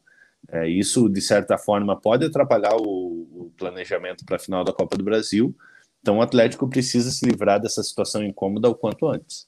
É, 0.49 0.67
isso, 0.67 1.09
de 1.09 1.21
certa 1.21 1.57
forma, 1.57 1.99
pode 1.99 2.25
atrapalhar 2.25 2.75
o, 2.75 3.45
o 3.45 3.53
planejamento 3.57 4.25
para 4.25 4.35
a 4.35 4.39
final 4.39 4.63
da 4.63 4.73
Copa 4.73 4.97
do 4.97 5.03
Brasil. 5.03 5.55
Então, 6.01 6.17
o 6.17 6.21
Atlético 6.21 6.67
precisa 6.67 7.09
se 7.09 7.25
livrar 7.25 7.59
dessa 7.59 7.81
situação 7.81 8.23
incômoda 8.23 8.69
o 8.69 8.75
quanto 8.75 9.07
antes. 9.07 9.47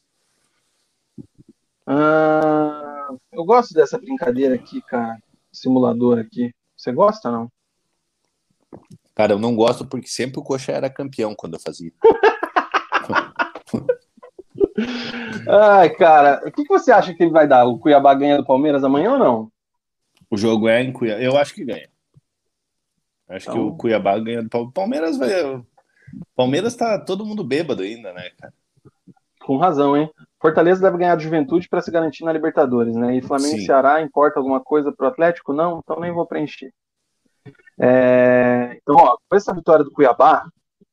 Ah, 1.85 3.09
eu 3.31 3.43
gosto 3.43 3.73
dessa 3.73 3.97
brincadeira 3.97 4.55
aqui, 4.55 4.81
cara. 4.83 5.21
Simulador 5.51 6.19
aqui. 6.19 6.53
Você 6.75 6.91
gosta 6.91 7.29
não? 7.31 7.51
Cara, 9.15 9.33
eu 9.33 9.39
não 9.39 9.55
gosto 9.55 9.85
porque 9.85 10.07
sempre 10.07 10.39
o 10.39 10.43
Coxa 10.43 10.71
era 10.71 10.89
campeão 10.89 11.35
quando 11.35 11.53
eu 11.53 11.59
fazia. 11.59 11.91
Ai, 15.47 15.89
cara, 15.91 16.41
o 16.45 16.51
que 16.51 16.65
você 16.67 16.91
acha 16.91 17.13
que 17.13 17.21
ele 17.23 17.31
vai 17.31 17.47
dar? 17.47 17.65
O 17.65 17.77
Cuiabá 17.77 18.13
ganha 18.13 18.37
do 18.37 18.45
Palmeiras 18.45 18.83
amanhã 18.83 19.11
ou 19.13 19.19
não? 19.19 19.51
O 20.29 20.37
jogo 20.37 20.67
é 20.67 20.81
em 20.81 20.91
Cuiabá. 20.91 21.21
Eu 21.21 21.37
acho 21.37 21.53
que 21.53 21.63
ganha. 21.63 21.87
Acho 23.29 23.49
então... 23.49 23.53
que 23.53 23.73
o 23.73 23.77
Cuiabá 23.77 24.17
ganha 24.19 24.41
do 24.41 24.71
Palmeiras. 24.71 25.17
Vai... 25.17 25.29
Palmeiras 26.35 26.75
tá 26.75 26.99
todo 26.99 27.25
mundo 27.25 27.43
bêbado 27.43 27.83
ainda, 27.83 28.11
né, 28.13 28.29
cara? 28.39 28.53
Com 29.41 29.57
razão, 29.57 29.95
hein? 29.95 30.09
Fortaleza 30.41 30.81
deve 30.81 30.97
ganhar 30.97 31.15
de 31.15 31.23
Juventude 31.23 31.69
para 31.69 31.81
se 31.81 31.91
garantir 31.91 32.23
na 32.23 32.33
Libertadores, 32.33 32.95
né? 32.95 33.15
E 33.17 33.21
Flamengo 33.21 33.57
e 33.57 33.65
Ceará 33.65 34.01
importa 34.01 34.39
alguma 34.39 34.59
coisa 34.59 34.91
para 34.91 35.05
o 35.05 35.09
Atlético? 35.09 35.53
Não, 35.53 35.79
então 35.83 35.99
nem 35.99 36.11
vou 36.11 36.25
preencher. 36.25 36.73
É, 37.79 38.77
então, 38.81 38.95
ó, 38.95 39.17
com 39.29 39.35
essa 39.35 39.53
vitória 39.53 39.83
do 39.83 39.91
Cuiabá, 39.91 40.45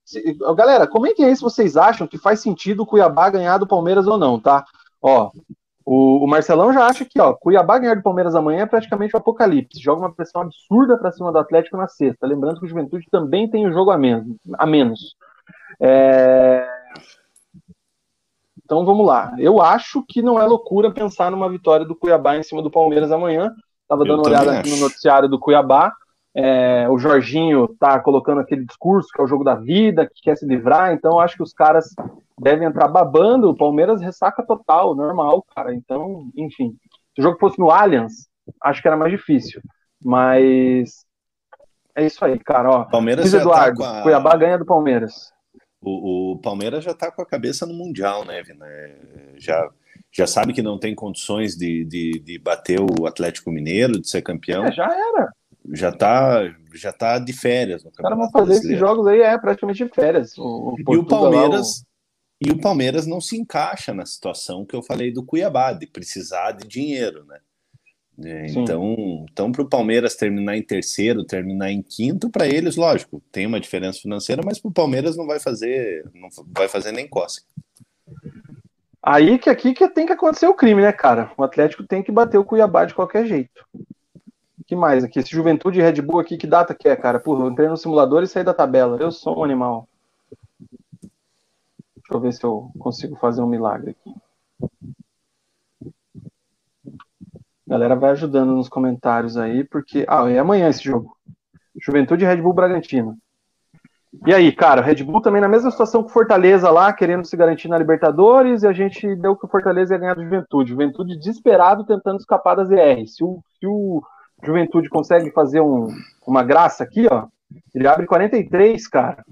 se, 0.05 0.37
galera, 0.57 0.87
comentem 0.87 1.25
aí 1.25 1.37
se 1.37 1.43
vocês 1.43 1.77
acham 1.77 2.07
que 2.07 2.19
faz 2.19 2.41
sentido 2.41 2.83
o 2.83 2.87
Cuiabá 2.87 3.31
ganhar 3.31 3.59
do 3.59 3.67
Palmeiras 3.67 4.07
ou 4.07 4.19
não, 4.19 4.41
tá? 4.41 4.65
Ó, 5.01 5.31
o, 5.85 6.25
o, 6.25 6.27
Marcelão 6.27 6.73
já 6.73 6.87
acha 6.87 7.05
que, 7.05 7.21
ó, 7.21 7.33
Cuiabá 7.33 7.79
ganhar 7.79 7.95
do 7.95 8.03
Palmeiras 8.03 8.35
amanhã 8.35 8.63
é 8.63 8.67
praticamente 8.67 9.15
o 9.15 9.19
um 9.19 9.21
apocalipse. 9.21 9.81
Joga 9.81 10.03
uma 10.03 10.13
pressão 10.13 10.43
absurda 10.43 10.99
para 10.99 11.13
cima 11.13 11.33
do 11.33 11.39
Atlético 11.39 11.77
na 11.77 11.89
sexta. 11.89 12.27
Lembrando 12.27 12.59
que 12.59 12.67
o 12.67 12.69
Juventude 12.69 13.07
também 13.11 13.49
tem 13.49 13.67
o 13.67 13.73
jogo 13.73 13.91
a 13.91 13.99
menos. 13.99 14.37
A 14.55 14.67
menos. 14.67 15.17
É... 15.81 16.69
Então 18.65 18.85
vamos 18.85 19.07
lá. 19.07 19.35
Eu 19.39 19.61
acho 19.61 20.05
que 20.09 20.23
não 20.23 20.41
é 20.41 20.45
loucura 20.45 20.93
pensar 20.93 21.31
numa 21.31 21.49
vitória 21.49 21.85
do 21.85 21.97
Cuiabá 21.97 22.37
em 22.37 22.43
cima 22.43 22.63
do 22.63 22.71
Palmeiras 22.71 23.11
amanhã. 23.11 23.53
Tava 23.89 24.05
dando 24.05 24.21
uma 24.21 24.29
olhada 24.29 24.59
aqui 24.59 24.71
no 24.71 24.77
noticiário 24.77 25.29
do 25.29 25.41
Cuiabá. 25.41 25.93
É, 26.35 26.89
o 26.89 26.97
Jorginho 26.99 27.67
tá 27.79 27.99
colocando 27.99 28.41
aquele 28.41 28.65
discurso 28.65 29.09
que 29.13 29.21
é 29.21 29.25
o 29.25 29.27
jogo 29.27 29.43
da 29.43 29.57
vida, 29.57 30.07
que 30.07 30.23
quer 30.23 30.37
se 30.37 30.47
livrar, 30.47 30.93
então 30.93 31.19
acho 31.19 31.37
que 31.37 31.43
os 31.43 31.53
caras 31.53 31.93
devem 32.41 32.67
entrar 32.67 32.89
babando. 32.89 33.51
O 33.51 33.57
Palmeiras 33.57 34.01
ressaca 34.01 34.45
total, 34.45 34.95
normal, 34.95 35.45
cara. 35.55 35.75
Então, 35.75 36.31
enfim. 36.37 36.77
Se 37.15 37.21
o 37.21 37.23
jogo 37.23 37.39
fosse 37.39 37.59
no 37.59 37.71
Allianz, 37.71 38.29
acho 38.63 38.81
que 38.81 38.89
era 38.89 38.97
mais 38.97 39.11
difícil. 39.11 39.61
Mas 40.03 41.05
é 41.95 42.07
isso 42.07 42.25
aí, 42.25 42.39
cara. 42.39 42.71
Ó, 42.71 42.85
Palmeiras 42.85 43.31
tá 43.31 43.39
Eduardo, 43.39 43.81
tá 43.81 44.01
a... 44.01 44.03
Cuiabá 44.03 44.37
ganha 44.37 44.59
do 44.59 44.65
Palmeiras. 44.65 45.33
O, 45.83 46.33
o, 46.33 46.39
Palmeiras 46.39 46.85
já 46.85 46.95
tá 46.95 47.11
com 47.11 47.23
a 47.23 47.27
cabeça 47.27 47.67
no 47.67 47.75
Mundial, 47.75 48.25
né, 48.25 48.43
Vina? 48.43 48.67
É, 48.67 48.97
já, 49.39 49.69
já 50.13 50.27
sabe 50.27 50.53
que 50.53 50.63
não 50.63 50.79
tem 50.79 50.95
condições 50.95 51.57
de, 51.57 51.85
de, 51.85 52.21
de 52.21 52.39
bater 52.39 52.79
o 52.81 53.07
Atlético 53.07 53.51
Mineiro, 53.51 54.01
de 54.01 54.09
ser 54.09 54.23
campeão. 54.23 54.65
É, 54.67 54.73
já 54.73 54.85
era. 54.85 55.33
Já 55.73 55.93
tá, 55.93 56.43
já 56.75 56.93
tá 56.93 57.19
de 57.19 57.33
férias. 57.33 57.85
Os 57.85 57.97
caras 57.97 58.19
vão 58.19 58.31
fazer 58.31 58.55
esses 58.55 58.79
jogos 58.79 59.07
aí, 59.07 59.21
é 59.21 59.39
praticamente 59.39 59.85
de 59.85 59.91
férias. 59.91 60.37
O, 60.39 60.75
o 60.87 60.95
e 60.95 60.97
o 60.97 61.05
Palmeiras. 61.05 61.81
o... 61.81 61.91
E 62.43 62.51
o 62.51 62.59
Palmeiras 62.59 63.07
não 63.07 63.21
se 63.21 63.37
encaixa 63.37 63.93
na 63.93 64.07
situação 64.07 64.65
que 64.65 64.75
eu 64.75 64.83
falei 64.83 65.13
do 65.13 65.23
Cuiabá, 65.23 65.75
de 65.75 65.87
precisar 65.87 66.53
de 66.53 66.67
dinheiro, 66.67 67.25
né? 67.27 67.39
É, 68.23 68.47
então, 68.51 69.27
então 69.31 69.53
para 69.53 69.63
o 69.63 69.69
Palmeiras 69.69 70.15
terminar 70.15 70.57
em 70.57 70.63
terceiro, 70.63 71.25
terminar 71.25 71.71
em 71.71 71.83
quinto, 71.83 72.31
para 72.31 72.47
eles, 72.47 72.77
lógico, 72.77 73.23
tem 73.33 73.47
uma 73.47 73.61
diferença 73.61 74.01
financeira, 74.01 74.43
mas 74.45 74.59
para 74.59 74.69
o 74.69 74.75
Palmeiras 74.75 75.17
não 75.17 75.27
vai 75.27 75.41
fazer, 75.41 76.05
não 76.15 76.29
vai 76.49 76.69
fazer 76.69 76.93
nem 76.93 77.09
coça. 77.09 77.43
Aí 79.03 79.39
que 79.39 79.49
aqui 79.49 79.73
que 79.73 79.89
tem 79.89 80.07
que 80.07 80.13
acontecer 80.13 80.47
o 80.47 80.55
crime, 80.55 80.83
né, 80.83 80.93
cara? 80.93 81.33
O 81.37 81.43
Atlético 81.43 81.87
tem 81.87 82.03
que 82.03 82.13
bater 82.13 82.37
o 82.37 82.45
Cuiabá 82.45 82.85
de 82.85 82.95
qualquer 82.95 83.27
jeito. 83.27 83.65
Que 84.71 84.77
mais 84.77 85.03
aqui? 85.03 85.19
Esse 85.19 85.33
Juventude 85.33 85.81
Red 85.81 86.01
Bull 86.01 86.21
aqui, 86.21 86.37
que 86.37 86.47
data 86.47 86.73
que 86.73 86.89
é, 86.89 86.95
cara? 86.95 87.19
Porra, 87.19 87.45
eu 87.45 87.51
entrei 87.51 87.69
no 87.69 87.77
simulador 87.77 88.23
e 88.23 88.29
saí 88.29 88.45
da 88.45 88.55
tabela. 88.55 88.97
Eu 89.01 89.11
sou 89.11 89.41
um 89.41 89.45
animal. 89.45 89.89
Deixa 91.03 92.13
eu 92.13 92.21
ver 92.21 92.33
se 92.33 92.45
eu 92.45 92.71
consigo 92.79 93.17
fazer 93.17 93.43
um 93.43 93.49
milagre 93.49 93.91
aqui. 93.91 94.15
galera 97.67 97.97
vai 97.97 98.11
ajudando 98.11 98.53
nos 98.53 98.69
comentários 98.69 99.37
aí, 99.37 99.65
porque. 99.65 100.07
Ah, 100.09 100.31
é 100.31 100.39
amanhã 100.39 100.69
esse 100.69 100.85
jogo. 100.85 101.17
Juventude 101.85 102.25
Red 102.25 102.41
Bull 102.41 102.53
Bragantino. 102.53 103.19
E 104.25 104.33
aí, 104.33 104.53
cara, 104.53 104.81
Red 104.81 105.03
Bull 105.03 105.21
também 105.21 105.41
na 105.41 105.49
mesma 105.49 105.73
situação 105.73 106.05
que 106.05 106.13
Fortaleza 106.13 106.71
lá, 106.71 106.93
querendo 106.93 107.25
se 107.25 107.37
garantir 107.37 107.67
na 107.67 107.79
Libertadores, 107.79 108.63
e 108.63 108.69
a 108.69 108.73
gente 108.73 109.17
deu 109.17 109.35
que 109.35 109.47
o 109.47 109.49
Fortaleza 109.49 109.95
ia 109.95 109.99
ganhar 109.99 110.15
do 110.15 110.23
Juventude. 110.23 110.71
Juventude 110.71 111.19
desesperado 111.19 111.85
tentando 111.85 112.19
escapar 112.19 112.55
das 112.55 112.71
ER. 112.71 113.05
Se 113.09 113.25
o, 113.25 113.43
se 113.59 113.67
o 113.67 114.01
Juventude 114.43 114.89
consegue 114.89 115.31
fazer 115.31 115.61
um, 115.61 115.89
uma 116.27 116.43
graça 116.43 116.85
aqui, 116.85 117.07
ó, 117.11 117.27
ele 117.75 117.87
abre 117.87 118.07
43, 118.07 118.87
cara. 118.87 119.25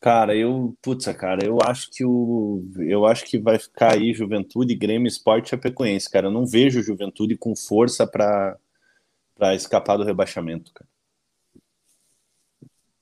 Cara, 0.00 0.34
eu, 0.34 0.74
putz, 0.82 1.06
cara, 1.12 1.44
eu 1.44 1.58
acho 1.64 1.90
que 1.90 2.04
o 2.04 2.64
eu 2.78 3.06
acho 3.06 3.24
que 3.24 3.38
vai 3.38 3.58
ficar 3.58 3.92
aí 3.92 4.12
Juventude, 4.12 4.74
Grêmio, 4.74 5.06
Esporte 5.06 5.46
e 5.46 5.50
Chapecoense, 5.50 6.10
cara. 6.10 6.26
Eu 6.26 6.30
não 6.30 6.46
vejo 6.46 6.82
Juventude 6.82 7.36
com 7.36 7.54
força 7.54 8.06
para 8.06 8.56
para 9.36 9.54
escapar 9.54 9.96
do 9.96 10.04
rebaixamento, 10.04 10.72
cara. 10.72 10.88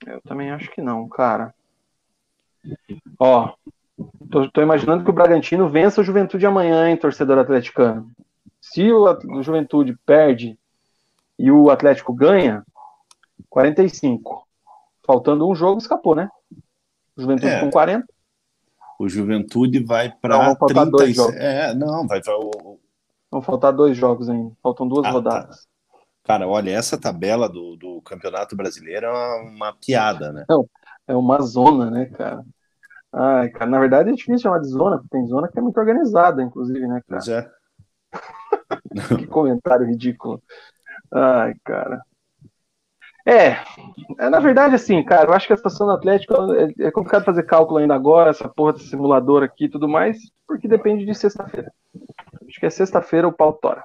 Eu 0.06 0.20
também 0.22 0.50
acho 0.50 0.70
que 0.70 0.80
não, 0.80 1.08
cara. 1.08 1.54
Ó, 3.18 3.54
tô, 4.30 4.50
tô 4.50 4.62
imaginando 4.62 5.04
que 5.04 5.10
o 5.10 5.14
Bragantino 5.14 5.68
vença 5.68 6.00
o 6.00 6.04
Juventude 6.04 6.46
amanhã, 6.46 6.88
hein, 6.88 6.96
torcedor 6.96 7.38
atleticano. 7.38 8.10
Se 8.72 8.90
o, 8.92 9.04
o 9.04 9.42
Juventude 9.42 9.98
perde 10.06 10.56
e 11.36 11.50
o 11.50 11.70
Atlético 11.70 12.12
ganha, 12.12 12.64
45. 13.48 14.46
Faltando 15.04 15.48
um 15.48 15.54
jogo, 15.54 15.80
escapou, 15.80 16.14
né? 16.14 16.30
Juventude 17.16 17.48
é. 17.48 17.60
com 17.60 17.70
40. 17.70 18.06
O 18.98 19.08
Juventude 19.08 19.82
vai 19.82 20.10
para 20.10 20.54
30. 20.54 20.86
Dois 20.86 21.16
jogos. 21.16 21.34
É, 21.34 21.74
não, 21.74 22.06
vai 22.06 22.22
para 22.22 22.38
o. 22.38 22.78
Vão 23.30 23.42
faltar 23.42 23.72
dois 23.72 23.96
jogos 23.96 24.28
ainda. 24.28 24.52
Faltam 24.62 24.86
duas 24.86 25.04
ah, 25.04 25.08
tá. 25.08 25.14
rodadas. 25.14 25.56
Tá. 25.56 25.70
Cara, 26.22 26.46
olha, 26.46 26.70
essa 26.70 27.00
tabela 27.00 27.48
do, 27.48 27.76
do 27.76 28.00
Campeonato 28.02 28.54
Brasileiro 28.54 29.06
é 29.06 29.10
uma, 29.10 29.50
uma 29.50 29.72
piada, 29.72 30.32
né? 30.32 30.44
Não, 30.48 30.68
é 31.08 31.16
uma 31.16 31.40
zona, 31.40 31.90
né, 31.90 32.06
cara? 32.06 32.44
Ai, 33.12 33.48
cara, 33.48 33.68
na 33.68 33.80
verdade 33.80 34.10
é 34.10 34.12
difícil 34.12 34.38
chamar 34.38 34.60
de 34.60 34.68
zona, 34.68 34.98
porque 34.98 35.16
tem 35.16 35.26
zona 35.26 35.48
que 35.48 35.58
é 35.58 35.62
muito 35.62 35.78
organizada, 35.78 36.40
inclusive, 36.42 36.86
né, 36.86 37.02
cara? 37.08 37.20
Pois 37.20 37.28
é. 37.28 37.50
que 39.18 39.26
comentário 39.26 39.86
ridículo. 39.86 40.42
Ai, 41.12 41.54
cara. 41.64 42.02
É, 43.26 43.58
é, 44.18 44.30
na 44.30 44.40
verdade, 44.40 44.74
assim, 44.74 45.02
cara, 45.04 45.28
eu 45.28 45.34
acho 45.34 45.46
que 45.46 45.52
a 45.52 45.56
situação 45.56 45.86
do 45.86 45.92
Atlético 45.92 46.34
é, 46.54 46.86
é 46.86 46.90
complicado 46.90 47.24
fazer 47.24 47.42
cálculo 47.44 47.78
ainda 47.78 47.94
agora, 47.94 48.30
essa 48.30 48.48
porra 48.48 48.72
desse 48.72 48.88
simulador 48.88 49.42
aqui 49.42 49.66
e 49.66 49.68
tudo 49.68 49.88
mais, 49.88 50.18
porque 50.46 50.66
depende 50.66 51.04
de 51.04 51.14
sexta-feira. 51.14 51.72
Acho 52.48 52.58
que 52.58 52.66
é 52.66 52.70
sexta-feira 52.70 53.28
o 53.28 53.32
pau 53.32 53.52
tora. 53.52 53.84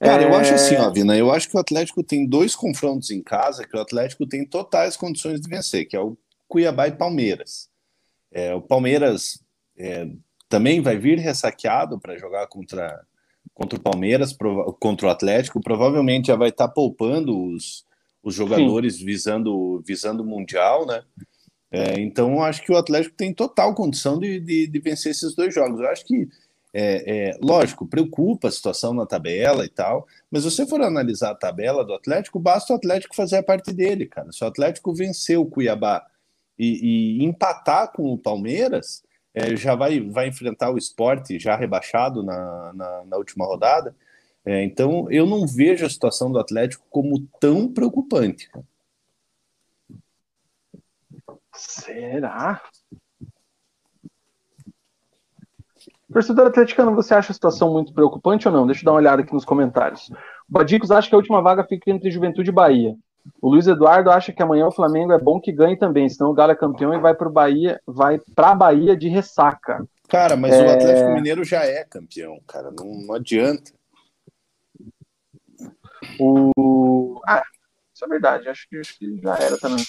Cara, 0.00 0.22
é... 0.22 0.24
eu 0.24 0.34
acho 0.34 0.54
assim, 0.54 0.76
ó, 0.76 0.90
Vina, 0.90 1.16
eu 1.16 1.30
acho 1.30 1.48
que 1.48 1.56
o 1.56 1.60
Atlético 1.60 2.02
tem 2.02 2.26
dois 2.26 2.56
confrontos 2.56 3.10
em 3.10 3.22
casa 3.22 3.66
que 3.66 3.76
o 3.76 3.80
Atlético 3.80 4.26
tem 4.26 4.46
totais 4.46 4.96
condições 4.96 5.40
de 5.40 5.48
vencer, 5.48 5.86
que 5.86 5.96
é 5.96 6.00
o 6.00 6.16
Cuiabá 6.48 6.88
e 6.88 6.92
Palmeiras. 6.92 7.68
É, 8.32 8.54
o 8.54 8.62
Palmeiras 8.62 9.38
é, 9.78 10.08
também 10.48 10.80
vai 10.80 10.96
vir 10.96 11.18
ressaqueado 11.18 12.00
para 12.00 12.18
jogar 12.18 12.46
contra, 12.48 13.00
contra 13.54 13.78
o 13.78 13.82
Palmeiras, 13.82 14.36
contra 14.80 15.06
o 15.06 15.10
Atlético, 15.10 15.60
provavelmente 15.60 16.26
já 16.26 16.36
vai 16.36 16.48
estar 16.48 16.68
tá 16.68 16.74
poupando 16.74 17.38
os 17.38 17.84
os 18.24 18.34
jogadores 18.34 18.98
visando 18.98 19.82
visando 19.86 20.22
o 20.22 20.26
Mundial, 20.26 20.86
né? 20.86 21.02
É, 21.70 22.00
então, 22.00 22.42
acho 22.42 22.62
que 22.62 22.72
o 22.72 22.76
Atlético 22.76 23.16
tem 23.16 23.34
total 23.34 23.74
condição 23.74 24.18
de, 24.18 24.40
de, 24.40 24.66
de 24.66 24.78
vencer 24.78 25.10
esses 25.10 25.34
dois 25.34 25.52
jogos. 25.52 25.80
Eu 25.80 25.88
acho 25.88 26.06
que, 26.06 26.28
é, 26.72 27.30
é, 27.32 27.38
lógico, 27.42 27.86
preocupa 27.86 28.48
a 28.48 28.50
situação 28.50 28.94
na 28.94 29.04
tabela 29.04 29.64
e 29.64 29.68
tal, 29.68 30.06
mas 30.30 30.44
se 30.44 30.50
você 30.50 30.66
for 30.66 30.80
analisar 30.80 31.32
a 31.32 31.34
tabela 31.34 31.84
do 31.84 31.92
Atlético, 31.92 32.38
basta 32.38 32.72
o 32.72 32.76
Atlético 32.76 33.14
fazer 33.14 33.38
a 33.38 33.42
parte 33.42 33.72
dele, 33.72 34.06
cara. 34.06 34.30
Se 34.32 34.42
o 34.42 34.46
Atlético 34.46 34.94
vencer 34.94 35.36
o 35.36 35.46
Cuiabá 35.46 36.06
e, 36.58 37.18
e 37.18 37.24
empatar 37.24 37.92
com 37.92 38.04
o 38.04 38.18
Palmeiras, 38.18 39.02
é, 39.34 39.56
já 39.56 39.74
vai, 39.74 40.00
vai 40.00 40.28
enfrentar 40.28 40.70
o 40.70 40.78
esporte 40.78 41.38
já 41.38 41.56
rebaixado 41.56 42.22
na, 42.22 42.72
na, 42.72 43.04
na 43.04 43.16
última 43.16 43.44
rodada. 43.44 43.94
É, 44.44 44.62
então, 44.62 45.10
eu 45.10 45.26
não 45.26 45.46
vejo 45.46 45.84
a 45.84 45.90
situação 45.90 46.30
do 46.30 46.38
Atlético 46.38 46.86
como 46.88 47.26
tão 47.40 47.72
preocupante. 47.72 48.50
Será? 51.52 52.62
Torcedor 56.12 56.46
atleticano, 56.46 56.94
você 56.94 57.14
acha 57.14 57.32
a 57.32 57.34
situação 57.34 57.72
muito 57.72 57.92
preocupante 57.92 58.46
ou 58.46 58.54
não? 58.54 58.66
Deixa 58.66 58.82
eu 58.82 58.84
dar 58.84 58.92
uma 58.92 58.98
olhada 58.98 59.22
aqui 59.22 59.32
nos 59.32 59.44
comentários. 59.44 60.10
O 60.48 60.52
Badicos 60.52 60.90
acha 60.90 61.08
que 61.08 61.14
a 61.14 61.18
última 61.18 61.42
vaga 61.42 61.64
fica 61.64 61.90
entre 61.90 62.10
Juventude 62.10 62.50
e 62.50 62.52
Bahia. 62.52 62.94
O 63.40 63.48
Luiz 63.50 63.66
Eduardo 63.66 64.10
acha 64.10 64.32
que 64.32 64.42
amanhã 64.42 64.66
o 64.66 64.72
Flamengo 64.72 65.12
é 65.12 65.18
bom 65.18 65.40
que 65.40 65.52
ganhe 65.52 65.76
também, 65.76 66.08
senão 66.08 66.30
o 66.30 66.34
Galo 66.34 66.52
é 66.52 66.56
campeão 66.56 66.94
e 66.94 66.98
vai 66.98 67.14
para 67.14 67.30
Bahia, 67.30 67.80
vai 67.86 68.18
para 68.34 68.54
Bahia 68.54 68.96
de 68.96 69.08
ressaca. 69.08 69.86
Cara, 70.08 70.36
mas 70.36 70.54
é... 70.54 70.66
o 70.66 70.70
Atlético 70.70 71.14
Mineiro 71.14 71.44
já 71.44 71.64
é 71.64 71.84
campeão, 71.84 72.38
cara, 72.46 72.70
não, 72.70 72.86
não 72.86 73.14
adianta. 73.14 73.72
O... 76.20 77.20
Ah, 77.26 77.42
isso 77.94 78.04
é 78.04 78.08
verdade, 78.08 78.48
acho 78.48 78.68
que, 78.68 78.78
acho 78.78 78.98
que 78.98 79.18
já 79.20 79.36
era 79.38 79.58
também. 79.58 79.84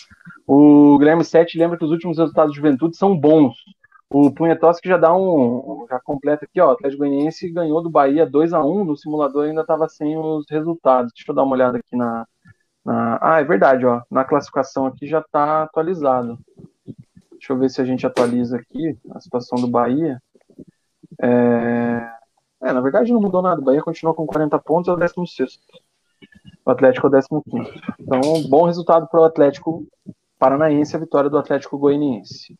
O 0.47 0.97
Guilherme 0.97 1.25
7 1.25 1.57
lembra 1.57 1.77
que 1.77 1.83
os 1.85 1.91
últimos 1.91 2.17
resultados 2.17 2.51
de 2.51 2.57
juventude 2.57 2.95
são 2.95 3.17
bons. 3.17 3.55
O 4.09 4.31
Punhetoski 4.31 4.87
já 4.87 4.97
dá 4.97 5.15
um. 5.15 5.85
Já 5.89 5.99
completa 5.99 6.45
aqui, 6.45 6.61
ó. 6.61 6.69
O 6.69 6.71
Atlético 6.71 6.99
Goianiense 6.99 7.49
ganhou 7.49 7.81
do 7.81 7.89
Bahia 7.89 8.25
2 8.25 8.53
a 8.53 8.63
1 8.63 8.85
No 8.85 8.95
simulador 8.95 9.45
ainda 9.45 9.61
estava 9.61 9.89
sem 9.89 10.17
os 10.17 10.45
resultados. 10.49 11.11
Deixa 11.13 11.31
eu 11.31 11.35
dar 11.35 11.43
uma 11.43 11.55
olhada 11.55 11.79
aqui 11.79 11.95
na. 11.95 12.27
Ah, 12.87 13.39
é 13.39 13.43
verdade, 13.43 13.85
ó. 13.85 14.01
Na 14.11 14.23
classificação 14.23 14.85
aqui 14.85 15.07
já 15.07 15.19
está 15.19 15.63
atualizado. 15.63 16.37
Deixa 17.31 17.53
eu 17.53 17.57
ver 17.57 17.69
se 17.69 17.81
a 17.81 17.85
gente 17.85 18.05
atualiza 18.05 18.57
aqui 18.57 18.97
a 19.11 19.19
situação 19.19 19.59
do 19.59 19.67
Bahia. 19.67 20.21
É... 21.21 22.09
é 22.61 22.73
na 22.73 22.81
verdade 22.81 23.11
não 23.11 23.21
mudou 23.21 23.41
nada. 23.41 23.59
O 23.61 23.63
Bahia 23.63 23.81
continua 23.81 24.13
com 24.13 24.25
40 24.25 24.59
pontos, 24.59 24.87
é 24.87 24.91
o 24.91 24.97
16. 24.97 25.59
O 26.65 26.71
Atlético 26.71 27.07
é 27.07 27.19
o 27.29 27.41
15. 27.41 27.71
Então, 27.99 28.21
bom 28.49 28.65
resultado 28.65 29.07
para 29.07 29.21
o 29.21 29.25
Atlético 29.25 29.85
Paranaense, 30.39 30.95
a 30.95 30.99
vitória 30.99 31.29
do 31.29 31.37
Atlético 31.37 31.77
Goianiense. 31.77 32.57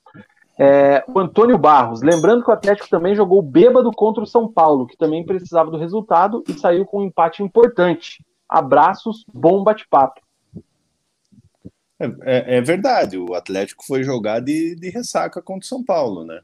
É, 0.57 1.03
o 1.07 1.19
Antônio 1.19 1.57
Barros, 1.57 2.01
lembrando 2.01 2.43
que 2.43 2.49
o 2.49 2.53
Atlético 2.53 2.89
também 2.89 3.15
jogou 3.15 3.41
bêbado 3.41 3.91
contra 3.91 4.23
o 4.23 4.27
São 4.27 4.47
Paulo, 4.51 4.87
que 4.87 4.97
também 4.97 5.25
precisava 5.25 5.69
do 5.69 5.77
resultado 5.77 6.43
e 6.47 6.53
saiu 6.53 6.85
com 6.85 6.99
um 6.99 7.05
empate 7.05 7.43
importante. 7.43 8.23
Abraços, 8.49 9.25
bom 9.33 9.63
bate-papo. 9.63 10.21
É, 11.99 12.05
é, 12.05 12.57
é, 12.57 12.61
verdade, 12.61 13.17
o 13.17 13.33
Atlético 13.33 13.85
foi 13.85 14.03
jogar 14.03 14.39
de, 14.39 14.75
de 14.75 14.89
ressaca 14.89 15.41
contra 15.41 15.65
o 15.65 15.67
São 15.67 15.83
Paulo, 15.83 16.25
né? 16.25 16.41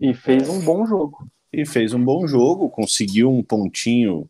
E 0.00 0.12
fez 0.14 0.48
um 0.48 0.60
bom 0.60 0.86
jogo. 0.86 1.28
E 1.52 1.64
fez 1.64 1.94
um 1.94 2.04
bom 2.04 2.26
jogo, 2.26 2.68
conseguiu 2.68 3.30
um 3.30 3.42
pontinho 3.42 4.28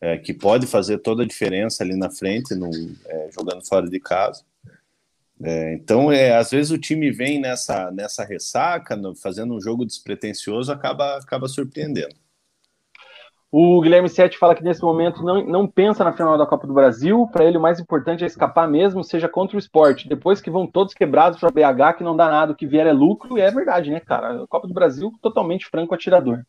é, 0.00 0.16
que 0.16 0.32
pode 0.32 0.66
fazer 0.66 0.98
toda 0.98 1.22
a 1.22 1.26
diferença 1.26 1.82
ali 1.82 1.96
na 1.96 2.10
frente, 2.10 2.54
no, 2.54 2.70
é, 3.06 3.30
jogando 3.32 3.66
fora 3.66 3.88
de 3.88 3.98
casa. 3.98 4.42
É, 5.42 5.74
então, 5.74 6.12
é, 6.12 6.36
às 6.36 6.50
vezes 6.50 6.70
o 6.70 6.78
time 6.78 7.10
vem 7.10 7.40
nessa, 7.40 7.90
nessa 7.90 8.24
ressaca, 8.24 8.94
no, 8.94 9.14
fazendo 9.16 9.54
um 9.54 9.60
jogo 9.60 9.86
despretensioso, 9.86 10.70
acaba, 10.70 11.16
acaba 11.16 11.48
surpreendendo. 11.48 12.14
O 13.52 13.80
Guilherme 13.80 14.08
Sete 14.08 14.38
fala 14.38 14.54
que 14.54 14.62
nesse 14.62 14.80
momento 14.80 15.24
não, 15.24 15.44
não 15.44 15.66
pensa 15.66 16.04
na 16.04 16.12
final 16.12 16.38
da 16.38 16.46
Copa 16.46 16.68
do 16.68 16.72
Brasil. 16.72 17.28
Para 17.32 17.44
ele, 17.44 17.58
o 17.58 17.60
mais 17.60 17.80
importante 17.80 18.22
é 18.22 18.26
escapar 18.26 18.68
mesmo, 18.68 19.02
seja 19.02 19.28
contra 19.28 19.56
o 19.56 19.58
esporte. 19.58 20.08
Depois 20.08 20.40
que 20.40 20.50
vão 20.50 20.68
todos 20.68 20.94
quebrados 20.94 21.40
para 21.40 21.50
BH, 21.50 21.98
que 21.98 22.04
não 22.04 22.16
dá 22.16 22.30
nada, 22.30 22.52
o 22.52 22.54
que 22.54 22.66
vier 22.66 22.86
é 22.86 22.92
lucro. 22.92 23.36
E 23.36 23.40
é 23.40 23.50
verdade, 23.50 23.90
né, 23.90 23.98
cara? 23.98 24.44
A 24.44 24.46
Copa 24.46 24.68
do 24.68 24.74
Brasil 24.74 25.12
totalmente 25.20 25.66
franco 25.66 25.92
atirador. 25.92 26.44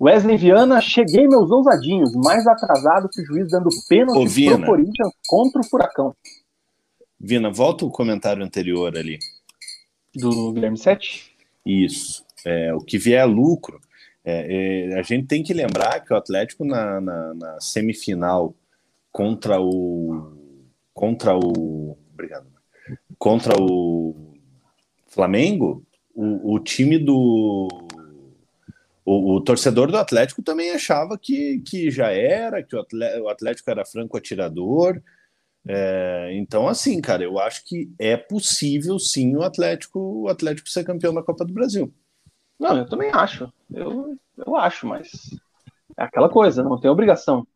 Wesley 0.00 0.36
Viana, 0.36 0.80
cheguei 0.80 1.26
meus 1.26 1.50
ousadinhos, 1.50 2.14
mais 2.14 2.46
atrasado 2.46 3.08
que 3.08 3.22
o 3.22 3.24
juiz 3.24 3.50
dando 3.50 3.70
pênalti 3.88 4.44
pro 4.44 4.66
Corinthians 4.66 5.12
contra 5.26 5.60
o 5.60 5.64
Furacão. 5.64 6.14
Vina, 7.18 7.50
volta 7.50 7.84
o 7.84 7.90
comentário 7.90 8.44
anterior 8.44 8.96
ali. 8.96 9.18
Do 10.14 10.52
Guilherme 10.52 10.76
Sete? 10.76 11.34
Isso. 11.64 12.24
É, 12.44 12.72
o 12.72 12.78
que 12.78 12.98
vier 12.98 13.22
é 13.22 13.24
lucro. 13.24 13.80
É, 14.28 14.90
é, 14.90 14.98
a 14.98 15.02
gente 15.02 15.28
tem 15.28 15.40
que 15.44 15.54
lembrar 15.54 16.00
que 16.00 16.12
o 16.12 16.16
Atlético 16.16 16.64
na, 16.64 17.00
na, 17.00 17.34
na 17.34 17.60
semifinal 17.60 18.56
contra 19.12 19.60
o 19.60 20.36
contra 20.92 21.36
o 21.36 21.96
obrigado 22.12 22.48
contra 23.16 23.54
o 23.56 24.34
Flamengo, 25.06 25.86
o, 26.12 26.54
o 26.54 26.58
time 26.58 26.98
do 26.98 27.68
o, 29.04 29.36
o, 29.36 29.40
torcedor 29.40 29.92
do 29.92 29.96
Atlético 29.96 30.42
também 30.42 30.72
achava 30.72 31.16
que, 31.16 31.60
que 31.60 31.88
já 31.92 32.10
era, 32.10 32.60
que 32.64 32.74
o 32.74 33.28
Atlético, 33.28 33.70
era 33.70 33.84
franco 33.84 34.16
atirador. 34.16 35.00
É, 35.68 36.30
então, 36.34 36.66
assim, 36.66 37.00
cara, 37.00 37.22
eu 37.22 37.38
acho 37.38 37.64
que 37.64 37.88
é 38.00 38.16
possível 38.16 38.98
sim 38.98 39.36
o 39.36 39.42
Atlético, 39.42 40.00
o 40.24 40.28
Atlético 40.28 40.68
ser 40.68 40.82
campeão 40.82 41.14
da 41.14 41.22
Copa 41.22 41.44
do 41.44 41.52
Brasil. 41.52 41.94
Não, 42.58 42.78
eu 42.78 42.86
também 42.86 43.10
acho. 43.12 43.52
Eu, 43.72 44.16
eu 44.36 44.56
acho, 44.56 44.86
mas 44.86 45.38
é 45.96 46.04
aquela 46.04 46.28
coisa, 46.28 46.62
não 46.62 46.78
tem 46.78 46.90
obrigação. 46.90 47.46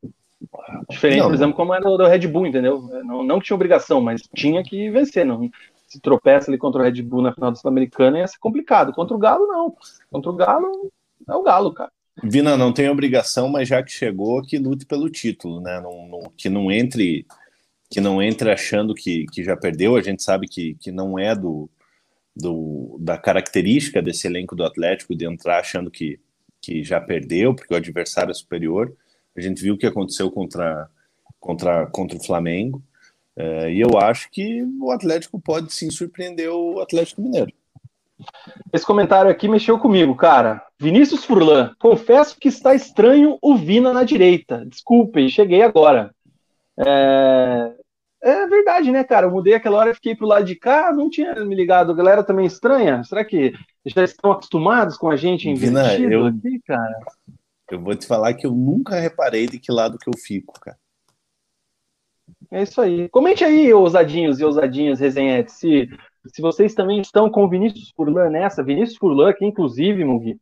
Diferente, 0.88 1.18
não, 1.18 1.26
por 1.26 1.34
exemplo, 1.34 1.54
como 1.54 1.74
era 1.74 1.84
do 1.84 2.06
Red 2.06 2.26
Bull, 2.26 2.46
entendeu? 2.46 2.80
Não, 3.04 3.22
não 3.22 3.38
que 3.38 3.46
tinha 3.46 3.54
obrigação, 3.54 4.00
mas 4.00 4.22
tinha 4.34 4.62
que 4.62 4.90
vencer. 4.90 5.24
Não, 5.24 5.50
se 5.86 6.00
tropeça 6.00 6.50
ali 6.50 6.56
contra 6.56 6.80
o 6.80 6.84
Red 6.84 7.02
Bull 7.02 7.22
na 7.22 7.32
final 7.32 7.50
da 7.50 7.56
Sul-Americana 7.56 8.18
ia 8.18 8.26
ser 8.26 8.38
complicado. 8.38 8.92
Contra 8.92 9.14
o 9.14 9.18
Galo, 9.18 9.46
não. 9.46 9.74
Contra 10.10 10.30
o 10.30 10.34
Galo, 10.34 10.90
é 11.28 11.34
o 11.34 11.42
Galo, 11.42 11.74
cara. 11.74 11.90
Vina 12.22 12.56
não 12.56 12.72
tem 12.72 12.88
obrigação, 12.88 13.48
mas 13.48 13.68
já 13.68 13.82
que 13.82 13.90
chegou, 13.90 14.42
que 14.42 14.58
lute 14.58 14.86
pelo 14.86 15.10
título, 15.10 15.60
né? 15.60 15.80
Não, 15.80 16.08
não, 16.08 16.32
que 16.36 16.48
não 16.48 16.70
entre 16.70 17.26
que 17.88 18.00
não 18.00 18.22
entre 18.22 18.50
achando 18.52 18.94
que, 18.94 19.26
que 19.32 19.42
já 19.42 19.56
perdeu. 19.56 19.96
A 19.96 20.02
gente 20.02 20.22
sabe 20.22 20.46
que, 20.46 20.74
que 20.74 20.92
não 20.92 21.18
é 21.18 21.34
do, 21.34 21.68
do, 22.34 22.96
da 23.00 23.18
característica 23.18 24.00
desse 24.00 24.26
elenco 24.26 24.54
do 24.54 24.64
Atlético 24.64 25.14
de 25.14 25.26
entrar 25.26 25.60
achando 25.60 25.90
que, 25.90 26.18
que 26.60 26.82
já 26.82 27.00
perdeu, 27.00 27.54
porque 27.54 27.72
o 27.72 27.76
adversário 27.76 28.30
é 28.30 28.34
superior. 28.34 28.94
A 29.36 29.40
gente 29.40 29.62
viu 29.62 29.74
o 29.74 29.78
que 29.78 29.86
aconteceu 29.86 30.30
contra, 30.30 30.88
contra, 31.38 31.86
contra 31.86 32.16
o 32.16 32.24
Flamengo. 32.24 32.82
É, 33.36 33.72
e 33.72 33.80
eu 33.80 33.98
acho 33.98 34.30
que 34.30 34.62
o 34.80 34.90
Atlético 34.90 35.40
pode 35.40 35.72
sim 35.72 35.90
surpreender 35.90 36.50
o 36.50 36.80
Atlético 36.80 37.22
Mineiro. 37.22 37.52
Esse 38.72 38.84
comentário 38.84 39.30
aqui 39.30 39.48
mexeu 39.48 39.78
comigo, 39.78 40.14
cara. 40.14 40.62
Vinícius 40.78 41.24
Furlan, 41.24 41.74
confesso 41.78 42.38
que 42.38 42.48
está 42.48 42.74
estranho 42.74 43.38
o 43.40 43.56
Vina 43.56 43.92
na 43.92 44.04
direita. 44.04 44.64
Desculpem, 44.66 45.28
cheguei 45.28 45.62
agora. 45.62 46.14
É... 46.78 47.72
é... 48.22 48.46
verdade, 48.46 48.90
né, 48.90 49.04
cara? 49.04 49.26
Eu 49.26 49.30
mudei 49.30 49.54
aquela 49.54 49.78
hora, 49.78 49.94
fiquei 49.94 50.14
pro 50.14 50.26
lado 50.26 50.44
de 50.44 50.54
cá, 50.56 50.92
não 50.92 51.10
tinha 51.10 51.34
me 51.44 51.54
ligado. 51.54 51.92
A 51.92 51.94
galera 51.94 52.24
também 52.24 52.46
estranha? 52.46 53.02
Será 53.04 53.24
que 53.24 53.52
já 53.84 54.04
estão 54.04 54.32
acostumados 54.32 54.96
com 54.96 55.10
a 55.10 55.16
gente 55.16 55.48
invertido 55.48 56.08
Vina, 56.08 56.12
eu... 56.14 56.26
aqui, 56.26 56.60
cara? 56.66 57.00
Eu 57.70 57.80
vou 57.80 57.94
te 57.94 58.06
falar 58.06 58.34
que 58.34 58.46
eu 58.46 58.52
nunca 58.52 58.98
reparei 58.98 59.46
de 59.46 59.58
que 59.58 59.72
lado 59.72 59.98
que 59.98 60.08
eu 60.08 60.14
fico, 60.16 60.58
cara. 60.60 60.76
É 62.50 62.62
isso 62.62 62.80
aí. 62.80 63.08
Comente 63.08 63.44
aí, 63.44 63.72
ousadinhos 63.72 64.40
e 64.40 64.44
ousadinhas 64.44 64.98
resenhetes, 64.98 65.54
se 65.54 65.88
se 66.26 66.42
vocês 66.42 66.74
também 66.74 67.00
estão 67.00 67.30
com 67.30 67.44
o 67.44 67.48
Vinícius 67.48 67.92
Furlan 67.96 68.28
nessa, 68.30 68.62
Vinícius 68.62 68.98
Furlan, 68.98 69.32
que 69.32 69.44
inclusive, 69.44 70.04
Mugi, 70.04 70.38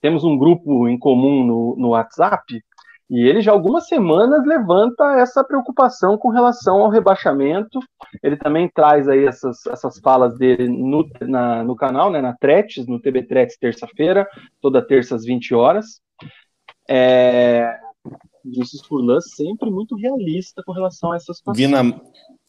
temos 0.00 0.24
um 0.24 0.36
grupo 0.36 0.86
em 0.88 0.98
comum 0.98 1.44
no, 1.44 1.76
no 1.76 1.88
WhatsApp, 1.88 2.62
e 3.08 3.20
ele 3.20 3.40
já 3.40 3.52
algumas 3.52 3.86
semanas 3.86 4.44
levanta 4.44 5.20
essa 5.20 5.44
preocupação 5.44 6.18
com 6.18 6.28
relação 6.28 6.80
ao 6.80 6.90
rebaixamento. 6.90 7.78
Ele 8.22 8.36
também 8.36 8.68
traz 8.68 9.08
aí 9.08 9.24
essas, 9.24 9.64
essas 9.66 9.98
falas 10.00 10.36
dele 10.36 10.68
no, 10.68 11.08
na, 11.20 11.62
no 11.62 11.76
canal, 11.76 12.10
né, 12.10 12.20
na 12.20 12.36
Tretes, 12.36 12.86
no 12.86 13.00
TB 13.00 13.24
Tretes, 13.24 13.56
terça-feira, 13.56 14.28
toda 14.60 14.84
terça 14.84 15.14
às 15.14 15.24
20 15.24 15.54
horas. 15.54 16.00
É, 16.88 17.78
Vinícius 18.44 18.84
Furlan 18.84 19.20
sempre 19.20 19.70
muito 19.70 19.94
realista 19.94 20.62
com 20.64 20.72
relação 20.72 21.12
a 21.12 21.16
essas 21.16 21.40
coisas. 21.40 21.64
Vina, 21.64 22.00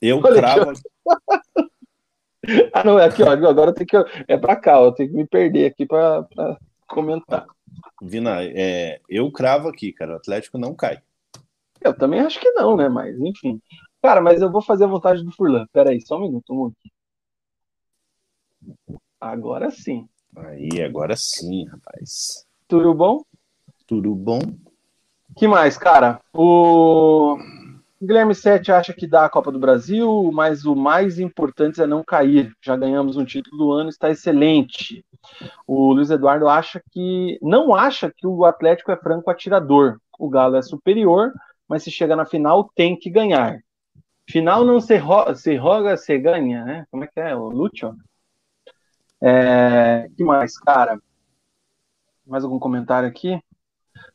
eu 0.02 0.22
cravo... 0.22 0.72
Ah, 2.72 2.82
não, 2.82 2.98
é 2.98 3.06
aqui, 3.06 3.22
ó. 3.24 3.32
Agora 3.32 3.74
tem 3.74 3.86
que. 3.86 3.98
É 4.26 4.38
pra 4.38 4.56
cá, 4.56 4.80
eu 4.80 4.94
tenho 4.94 5.10
que 5.10 5.16
me 5.18 5.28
perder 5.28 5.66
aqui 5.66 5.86
pra, 5.86 6.24
pra 6.24 6.58
comentar. 6.88 7.46
Vina, 8.02 8.44
é, 8.44 9.00
eu 9.10 9.32
cravo 9.32 9.68
aqui, 9.70 9.92
cara. 9.92 10.14
O 10.14 10.18
Atlético 10.18 10.58
não 10.58 10.76
cai. 10.76 11.02
Eu 11.82 11.98
também 11.98 12.20
acho 12.20 12.40
que 12.40 12.52
não, 12.52 12.76
né? 12.76 12.90
Mas, 12.90 13.20
enfim. 13.20 13.62
Cara, 14.02 14.22
mas 14.22 14.42
eu 14.42 14.52
vou 14.52 14.62
fazer 14.62 14.86
a 14.86 14.88
vontade 14.88 15.24
do 15.24 15.32
Furlan. 15.32 15.66
Pera 15.72 15.90
aí, 15.90 16.02
só 16.02 16.18
um 16.18 16.22
minuto, 16.22 16.54
um 16.54 16.72
Agora 19.20 19.72
sim. 19.72 20.08
Aí, 20.36 20.82
agora 20.84 21.16
sim, 21.16 21.66
rapaz. 21.66 22.46
Tudo 22.68 22.94
bom? 22.94 23.24
Tudo 23.88 24.14
bom. 24.14 24.40
que 25.36 25.48
mais, 25.48 25.78
cara? 25.78 26.22
O 26.34 27.38
Guilherme 28.02 28.36
Sete 28.36 28.72
acha 28.72 28.94
que 28.94 29.08
dá 29.08 29.26
a 29.26 29.30
Copa 29.30 29.52
do 29.52 29.60
Brasil, 29.60 30.30
mas 30.32 30.66
o 30.66 30.76
mais 30.76 31.20
importante 31.20 31.82
é 31.82 31.88
não 31.88 32.04
cair. 32.04 32.54
Já 32.62 32.76
ganhamos 32.76 33.18
um 33.18 33.26
título 33.26 33.58
do 33.58 33.72
ano, 33.72 33.90
está 33.90 34.10
excelente. 34.12 35.04
O 35.66 35.94
Luiz 35.94 36.12
Eduardo 36.12 36.48
acha 36.48 36.82
que 36.92 37.40
não 37.42 37.74
acha 37.74 38.12
que 38.16 38.28
o 38.28 38.46
Atlético 38.46 38.92
é 38.92 38.98
franco 38.98 39.32
atirador. 39.32 40.00
O 40.20 40.30
Galo 40.30 40.56
é 40.56 40.62
superior, 40.62 41.34
mas 41.68 41.84
se 41.84 41.90
chega 41.90 42.16
na 42.16 42.26
final 42.26 42.72
tem 42.76 42.98
que 42.98 43.10
ganhar. 43.10 43.60
Final 44.30 44.64
não 44.64 44.80
se, 44.80 44.96
ro 44.98 45.34
se 45.36 45.56
roga, 45.56 45.98
se 45.98 46.18
ganha, 46.20 46.64
né? 46.66 46.86
Como 46.92 47.04
é 47.04 47.08
que 47.08 47.20
é? 47.20 47.36
O 47.36 47.50
Lúcio? 47.50 47.96
É, 49.22 50.08
que 50.16 50.24
mais, 50.24 50.58
cara? 50.60 51.02
Mais 52.26 52.44
algum 52.44 52.60
comentário 52.60 53.10
aqui? 53.10 53.42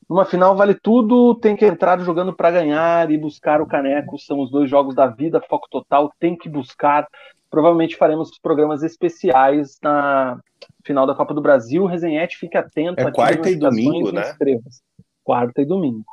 Numa 0.08 0.24
final 0.24 0.56
vale 0.56 0.74
tudo, 0.74 1.34
tem 1.36 1.56
que 1.56 1.64
entrar 1.64 1.98
jogando 2.00 2.34
para 2.34 2.50
ganhar 2.50 3.10
e 3.10 3.16
buscar 3.16 3.60
o 3.60 3.66
caneco. 3.66 4.18
São 4.18 4.40
os 4.40 4.50
dois 4.50 4.68
jogos 4.68 4.94
da 4.94 5.06
vida, 5.06 5.40
foco 5.48 5.68
total, 5.70 6.12
tem 6.18 6.36
que 6.36 6.48
buscar. 6.48 7.06
Provavelmente 7.50 7.96
faremos 7.96 8.38
programas 8.38 8.82
especiais 8.82 9.78
na 9.82 10.38
final 10.84 11.06
da 11.06 11.14
Copa 11.14 11.34
do 11.34 11.40
Brasil. 11.40 11.86
Resenhete, 11.86 12.36
fique 12.36 12.56
atento. 12.56 13.00
É 13.00 13.10
quarta 13.10 13.50
e 13.50 13.56
domingo, 13.56 14.12
né? 14.12 14.22
Estrelas. 14.22 14.82
Quarta 15.22 15.62
e 15.62 15.64
domingo. 15.64 16.04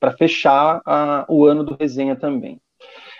Para 0.00 0.12
fechar 0.12 0.80
a, 0.84 1.24
o 1.28 1.46
ano 1.46 1.64
do 1.64 1.76
resenha 1.78 2.16
também. 2.16 2.60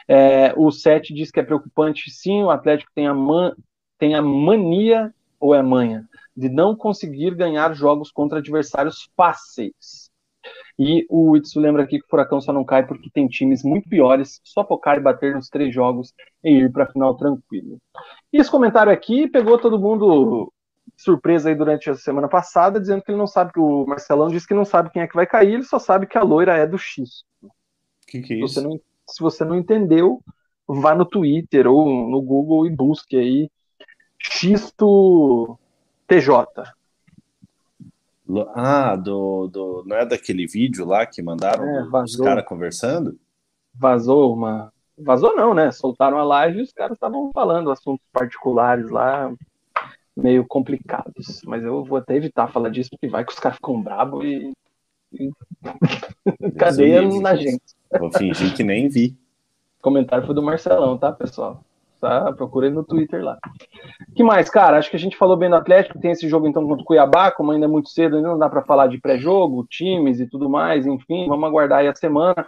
É, 0.07 0.55
o 0.57 0.71
Sete 0.71 1.13
diz 1.13 1.31
que 1.31 1.41
é 1.41 1.43
preocupante, 1.43 2.11
sim. 2.11 2.43
O 2.43 2.51
Atlético 2.51 2.91
tem 2.95 3.07
a, 3.07 3.15
man, 3.15 3.53
tem 3.99 4.15
a 4.15 4.23
mania, 4.23 5.13
ou 5.39 5.55
é 5.55 5.63
manha, 5.63 6.09
de 6.39 6.49
não 6.49 6.77
conseguir 6.77 7.35
ganhar 7.35 7.75
jogos 7.75 8.13
contra 8.13 8.39
adversários 8.39 9.11
fáceis. 9.17 10.09
E 10.79 11.05
o 11.11 11.37
Itsu 11.37 11.59
lembra 11.59 11.83
aqui 11.83 11.99
que 11.99 12.05
o 12.05 12.09
Furacão 12.09 12.41
só 12.41 12.53
não 12.53 12.65
cai 12.65 12.87
porque 12.87 13.11
tem 13.11 13.27
times 13.27 13.65
muito 13.65 13.89
piores, 13.89 14.41
só 14.45 14.65
focar 14.65 14.97
e 14.97 15.01
bater 15.01 15.35
nos 15.35 15.49
três 15.49 15.75
jogos 15.75 16.15
e 16.45 16.51
ir 16.51 16.73
para 16.73 16.85
a 16.85 16.93
final 16.93 17.17
tranquilo. 17.17 17.79
E 18.33 18.37
esse 18.37 18.49
comentário 18.49 18.93
aqui 18.93 19.29
pegou 19.29 19.59
todo 19.59 19.81
mundo 19.81 20.53
surpresa 20.97 21.49
aí 21.49 21.57
durante 21.57 21.91
a 21.91 21.97
semana 21.97 22.29
passada, 22.29 22.79
dizendo 22.79 23.03
que 23.03 23.11
ele 23.11 23.19
não 23.19 23.27
sabe 23.27 23.53
que 23.53 23.59
o 23.59 23.85
Marcelão 23.85 24.29
disse 24.29 24.47
que 24.47 24.55
não 24.55 24.65
sabe 24.65 24.91
quem 24.91 25.03
é 25.03 25.09
que 25.09 25.17
vai 25.17 25.27
cair, 25.27 25.55
ele 25.55 25.65
só 25.65 25.81
sabe 25.81 26.07
que 26.07 26.17
a 26.17 26.23
loira 26.23 26.57
é 26.57 26.69
do 26.69 26.79
X. 26.79 27.25
Que 28.07 28.23
que 28.23 28.35
é 28.35 28.37
isso? 28.37 28.55
Você 28.55 28.61
não, 28.61 28.81
se 29.09 29.21
você 29.21 29.45
não 29.45 29.57
entendeu, 29.57 30.23
vá 30.69 30.95
no 30.95 31.05
Twitter 31.05 31.67
ou 31.67 32.09
no 32.09 32.23
Google 32.23 32.65
e 32.65 32.71
busque 32.71 33.17
aí 33.17 33.51
Xisto 34.21 35.59
TJ. 36.09 36.47
Ah, 38.55 38.97
do, 38.97 39.47
do, 39.47 39.85
não 39.87 39.97
é 39.97 40.05
daquele 40.05 40.47
vídeo 40.47 40.85
lá 40.85 41.07
que 41.07 41.23
mandaram 41.23 41.65
é, 41.65 42.03
os 42.03 42.17
caras 42.17 42.45
conversando? 42.45 43.19
Vazou 43.75 44.35
uma. 44.35 44.73
Vazou 44.99 45.37
não, 45.37 45.55
né? 45.55 45.71
Soltaram 45.71 46.19
a 46.19 46.25
live 46.25 46.59
e 46.59 46.63
os 46.63 46.73
caras 46.73 46.95
estavam 46.95 47.31
falando 47.33 47.71
assuntos 47.71 48.05
particulares 48.13 48.91
lá, 48.91 49.33
meio 50.17 50.45
complicados. 50.47 51.41
Mas 51.47 51.63
eu 51.63 51.85
vou 51.85 51.99
até 51.99 52.17
evitar 52.17 52.49
falar 52.49 52.71
disso, 52.71 52.91
porque 52.91 53.09
vai 53.09 53.25
que 53.25 53.33
os 53.33 53.39
caras 53.39 53.57
ficam 53.57 53.81
bravos 53.81 54.25
e. 54.25 54.53
e... 55.13 55.31
Cadeia 56.59 57.03
na 57.21 57.37
gente. 57.37 57.63
Vou 57.99 58.11
fingir 58.13 58.55
que 58.55 58.65
nem 58.65 58.89
vi. 58.89 59.17
O 59.79 59.83
comentário 59.83 60.27
foi 60.27 60.35
do 60.35 60.43
Marcelão, 60.43 60.99
tá, 60.99 61.13
pessoal? 61.13 61.63
Tá? 62.01 62.33
Procura 62.33 62.71
no 62.71 62.85
Twitter 62.85 63.25
lá. 63.25 63.37
que 64.15 64.23
mais, 64.23 64.49
cara? 64.49 64.79
Acho 64.79 64.89
que 64.89 64.97
a 64.97 65.01
gente 65.01 65.17
falou 65.17 65.37
bem 65.37 65.51
do 65.51 65.57
Atlético. 65.57 65.99
Tem 65.99 66.13
esse 66.13 66.29
jogo 66.29 66.47
então 66.47 66.65
contra 66.65 66.83
o 66.83 66.85
Cuiabá, 66.85 67.33
como 67.33 67.51
ainda 67.51 67.67
é 67.67 67.69
muito 67.69 67.89
cedo, 67.89 68.17
ainda 68.17 68.29
não 68.29 68.39
dá 68.39 68.49
para 68.49 68.63
falar 68.63 68.87
de 68.87 69.01
pré-jogo, 69.01 69.67
times 69.69 70.21
e 70.21 70.27
tudo 70.29 70.49
mais. 70.49 70.87
Enfim, 70.87 71.27
vamos 71.27 71.49
aguardar 71.49 71.81
aí 71.81 71.89
a 71.89 71.95
semana. 71.95 72.47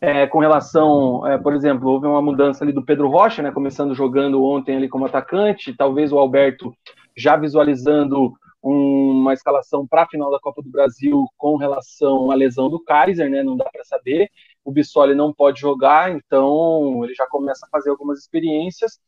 É, 0.00 0.26
com 0.28 0.38
relação, 0.38 1.26
é, 1.26 1.36
por 1.36 1.52
exemplo, 1.52 1.88
houve 1.90 2.06
uma 2.06 2.22
mudança 2.22 2.62
ali 2.62 2.72
do 2.72 2.84
Pedro 2.84 3.08
Rocha, 3.08 3.42
né? 3.42 3.50
Começando 3.50 3.94
jogando 3.94 4.44
ontem 4.44 4.76
ali 4.76 4.88
como 4.88 5.06
atacante. 5.06 5.74
Talvez 5.76 6.12
o 6.12 6.18
Alberto 6.18 6.72
já 7.16 7.36
visualizando 7.36 8.34
uma 8.62 9.32
escalação 9.32 9.84
para 9.84 10.02
a 10.02 10.06
final 10.06 10.30
da 10.30 10.38
Copa 10.38 10.62
do 10.62 10.70
Brasil 10.70 11.26
com 11.36 11.56
relação 11.56 12.30
à 12.30 12.34
lesão 12.34 12.70
do 12.70 12.78
Kaiser, 12.78 13.28
né? 13.28 13.42
Não 13.42 13.56
dá 13.56 13.64
para 13.64 13.84
saber. 13.84 14.30
O 14.64 14.70
Bissoli 14.70 15.14
não 15.14 15.32
pode 15.32 15.60
jogar, 15.60 16.12
então 16.12 17.04
ele 17.04 17.14
já 17.14 17.26
começa 17.26 17.66
a 17.66 17.68
fazer 17.68 17.90
algumas 17.90 18.20
experiências. 18.20 19.00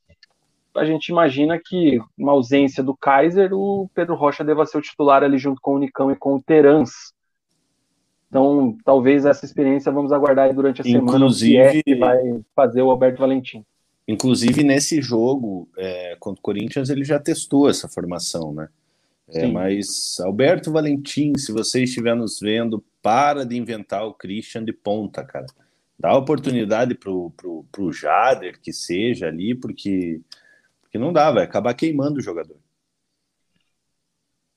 A 0.75 0.85
gente 0.85 1.09
imagina 1.09 1.61
que, 1.65 2.01
uma 2.19 2.33
ausência 2.33 2.83
do 2.83 2.97
Kaiser, 2.97 3.53
o 3.53 3.89
Pedro 3.95 4.17
Rocha 4.17 4.43
deva 4.43 4.67
ser 4.67 4.79
o 4.79 4.83
titular 4.83 5.23
ali 5.23 5.39
junto 5.39 5.61
com 5.61 5.75
o 5.75 5.79
Nicão 5.79 6.11
e 6.11 6.17
com 6.17 6.35
o 6.35 6.43
Terans. 6.43 7.13
Então, 8.29 8.77
talvez 8.85 9.25
essa 9.25 9.45
experiência 9.45 9.93
vamos 9.93 10.11
aguardar 10.11 10.53
durante 10.53 10.83
a 10.83 10.85
Inclusive, 10.85 11.53
semana, 11.53 11.71
que 11.71 11.79
é 11.79 11.83
que 11.83 11.95
vai 11.95 12.41
fazer 12.57 12.83
o 12.83 12.91
Alberto 12.91 13.21
Valentim. 13.21 13.65
Inclusive, 14.09 14.65
nesse 14.65 15.01
jogo 15.01 15.69
é, 15.79 16.17
contra 16.19 16.41
o 16.41 16.43
Corinthians, 16.43 16.91
ele 16.91 17.05
já 17.05 17.21
testou 17.21 17.71
essa 17.71 17.89
formação, 17.89 18.53
né? 18.53 18.69
É, 19.29 19.47
mas, 19.47 20.19
Alberto 20.21 20.73
Valentim, 20.73 21.33
se 21.39 21.53
você 21.53 21.85
estiver 21.85 22.15
nos 22.15 22.41
vendo, 22.41 22.85
para 23.05 23.45
de 23.45 23.55
inventar 23.55 24.07
o 24.07 24.15
Christian 24.15 24.65
de 24.65 24.73
ponta, 24.73 25.23
cara. 25.23 25.45
Dá 25.99 26.17
oportunidade 26.17 26.95
pro, 26.95 27.31
pro, 27.37 27.67
pro 27.71 27.93
Jader, 27.93 28.59
que 28.59 28.73
seja 28.73 29.27
ali, 29.29 29.55
porque, 29.55 30.23
porque 30.81 30.97
não 30.97 31.13
dá, 31.13 31.31
vai 31.31 31.45
acabar 31.45 31.75
queimando 31.75 32.19
o 32.19 32.23
jogador. 32.23 32.57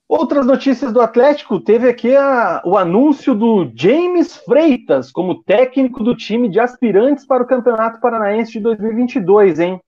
Outras 0.08 0.46
notícias 0.46 0.94
do 0.94 1.02
Atlético, 1.02 1.60
teve 1.60 1.90
aqui 1.90 2.16
a, 2.16 2.62
o 2.64 2.78
anúncio 2.78 3.36
do 3.36 3.70
James 3.76 4.38
Freitas 4.38 5.12
como 5.12 5.44
técnico 5.44 6.02
do 6.02 6.16
time 6.16 6.48
de 6.48 6.62
aspirantes 6.62 7.26
para 7.26 7.44
o 7.44 7.48
Campeonato 7.48 8.00
Paranaense 8.00 8.54
de 8.54 8.62
2022, 8.62 9.60
hein? 9.60 9.82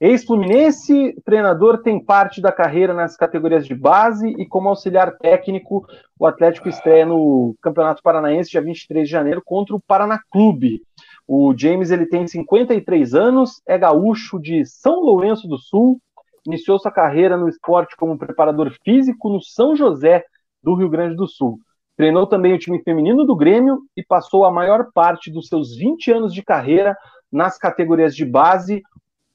Ex-Fluminense, 0.00 1.14
treinador 1.26 1.82
tem 1.82 2.02
parte 2.02 2.40
da 2.40 2.50
carreira 2.50 2.94
nas 2.94 3.18
categorias 3.18 3.66
de 3.66 3.74
base 3.74 4.26
e 4.38 4.46
como 4.46 4.70
auxiliar 4.70 5.18
técnico, 5.18 5.86
o 6.18 6.26
Atlético 6.26 6.70
estreia 6.70 7.04
no 7.04 7.54
Campeonato 7.60 8.02
Paranaense 8.02 8.50
dia 8.50 8.62
23 8.62 9.06
de 9.06 9.12
janeiro 9.12 9.42
contra 9.44 9.76
o 9.76 9.80
Paraná 9.80 10.18
Clube. 10.30 10.80
O 11.28 11.54
James 11.54 11.90
ele 11.90 12.06
tem 12.06 12.26
53 12.26 13.14
anos, 13.14 13.60
é 13.68 13.76
gaúcho 13.76 14.40
de 14.40 14.64
São 14.64 15.00
Lourenço 15.00 15.46
do 15.46 15.58
Sul, 15.58 16.00
iniciou 16.46 16.78
sua 16.78 16.90
carreira 16.90 17.36
no 17.36 17.46
esporte 17.46 17.94
como 17.94 18.16
preparador 18.16 18.72
físico 18.82 19.28
no 19.28 19.42
São 19.42 19.76
José 19.76 20.24
do 20.62 20.74
Rio 20.76 20.88
Grande 20.88 21.14
do 21.14 21.28
Sul. 21.28 21.58
Treinou 21.94 22.26
também 22.26 22.54
o 22.54 22.58
time 22.58 22.82
feminino 22.82 23.26
do 23.26 23.36
Grêmio 23.36 23.82
e 23.94 24.02
passou 24.02 24.46
a 24.46 24.50
maior 24.50 24.86
parte 24.94 25.30
dos 25.30 25.48
seus 25.48 25.76
20 25.76 26.10
anos 26.10 26.32
de 26.32 26.42
carreira 26.42 26.96
nas 27.30 27.58
categorias 27.58 28.16
de 28.16 28.24
base 28.24 28.82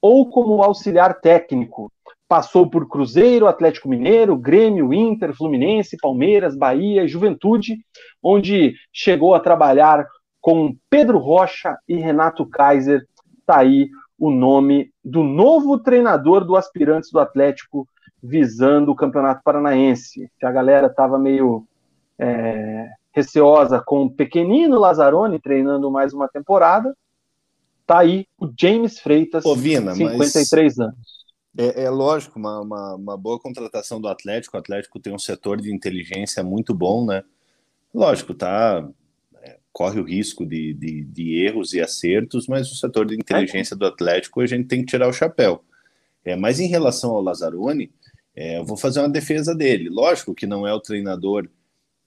ou 0.06 0.30
como 0.30 0.62
auxiliar 0.62 1.20
técnico. 1.20 1.90
Passou 2.28 2.70
por 2.70 2.88
Cruzeiro, 2.88 3.48
Atlético 3.48 3.88
Mineiro, 3.88 4.36
Grêmio, 4.36 4.92
Inter, 4.94 5.34
Fluminense, 5.34 5.96
Palmeiras, 6.00 6.56
Bahia 6.56 7.02
e 7.02 7.08
Juventude, 7.08 7.78
onde 8.22 8.74
chegou 8.92 9.34
a 9.34 9.40
trabalhar 9.40 10.06
com 10.40 10.76
Pedro 10.88 11.18
Rocha 11.18 11.76
e 11.88 11.96
Renato 11.96 12.46
Kaiser. 12.46 13.04
Está 13.40 13.58
aí 13.58 13.88
o 14.16 14.30
nome 14.30 14.90
do 15.04 15.24
novo 15.24 15.78
treinador 15.78 16.44
do 16.44 16.56
Aspirantes 16.56 17.10
do 17.10 17.18
Atlético 17.18 17.86
visando 18.22 18.92
o 18.92 18.96
Campeonato 18.96 19.42
Paranaense. 19.44 20.30
A 20.40 20.52
galera 20.52 20.86
estava 20.86 21.18
meio 21.18 21.64
é, 22.18 22.88
receosa 23.12 23.82
com 23.84 24.04
o 24.04 24.10
pequenino 24.10 24.78
Lazzaroni 24.78 25.40
treinando 25.40 25.90
mais 25.90 26.12
uma 26.12 26.28
temporada. 26.28 26.94
Tá 27.86 28.00
aí 28.00 28.26
o 28.38 28.52
James 28.58 28.98
Freitas, 28.98 29.44
Pô, 29.44 29.54
Vina, 29.54 29.94
53 29.94 30.80
anos. 30.80 31.16
É, 31.56 31.84
é 31.84 31.90
lógico, 31.90 32.38
uma, 32.38 32.60
uma, 32.60 32.94
uma, 32.96 33.16
boa 33.16 33.38
contratação 33.38 34.00
do 34.00 34.08
Atlético. 34.08 34.56
O 34.56 34.60
Atlético 34.60 35.00
tem 35.00 35.14
um 35.14 35.18
setor 35.18 35.60
de 35.60 35.72
inteligência 35.72 36.42
muito 36.42 36.74
bom, 36.74 37.06
né? 37.06 37.22
Lógico, 37.94 38.34
tá 38.34 38.86
corre 39.76 40.00
o 40.00 40.04
risco 40.04 40.46
de, 40.46 40.72
de, 40.72 41.04
de, 41.04 41.44
erros 41.44 41.74
e 41.74 41.82
acertos, 41.82 42.46
mas 42.46 42.72
o 42.72 42.74
setor 42.74 43.04
de 43.04 43.14
inteligência 43.14 43.76
do 43.76 43.84
Atlético 43.84 44.40
a 44.40 44.46
gente 44.46 44.66
tem 44.66 44.80
que 44.80 44.86
tirar 44.86 45.06
o 45.06 45.12
chapéu. 45.12 45.62
É, 46.24 46.34
mas 46.34 46.58
em 46.58 46.66
relação 46.66 47.10
ao 47.10 47.20
Lazzaroni, 47.20 47.92
é, 48.34 48.56
eu 48.56 48.64
vou 48.64 48.78
fazer 48.78 49.00
uma 49.00 49.08
defesa 49.10 49.54
dele. 49.54 49.90
Lógico 49.90 50.34
que 50.34 50.46
não 50.46 50.66
é 50.66 50.72
o 50.72 50.80
treinador 50.80 51.46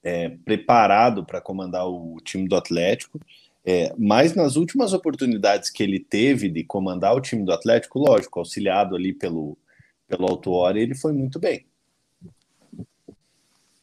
é, 0.02 0.30
preparado 0.44 1.24
para 1.24 1.40
comandar 1.40 1.88
o 1.88 2.18
time 2.24 2.48
do 2.48 2.56
Atlético, 2.56 3.20
é, 3.66 3.94
mas 3.98 4.34
nas 4.36 4.56
últimas 4.56 4.94
oportunidades 4.94 5.70
que 5.70 5.84
ele 5.84 6.00
teve 6.00 6.50
de 6.50 6.64
comandar 6.64 7.16
o 7.16 7.22
time 7.22 7.44
do 7.44 7.52
Atlético, 7.52 8.00
lógico, 8.00 8.40
auxiliado 8.40 8.96
ali 8.96 9.14
pelo, 9.14 9.58
pelo 10.08 10.28
Autuori, 10.28 10.80
ele 10.80 10.96
foi 10.96 11.14
muito 11.14 11.40
bem. 11.40 11.66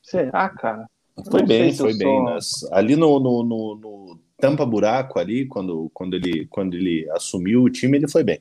Será, 0.03 0.49
cara? 0.49 0.89
Foi 1.31 1.43
bem, 1.45 1.75
foi 1.75 1.97
bem. 1.97 2.25
Nas, 2.25 2.51
ali 2.73 2.95
no, 2.95 3.19
no, 3.19 3.43
no, 3.43 3.75
no, 3.77 4.19
tampa 4.39 4.65
buraco 4.67 5.19
ali, 5.19 5.47
quando, 5.47 5.91
quando, 5.93 6.15
ele, 6.15 6.47
quando 6.47 6.75
ele 6.75 7.09
assumiu 7.11 7.63
o 7.63 7.71
time, 7.71 7.97
ele 7.97 8.09
foi 8.09 8.23
bem. 8.23 8.41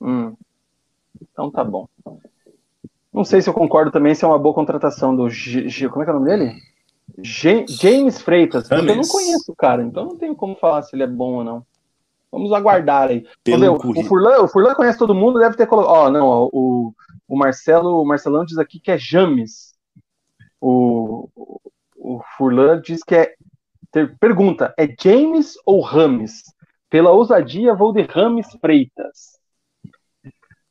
Hum. 0.00 0.34
Então 1.20 1.50
tá 1.50 1.62
bom. 1.62 1.88
Não 3.12 3.24
sei 3.24 3.40
se 3.40 3.48
eu 3.48 3.54
concordo 3.54 3.90
também 3.90 4.14
se 4.14 4.24
é 4.24 4.28
uma 4.28 4.38
boa 4.38 4.54
contratação 4.54 5.14
do 5.14 5.28
G, 5.30 5.68
G 5.68 5.88
como 5.88 6.02
é 6.02 6.04
que 6.04 6.10
é 6.10 6.14
o 6.14 6.18
nome 6.18 6.30
dele? 6.30 6.54
James 7.22 8.20
Freitas, 8.20 8.68
porque 8.68 8.90
eu 8.90 8.96
não 8.96 9.02
conheço 9.02 9.52
o 9.52 9.56
cara, 9.56 9.82
então 9.82 10.04
não 10.04 10.16
tenho 10.16 10.34
como 10.34 10.56
falar 10.56 10.82
se 10.82 10.94
ele 10.94 11.04
é 11.04 11.06
bom 11.06 11.34
ou 11.34 11.44
não. 11.44 11.66
Vamos 12.30 12.52
aguardar 12.52 13.08
aí. 13.08 13.26
O, 13.48 14.04
Furlan, 14.04 14.42
o 14.42 14.48
Furlan 14.48 14.74
conhece 14.74 14.98
todo 14.98 15.14
mundo, 15.14 15.38
deve 15.38 15.56
ter 15.56 15.66
colocado. 15.66 15.92
Ó, 15.92 16.06
oh, 16.06 16.10
não, 16.10 16.26
ó, 16.26 16.50
o, 16.52 16.94
o 17.28 17.36
Marcelo, 17.36 18.02
o 18.02 18.04
Marcelão 18.04 18.44
diz 18.44 18.58
aqui 18.58 18.78
que 18.78 18.90
é 18.90 18.98
James. 18.98 19.74
O, 20.60 21.28
o 21.96 22.20
Furlan 22.36 22.80
diz 22.80 23.02
que 23.02 23.14
é. 23.14 23.34
Pergunta: 24.20 24.74
é 24.76 24.86
James 25.00 25.54
ou 25.64 25.80
Rames? 25.80 26.42
Pela 26.90 27.10
ousadia, 27.10 27.74
vou 27.74 27.92
de 27.92 28.02
Rames 28.02 28.48
Freitas. 28.60 29.38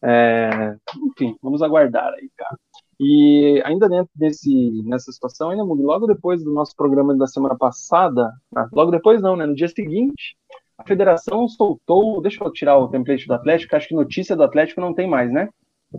É, 0.04 0.76
enfim, 0.98 1.36
vamos 1.42 1.64
aguardar 1.64 2.14
aí, 2.14 2.30
cara. 2.38 2.58
E 3.00 3.62
ainda 3.66 3.90
dentro 3.90 4.10
desse, 4.16 4.84
nessa 4.86 5.12
situação, 5.12 5.50
ainda 5.50 5.64
logo 5.64 6.08
depois 6.08 6.44
do 6.44 6.54
nosso 6.54 6.76
programa 6.76 7.16
da 7.16 7.28
semana 7.28 7.56
passada, 7.56 8.32
ah, 8.56 8.68
logo 8.72 8.92
depois 8.92 9.22
não, 9.22 9.36
né? 9.36 9.46
No 9.46 9.56
dia 9.56 9.68
seguinte, 9.68 10.38
a 10.78 10.84
federação 10.84 11.48
soltou. 11.48 12.22
Deixa 12.22 12.44
eu 12.44 12.52
tirar 12.52 12.78
o 12.78 12.88
template 12.88 13.28
do 13.28 13.34
Atlético, 13.34 13.76
acho 13.76 13.90
que 13.90 13.96
notícia 13.96 14.36
do 14.36 14.44
Atlético 14.44 14.82
não 14.82 14.94
tem 14.94 15.08
mais, 15.08 15.32
né? 15.32 15.50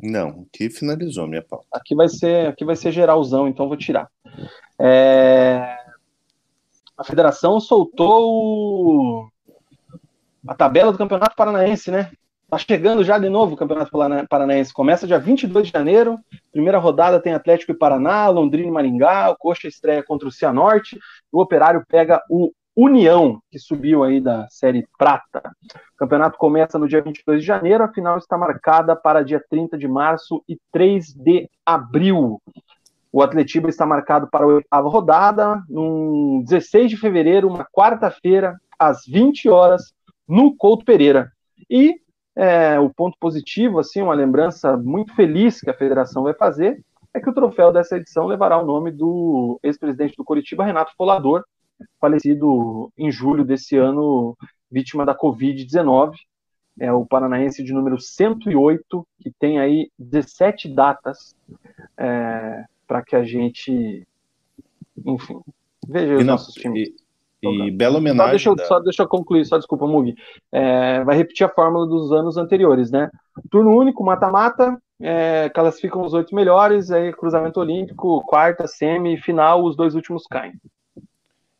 Não, 0.02 0.46
que 0.52 0.68
finalizou 0.68 1.26
minha 1.26 1.42
pauta. 1.42 1.66
Aqui 1.72 1.94
vai 1.94 2.08
ser, 2.08 2.48
aqui 2.48 2.64
vai 2.64 2.76
ser 2.76 2.92
geralzão, 2.92 3.48
então 3.48 3.68
vou 3.68 3.76
tirar. 3.76 4.10
É... 4.78 5.76
A 6.96 7.04
federação 7.04 7.60
soltou 7.60 9.28
a 10.46 10.54
tabela 10.54 10.92
do 10.92 10.98
Campeonato 10.98 11.36
Paranaense, 11.36 11.90
né? 11.90 12.10
Tá 12.48 12.58
chegando 12.58 13.02
já 13.02 13.18
de 13.18 13.28
novo 13.28 13.54
o 13.54 13.56
Campeonato 13.56 13.90
Paranaense. 14.28 14.72
Começa 14.72 15.04
dia 15.04 15.18
22 15.18 15.66
de 15.66 15.72
janeiro. 15.72 16.16
Primeira 16.52 16.78
rodada 16.78 17.20
tem 17.20 17.34
Atlético 17.34 17.72
e 17.72 17.76
Paraná, 17.76 18.28
Londrina 18.28 18.68
e 18.68 18.70
Maringá. 18.70 19.30
O 19.30 19.36
Coxa 19.36 19.66
estreia 19.66 20.00
contra 20.00 20.28
o 20.28 20.30
Cianorte. 20.30 20.96
O 21.32 21.40
Operário 21.40 21.84
pega 21.88 22.22
o 22.30 22.52
União, 22.76 23.40
que 23.50 23.58
subiu 23.58 24.04
aí 24.04 24.20
da 24.20 24.46
Série 24.48 24.86
Prata. 24.96 25.42
O 25.94 25.96
campeonato 25.96 26.38
começa 26.38 26.78
no 26.78 26.86
dia 26.86 27.02
22 27.02 27.40
de 27.40 27.46
janeiro, 27.46 27.82
a 27.82 27.88
final 27.88 28.16
está 28.16 28.38
marcada 28.38 28.94
para 28.94 29.24
dia 29.24 29.42
30 29.50 29.76
de 29.76 29.88
março 29.88 30.44
e 30.48 30.56
3 30.70 31.14
de 31.14 31.50
abril. 31.64 32.40
O 33.10 33.22
Atletiba 33.22 33.68
está 33.68 33.84
marcado 33.84 34.28
para 34.30 34.44
a 34.44 34.48
oitava 34.48 34.88
rodada, 34.88 35.60
no 35.68 36.44
16 36.46 36.90
de 36.90 36.96
fevereiro, 36.96 37.48
uma 37.48 37.64
quarta-feira, 37.64 38.56
às 38.78 39.04
20 39.04 39.48
horas, 39.48 39.92
no 40.28 40.54
Couto 40.54 40.84
Pereira. 40.84 41.32
E 41.68 42.05
é, 42.36 42.78
o 42.78 42.90
ponto 42.90 43.16
positivo, 43.18 43.78
assim, 43.78 44.02
uma 44.02 44.14
lembrança 44.14 44.76
muito 44.76 45.14
feliz 45.14 45.60
que 45.60 45.70
a 45.70 45.76
federação 45.76 46.22
vai 46.22 46.34
fazer, 46.34 46.84
é 47.14 47.20
que 47.20 47.30
o 47.30 47.34
troféu 47.34 47.72
dessa 47.72 47.96
edição 47.96 48.26
levará 48.26 48.62
o 48.62 48.66
nome 48.66 48.90
do 48.90 49.58
ex-presidente 49.62 50.14
do 50.16 50.24
Curitiba, 50.24 50.64
Renato 50.64 50.92
Folador, 50.98 51.42
falecido 51.98 52.92
em 52.96 53.10
julho 53.10 53.42
desse 53.42 53.76
ano, 53.76 54.36
vítima 54.70 55.06
da 55.06 55.16
Covid-19. 55.16 56.12
É 56.78 56.92
o 56.92 57.06
paranaense 57.06 57.64
de 57.64 57.72
número 57.72 57.98
108, 57.98 59.06
que 59.18 59.30
tem 59.38 59.58
aí 59.58 59.90
17 59.98 60.68
datas 60.68 61.34
é, 61.96 62.64
para 62.86 63.02
que 63.02 63.16
a 63.16 63.24
gente, 63.24 64.06
enfim, 65.06 65.40
veja 65.88 66.16
os 66.16 66.18
não, 66.18 66.34
nossos 66.34 66.52
times. 66.52 66.88
E, 66.88 66.94
e 67.42 67.70
bela 67.70 67.98
homenagem. 67.98 68.26
Só 68.26 68.30
deixa, 68.30 68.48
eu, 68.50 68.56
da... 68.56 68.64
só 68.64 68.80
deixa 68.80 69.02
eu 69.02 69.08
concluir, 69.08 69.44
só 69.44 69.56
desculpa, 69.56 69.86
Mugi. 69.86 70.14
É, 70.52 71.04
vai 71.04 71.16
repetir 71.16 71.46
a 71.46 71.48
fórmula 71.48 71.86
dos 71.86 72.12
anos 72.12 72.36
anteriores, 72.36 72.90
né? 72.90 73.10
Turno 73.50 73.76
único, 73.76 74.04
mata-mata, 74.04 74.80
é, 75.00 75.48
classificam 75.50 76.02
os 76.02 76.14
oito 76.14 76.34
melhores, 76.34 76.90
aí 76.90 77.12
cruzamento 77.12 77.60
olímpico, 77.60 78.22
quarta, 78.24 78.66
semi, 78.66 79.16
final, 79.18 79.64
os 79.64 79.76
dois 79.76 79.94
últimos 79.94 80.24
caem. 80.26 80.54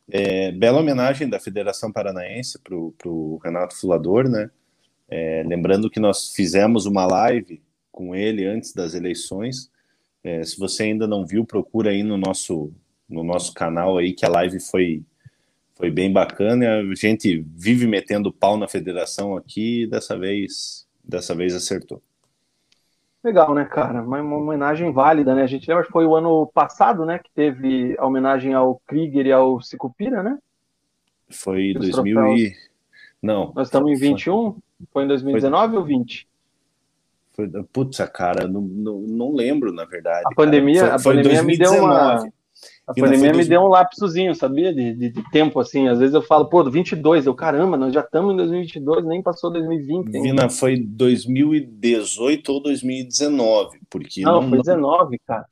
É, 0.09 0.51
bela 0.51 0.79
homenagem 0.79 1.29
da 1.29 1.39
Federação 1.39 1.91
Paranaense 1.91 2.59
para 2.59 2.75
o 2.75 3.39
Renato 3.43 3.75
Fulador, 3.79 4.29
né? 4.29 4.49
É, 5.09 5.43
lembrando 5.45 5.89
que 5.89 5.99
nós 5.99 6.33
fizemos 6.33 6.85
uma 6.85 7.05
live 7.05 7.61
com 7.91 8.15
ele 8.15 8.45
antes 8.45 8.73
das 8.73 8.93
eleições, 8.93 9.69
É, 10.23 10.43
se 10.43 10.59
você 10.59 10.83
ainda 10.83 11.07
não 11.07 11.25
viu, 11.25 11.45
procura 11.45 11.91
aí 11.91 12.03
no 12.03 12.17
nosso, 12.17 12.73
no 13.07 13.23
nosso 13.23 13.53
canal 13.53 13.97
aí, 13.97 14.13
que 14.13 14.25
a 14.25 14.29
live 14.29 14.59
foi, 14.59 15.03
foi 15.77 15.91
bem 15.91 16.11
bacana. 16.11 16.79
A 16.79 16.95
gente 16.95 17.45
vive 17.55 17.85
metendo 17.85 18.33
pau 18.33 18.57
na 18.57 18.67
federação 18.67 19.37
aqui 19.37 19.83
e 19.83 19.87
dessa 19.87 20.17
vez, 20.17 20.87
dessa 21.03 21.35
vez 21.35 21.53
acertou. 21.55 22.01
Legal, 23.23 23.53
né, 23.53 23.65
cara? 23.65 24.01
Uma, 24.01 24.21
uma, 24.21 24.37
homenagem 24.37 24.91
válida, 24.91 25.35
né? 25.35 25.43
A 25.43 25.47
gente 25.47 25.67
lembra 25.67 25.85
que 25.85 25.91
foi 25.91 26.05
o 26.05 26.15
ano 26.15 26.47
passado, 26.47 27.05
né, 27.05 27.19
que 27.19 27.29
teve 27.33 27.95
a 27.99 28.05
homenagem 28.05 28.53
ao 28.53 28.81
Krieger 28.87 29.27
e 29.27 29.31
ao 29.31 29.61
Sicupira, 29.61 30.23
né? 30.23 30.37
Foi 31.29 31.73
2000 31.73 32.37
e... 32.37 32.53
Não. 33.21 33.51
Nós 33.55 33.67
estamos 33.67 33.91
em 33.91 33.95
21? 33.95 34.57
Foi, 34.91 35.03
em 35.03 35.07
2019 35.07 35.73
foi... 35.73 35.79
ou 35.79 35.85
20? 35.85 36.27
Foi, 37.33 37.49
putz, 37.71 37.97
cara, 38.13 38.47
não, 38.47 38.61
não, 38.61 38.99
não 39.01 39.35
lembro, 39.35 39.71
na 39.71 39.85
verdade. 39.85 40.23
A 40.25 40.35
pandemia, 40.35 40.79
foi, 40.79 40.89
a 40.89 40.99
foi 40.99 41.15
pandemia 41.15 41.43
2019. 41.43 41.47
me 41.47 41.57
deu 41.57 41.83
uma. 41.83 42.33
A 42.87 42.93
pandemia 42.93 43.33
me 43.33 43.43
deu 43.43 43.61
um 43.61 43.67
lapsozinho, 43.67 44.33
sabia? 44.33 44.73
De, 44.73 44.93
de, 44.93 45.09
de, 45.09 45.31
tempo, 45.31 45.59
assim. 45.59 45.89
Às 45.89 45.99
vezes 45.99 46.15
eu 46.15 46.21
falo, 46.21 46.45
pô, 46.45 46.63
22. 46.63 47.25
Eu, 47.25 47.35
caramba, 47.35 47.75
nós 47.75 47.93
já 47.93 47.99
estamos 47.99 48.33
em 48.33 48.37
2022, 48.37 49.05
nem 49.05 49.21
passou 49.21 49.51
2020. 49.51 50.15
Hein? 50.15 50.21
Vina, 50.21 50.49
foi 50.49 50.79
2018 50.79 52.49
ou 52.49 52.63
2019, 52.63 53.79
porque... 53.89 54.21
Não, 54.21 54.41
não 54.41 54.49
foi 54.49 54.59
19, 54.59 55.19
cara. 55.27 55.45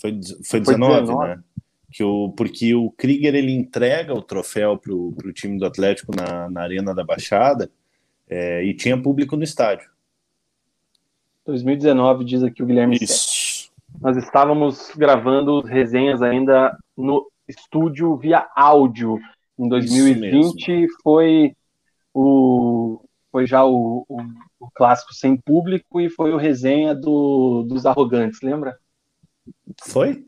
Foi, 0.00 0.10
foi 0.44 0.60
19, 0.60 0.92
foi 0.92 1.00
19. 1.00 1.28
né? 1.28 1.42
Que 1.90 2.04
o, 2.04 2.30
porque 2.36 2.74
o 2.74 2.90
Krieger, 2.90 3.34
ele 3.34 3.52
entrega 3.52 4.12
o 4.12 4.20
troféu 4.20 4.76
pro, 4.76 5.12
pro 5.12 5.32
time 5.32 5.58
do 5.58 5.64
Atlético 5.64 6.14
na, 6.14 6.50
na 6.50 6.60
Arena 6.60 6.94
da 6.94 7.02
Baixada 7.02 7.70
é, 8.28 8.62
e 8.62 8.74
tinha 8.74 9.00
público 9.00 9.34
no 9.34 9.44
estádio. 9.44 9.88
2019, 11.46 12.24
diz 12.24 12.42
aqui 12.42 12.62
o 12.62 12.66
Guilherme. 12.66 12.98
Isso. 13.00 13.35
Nós 14.00 14.16
estávamos 14.16 14.92
gravando 14.96 15.60
resenhas 15.60 16.22
ainda 16.22 16.76
no 16.96 17.26
estúdio 17.48 18.16
via 18.16 18.48
áudio. 18.54 19.18
Em 19.58 19.68
2020 19.68 20.86
foi 21.02 21.54
o 22.12 23.00
foi 23.30 23.46
já 23.46 23.64
o, 23.66 24.06
o, 24.08 24.22
o, 24.58 24.70
clássico 24.74 25.12
sem 25.12 25.36
público 25.36 26.00
e 26.00 26.08
foi 26.08 26.32
o 26.32 26.38
resenha 26.38 26.94
do, 26.94 27.64
dos 27.68 27.84
arrogantes, 27.84 28.40
lembra? 28.40 28.78
Foi? 29.82 30.24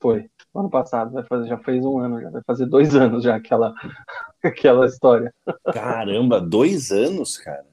Foi. 0.00 0.30
Ano 0.54 0.70
passado, 0.70 1.12
vai 1.12 1.22
fazer, 1.24 1.48
já 1.48 1.58
fez 1.58 1.84
um 1.84 1.98
ano, 1.98 2.22
já 2.22 2.30
vai 2.30 2.42
fazer 2.46 2.64
dois 2.64 2.94
anos 2.96 3.24
já 3.24 3.36
aquela, 3.36 3.74
aquela 4.42 4.86
história. 4.86 5.34
Caramba, 5.70 6.40
dois 6.40 6.90
anos, 6.90 7.36
cara. 7.36 7.66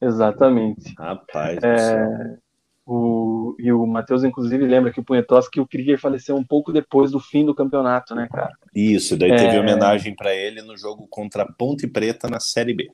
Exatamente. 0.00 0.92
Rapaz. 0.98 1.62
É, 1.62 2.38
o, 2.86 3.56
e 3.58 3.72
o 3.72 3.86
Matheus, 3.86 4.24
inclusive, 4.24 4.66
lembra 4.66 4.92
que 4.92 5.00
o 5.00 5.04
Punhetoski 5.04 5.54
que 5.54 5.60
o 5.60 5.66
Krieger 5.66 5.98
faleceu 5.98 6.36
um 6.36 6.44
pouco 6.44 6.72
depois 6.72 7.10
do 7.10 7.18
fim 7.18 7.44
do 7.44 7.54
campeonato, 7.54 8.14
né, 8.14 8.28
cara? 8.30 8.52
Isso, 8.74 9.16
daí 9.16 9.30
teve 9.30 9.56
é... 9.56 9.60
homenagem 9.60 10.14
para 10.14 10.34
ele 10.34 10.60
no 10.60 10.76
jogo 10.76 11.06
contra 11.08 11.44
a 11.44 11.52
Ponte 11.52 11.86
Preta 11.86 12.28
na 12.28 12.40
Série 12.40 12.74
B. 12.74 12.90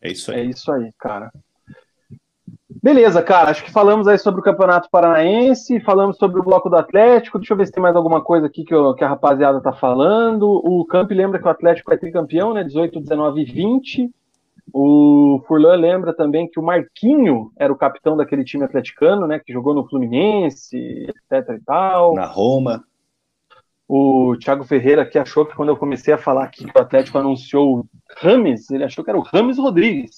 É 0.00 0.10
isso 0.10 0.30
aí. 0.30 0.40
É 0.40 0.44
isso 0.44 0.70
aí, 0.70 0.92
cara. 0.98 1.32
Beleza, 2.82 3.22
cara. 3.22 3.50
Acho 3.50 3.64
que 3.64 3.72
falamos 3.72 4.06
aí 4.06 4.18
sobre 4.18 4.40
o 4.40 4.44
Campeonato 4.44 4.90
Paranaense, 4.90 5.80
falamos 5.80 6.18
sobre 6.18 6.38
o 6.38 6.44
Bloco 6.44 6.68
do 6.68 6.76
Atlético. 6.76 7.38
Deixa 7.38 7.54
eu 7.54 7.56
ver 7.56 7.66
se 7.66 7.72
tem 7.72 7.82
mais 7.82 7.96
alguma 7.96 8.22
coisa 8.22 8.46
aqui 8.46 8.62
que, 8.62 8.74
eu, 8.74 8.94
que 8.94 9.02
a 9.02 9.08
rapaziada 9.08 9.60
tá 9.60 9.72
falando. 9.72 10.42
O 10.42 10.84
Camp 10.84 11.10
lembra 11.10 11.40
que 11.40 11.46
o 11.46 11.50
Atlético 11.50 11.92
é 11.92 11.96
tricampeão, 11.96 12.52
né? 12.52 12.62
18, 12.62 13.00
19 13.00 13.40
e 13.40 13.44
20. 13.46 14.10
O 14.72 15.42
Furlan 15.46 15.76
lembra 15.76 16.14
também 16.14 16.48
que 16.48 16.58
o 16.58 16.62
Marquinho 16.62 17.52
era 17.56 17.72
o 17.72 17.76
capitão 17.76 18.16
daquele 18.16 18.44
time 18.44 18.64
atleticano, 18.64 19.26
né? 19.26 19.38
Que 19.38 19.52
jogou 19.52 19.74
no 19.74 19.86
Fluminense, 19.88 20.76
etc 20.76 21.56
e 21.56 21.60
tal. 21.64 22.14
Na 22.14 22.26
Roma. 22.26 22.84
O 23.86 24.34
Thiago 24.38 24.64
Ferreira 24.64 25.04
que 25.04 25.18
achou 25.18 25.44
que 25.44 25.54
quando 25.54 25.68
eu 25.68 25.76
comecei 25.76 26.14
a 26.14 26.18
falar 26.18 26.44
aqui 26.44 26.64
que 26.64 26.78
o 26.78 26.80
Atlético 26.80 27.18
anunciou 27.18 27.80
o 27.80 27.88
Rames, 28.16 28.70
ele 28.70 28.84
achou 28.84 29.04
que 29.04 29.10
era 29.10 29.18
o 29.18 29.22
Rames 29.22 29.58
Rodrigues. 29.58 30.16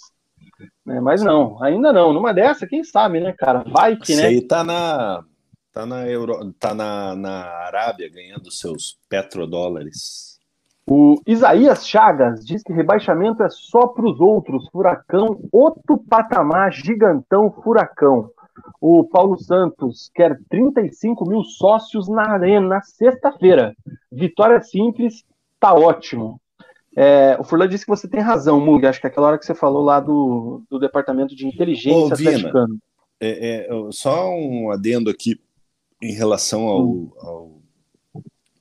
Né? 0.84 1.00
Mas 1.00 1.22
não, 1.22 1.62
ainda 1.62 1.92
não. 1.92 2.12
Numa 2.12 2.32
dessa, 2.32 2.66
quem 2.66 2.84
sabe, 2.84 3.20
né, 3.20 3.34
cara? 3.36 3.64
Vai 3.66 3.96
que, 3.96 4.14
né? 4.14 4.26
aí 4.26 4.40
tá 4.40 4.62
na. 4.62 5.24
Tá 5.72 5.84
na, 5.84 6.08
Euro, 6.08 6.54
tá 6.58 6.72
na, 6.72 7.14
na 7.14 7.44
Arábia 7.66 8.08
ganhando 8.08 8.50
seus 8.50 8.98
petrodólares. 9.10 10.25
O 10.88 11.20
Isaías 11.26 11.86
Chagas 11.86 12.44
diz 12.46 12.62
que 12.62 12.72
rebaixamento 12.72 13.42
é 13.42 13.50
só 13.50 13.88
para 13.88 14.06
os 14.06 14.20
outros. 14.20 14.68
Furacão, 14.68 15.40
outro 15.50 15.98
patamar 15.98 16.72
gigantão 16.72 17.50
furacão. 17.50 18.30
O 18.80 19.02
Paulo 19.04 19.36
Santos 19.36 20.10
quer 20.14 20.38
35 20.48 21.28
mil 21.28 21.42
sócios 21.42 22.08
na 22.08 22.30
Arena 22.30 22.80
sexta-feira. 22.82 23.74
Vitória 24.12 24.62
simples, 24.62 25.24
tá 25.58 25.74
ótimo. 25.74 26.40
É, 26.96 27.36
o 27.38 27.44
Furlan 27.44 27.68
disse 27.68 27.84
que 27.84 27.90
você 27.90 28.08
tem 28.08 28.20
razão, 28.20 28.60
Mug. 28.60 28.86
Acho 28.86 29.00
que 29.00 29.06
é 29.06 29.10
aquela 29.10 29.26
hora 29.26 29.38
que 29.38 29.44
você 29.44 29.54
falou 29.54 29.82
lá 29.82 29.98
do, 29.98 30.62
do 30.70 30.78
departamento 30.78 31.34
de 31.34 31.46
inteligência 31.46 32.14
Ô. 32.14 32.16
É, 33.20 33.66
é, 33.66 33.68
só 33.90 34.30
um 34.30 34.70
adendo 34.70 35.10
aqui 35.10 35.40
em 36.00 36.12
relação 36.12 36.66
ao, 36.66 36.86
hum. 36.86 37.10
ao 37.18 37.50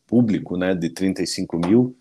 público, 0.07 0.57
né, 0.57 0.73
de 0.73 0.89
35 0.89 1.57
mil. 1.57 1.95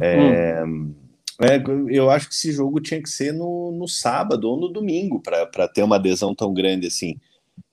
É, 0.00 0.64
hum. 0.64 0.94
é, 1.40 1.62
eu 1.94 2.10
acho 2.10 2.28
que 2.28 2.34
esse 2.34 2.52
jogo 2.52 2.80
tinha 2.80 3.02
que 3.02 3.08
ser 3.08 3.32
no, 3.32 3.72
no 3.72 3.86
sábado 3.86 4.48
ou 4.48 4.58
no 4.58 4.68
domingo 4.68 5.20
para 5.20 5.68
ter 5.68 5.82
uma 5.82 5.96
adesão 5.96 6.34
tão 6.34 6.52
grande 6.52 6.86
assim. 6.86 7.16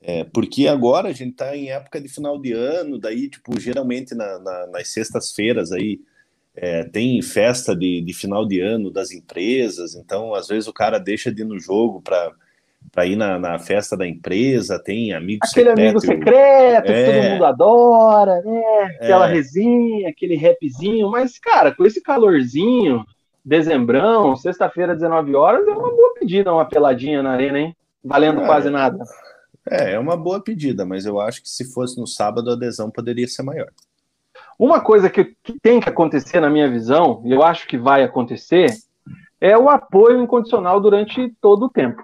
É, 0.01 0.23
porque 0.25 0.67
agora 0.67 1.09
a 1.09 1.13
gente 1.13 1.31
está 1.31 1.55
em 1.55 1.69
época 1.69 1.99
de 1.99 2.07
final 2.07 2.39
de 2.39 2.51
ano, 2.53 2.99
daí, 2.99 3.29
tipo, 3.29 3.59
geralmente 3.59 4.13
na, 4.13 4.39
na, 4.39 4.67
nas 4.67 4.89
sextas-feiras 4.89 5.71
aí 5.71 5.99
é, 6.55 6.83
tem 6.83 7.21
festa 7.21 7.75
de, 7.75 8.01
de 8.01 8.13
final 8.13 8.45
de 8.47 8.59
ano 8.59 8.91
das 8.91 9.11
empresas, 9.11 9.95
então 9.95 10.33
às 10.33 10.47
vezes 10.47 10.67
o 10.67 10.73
cara 10.73 10.97
deixa 10.97 11.31
de 11.31 11.41
ir 11.41 11.45
no 11.45 11.59
jogo 11.59 12.01
para 12.01 12.31
para 12.91 13.05
ir 13.05 13.15
na, 13.15 13.37
na, 13.37 13.59
festa 13.59 13.95
da 13.95 14.07
empresa, 14.07 14.81
tem 14.81 15.13
amigo 15.13 15.45
aquele 15.45 15.69
secreto. 15.69 15.79
amigo 15.79 15.99
secreto 15.99 16.91
é, 16.91 17.05
que 17.05 17.11
todo 17.11 17.29
mundo 17.31 17.45
adora, 17.45 18.41
né? 18.41 18.97
Aquela 18.99 19.29
é. 19.29 19.33
resinha, 19.33 20.09
aquele 20.09 20.35
rapzinho, 20.35 21.11
mas 21.11 21.37
cara, 21.37 21.73
com 21.75 21.85
esse 21.85 22.01
calorzinho, 22.01 23.05
dezembrão, 23.45 24.35
sexta-feira, 24.35 24.95
19 24.95 25.35
horas, 25.35 25.67
é 25.67 25.71
uma 25.71 25.89
boa 25.89 26.13
pedida, 26.19 26.53
uma 26.53 26.65
peladinha 26.65 27.21
na 27.21 27.31
arena, 27.31 27.59
hein? 27.59 27.75
Valendo 28.03 28.41
é, 28.41 28.45
quase 28.45 28.69
nada. 28.69 29.03
É, 29.69 29.93
é 29.93 29.99
uma 29.99 30.17
boa 30.17 30.41
pedida, 30.41 30.85
mas 30.85 31.05
eu 31.05 31.19
acho 31.19 31.41
que 31.41 31.49
se 31.49 31.71
fosse 31.71 31.99
no 31.99 32.07
sábado 32.07 32.49
a 32.49 32.53
adesão 32.53 32.89
poderia 32.89 33.27
ser 33.27 33.43
maior. 33.43 33.69
Uma 34.57 34.81
coisa 34.81 35.09
que, 35.09 35.35
que 35.43 35.59
tem 35.59 35.79
que 35.79 35.89
acontecer 35.89 36.39
na 36.39 36.49
minha 36.49 36.69
visão, 36.69 37.21
e 37.25 37.31
eu 37.31 37.43
acho 37.43 37.67
que 37.67 37.77
vai 37.77 38.03
acontecer, 38.03 38.71
é 39.39 39.57
o 39.57 39.69
apoio 39.69 40.21
incondicional 40.21 40.79
durante 40.79 41.31
todo 41.39 41.67
o 41.67 41.69
tempo. 41.69 42.03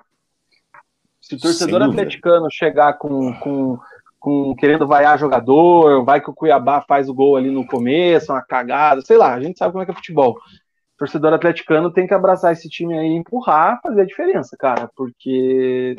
Se 1.34 1.36
o 1.36 1.40
torcedor 1.40 1.82
atleticano 1.82 2.48
chegar 2.52 2.94
com, 2.94 3.34
com, 3.40 3.80
com 4.20 4.56
querendo 4.56 4.88
vaiar 4.88 5.18
jogador, 5.18 6.04
vai 6.06 6.22
que 6.22 6.30
o 6.30 6.34
Cuiabá 6.34 6.82
faz 6.82 7.10
o 7.10 7.14
gol 7.14 7.36
ali 7.36 7.50
no 7.50 7.66
começo, 7.66 8.32
uma 8.32 8.42
cagada, 8.42 9.02
sei 9.02 9.18
lá, 9.18 9.34
a 9.34 9.42
gente 9.42 9.58
sabe 9.58 9.72
como 9.72 9.82
é 9.82 9.86
que 9.86 9.92
é 9.92 9.96
futebol. 9.96 10.34
O 10.34 10.98
torcedor 10.98 11.34
atleticano 11.34 11.92
tem 11.92 12.06
que 12.06 12.14
abraçar 12.14 12.54
esse 12.54 12.70
time 12.70 12.98
aí, 12.98 13.08
empurrar, 13.08 13.80
fazer 13.82 14.02
a 14.02 14.06
diferença, 14.06 14.56
cara, 14.58 14.90
porque 14.96 15.96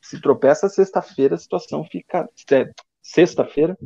se 0.00 0.20
tropeça 0.20 0.68
sexta-feira, 0.68 1.34
a 1.34 1.38
situação 1.38 1.84
fica 1.84 2.28
é, 2.52 2.70
sexta-feira. 3.02 3.76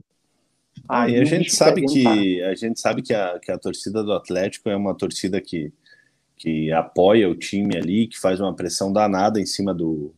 Ah, 0.89 1.09
e 1.09 1.19
a 1.19 1.25
gente 1.25 1.51
sabe 1.51 1.85
que 1.85 2.43
a 2.43 2.55
gente 2.55 2.81
sabe 2.81 3.03
que 3.03 3.15
a, 3.15 3.39
que 3.39 3.51
a 3.51 3.59
torcida 3.59 4.03
do 4.03 4.13
Atlético 4.13 4.69
é 4.69 4.77
uma 4.77 4.95
torcida 4.95 5.41
que, 5.41 5.73
que 6.37 6.71
apoia 6.73 7.29
o 7.29 7.35
time 7.35 7.77
ali, 7.77 8.07
que 8.07 8.19
faz 8.19 8.41
uma 8.41 8.55
pressão 8.55 8.93
danada 8.93 9.41
em 9.41 9.47
cima 9.47 9.75
do, 9.75 10.15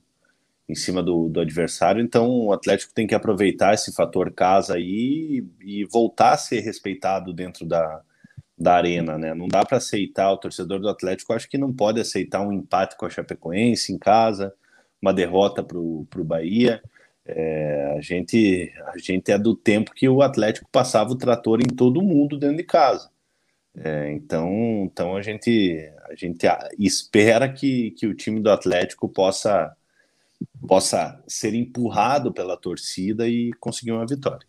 em 0.68 0.74
cima 0.74 1.02
do, 1.02 1.28
do, 1.28 1.40
adversário, 1.40 2.02
então 2.02 2.28
o 2.46 2.52
Atlético 2.52 2.94
tem 2.94 3.06
que 3.06 3.14
aproveitar 3.14 3.74
esse 3.74 3.92
fator 3.94 4.32
casa 4.32 4.74
aí 4.74 5.44
e, 5.62 5.80
e 5.80 5.84
voltar 5.84 6.32
a 6.32 6.38
ser 6.38 6.60
respeitado 6.60 7.34
dentro 7.34 7.66
da, 7.66 8.00
da 8.58 8.74
arena, 8.74 9.18
né? 9.18 9.34
Não 9.34 9.48
dá 9.48 9.64
para 9.64 9.78
aceitar, 9.78 10.32
o 10.32 10.38
torcedor 10.38 10.80
do 10.80 10.88
Atlético 10.88 11.32
acho 11.32 11.48
que 11.48 11.58
não 11.58 11.72
pode 11.72 12.00
aceitar 12.00 12.40
um 12.40 12.52
empate 12.52 12.96
com 12.96 13.04
a 13.04 13.10
Chapecoense 13.10 13.92
em 13.92 13.98
casa, 13.98 14.54
uma 15.02 15.12
derrota 15.12 15.62
para 15.62 15.78
o 15.78 16.06
Bahia. 16.24 16.82
É, 17.26 17.94
a, 17.96 18.00
gente, 18.00 18.72
a 18.86 18.98
gente 18.98 19.30
é 19.32 19.38
do 19.38 19.54
tempo 19.54 19.92
que 19.94 20.08
o 20.08 20.22
Atlético 20.22 20.68
passava 20.70 21.10
o 21.10 21.16
trator 21.16 21.60
em 21.60 21.74
todo 21.74 22.02
mundo 22.02 22.38
dentro 22.38 22.56
de 22.56 22.64
casa. 22.64 23.10
É, 23.76 24.12
então, 24.12 24.84
então 24.84 25.16
a 25.16 25.22
gente, 25.22 25.90
a 26.08 26.14
gente 26.14 26.46
espera 26.78 27.52
que, 27.52 27.90
que 27.92 28.06
o 28.06 28.14
time 28.14 28.40
do 28.40 28.50
Atlético 28.50 29.08
possa 29.08 29.74
possa 30.66 31.22
ser 31.26 31.54
empurrado 31.54 32.32
pela 32.32 32.56
torcida 32.56 33.28
e 33.28 33.52
conseguir 33.60 33.92
uma 33.92 34.06
vitória. 34.06 34.46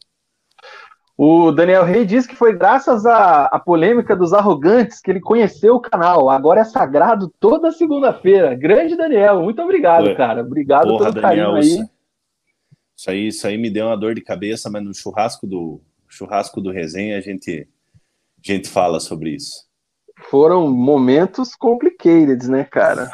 O 1.18 1.52
Daniel 1.52 1.86
Rey 1.86 2.06
disse 2.06 2.28
que 2.28 2.36
foi 2.36 2.54
graças 2.58 3.06
à, 3.06 3.46
à, 3.46 3.58
polêmica 3.58 4.16
dos 4.16 4.34
arrogantes 4.34 5.00
que 5.00 5.10
ele 5.10 5.22
conheceu 5.22 5.76
o 5.76 5.80
canal. 5.80 6.30
Agora 6.30 6.60
é 6.60 6.66
sagrado 6.66 7.32
toda 7.40 7.72
segunda-feira. 7.72 8.54
Grande 8.54 8.98
Daniel, 8.98 9.42
muito 9.42 9.62
obrigado, 9.62 10.14
cara. 10.16 10.42
Obrigado 10.42 10.90
Porra, 10.90 11.12
pelo 11.12 11.22
Daniel, 11.22 11.52
carinho 11.54 11.80
aí. 11.80 11.90
Isso 12.98 13.10
aí, 13.10 13.28
isso 13.28 13.48
aí 13.48 13.58
me 13.58 13.70
deu 13.70 13.88
uma 13.88 13.98
dor 13.98 14.14
de 14.14 14.22
cabeça, 14.22 14.70
mas 14.70 14.84
no 14.84 14.94
churrasco 14.94 15.48
do 15.48 15.82
churrasco 16.08 16.60
do 16.60 16.72
resenha 16.72 17.18
a 17.18 17.22
gente, 17.22 17.68
a 18.38 18.52
gente 18.52 18.70
fala 18.70 19.00
sobre 19.00 19.32
isso. 19.32 19.66
Foram 20.30 20.70
momentos 20.70 21.56
complicated, 21.56 22.50
né, 22.50 22.64
cara? 22.66 23.10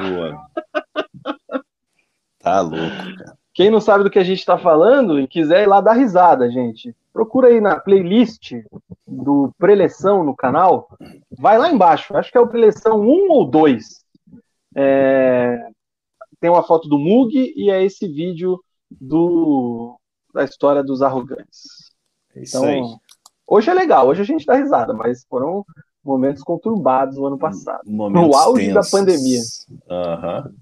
Tá 2.42 2.62
louco, 2.62 3.18
cara. 3.18 3.38
Quem 3.54 3.70
não 3.70 3.82
sabe 3.82 4.04
do 4.04 4.10
que 4.10 4.20
a 4.20 4.24
gente 4.24 4.40
está 4.40 4.58
falando 4.58 5.20
e 5.20 5.28
quiser 5.28 5.64
ir 5.64 5.68
lá 5.68 5.82
dar 5.82 5.94
risada, 5.94 6.50
gente, 6.50 6.96
procura 7.12 7.50
aí 7.50 7.60
na 7.60 7.80
playlist 7.80 8.54
do 9.06 9.54
Preleção 9.58 10.24
no 10.24 10.36
canal. 10.36 10.88
Vai 11.38 11.58
lá 11.58 11.70
embaixo, 11.70 12.16
acho 12.16 12.32
que 12.32 12.38
é 12.38 12.42
o 12.42 12.48
Preleção 12.48 13.02
1 13.02 13.30
ou 13.30 13.46
2. 13.46 14.06
É... 14.76 15.68
Tem 16.40 16.50
uma 16.50 16.64
foto 16.64 16.88
do 16.88 16.98
Mug 16.98 17.54
e 17.56 17.70
é 17.70 17.84
esse 17.84 18.08
vídeo 18.08 18.60
do... 18.90 20.00
da 20.34 20.46
história 20.46 20.82
dos 20.82 21.02
arrogantes. 21.02 21.92
É 22.34 22.44
isso 22.44 22.58
então, 22.58 22.70
aí. 22.70 22.82
Hoje 23.46 23.70
é 23.70 23.74
legal, 23.74 24.08
hoje 24.08 24.22
a 24.22 24.26
gente 24.26 24.46
dá 24.46 24.56
risada, 24.56 24.94
mas 24.94 25.26
foram 25.30 25.66
momentos 26.04 26.42
conturbados 26.42 27.18
no 27.18 27.26
ano 27.26 27.38
passado. 27.38 27.82
Momentos 27.86 28.30
no 28.30 28.36
auge 28.36 28.68
tensos. 28.68 28.92
da 28.92 28.98
pandemia. 28.98 29.42
Uhum. 29.90 30.54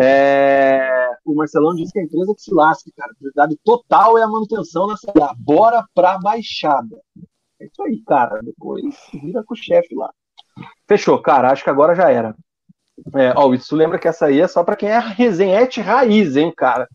É, 0.00 1.10
o 1.24 1.34
Marcelão 1.34 1.74
disse 1.74 1.92
que 1.92 1.98
a 1.98 2.04
empresa 2.04 2.32
que 2.32 2.40
se 2.40 2.54
lasca, 2.54 2.88
cara. 2.96 3.10
A 3.10 3.14
prioridade 3.16 3.58
total 3.64 4.16
é 4.16 4.22
a 4.22 4.28
manutenção 4.28 4.86
da 4.86 4.96
Série 4.96 5.20
A. 5.20 5.34
Bora 5.36 5.84
pra 5.92 6.18
baixada. 6.18 6.96
É 7.60 7.66
isso 7.66 7.82
aí, 7.82 8.00
cara. 8.06 8.40
Depois 8.40 8.94
vira 9.12 9.42
com 9.42 9.54
o 9.54 9.56
chefe 9.56 9.96
lá. 9.96 10.10
Fechou, 10.86 11.20
cara. 11.20 11.50
Acho 11.50 11.64
que 11.64 11.70
agora 11.70 11.96
já 11.96 12.10
era. 12.12 12.32
É, 13.14 13.32
ó, 13.36 13.52
isso 13.52 13.74
lembra 13.74 13.98
que 13.98 14.06
essa 14.06 14.26
aí 14.26 14.40
é 14.40 14.46
só 14.46 14.62
para 14.62 14.76
quem 14.76 14.88
é 14.88 14.98
resenhete 14.98 15.80
raiz, 15.80 16.36
hein, 16.36 16.52
cara. 16.56 16.88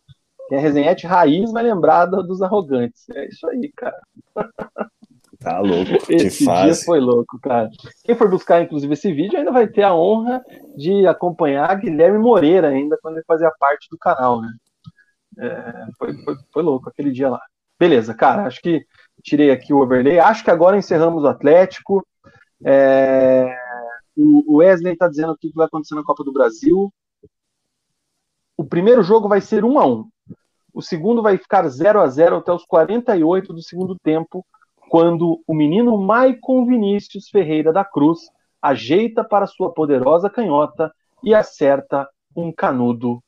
Quem 0.48 0.58
é 0.58 0.62
resenhete 0.62 1.06
raiz 1.06 1.52
vai 1.52 1.64
lembrar 1.64 2.06
dos 2.06 2.42
arrogantes. 2.42 3.10
É 3.10 3.28
isso 3.28 3.46
aí, 3.50 3.70
cara. 3.76 4.00
Tá 5.44 5.60
louco. 5.60 5.92
Esse 6.10 6.46
dia 6.46 6.74
foi 6.86 7.00
louco, 7.02 7.38
cara. 7.40 7.70
Quem 8.04 8.16
for 8.16 8.30
buscar, 8.30 8.62
inclusive, 8.62 8.94
esse 8.94 9.12
vídeo 9.12 9.38
ainda 9.38 9.52
vai 9.52 9.68
ter 9.68 9.84
a 9.84 9.94
honra 9.94 10.42
de 10.78 11.06
acompanhar 11.06 11.76
Guilherme 11.76 12.18
Moreira 12.18 12.70
ainda 12.70 12.98
quando 13.02 13.18
ele 13.18 13.26
fazia 13.26 13.52
parte 13.60 13.90
do 13.90 13.98
canal, 13.98 14.42
né? 14.42 14.50
É, 15.38 15.88
foi, 15.98 16.14
foi, 16.24 16.36
foi, 16.52 16.64
louco 16.64 16.90
aquele 16.90 17.12
dia 17.12 17.30
lá. 17.30 17.42
Beleza, 17.78 18.14
cara. 18.14 18.46
Acho 18.46 18.62
que 18.62 18.86
tirei 19.22 19.52
aqui 19.52 19.74
o 19.74 19.80
overlay. 19.80 20.18
Acho 20.18 20.44
que 20.44 20.52
agora 20.52 20.78
encerramos 20.78 21.24
o 21.24 21.28
Atlético. 21.28 22.06
É, 22.64 23.54
o 24.16 24.58
Wesley 24.58 24.94
está 24.94 25.10
dizendo 25.10 25.34
o 25.34 25.38
que 25.38 25.52
vai 25.54 25.66
acontecer 25.66 25.96
na 25.96 26.04
Copa 26.04 26.24
do 26.24 26.32
Brasil. 26.32 26.94
O 28.56 28.64
primeiro 28.64 29.04
jogo 29.04 29.28
vai 29.28 29.42
ser 29.42 29.66
1 29.66 29.80
a 29.80 29.88
1 29.88 30.10
O 30.74 30.82
segundo 30.82 31.22
vai 31.22 31.38
ficar 31.38 31.68
0 31.68 32.00
a 32.00 32.08
0 32.08 32.38
até 32.38 32.54
os 32.54 32.66
48 32.66 33.52
do 33.52 33.62
segundo 33.62 33.98
tempo 34.02 34.46
quando 34.94 35.42
o 35.48 35.56
menino 35.56 35.98
Maicon 35.98 36.68
Vinícius 36.68 37.28
Ferreira 37.28 37.74
da 37.74 37.84
Cruz 37.84 38.30
ajeita 38.62 39.24
para 39.24 39.48
sua 39.48 39.74
poderosa 39.74 40.30
canhota 40.30 40.94
e 41.24 41.34
acerta 41.34 42.08
um 42.36 42.52
canudo 42.52 43.20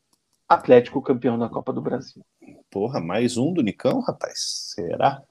Atlético 0.48 1.02
campeão 1.02 1.40
da 1.40 1.50
Copa 1.50 1.74
do 1.74 1.82
Brasil. 1.82 2.24
Porra, 2.70 3.02
mais 3.02 3.36
um 3.36 3.52
do 3.52 3.64
Nicão, 3.64 4.00
rapaz? 4.02 4.74
Será? 4.76 5.24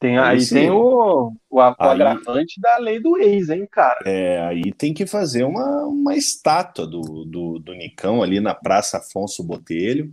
Tem, 0.00 0.18
aí, 0.18 0.38
aí 0.38 0.48
tem 0.48 0.68
o, 0.68 1.32
o, 1.48 1.56
o 1.56 1.60
aí, 1.60 1.74
agravante 1.78 2.60
da 2.60 2.78
lei 2.78 2.98
do 2.98 3.16
ex, 3.16 3.48
hein, 3.48 3.68
cara? 3.70 4.00
É, 4.04 4.40
aí 4.40 4.72
tem 4.72 4.92
que 4.92 5.06
fazer 5.06 5.44
uma, 5.44 5.84
uma 5.86 6.16
estátua 6.16 6.88
do, 6.88 7.24
do, 7.24 7.60
do 7.60 7.72
Nicão 7.72 8.20
ali 8.20 8.40
na 8.40 8.52
Praça 8.52 8.98
Afonso 8.98 9.44
Botelho. 9.44 10.12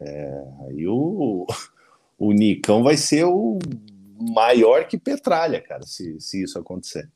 É, 0.00 0.44
aí 0.66 0.88
o, 0.88 1.46
o 2.18 2.32
Nicão 2.32 2.82
vai 2.82 2.96
ser 2.96 3.26
o 3.26 3.60
maior 4.20 4.86
que 4.86 4.98
Petralha, 4.98 5.60
cara, 5.60 5.82
se, 5.82 6.20
se 6.20 6.42
isso 6.42 6.58
acontecer. 6.58 7.08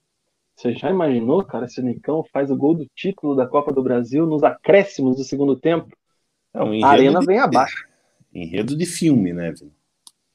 Você 0.56 0.72
já 0.72 0.90
imaginou, 0.90 1.44
cara, 1.44 1.66
se 1.68 1.80
o 1.80 1.84
Nicão 1.84 2.24
faz 2.32 2.50
o 2.50 2.56
gol 2.56 2.74
do 2.74 2.86
título 2.94 3.34
da 3.34 3.46
Copa 3.46 3.72
do 3.72 3.82
Brasil 3.82 4.24
nos 4.24 4.42
acréscimos 4.44 5.16
do 5.16 5.24
segundo 5.24 5.56
tempo? 5.56 5.88
É 6.52 6.62
um 6.62 6.84
a 6.84 6.88
arena 6.88 7.20
de, 7.20 7.26
vem 7.26 7.38
abaixo. 7.38 7.86
Enredo 8.32 8.76
de 8.76 8.86
filme, 8.86 9.32
né, 9.32 9.52
Vini? 9.52 9.72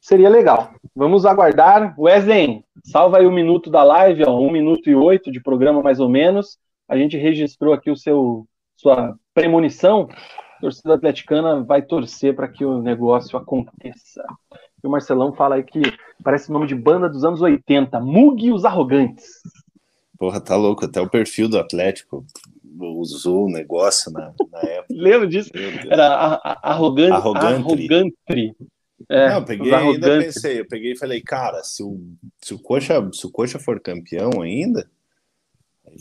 Seria 0.01 0.29
legal. 0.29 0.73
Vamos 0.95 1.25
aguardar. 1.25 1.93
Wesley, 1.97 2.63
salva 2.83 3.19
aí 3.19 3.25
o 3.25 3.29
um 3.29 3.33
minuto 3.33 3.69
da 3.69 3.83
live, 3.83 4.23
ó, 4.25 4.37
um 4.37 4.51
minuto 4.51 4.89
e 4.89 4.95
oito 4.95 5.31
de 5.31 5.41
programa 5.41 5.81
mais 5.81 5.99
ou 5.99 6.09
menos. 6.09 6.57
A 6.87 6.97
gente 6.97 7.17
registrou 7.17 7.73
aqui 7.73 7.89
o 7.89 7.95
seu 7.95 8.45
sua 8.75 9.15
premonição. 9.33 10.09
A 10.57 10.61
torcida 10.61 10.95
atleticana 10.95 11.63
vai 11.63 11.81
torcer 11.81 12.35
para 12.35 12.47
que 12.47 12.65
o 12.65 12.81
negócio 12.81 13.37
aconteça. 13.37 14.23
E 14.83 14.87
o 14.87 14.89
Marcelão 14.89 15.33
fala 15.33 15.55
aí 15.55 15.63
que 15.63 15.81
parece 16.23 16.51
nome 16.51 16.67
de 16.67 16.75
banda 16.75 17.09
dos 17.09 17.23
anos 17.23 17.41
80, 17.41 17.99
Mug 17.99 18.45
e 18.45 18.51
os 18.51 18.65
Arrogantes. 18.65 19.25
Porra, 20.17 20.41
tá 20.41 20.55
louco, 20.55 20.85
até 20.85 20.99
o 20.99 21.09
perfil 21.09 21.47
do 21.47 21.57
Atlético 21.57 22.25
usou 22.79 23.45
o 23.45 23.51
negócio 23.51 24.11
na, 24.11 24.33
na 24.51 24.59
época. 24.59 24.87
Lembro 24.95 25.27
disso? 25.27 25.49
Era 25.89 26.07
a, 26.07 26.33
a, 26.35 26.71
arrogante. 26.71 27.13
Arrogante. 27.13 28.55
É, 29.07 29.29
Não, 29.29 29.35
eu 29.35 29.45
peguei 29.45 29.73
ainda 29.73 30.19
pensei, 30.19 30.59
eu 30.59 30.67
peguei 30.67 30.91
e 30.91 30.97
falei, 30.97 31.21
cara, 31.21 31.63
se 31.63 31.81
o, 31.81 31.99
se 32.41 32.53
o 32.53 32.59
Coxa, 32.59 33.09
se 33.13 33.25
o 33.25 33.31
Coxa 33.31 33.57
for 33.57 33.79
campeão 33.79 34.41
ainda, 34.41 34.89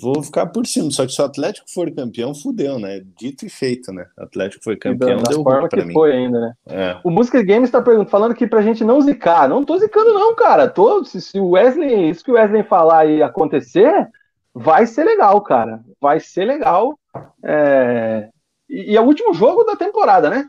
Vou 0.01 0.23
ficar 0.23 0.47
por 0.47 0.67
cima, 0.67 0.91
só 0.91 1.07
que 1.07 1.13
se 1.13 1.21
o 1.21 1.25
Atlético 1.25 1.71
for 1.73 1.91
campeão, 1.91 2.35
fudeu, 2.35 2.79
né? 2.79 3.03
Dito 3.17 3.47
e 3.47 3.49
feito, 3.49 3.93
né? 3.93 4.07
O 4.17 4.25
Atlético 4.25 4.63
foi 4.63 4.77
campeão, 4.77 5.23
da, 5.23 5.31
deu 5.31 5.43
forma 5.43 5.69
que 5.69 5.85
mim. 5.85 5.93
foi 5.93 6.13
ainda, 6.13 6.41
né? 6.41 6.53
É. 6.67 7.01
O 7.05 7.11
Música 7.11 7.43
Games 7.43 7.71
tá 7.71 7.83
falando 8.09 8.33
aqui 8.33 8.47
pra 8.47 8.63
gente 8.63 8.85
não 8.85 9.01
zicar. 9.01 9.49
Não 9.49 9.65
tô 9.65 9.79
zicando 9.79 10.13
não, 10.13 10.35
cara. 10.35 10.69
Tô, 10.69 11.05
se, 11.05 11.21
se 11.21 11.39
o 11.39 11.51
Wesley, 11.51 12.11
isso 12.11 12.25
que 12.25 12.31
o 12.31 12.35
Wesley 12.35 12.63
falar 12.63 13.07
e 13.07 13.23
acontecer, 13.23 14.09
vai 14.55 14.87
ser 14.87 15.05
legal, 15.05 15.41
cara. 15.41 15.81
Vai 16.01 16.21
ser 16.21 16.45
legal. 16.45 16.99
É... 17.45 18.29
E, 18.69 18.93
e, 18.93 18.97
é 18.97 19.01
o 19.01 19.05
último 19.05 19.33
jogo 19.33 19.65
da 19.65 19.77
temporada, 19.77 20.29
né? 20.29 20.47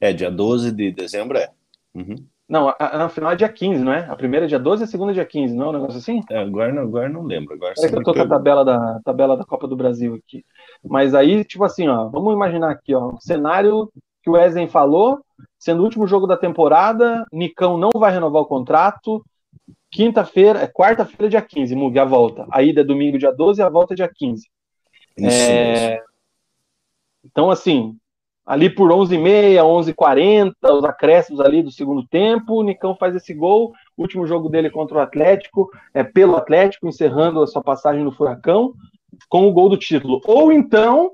É, 0.00 0.12
dia 0.12 0.30
12 0.30 0.72
de 0.72 0.92
dezembro 0.92 1.38
é. 1.38 1.50
Uhum. 1.94 2.16
Não, 2.48 2.68
a, 2.68 2.76
a, 2.78 3.08
final 3.08 3.32
é 3.32 3.36
dia 3.36 3.48
15, 3.48 3.82
não 3.82 3.92
é? 3.92 4.00
A 4.08 4.14
primeira 4.14 4.44
é 4.44 4.48
dia 4.48 4.58
12 4.58 4.82
e 4.82 4.84
a 4.84 4.86
segunda 4.86 5.12
é 5.12 5.14
dia 5.14 5.24
15, 5.24 5.54
não 5.56 5.66
é 5.66 5.68
um 5.70 5.72
negócio 5.72 5.98
assim? 5.98 6.20
É, 6.30 6.38
agora, 6.38 6.72
não, 6.72 6.82
agora 6.82 7.08
não 7.08 7.22
lembro. 7.22 7.54
Agora 7.54 7.72
é 7.78 7.88
que 7.88 7.94
eu 7.94 8.02
tô 8.02 8.12
com 8.12 8.20
a 8.20 8.28
tabela 8.28 8.64
da, 8.64 9.00
tabela 9.02 9.36
da 9.36 9.44
Copa 9.44 9.66
do 9.66 9.76
Brasil 9.76 10.14
aqui. 10.14 10.44
Mas 10.84 11.14
aí, 11.14 11.42
tipo 11.44 11.64
assim, 11.64 11.88
ó, 11.88 12.08
vamos 12.08 12.34
imaginar 12.34 12.70
aqui, 12.70 12.94
ó, 12.94 13.14
o 13.14 13.20
cenário 13.20 13.90
que 14.22 14.28
o 14.28 14.34
Wesley 14.34 14.68
falou, 14.68 15.20
sendo 15.58 15.80
o 15.80 15.84
último 15.84 16.06
jogo 16.06 16.26
da 16.26 16.36
temporada, 16.36 17.26
Nicão 17.32 17.78
não 17.78 17.90
vai 17.94 18.12
renovar 18.12 18.42
o 18.42 18.46
contrato, 18.46 19.24
quinta-feira, 19.90 20.60
é 20.60 20.66
quarta-feira, 20.66 21.30
dia 21.30 21.42
15, 21.42 21.74
Mug, 21.74 21.98
a 21.98 22.04
volta. 22.04 22.46
A 22.50 22.62
ida 22.62 22.80
é 22.80 22.84
domingo, 22.84 23.18
dia 23.18 23.32
12, 23.32 23.60
e 23.60 23.64
a 23.64 23.68
volta 23.68 23.94
é 23.94 23.96
dia 23.96 24.10
15. 24.12 24.46
Isso, 25.16 25.50
é... 25.50 26.02
Então, 27.24 27.50
assim, 27.50 27.96
ali 28.46 28.68
por 28.68 28.90
11h30, 28.90 29.56
11h40, 29.94 30.54
os 30.72 30.84
acréscimos 30.84 31.40
ali 31.40 31.62
do 31.62 31.70
segundo 31.70 32.06
tempo, 32.06 32.54
o 32.54 32.62
Nicão 32.62 32.94
faz 32.94 33.14
esse 33.14 33.32
gol, 33.32 33.72
último 33.96 34.26
jogo 34.26 34.48
dele 34.48 34.70
contra 34.70 34.98
o 34.98 35.00
Atlético, 35.00 35.70
é 35.94 36.04
pelo 36.04 36.36
Atlético, 36.36 36.86
encerrando 36.86 37.42
a 37.42 37.46
sua 37.46 37.62
passagem 37.62 38.04
no 38.04 38.12
Furacão, 38.12 38.74
com 39.28 39.48
o 39.48 39.52
gol 39.52 39.68
do 39.68 39.78
título. 39.78 40.20
Ou 40.26 40.52
então, 40.52 41.12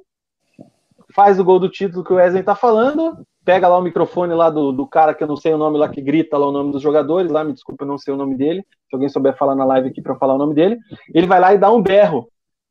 faz 1.14 1.38
o 1.38 1.44
gol 1.44 1.60
do 1.60 1.68
título 1.68 2.02
que 2.02 2.12
o 2.12 2.16
Wesley 2.16 2.42
tá 2.42 2.54
falando, 2.54 3.24
pega 3.44 3.68
lá 3.68 3.78
o 3.78 3.82
microfone 3.82 4.34
lá 4.34 4.50
do, 4.50 4.72
do 4.72 4.86
cara 4.86 5.14
que 5.14 5.22
eu 5.22 5.28
não 5.28 5.36
sei 5.36 5.52
o 5.52 5.58
nome 5.58 5.78
lá, 5.78 5.88
que 5.88 6.00
grita 6.00 6.36
lá 6.36 6.48
o 6.48 6.52
nome 6.52 6.72
dos 6.72 6.82
jogadores, 6.82 7.30
lá, 7.30 7.44
me 7.44 7.52
desculpa, 7.52 7.84
eu 7.84 7.88
não 7.88 7.98
sei 7.98 8.12
o 8.12 8.16
nome 8.16 8.36
dele, 8.36 8.62
se 8.88 8.94
alguém 8.94 9.08
souber 9.08 9.36
falar 9.36 9.54
na 9.54 9.64
live 9.64 9.88
aqui 9.88 10.02
para 10.02 10.16
falar 10.16 10.34
o 10.34 10.38
nome 10.38 10.54
dele, 10.54 10.78
ele 11.14 11.26
vai 11.26 11.38
lá 11.38 11.54
e 11.54 11.58
dá 11.58 11.70
um 11.70 11.82
berro. 11.82 12.28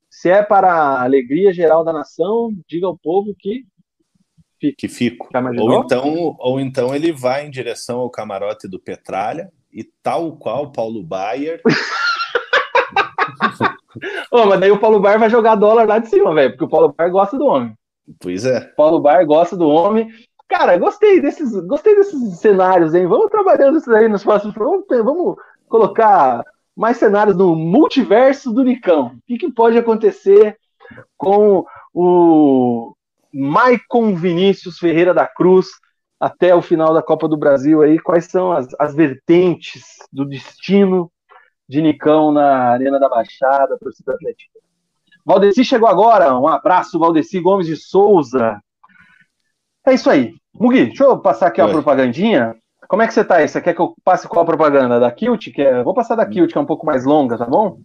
Se 0.09 0.29
é 0.29 0.41
para 0.41 0.73
a 0.73 1.03
alegria 1.03 1.53
geral 1.53 1.83
da 1.83 1.93
nação, 1.93 2.51
diga 2.67 2.87
ao 2.87 2.97
povo 2.97 3.33
que 3.37 3.63
Fico. 4.59 4.77
Que 4.77 4.87
fico. 4.87 5.29
Ou 5.57 5.83
então, 5.83 6.35
ou 6.37 6.59
então 6.59 6.93
ele 6.93 7.11
vai 7.11 7.45
em 7.45 7.49
direção 7.49 7.99
ao 7.99 8.09
camarote 8.09 8.67
do 8.67 8.79
Petralha 8.79 9.49
e 9.71 9.83
tal 10.03 10.35
qual 10.35 10.71
Paulo 10.71 11.01
Baier. 11.01 11.61
oh, 14.31 14.45
mas 14.47 14.59
daí 14.59 14.71
o 14.71 14.79
Paulo 14.79 14.99
Baier 14.99 15.19
vai 15.19 15.29
jogar 15.29 15.55
dólar 15.55 15.87
lá 15.87 15.99
de 15.99 16.09
cima, 16.09 16.33
velho, 16.33 16.51
porque 16.51 16.65
o 16.65 16.69
Paulo 16.69 16.93
Baier 16.95 17.11
gosta 17.11 17.37
do 17.37 17.45
homem. 17.45 17.73
Pois 18.19 18.45
é. 18.45 18.59
Paulo 18.75 18.99
Baier 18.99 19.25
gosta 19.25 19.55
do 19.55 19.67
homem. 19.67 20.09
Cara, 20.47 20.77
gostei 20.77 21.21
desses, 21.21 21.53
gostei 21.65 21.95
desses 21.95 22.39
cenários, 22.39 22.93
hein? 22.93 23.07
Vamos 23.07 23.29
trabalhando 23.29 23.77
isso 23.77 23.91
aí 23.93 24.09
nos 24.09 24.23
próximos. 24.23 24.55
Vamos, 24.55 24.83
vamos 24.89 25.35
colocar 25.67 26.43
mais 26.75 26.97
cenários 26.97 27.37
no 27.37 27.55
multiverso 27.55 28.51
do 28.51 28.63
Nicão. 28.63 29.07
O 29.07 29.19
que, 29.27 29.37
que 29.37 29.51
pode 29.51 29.77
acontecer 29.77 30.57
com 31.15 31.63
o 31.93 32.93
Maicon 33.33 34.15
Vinícius 34.15 34.77
Ferreira 34.77 35.13
da 35.13 35.27
Cruz 35.27 35.67
até 36.19 36.53
o 36.53 36.61
final 36.61 36.93
da 36.93 37.01
Copa 37.01 37.27
do 37.27 37.37
Brasil 37.37 37.81
aí, 37.81 37.97
quais 37.99 38.25
são 38.25 38.51
as, 38.51 38.67
as 38.79 38.93
vertentes 38.93 39.83
do 40.11 40.25
destino 40.25 41.11
de 41.67 41.81
Nicão 41.81 42.31
na 42.31 42.71
Arena 42.71 42.99
da 42.99 43.07
Baixada, 43.07 43.77
torcida 43.77 44.13
atlética. 44.13 44.59
Valdeci 45.25 45.63
chegou 45.63 45.87
agora, 45.87 46.37
um 46.37 46.47
abraço, 46.47 46.97
Valdeci 46.97 47.39
Gomes 47.39 47.67
de 47.67 47.75
Souza. 47.75 48.59
É 49.85 49.93
isso 49.93 50.09
aí. 50.09 50.33
Mugi, 50.53 50.87
deixa 50.87 51.03
eu 51.03 51.19
passar 51.19 51.47
aqui 51.47 51.61
Oi. 51.61 51.69
a 51.69 51.71
propagandinha. 51.71 52.55
Como 52.87 53.03
é 53.03 53.07
que 53.07 53.13
você 53.13 53.23
tá 53.23 53.35
aí? 53.35 53.47
Você 53.47 53.61
quer 53.61 53.75
que 53.75 53.79
eu 53.79 53.93
passe 54.03 54.27
qual 54.27 54.41
a 54.41 54.45
propaganda? 54.45 54.99
Da 54.99 55.11
Kilt? 55.11 55.47
É... 55.59 55.83
Vou 55.83 55.93
passar 55.93 56.15
da 56.15 56.25
Kilt, 56.25 56.51
que 56.51 56.57
é 56.57 56.61
um 56.61 56.65
pouco 56.65 56.85
mais 56.85 57.05
longa, 57.05 57.37
tá 57.37 57.45
bom? 57.45 57.79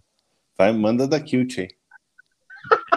Vai, 0.57 0.73
manda 0.73 1.07
da 1.07 1.21
Kilt 1.21 1.59
aí. 1.59 1.69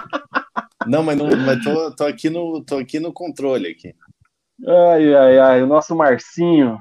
não, 0.87 1.03
mas, 1.03 1.17
não, 1.17 1.27
mas 1.45 1.63
tô, 1.63 1.95
tô, 1.95 2.05
aqui 2.05 2.29
no, 2.29 2.63
tô 2.63 2.77
aqui 2.77 2.99
no 2.99 3.13
controle 3.13 3.69
aqui. 3.69 3.93
Ai, 4.65 5.13
ai, 5.13 5.39
ai, 5.39 5.63
o 5.63 5.67
nosso 5.67 5.95
Marcinho. 5.95 6.79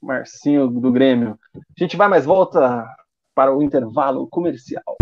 Marcinho 0.00 0.68
do 0.68 0.92
Grêmio. 0.92 1.38
A 1.54 1.82
gente 1.82 1.96
vai 1.96 2.08
mais 2.08 2.24
volta 2.24 2.86
para 3.34 3.54
o 3.54 3.62
intervalo 3.62 4.28
comercial. 4.28 4.96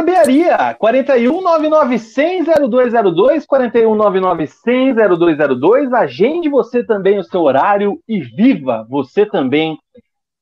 Barbearia, 0.00 0.74
41991000202, 0.80 3.44
41991000202. 3.46 5.92
Agende 5.92 6.48
você 6.48 6.82
também 6.82 7.18
o 7.18 7.24
seu 7.24 7.42
horário 7.42 8.00
e 8.08 8.18
viva 8.20 8.86
você 8.88 9.26
também 9.26 9.78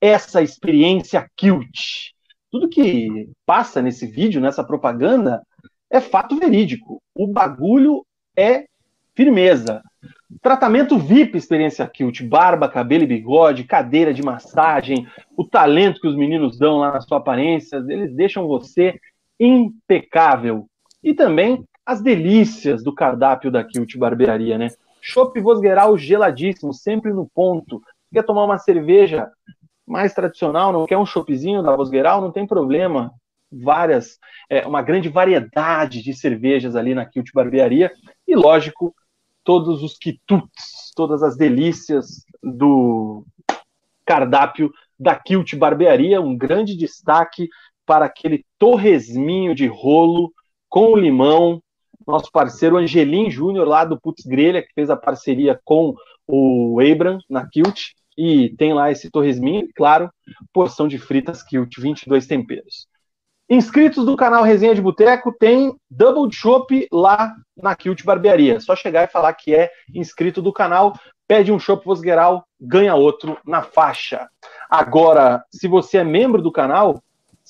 essa 0.01 0.41
experiência 0.43 1.29
cute. 1.39 2.15
Tudo 2.53 2.69
que 2.69 3.29
passa 3.45 3.83
nesse 3.83 4.07
vídeo, 4.07 4.41
nessa 4.41 4.63
propaganda, 4.63 5.43
é 5.91 6.01
fato 6.01 6.37
verídico. 6.37 7.03
O 7.13 7.27
bagulho 7.27 8.07
é 8.37 8.67
firmeza. 9.17 9.83
Tratamento 10.41 10.97
VIP 10.97 11.37
Experiência 11.37 11.85
Cute, 11.89 12.23
barba, 12.23 12.69
cabelo 12.69 13.03
e 13.03 13.09
bigode, 13.09 13.65
cadeira 13.65 14.15
de 14.15 14.23
massagem, 14.23 15.05
o 15.37 15.43
talento 15.43 16.01
que 16.01 16.07
os 16.07 16.15
meninos 16.15 16.57
dão 16.57 16.79
lá 16.79 16.93
na 16.93 17.01
sua 17.01 17.19
aparência, 17.19 17.85
eles 17.89 18.15
deixam 18.15 18.47
você 18.47 18.95
impecável. 19.39 20.67
E 21.03 21.15
também 21.15 21.65
as 21.85 22.03
delícias 22.03 22.83
do 22.83 22.95
cardápio 22.95 23.51
da 23.51 23.65
Kilt 23.65 23.97
Barbearia, 23.97 24.59
né? 24.59 24.69
Chopp 25.01 25.41
Vosgueral 25.41 25.97
geladíssimo, 25.97 26.75
sempre 26.75 27.13
no 27.13 27.27
ponto. 27.35 27.81
Quer 28.13 28.25
tomar 28.25 28.45
uma 28.45 28.59
cerveja 28.59 29.31
mais 29.87 30.13
tradicional, 30.13 30.73
não 30.73 30.87
quer 30.87 30.99
um 30.99 31.07
choppzinho 31.07 31.63
da 31.63 31.75
Vosgueral, 31.75 32.21
não 32.21 32.31
tem 32.31 32.47
problema. 32.47 33.11
Várias, 33.51 34.19
é, 34.51 34.67
uma 34.67 34.83
grande 34.83 35.09
variedade 35.09 36.03
de 36.03 36.13
cervejas 36.13 36.77
ali 36.77 36.95
na 36.95 37.07
Kilt 37.07 37.31
Barbearia. 37.33 37.91
E, 38.27 38.37
lógico, 38.37 38.95
todos 39.43 39.83
os 39.83 39.97
quitutes, 39.97 40.93
todas 40.95 41.23
as 41.23 41.39
delícias 41.39 42.27
do 42.43 43.25
cardápio 44.05 44.71
da 45.01 45.15
Kilt 45.15 45.55
Barbearia. 45.55 46.21
Um 46.21 46.37
grande 46.37 46.77
destaque 46.77 47.49
para 47.89 48.05
aquele 48.05 48.45
torresminho 48.59 49.55
de 49.55 49.67
rolo 49.67 50.31
com 50.69 50.95
limão. 50.95 51.63
Nosso 52.07 52.31
parceiro 52.31 52.77
Angelim 52.77 53.31
Júnior, 53.31 53.67
lá 53.67 53.83
do 53.83 53.99
Putz 53.99 54.27
Grelha, 54.27 54.63
que 54.63 54.73
fez 54.75 54.91
a 54.91 54.97
parceria 54.97 55.59
com 55.65 55.95
o 56.27 56.79
Abram 56.81 57.19
na 57.31 57.49
Kilt. 57.49 57.93
E 58.17 58.51
tem 58.59 58.75
lá 58.75 58.91
esse 58.91 59.11
torresminho, 59.11 59.65
e 59.65 59.73
claro, 59.73 60.11
porção 60.53 60.87
de 60.87 60.99
fritas 60.99 61.43
Kilt, 61.43 61.81
22 61.81 62.27
temperos. 62.27 62.87
Inscritos 63.49 64.05
do 64.05 64.17
canal 64.17 64.43
Resenha 64.43 64.75
de 64.75 64.83
Boteco, 64.83 65.33
tem 65.33 65.75
Double 65.91 66.31
Chop 66.31 66.87
lá 66.93 67.35
na 67.57 67.75
Kilt 67.75 68.05
Barbearia. 68.05 68.61
Só 68.61 68.77
chegar 68.77 69.05
e 69.05 69.11
falar 69.11 69.33
que 69.33 69.55
é 69.55 69.71
inscrito 69.95 70.43
do 70.43 70.53
canal, 70.53 70.95
pede 71.27 71.51
um 71.51 71.59
chopp 71.59 71.85
Vosgueral, 71.87 72.45
ganha 72.61 72.95
outro 72.95 73.39
na 73.47 73.63
faixa. 73.63 74.29
Agora, 74.69 75.43
se 75.51 75.67
você 75.67 75.99
é 75.99 76.05
membro 76.05 76.43
do 76.43 76.53
canal, 76.53 77.03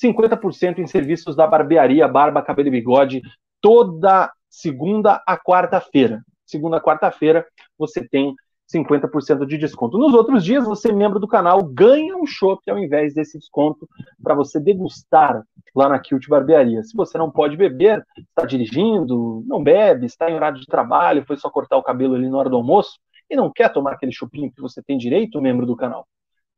50% 0.03 0.79
em 0.79 0.87
serviços 0.87 1.35
da 1.35 1.47
barbearia, 1.47 2.07
barba, 2.09 2.43
cabelo 2.43 2.69
e 2.69 2.73
bigode, 2.73 3.23
toda 3.61 4.31
segunda 4.49 5.23
a 5.27 5.37
quarta-feira. 5.37 6.23
Segunda 6.47 6.79
a 6.79 6.81
quarta-feira 6.81 7.47
você 7.79 8.07
tem 8.07 8.35
50% 8.73 9.47
de 9.47 9.57
desconto. 9.57 9.99
Nos 9.99 10.13
outros 10.13 10.45
dias, 10.45 10.65
você, 10.65 10.93
membro 10.93 11.19
do 11.19 11.27
canal, 11.27 11.63
ganha 11.63 12.17
um 12.17 12.27
chopp 12.27 12.71
ao 12.71 12.79
invés 12.79 13.15
desse 13.15 13.39
desconto 13.39 13.89
para 14.23 14.35
você 14.35 14.61
degustar 14.61 15.43
lá 15.75 15.89
na 15.89 15.99
Kilt 15.99 16.29
Barbearia. 16.29 16.83
Se 16.83 16.95
você 16.95 17.17
não 17.17 17.31
pode 17.31 17.57
beber, 17.57 18.05
está 18.17 18.47
dirigindo, 18.47 19.43
não 19.47 19.63
bebe, 19.63 20.07
está 20.07 20.31
em 20.31 20.35
horário 20.35 20.61
de 20.61 20.67
trabalho, 20.67 21.25
foi 21.27 21.37
só 21.37 21.49
cortar 21.49 21.79
o 21.79 21.83
cabelo 21.83 22.15
ali 22.15 22.29
na 22.29 22.37
hora 22.37 22.51
do 22.51 22.57
almoço 22.57 22.99
e 23.31 23.37
não 23.37 23.51
quer 23.51 23.73
tomar 23.73 23.93
aquele 23.93 24.13
chopinho 24.13 24.53
que 24.53 24.61
você 24.61 24.83
tem 24.83 24.99
direito, 24.99 25.41
membro 25.41 25.67
do 25.67 25.77
canal, 25.77 26.07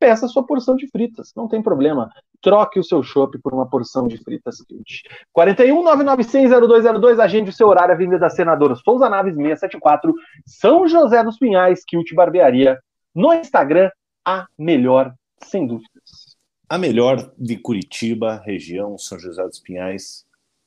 peça 0.01 0.27
sua 0.27 0.43
porção 0.43 0.75
de 0.75 0.87
fritas, 0.87 1.31
não 1.35 1.47
tem 1.47 1.61
problema. 1.61 2.11
Troque 2.41 2.79
o 2.79 2.83
seu 2.83 3.03
chopp 3.03 3.37
por 3.37 3.53
uma 3.53 3.69
porção 3.69 4.07
de 4.07 4.17
fritas 4.17 4.57
quente. 4.67 5.03
41 5.31 5.83
9960202, 5.83 7.19
agende 7.19 7.51
o 7.51 7.53
seu 7.53 7.67
horário, 7.67 7.93
Avenida 7.93 8.27
Senador 8.31 8.75
Souza 8.77 9.07
Naves 9.07 9.35
674, 9.35 10.11
São 10.43 10.87
José 10.87 11.23
dos 11.23 11.37
Pinhais, 11.37 11.85
Kilt 11.85 12.15
Barbearia. 12.15 12.79
No 13.13 13.31
Instagram, 13.31 13.91
a 14.25 14.47
melhor, 14.57 15.13
sem 15.43 15.67
dúvidas. 15.67 16.35
A 16.67 16.79
melhor 16.79 17.31
de 17.37 17.57
Curitiba, 17.57 18.41
região 18.43 18.97
São 18.97 19.19
José 19.19 19.43
dos 19.43 19.59
Pinhais. 19.59 20.25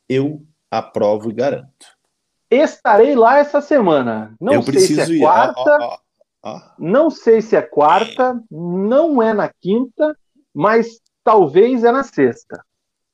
Eu 0.08 0.42
aprovo 0.70 1.28
e 1.30 1.34
garanto. 1.34 1.86
Estarei 2.48 3.16
lá 3.16 3.38
essa 3.38 3.60
semana. 3.60 4.32
Não 4.40 4.52
Eu 4.52 4.62
sei 4.62 4.78
se 4.78 5.00
é 5.00 5.04
ir. 5.06 5.18
quarta. 5.18 5.60
Ó, 5.80 5.94
ó. 5.94 6.03
Não 6.78 7.10
sei 7.10 7.40
se 7.40 7.56
é 7.56 7.62
quarta, 7.62 8.40
não 8.50 9.22
é 9.22 9.32
na 9.32 9.48
quinta, 9.48 10.16
mas 10.52 11.00
talvez 11.22 11.84
é 11.84 11.90
na 11.90 12.02
sexta, 12.02 12.62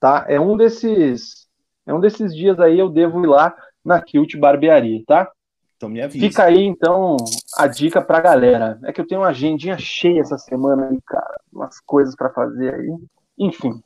tá? 0.01 0.27
É 0.29 0.41
um 0.41 0.57
desses, 0.57 1.49
é 1.87 1.95
um 1.95 2.01
desses 2.01 2.35
dias 2.35 2.59
aí 2.59 2.79
eu 2.79 2.89
devo 2.89 3.23
ir 3.23 3.29
lá 3.29 3.55
na 3.85 4.01
Kilt 4.03 4.37
Barbearia, 4.37 5.03
tá? 5.07 5.31
Então 5.77 5.89
me 5.89 6.03
avisa. 6.03 6.27
Fica 6.27 6.45
aí 6.45 6.63
então 6.65 7.17
a 7.57 7.67
dica 7.67 8.03
pra 8.03 8.21
galera. 8.21 8.79
É 8.85 8.93
que 8.93 9.01
eu 9.01 9.07
tenho 9.07 9.23
uma 9.23 9.29
agendinha 9.29 9.79
cheia 9.79 10.21
essa 10.21 10.37
semana 10.37 10.89
aí, 10.89 10.99
cara, 11.07 11.41
umas 11.53 11.81
coisas 11.81 12.15
para 12.15 12.31
fazer 12.31 12.75
aí. 12.75 12.95
Enfim. 13.39 13.81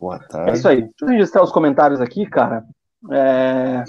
Boa 0.00 0.18
tarde. 0.20 0.50
É 0.50 0.54
isso 0.54 0.68
aí. 0.68 0.82
Deixa 0.82 0.94
eu 1.02 1.08
registrar 1.08 1.42
os 1.42 1.52
comentários 1.52 2.00
aqui, 2.00 2.24
cara. 2.26 2.64
É... 3.10 3.84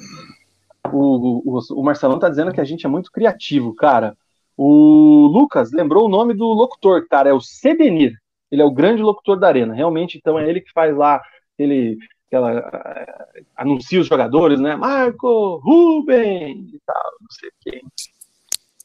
O, 0.91 1.57
o, 1.57 1.59
o, 1.75 1.83
Marcelão 1.83 2.17
tá 2.17 2.29
dizendo 2.29 2.51
que 2.51 2.61
a 2.61 2.65
gente 2.65 2.85
é 2.85 2.89
muito 2.89 3.11
criativo, 3.11 3.75
cara. 3.75 4.17
O 4.57 5.27
Lucas 5.27 5.71
lembrou 5.71 6.05
o 6.05 6.09
nome 6.09 6.33
do 6.33 6.45
locutor, 6.45 7.07
cara, 7.07 7.29
é 7.29 7.33
o 7.33 7.39
Cedenir. 7.39 8.13
Ele 8.51 8.61
é 8.61 8.65
o 8.65 8.71
grande 8.71 9.03
locutor 9.03 9.39
da 9.39 9.47
arena. 9.47 9.73
Realmente, 9.73 10.17
então, 10.17 10.39
é 10.39 10.49
ele 10.49 10.61
que 10.61 10.71
faz 10.73 10.95
lá, 10.97 11.21
ele 11.57 11.97
aquela, 12.27 12.59
uh, 12.59 13.45
anuncia 13.55 14.01
os 14.01 14.07
jogadores, 14.07 14.59
né? 14.59 14.75
Marco, 14.75 15.57
Ruben 15.57 16.69
e 16.73 16.79
tal, 16.85 17.11
não 17.21 17.29
sei 17.29 17.49
quem. 17.61 17.81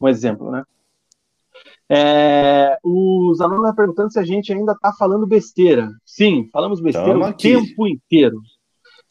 Um 0.00 0.08
exemplo, 0.08 0.50
né? 0.50 0.64
É, 1.88 2.78
os 2.82 3.40
alunos 3.40 3.68
estão 3.68 3.74
perguntando 3.76 4.12
se 4.12 4.18
a 4.18 4.24
gente 4.24 4.52
ainda 4.52 4.72
está 4.72 4.92
falando 4.92 5.26
besteira. 5.26 5.90
Sim, 6.04 6.48
falamos 6.52 6.80
besteira 6.80 7.18
o 7.18 7.32
tempo 7.32 7.86
inteiro. 7.86 8.40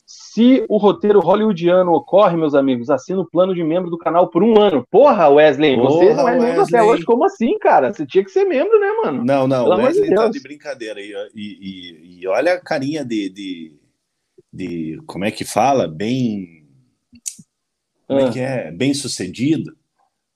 Se 0.06 0.66
o 0.68 0.78
roteiro 0.78 1.20
hollywoodiano 1.20 1.92
ocorre, 1.92 2.36
meus 2.36 2.56
amigos, 2.56 2.90
assina 2.90 3.20
o 3.22 3.30
plano 3.30 3.54
de 3.54 3.64
membro 3.64 3.90
do 3.90 3.98
canal 3.98 4.30
por 4.30 4.44
um 4.44 4.60
ano. 4.60 4.86
Porra, 4.90 5.30
Wesley, 5.30 5.76
Porra, 5.76 5.90
você 5.90 6.14
não 6.14 6.28
é 6.28 6.32
membro 6.40 6.60
Wesley. 6.62 6.80
até 6.80 6.84
hoje. 6.84 7.06
Como 7.06 7.24
assim, 7.24 7.58
cara? 7.60 7.94
Você 7.94 8.06
tinha 8.06 8.24
que 8.24 8.32
ser 8.32 8.44
membro, 8.44 8.80
né, 8.80 8.88
mano? 9.04 9.24
Não, 9.24 9.48
não, 9.48 9.66
o 9.66 9.76
Wesley 9.76 10.10
de 10.10 10.16
tá 10.16 10.28
de 10.28 10.42
brincadeira. 10.42 11.00
E, 11.00 11.14
e, 11.36 12.20
e, 12.20 12.28
olha 12.28 12.54
a 12.54 12.60
carinha 12.60 13.06
de, 13.06 13.30
de, 13.30 13.76
de, 14.52 15.02
Como 15.06 15.24
é 15.24 15.32
que 15.32 15.46
fala? 15.46 15.88
Bem. 15.88 16.68
Como 18.08 18.20
é 18.20 18.24
ah. 18.24 18.28
é 18.28 18.32
que 18.32 18.40
é? 18.40 18.72
Bem 18.72 18.94
sucedido. 18.94 19.76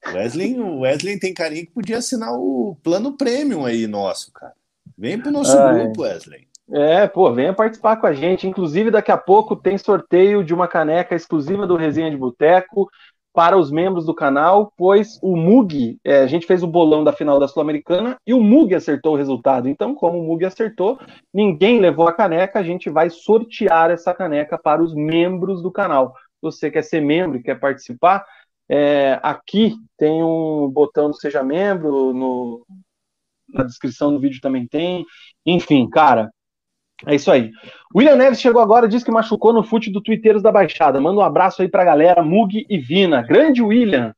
Wesley, 0.05 0.59
o 0.59 0.79
Wesley 0.79 1.19
tem 1.19 1.33
carinha 1.33 1.65
que 1.65 1.71
podia 1.71 1.97
assinar 1.97 2.33
o 2.33 2.77
plano 2.83 3.17
premium 3.17 3.65
aí 3.65 3.87
nosso, 3.87 4.31
cara. 4.31 4.53
Vem 4.97 5.19
pro 5.19 5.31
nosso 5.31 5.57
Ai. 5.57 5.83
grupo, 5.83 6.01
Wesley. 6.01 6.47
É, 6.71 7.07
pô, 7.07 7.31
venha 7.31 7.53
participar 7.53 7.97
com 7.97 8.07
a 8.07 8.13
gente. 8.13 8.47
Inclusive, 8.47 8.91
daqui 8.91 9.11
a 9.11 9.17
pouco 9.17 9.55
tem 9.55 9.77
sorteio 9.77 10.43
de 10.43 10.53
uma 10.53 10.67
caneca 10.67 11.15
exclusiva 11.15 11.65
do 11.65 11.77
Resenha 11.77 12.11
de 12.11 12.17
Boteco 12.17 12.89
para 13.33 13.55
os 13.55 13.69
membros 13.69 14.03
do 14.03 14.15
canal, 14.15 14.73
pois 14.75 15.19
o 15.21 15.35
Mug, 15.35 15.99
é, 16.03 16.21
a 16.21 16.27
gente 16.27 16.47
fez 16.47 16.63
o 16.63 16.67
bolão 16.67 17.03
da 17.03 17.13
final 17.13 17.39
da 17.39 17.47
Sul-Americana 17.47 18.17
e 18.25 18.33
o 18.33 18.41
Mug 18.41 18.73
acertou 18.73 19.13
o 19.13 19.15
resultado. 19.15 19.69
Então, 19.69 19.93
como 19.93 20.19
o 20.19 20.23
Mug 20.23 20.43
acertou, 20.43 20.97
ninguém 21.31 21.79
levou 21.79 22.07
a 22.07 22.13
caneca, 22.13 22.57
a 22.57 22.63
gente 22.63 22.89
vai 22.89 23.11
sortear 23.11 23.91
essa 23.91 24.11
caneca 24.11 24.57
para 24.57 24.81
os 24.81 24.95
membros 24.95 25.61
do 25.61 25.71
canal. 25.71 26.15
Você 26.41 26.71
quer 26.71 26.81
ser 26.81 26.99
membro 26.99 27.37
e 27.37 27.43
quer 27.43 27.59
participar, 27.59 28.25
é, 28.69 29.19
aqui 29.23 29.75
tem 29.97 30.23
um 30.23 30.69
botão 30.69 31.09
do 31.09 31.15
Seja 31.15 31.43
Membro, 31.43 32.13
no, 32.13 32.65
na 33.53 33.63
descrição 33.63 34.11
do 34.11 34.19
vídeo 34.19 34.41
também 34.41 34.67
tem. 34.67 35.05
Enfim, 35.45 35.89
cara, 35.89 36.29
é 37.05 37.15
isso 37.15 37.31
aí. 37.31 37.51
William 37.95 38.15
Neves 38.15 38.41
chegou 38.41 38.61
agora, 38.61 38.87
disse 38.87 39.05
que 39.05 39.11
machucou 39.11 39.53
no 39.53 39.63
fute 39.63 39.91
do 39.91 40.01
Twitteiros 40.01 40.41
da 40.41 40.51
Baixada. 40.51 40.99
Manda 40.99 41.19
um 41.19 41.23
abraço 41.23 41.61
aí 41.61 41.69
pra 41.69 41.85
galera, 41.85 42.23
Mug 42.23 42.65
e 42.67 42.77
Vina. 42.77 43.21
Grande 43.21 43.61
William. 43.61 44.13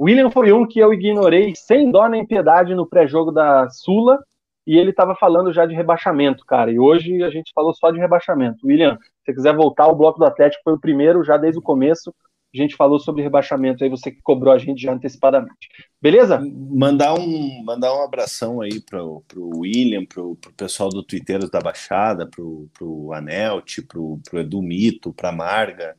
William 0.00 0.30
foi 0.30 0.52
um 0.52 0.66
que 0.66 0.80
eu 0.80 0.92
ignorei 0.92 1.54
sem 1.54 1.90
dó 1.90 2.08
nem 2.08 2.26
piedade 2.26 2.74
no 2.74 2.86
pré-jogo 2.86 3.30
da 3.30 3.68
Sula 3.70 4.18
e 4.66 4.76
ele 4.76 4.90
estava 4.90 5.14
falando 5.14 5.52
já 5.52 5.66
de 5.66 5.74
rebaixamento, 5.74 6.44
cara. 6.44 6.72
E 6.72 6.78
hoje 6.78 7.22
a 7.22 7.30
gente 7.30 7.52
falou 7.54 7.74
só 7.74 7.90
de 7.90 7.98
rebaixamento. 7.98 8.66
William, 8.66 8.96
se 8.96 9.26
você 9.26 9.34
quiser 9.34 9.54
voltar, 9.54 9.86
o 9.86 9.94
bloco 9.94 10.18
do 10.18 10.24
Atlético 10.24 10.62
foi 10.64 10.72
o 10.72 10.80
primeiro 10.80 11.22
já 11.22 11.36
desde 11.36 11.58
o 11.58 11.62
começo 11.62 12.12
a 12.54 12.56
gente 12.62 12.76
falou 12.76 12.98
sobre 12.98 13.22
rebaixamento 13.22 13.82
aí, 13.82 13.88
você 13.88 14.10
que 14.10 14.20
cobrou 14.20 14.52
a 14.52 14.58
gente 14.58 14.82
já 14.82 14.92
antecipadamente. 14.92 15.68
Beleza? 16.00 16.38
Mandar 16.38 17.14
um, 17.14 17.62
mandar 17.64 17.94
um 17.94 18.02
abração 18.02 18.60
aí 18.60 18.80
pro, 18.80 19.22
pro 19.26 19.58
William, 19.58 20.04
pro, 20.04 20.36
pro 20.36 20.52
pessoal 20.52 20.90
do 20.90 21.02
Twitteiros 21.02 21.50
da 21.50 21.60
Baixada, 21.60 22.26
pro, 22.26 22.68
pro 22.74 23.12
Anelt, 23.14 23.80
pro, 23.88 24.20
pro 24.28 24.40
Edu 24.40 24.60
Mito, 24.60 25.14
pra 25.14 25.32
Marga, 25.32 25.96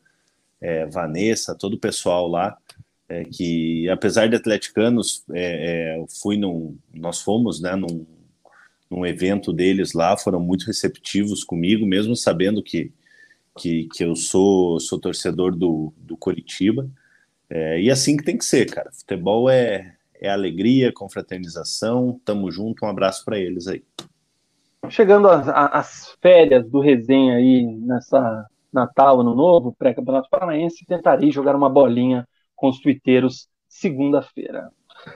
é, 0.61 0.85
Vanessa, 0.85 1.57
todo 1.57 1.73
o 1.73 1.79
pessoal 1.79 2.27
lá, 2.27 2.55
é, 3.09 3.23
que 3.23 3.89
apesar 3.89 4.29
de 4.29 4.35
atleticanos, 4.35 5.23
é, 5.33 5.97
é 5.97 6.05
fui 6.21 6.37
num, 6.37 6.77
nós 6.93 7.21
fomos, 7.21 7.59
né, 7.59 7.75
num, 7.75 8.05
num 8.89 9.05
evento 9.05 9.51
deles 9.51 9.93
lá, 9.93 10.15
foram 10.15 10.39
muito 10.39 10.67
receptivos 10.67 11.43
comigo, 11.43 11.85
mesmo 11.85 12.15
sabendo 12.15 12.61
que 12.61 12.91
que, 13.57 13.87
que 13.93 14.03
eu 14.03 14.15
sou, 14.15 14.79
sou 14.79 14.99
torcedor 14.99 15.55
do, 15.55 15.93
do 15.97 16.17
Coritiba. 16.17 16.89
É, 17.49 17.79
e 17.81 17.91
assim 17.91 18.17
que 18.17 18.23
tem 18.23 18.37
que 18.37 18.45
ser, 18.45 18.69
cara. 18.69 18.91
Futebol 18.91 19.49
é, 19.49 19.95
é 20.19 20.29
alegria, 20.29 20.91
confraternização. 20.91 22.19
Tamo 22.25 22.51
junto, 22.51 22.85
um 22.85 22.89
abraço 22.89 23.23
para 23.23 23.37
eles 23.37 23.67
aí. 23.67 23.83
Chegando 24.89 25.29
às 25.29 26.15
férias 26.21 26.69
do 26.69 26.79
resenha 26.79 27.35
aí 27.35 27.63
nessa 27.63 28.45
Natal, 28.71 29.21
Ano 29.21 29.33
Novo, 29.33 29.73
pré-campeonato 29.77 30.29
paranaense, 30.29 30.85
tentarei 30.85 31.31
jogar 31.31 31.55
uma 31.55 31.69
bolinha 31.69 32.27
com 32.55 32.69
os 32.69 32.79
twitteiros 32.79 33.47
segunda-feira. 33.69 34.69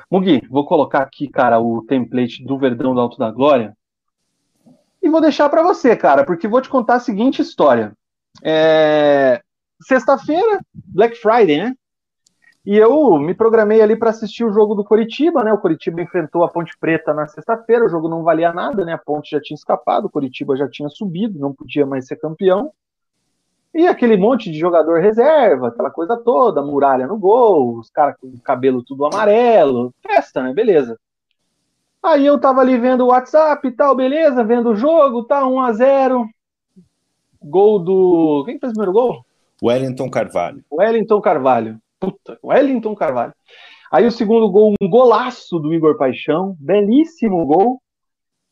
Mugi, 0.09 0.41
vou 0.49 0.65
colocar 0.65 0.99
aqui, 0.99 1.27
cara, 1.27 1.59
o 1.59 1.83
template 1.85 2.43
do 2.43 2.57
Verdão 2.57 2.93
do 2.93 3.01
Alto 3.01 3.17
da 3.17 3.31
Glória. 3.31 3.75
E 5.01 5.09
vou 5.09 5.21
deixar 5.21 5.49
para 5.49 5.63
você, 5.63 5.95
cara, 5.95 6.25
porque 6.25 6.47
vou 6.47 6.61
te 6.61 6.69
contar 6.69 6.95
a 6.95 6.99
seguinte 6.99 7.41
história. 7.41 7.93
É... 8.43 9.41
Sexta-feira, 9.81 10.59
Black 10.73 11.15
Friday, 11.17 11.57
né? 11.57 11.75
E 12.65 12.75
eu 12.75 13.17
me 13.17 13.33
programei 13.33 13.81
ali 13.81 13.95
para 13.95 14.09
assistir 14.09 14.43
o 14.43 14.51
jogo 14.51 14.75
do 14.75 14.83
Coritiba, 14.83 15.41
né? 15.41 15.53
O 15.53 15.57
Coritiba 15.57 16.01
enfrentou 16.01 16.43
a 16.43 16.49
Ponte 16.49 16.77
Preta 16.77 17.13
na 17.13 17.25
sexta-feira, 17.25 17.85
o 17.85 17.89
jogo 17.89 18.09
não 18.09 18.23
valia 18.23 18.51
nada, 18.51 18.83
né? 18.83 18.91
A 18.91 18.97
Ponte 18.97 19.31
já 19.31 19.39
tinha 19.39 19.55
escapado, 19.55 20.07
o 20.07 20.09
Coritiba 20.09 20.57
já 20.57 20.67
tinha 20.67 20.89
subido, 20.89 21.39
não 21.39 21.53
podia 21.53 21.85
mais 21.85 22.07
ser 22.07 22.17
campeão. 22.17 22.73
E 23.73 23.87
aquele 23.87 24.17
monte 24.17 24.51
de 24.51 24.59
jogador 24.59 24.99
reserva, 24.99 25.69
aquela 25.69 25.89
coisa 25.89 26.17
toda, 26.17 26.61
muralha 26.61 27.07
no 27.07 27.17
gol, 27.17 27.77
os 27.77 27.89
caras 27.89 28.17
com 28.19 28.27
o 28.27 28.41
cabelo 28.41 28.83
tudo 28.83 29.05
amarelo, 29.05 29.93
festa, 30.05 30.43
né? 30.43 30.53
Beleza. 30.53 30.99
Aí 32.03 32.25
eu 32.25 32.37
tava 32.37 32.59
ali 32.59 32.77
vendo 32.77 33.05
o 33.05 33.07
WhatsApp 33.07 33.65
e 33.65 33.71
tal, 33.71 33.95
beleza, 33.95 34.43
vendo 34.43 34.71
o 34.71 34.75
jogo, 34.75 35.23
tá 35.23 35.47
1 35.47 35.61
a 35.61 35.71
0 35.71 36.29
Gol 37.41 37.79
do. 37.79 38.43
Quem 38.45 38.59
fez 38.59 38.71
o 38.71 38.75
primeiro 38.75 38.93
gol? 38.93 39.25
Wellington 39.63 40.09
Carvalho. 40.09 40.63
Wellington 40.71 41.21
Carvalho. 41.21 41.77
Puta, 41.99 42.37
Wellington 42.43 42.95
Carvalho. 42.95 43.33
Aí 43.91 44.05
o 44.05 44.11
segundo 44.11 44.49
gol, 44.49 44.73
um 44.81 44.89
golaço 44.89 45.59
do 45.59 45.73
Igor 45.73 45.97
Paixão. 45.97 46.55
Belíssimo 46.59 47.45
gol. 47.45 47.81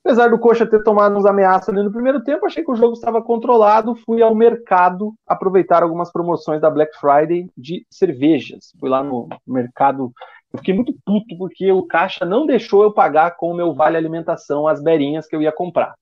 Apesar 0.03 0.29
do 0.29 0.37
Coxa 0.37 0.67
ter 0.67 0.83
tomado 0.83 1.17
uns 1.17 1.25
ameaças 1.25 1.69
ali 1.69 1.83
no 1.83 1.91
primeiro 1.91 2.23
tempo, 2.23 2.45
achei 2.45 2.63
que 2.63 2.71
o 2.71 2.75
jogo 2.75 2.93
estava 2.93 3.23
controlado. 3.23 3.95
Fui 4.05 4.21
ao 4.21 4.35
mercado 4.35 5.15
aproveitar 5.27 5.81
algumas 5.81 6.11
promoções 6.11 6.61
da 6.61 6.69
Black 6.69 6.95
Friday 6.99 7.49
de 7.57 7.85
cervejas. 7.89 8.71
Fui 8.79 8.87
lá 8.87 9.03
no 9.03 9.27
mercado. 9.47 10.11
Eu 10.53 10.59
fiquei 10.59 10.75
muito 10.75 10.93
puto 11.03 11.35
porque 11.39 11.71
o 11.71 11.83
caixa 11.83 12.23
não 12.23 12.45
deixou 12.45 12.83
eu 12.83 12.93
pagar 12.93 13.35
com 13.35 13.51
o 13.51 13.55
meu 13.55 13.73
vale 13.73 13.97
alimentação 13.97 14.67
as 14.67 14.81
berinhas 14.81 15.27
que 15.27 15.35
eu 15.35 15.41
ia 15.41 15.51
comprar. 15.51 15.95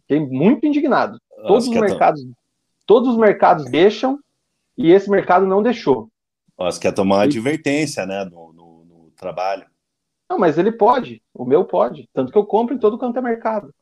Fiquei 0.00 0.20
muito 0.20 0.66
indignado. 0.66 1.18
Todos 1.46 1.66
os 1.66 1.74
mercados, 1.74 2.24
todos 2.86 3.10
os 3.10 3.16
mercados 3.16 3.70
deixam 3.70 4.18
e 4.76 4.90
esse 4.90 5.10
mercado 5.10 5.46
não 5.46 5.62
deixou. 5.62 6.08
Você 6.56 6.80
quer 6.80 6.92
tomar 6.92 7.16
uma 7.16 7.22
advertência, 7.24 8.06
né, 8.06 8.24
no, 8.24 8.52
no, 8.52 8.84
no, 8.84 9.10
trabalho. 9.16 9.66
Não, 10.30 10.38
mas 10.38 10.56
ele 10.58 10.72
pode. 10.72 11.22
O 11.34 11.44
meu 11.44 11.64
pode. 11.64 12.08
Tanto 12.12 12.30
que 12.30 12.38
eu 12.38 12.44
compro 12.44 12.74
em 12.74 12.78
todo 12.78 12.98
quanto 12.98 13.18
é 13.18 13.22
mercado. 13.22 13.74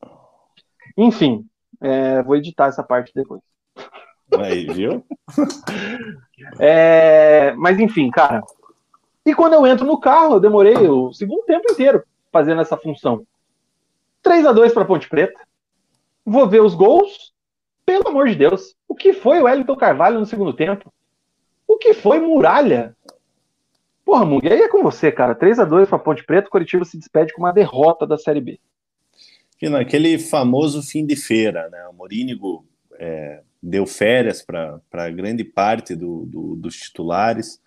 Enfim, 0.96 1.46
é, 1.80 2.22
vou 2.22 2.36
editar 2.36 2.66
essa 2.66 2.82
parte 2.82 3.12
depois. 3.14 3.40
Aí, 4.38 4.66
viu? 4.66 5.04
é, 6.58 7.52
mas 7.56 7.78
enfim, 7.78 8.10
cara. 8.10 8.42
E 9.26 9.34
quando 9.34 9.54
eu 9.54 9.66
entro 9.66 9.86
no 9.86 10.00
carro, 10.00 10.34
eu 10.34 10.40
demorei 10.40 10.76
o 10.88 11.12
segundo 11.12 11.44
tempo 11.44 11.70
inteiro 11.70 12.02
fazendo 12.32 12.62
essa 12.62 12.76
função. 12.76 13.26
3 14.22 14.46
a 14.46 14.52
2 14.52 14.72
para 14.72 14.84
Ponte 14.84 15.08
Preta 15.08 15.40
vou 16.30 16.48
ver 16.48 16.62
os 16.62 16.74
gols. 16.74 17.32
Pelo 17.84 18.08
amor 18.08 18.28
de 18.28 18.36
Deus, 18.36 18.76
o 18.86 18.94
que 18.94 19.12
foi 19.12 19.40
o 19.40 19.44
Wellington 19.44 19.76
Carvalho 19.76 20.20
no 20.20 20.26
segundo 20.26 20.52
tempo? 20.52 20.92
O 21.66 21.76
que 21.76 21.92
foi 21.92 22.20
Muralha? 22.20 22.96
Porra, 24.04 24.24
Mug, 24.24 24.48
aí 24.48 24.60
é 24.60 24.68
com 24.68 24.82
você, 24.82 25.10
cara. 25.10 25.34
3 25.34 25.58
a 25.60 25.64
2 25.64 25.88
para 25.88 25.98
Ponte 25.98 26.24
Preta, 26.24 26.48
o 26.48 26.50
Curitiba 26.50 26.84
se 26.84 26.98
despede 26.98 27.32
com 27.32 27.42
uma 27.42 27.52
derrota 27.52 28.06
da 28.06 28.16
Série 28.16 28.40
B. 28.40 28.60
Aquele 29.78 30.18
famoso 30.18 30.82
fim 30.82 31.04
de 31.04 31.16
feira, 31.16 31.68
né? 31.68 31.86
O 31.88 31.92
Morínigo 31.92 32.64
é, 32.94 33.42
deu 33.62 33.86
férias 33.86 34.42
para 34.42 35.10
grande 35.10 35.44
parte 35.44 35.94
do, 35.94 36.24
do, 36.26 36.56
dos 36.56 36.76
titulares, 36.76 37.60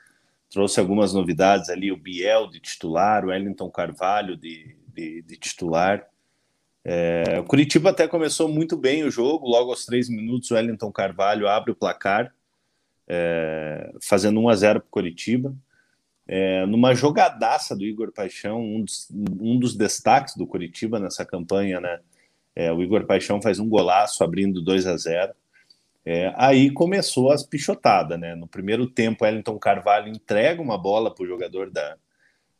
trouxe 0.49 0.80
algumas 0.80 1.14
novidades 1.14 1.69
ali, 1.69 1.91
o 1.91 1.98
Biel 1.98 2.49
de 2.49 2.60
titular, 2.60 3.23
o 3.23 3.27
Wellington 3.27 3.69
Carvalho 3.69 4.35
de, 4.35 4.76
de, 4.88 5.22
de 5.22 5.38
titular. 5.38 6.06
É, 6.86 7.40
o 7.40 7.44
Curitiba 7.46 7.92
até 7.92 8.08
começou 8.08 8.50
muito 8.50 8.76
bem 8.76 9.04
o 9.04 9.12
jogo, 9.12 9.48
logo 9.48 9.70
aos 9.70 9.86
três 9.86 10.10
minutos 10.10 10.52
o 10.52 10.56
Wellington 10.56 10.92
Carvalho 10.92 11.48
abre 11.48 11.72
o 11.72 11.76
placar, 11.76 12.34
é, 13.08 13.94
fazendo 14.02 14.40
1 14.42 14.50
a 14.50 14.56
0 14.56 14.80
para 14.82 14.88
o 14.88 14.92
Curitiba. 14.92 15.56
é, 16.28 16.66
numa 16.66 16.94
jogadaça 16.96 17.76
do 17.76 17.84
Igor 17.84 18.12
Paixão, 18.12 18.62
um 18.62 18.84
dos, 18.84 19.08
um 19.12 19.60
dos 19.60 19.76
destaques 19.76 20.36
do 20.36 20.48
Curitiba 20.48 21.00
nessa 21.00 21.26
campanha, 21.26 21.80
né? 21.82 22.00
É, 22.56 22.72
o 22.72 22.82
Igor 22.82 23.06
Paixão 23.06 23.42
faz 23.42 23.60
um 23.60 23.68
golaço 23.68 24.24
abrindo 24.24 24.62
2 24.62 24.88
a 24.88 24.96
0 24.96 25.34
é, 26.06 26.34
aí 26.36 26.70
começou 26.70 27.32
as 27.32 27.44
pichotadas, 27.44 28.20
né? 28.20 28.36
No 28.36 28.46
primeiro 28.46 28.88
tempo, 28.88 29.24
Wellington 29.24 29.58
Carvalho 29.58 30.10
entrega 30.10 30.62
uma 30.62 30.78
bola 30.78 31.14
para 31.14 31.24
o 31.24 31.28
jogador 31.28 31.72
da, 31.72 31.96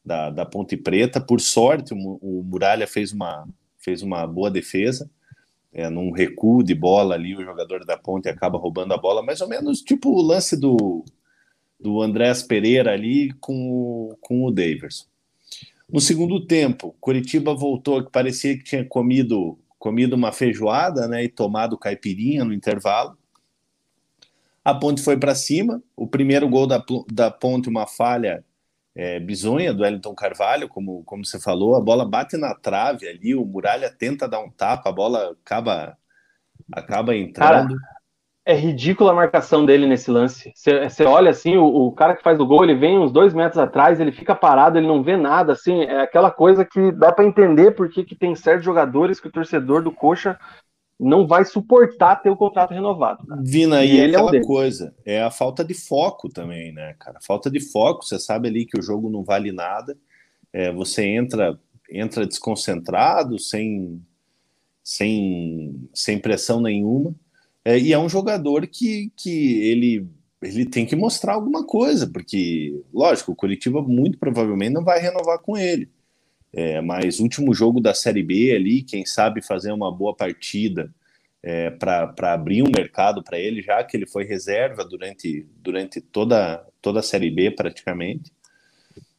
da, 0.04 0.30
da, 0.30 0.46
Ponte 0.46 0.78
Preta. 0.78 1.20
Por 1.20 1.42
sorte, 1.42 1.94
o, 1.94 1.98
o, 2.22 2.44
Muralha 2.44 2.88
fez 2.88 3.12
uma, 3.12 3.46
fez 3.84 4.02
uma 4.02 4.26
boa 4.26 4.50
defesa. 4.50 5.10
É, 5.72 5.90
num 5.90 6.12
recuo 6.12 6.64
de 6.64 6.76
bola 6.76 7.16
ali, 7.16 7.36
o 7.36 7.44
jogador 7.44 7.84
da 7.84 7.98
Ponte 7.98 8.30
acaba 8.30 8.60
roubando 8.60 8.94
a 8.94 8.98
bola, 8.98 9.24
mais 9.24 9.42
ou 9.42 9.48
menos 9.48 9.82
tipo 9.82 10.10
o 10.12 10.22
lance 10.22 10.56
do, 10.56 11.04
do 11.80 12.02
Andrés 12.02 12.44
Pereira 12.44 12.94
ali 12.94 13.34
com 13.40 13.72
o, 13.72 14.18
com 14.22 14.46
o 14.46 14.52
Daverson. 14.52 15.06
No 15.92 16.00
segundo 16.00 16.46
tempo, 16.46 16.96
Curitiba 17.00 17.54
voltou, 17.54 18.04
que 18.04 18.12
parecia 18.12 18.58
que 18.58 18.64
tinha 18.64 18.86
comido 18.86 19.58
comido 19.84 20.16
uma 20.16 20.32
feijoada, 20.32 21.10
né, 21.10 21.26
e 21.26 21.28
tomado 21.28 21.78
caipirinha 21.78 22.46
no 22.46 22.54
intervalo. 22.54 23.18
A 24.64 24.74
Ponte 24.74 25.02
foi 25.02 25.18
para 25.18 25.36
cima. 25.36 25.84
O 25.94 26.08
primeiro 26.08 26.48
gol 26.48 26.66
da, 26.66 26.82
da 27.12 27.30
Ponte, 27.30 27.68
uma 27.68 27.86
falha 27.86 28.46
é, 28.96 29.20
bizonha 29.20 29.74
do 29.74 29.84
Wellington 29.84 30.14
Carvalho, 30.14 30.68
como, 30.68 31.04
como 31.04 31.26
você 31.26 31.40
falou. 31.40 31.76
A 31.76 31.82
bola 31.82 32.06
bate 32.06 32.38
na 32.38 32.54
trave 32.54 33.08
ali, 33.08 33.34
o 33.36 33.46
Muralha 33.46 33.90
tenta 33.90 34.28
dar 34.28 34.40
um 34.40 34.50
tapa, 34.50 34.90
a 34.90 34.94
bola 34.94 35.36
acaba, 35.44 35.98
acaba 36.72 37.16
entrando. 37.16 37.76
Cara, 37.76 37.94
é 38.46 38.54
ridícula 38.54 39.12
a 39.12 39.16
marcação 39.16 39.66
dele 39.66 39.88
nesse 39.88 40.12
lance. 40.12 40.52
Você 40.56 41.06
olha 41.06 41.32
assim, 41.32 41.56
o, 41.56 41.66
o, 41.66 41.92
cara 41.94 42.16
que 42.16 42.22
faz 42.22 42.40
o 42.40 42.46
gol, 42.46 42.64
ele 42.64 42.76
vem 42.76 43.00
uns 43.00 43.12
dois 43.12 43.34
metros 43.34 43.58
atrás, 43.58 44.00
ele 44.00 44.12
fica 44.12 44.36
parado, 44.36 44.78
ele 44.78 44.88
não 44.88 45.02
vê 45.02 45.16
nada. 45.16 45.54
Assim, 45.54 45.84
é 45.84 46.02
aquela 46.02 46.30
coisa 46.30 46.66
que 46.66 46.92
dá 46.92 47.12
para 47.12 47.26
entender 47.26 47.72
porque 47.72 48.04
que 48.04 48.16
tem 48.16 48.36
certos 48.36 48.66
jogadores 48.66 49.20
que 49.20 49.28
o 49.28 49.32
torcedor 49.32 49.82
do 49.82 49.92
Coxa 49.92 50.38
não 51.04 51.28
vai 51.28 51.46
suportar 51.46 52.18
ter 52.18 52.30
o 52.30 52.36
contrato 52.36 52.74
renovado. 52.74 53.26
Cara. 53.26 53.42
Vina, 53.44 53.84
ele 53.84 54.14
é 54.14 54.18
aquela 54.18 54.36
é 54.36 54.42
coisa, 54.42 54.96
é 55.06 55.22
a 55.22 55.32
falta 55.32 55.64
de 55.64 55.74
foco 55.74 56.30
também, 56.30 56.72
né, 56.72 56.96
cara? 57.00 57.20
Falta 57.22 57.50
de 57.50 57.60
foco, 57.60 58.04
você 58.04 58.20
sabe 58.20 58.48
ali 58.48 58.66
que 58.66 58.80
o 58.80 58.82
jogo 58.82 59.10
não 59.10 59.24
vale 59.24 59.52
nada, 59.52 59.98
é, 60.52 60.72
você 60.72 61.04
entra 61.06 61.60
entra 61.94 62.26
desconcentrado, 62.26 63.38
sem, 63.38 64.02
sem, 64.84 65.88
sem 65.94 66.18
pressão 66.18 66.60
nenhuma, 66.60 67.16
é, 67.64 67.78
e 67.78 67.94
é 67.94 68.00
um 68.00 68.10
jogador 68.10 68.68
que, 68.68 69.12
que 69.16 69.62
ele, 69.62 70.08
ele 70.42 70.66
tem 70.66 70.86
que 70.86 70.96
mostrar 70.96 71.36
alguma 71.36 71.66
coisa, 71.66 72.08
porque, 72.08 72.82
lógico, 72.92 73.32
o 73.32 73.36
Curitiba 73.36 73.82
muito 73.82 74.18
provavelmente 74.18 74.74
não 74.74 74.84
vai 74.84 75.00
renovar 75.00 75.40
com 75.40 75.56
ele. 75.56 75.90
É, 76.54 76.80
mas 76.82 77.20
último 77.20 77.54
jogo 77.54 77.82
da 77.82 77.96
Série 77.96 78.22
B 78.22 78.54
ali, 78.56 78.84
quem 78.84 79.06
sabe 79.06 79.42
fazer 79.42 79.72
uma 79.72 79.92
boa 79.92 80.16
partida 80.16 80.94
é, 81.42 81.72
para 81.72 82.34
abrir 82.34 82.62
um 82.62 82.72
mercado 82.74 83.24
para 83.24 83.40
ele, 83.40 83.62
já 83.62 83.84
que 83.84 83.98
ele 83.98 84.06
foi 84.06 84.24
reserva 84.24 84.86
durante, 84.86 85.48
durante 85.58 86.00
toda, 86.00 86.66
toda 86.82 87.00
a 87.00 87.04
Série 87.04 87.32
B 87.32 87.52
praticamente. 87.52 88.32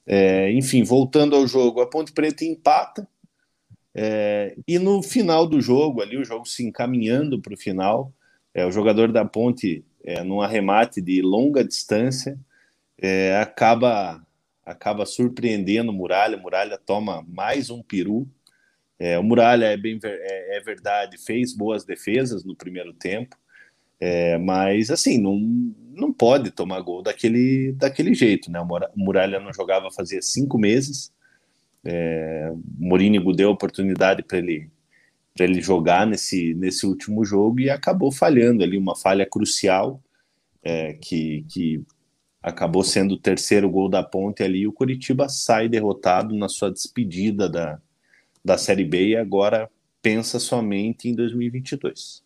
É, 0.06 0.52
enfim, 0.52 0.84
voltando 0.84 1.34
ao 1.34 1.46
jogo, 1.46 1.80
a 1.80 1.86
Ponte 1.86 2.12
Preta 2.12 2.44
empata. 2.44 3.06
É, 3.94 4.56
e 4.66 4.78
no 4.78 5.02
final 5.02 5.46
do 5.46 5.60
jogo, 5.60 6.02
ali, 6.02 6.16
o 6.16 6.24
jogo 6.24 6.46
se 6.46 6.64
encaminhando 6.64 7.40
para 7.40 7.54
o 7.54 7.58
final, 7.58 8.12
é, 8.52 8.64
o 8.64 8.72
jogador 8.72 9.12
da 9.12 9.24
Ponte, 9.24 9.84
é, 10.04 10.22
num 10.22 10.40
arremate 10.40 11.00
de 11.00 11.20
longa 11.20 11.64
distância, 11.64 12.38
é, 12.98 13.36
acaba 13.36 14.24
acaba 14.64 15.04
surpreendendo 15.04 15.90
o 15.90 15.94
Muralha. 15.94 16.36
O 16.36 16.40
Muralha 16.40 16.78
toma 16.78 17.24
mais 17.28 17.70
um 17.70 17.82
peru. 17.82 18.28
É, 18.98 19.18
o 19.18 19.22
Muralha 19.22 19.66
é 19.66 19.76
bem 19.76 19.98
é, 20.02 20.56
é, 20.56 20.60
verdade, 20.60 21.18
fez 21.18 21.54
boas 21.54 21.84
defesas 21.84 22.44
no 22.44 22.54
primeiro 22.54 22.92
tempo, 22.92 23.36
é, 24.00 24.38
mas 24.38 24.88
assim 24.90 25.20
não, 25.20 25.36
não 25.90 26.12
pode 26.12 26.50
tomar 26.52 26.80
gol 26.80 27.02
daquele, 27.02 27.72
daquele 27.72 28.14
jeito, 28.14 28.50
né? 28.50 28.60
O 28.60 28.68
Muralha 28.96 29.40
não 29.40 29.52
jogava 29.52 29.90
fazia 29.90 30.22
cinco 30.22 30.56
meses. 30.58 31.12
É, 31.84 32.50
o 32.52 32.62
Morínigo 32.78 33.34
deu 33.34 33.50
oportunidade 33.50 34.22
para 34.22 34.38
ele 34.38 34.70
para 35.34 35.46
ele 35.46 35.60
jogar 35.60 36.06
nesse, 36.06 36.54
nesse 36.54 36.86
último 36.86 37.24
jogo 37.24 37.58
e 37.58 37.68
acabou 37.68 38.12
falhando 38.12 38.62
ali 38.62 38.78
uma 38.78 38.94
falha 38.94 39.26
crucial 39.26 40.00
é, 40.62 40.92
que, 40.94 41.44
que 41.48 41.82
acabou 42.44 42.84
sendo 42.84 43.14
o 43.14 43.18
terceiro 43.18 43.70
gol 43.70 43.88
da 43.88 44.02
ponte 44.02 44.42
ali, 44.42 44.60
e 44.60 44.66
o 44.66 44.72
Curitiba 44.72 45.30
sai 45.30 45.66
derrotado 45.66 46.36
na 46.36 46.46
sua 46.46 46.70
despedida 46.70 47.48
da, 47.48 47.80
da 48.44 48.58
Série 48.58 48.84
B 48.84 49.08
e 49.08 49.16
agora 49.16 49.70
pensa 50.02 50.38
somente 50.38 51.08
em 51.08 51.14
2022. 51.14 52.22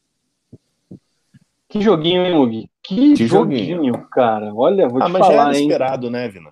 Que 1.69 1.81
joguinho, 1.81 2.27
hein, 2.27 2.35
Mugi? 2.35 2.71
Que, 2.83 3.15
que 3.15 3.27
joguinho, 3.29 3.77
joguinho, 3.77 4.09
cara. 4.11 4.53
Olha, 4.53 4.89
vou 4.89 5.01
ah, 5.01 5.07
te 5.07 5.13
mas 5.13 5.21
falar, 5.21 5.35
já 5.35 5.43
era 5.51 5.59
hein? 5.59 5.63
esperado, 5.67 6.11
né, 6.11 6.29
Vina? 6.29 6.51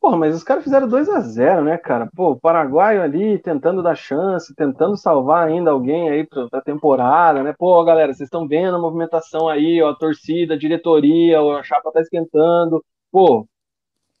Porra, 0.00 0.16
mas 0.16 0.34
os 0.34 0.44
caras 0.44 0.62
fizeram 0.62 0.86
2 0.86 1.08
a 1.08 1.20
0 1.20 1.64
né, 1.64 1.76
cara? 1.76 2.08
Pô, 2.14 2.30
o 2.30 2.40
Paraguai 2.40 2.98
ali 2.98 3.36
tentando 3.38 3.82
dar 3.82 3.96
chance, 3.96 4.54
tentando 4.54 4.96
salvar 4.96 5.48
ainda 5.48 5.72
alguém 5.72 6.08
aí 6.08 6.24
pra, 6.24 6.60
temporada, 6.60 7.42
né? 7.42 7.52
Pô, 7.58 7.82
galera, 7.84 8.14
vocês 8.14 8.28
estão 8.28 8.46
vendo 8.46 8.76
a 8.76 8.80
movimentação 8.80 9.48
aí, 9.48 9.82
ó, 9.82 9.90
a 9.90 9.96
torcida, 9.96 10.54
a 10.54 10.58
diretoria, 10.58 11.40
a 11.40 11.62
chapa 11.64 11.90
tá 11.90 12.00
esquentando. 12.00 12.84
Pô, 13.10 13.48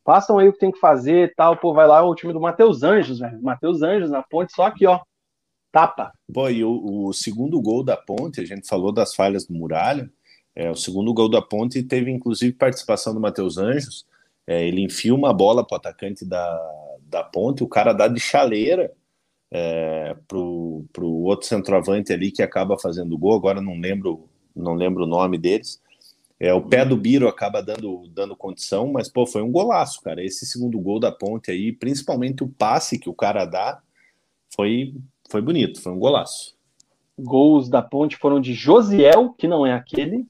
façam 0.04 0.38
aí 0.38 0.48
o 0.48 0.52
que 0.52 0.58
tem 0.58 0.72
que 0.72 0.80
fazer 0.80 1.32
tal. 1.36 1.56
Pô, 1.56 1.72
vai 1.72 1.86
lá 1.86 2.02
o 2.02 2.14
time 2.14 2.32
do 2.32 2.40
Matheus 2.40 2.82
Anjos, 2.82 3.20
velho. 3.20 3.40
Matheus 3.40 3.80
Anjos 3.80 4.10
na 4.10 4.22
ponte, 4.22 4.52
só 4.52 4.64
aqui, 4.64 4.84
ó. 4.84 5.00
Tapa. 5.70 6.12
Pô, 6.32 6.48
e 6.48 6.64
o, 6.64 7.06
o, 7.06 7.12
segundo 7.12 7.60
gol 7.60 7.84
da 7.84 7.96
ponte, 7.96 8.40
a 8.40 8.44
gente 8.44 8.66
falou 8.66 8.90
das 8.90 9.14
falhas 9.14 9.46
do 9.46 9.54
Muralha. 9.54 10.10
É, 10.56 10.70
o 10.70 10.74
segundo 10.74 11.14
gol 11.14 11.28
da 11.28 11.40
ponte 11.40 11.82
teve 11.84 12.10
inclusive 12.10 12.52
participação 12.52 13.14
do 13.14 13.20
Matheus 13.20 13.58
Anjos. 13.58 14.04
É, 14.48 14.66
ele 14.66 14.80
enfia 14.80 15.14
uma 15.14 15.30
bola 15.30 15.62
para 15.62 15.74
o 15.74 15.76
atacante 15.76 16.24
da, 16.24 16.58
da 17.02 17.22
ponte, 17.22 17.62
o 17.62 17.68
cara 17.68 17.92
dá 17.92 18.08
de 18.08 18.18
chaleira 18.18 18.90
é, 19.50 20.16
pro, 20.26 20.86
pro 20.90 21.06
outro 21.06 21.46
centroavante 21.46 22.14
ali 22.14 22.32
que 22.32 22.42
acaba 22.42 22.78
fazendo 22.78 23.18
gol, 23.18 23.36
agora 23.36 23.60
não 23.60 23.78
lembro, 23.78 24.26
não 24.56 24.72
lembro 24.72 25.04
o 25.04 25.06
nome 25.06 25.36
deles. 25.36 25.78
É, 26.40 26.54
o 26.54 26.62
pé 26.62 26.82
do 26.82 26.96
Biro 26.96 27.28
acaba 27.28 27.62
dando, 27.62 28.08
dando 28.08 28.34
condição, 28.34 28.90
mas 28.90 29.10
pô, 29.10 29.26
foi 29.26 29.42
um 29.42 29.52
golaço, 29.52 30.00
cara. 30.00 30.24
Esse 30.24 30.46
segundo 30.46 30.80
gol 30.80 30.98
da 30.98 31.12
ponte 31.12 31.50
aí, 31.50 31.70
principalmente 31.70 32.42
o 32.42 32.48
passe 32.48 32.98
que 32.98 33.10
o 33.10 33.14
cara 33.14 33.44
dá, 33.44 33.82
foi, 34.54 34.94
foi 35.28 35.42
bonito, 35.42 35.82
foi 35.82 35.92
um 35.92 35.98
golaço. 35.98 36.56
Gols 37.18 37.68
da 37.68 37.82
ponte 37.82 38.16
foram 38.16 38.40
de 38.40 38.54
Josiel, 38.54 39.34
que 39.36 39.46
não 39.46 39.66
é 39.66 39.74
aquele, 39.74 40.24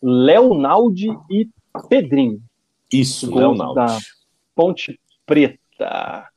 Leonaldi 0.00 1.08
e 1.28 1.48
Pedrinho. 1.88 2.40
Isso, 2.92 3.34
Leonardo. 3.34 3.74
Da 3.74 3.98
Ponte 4.54 4.98
Preta. 5.24 6.28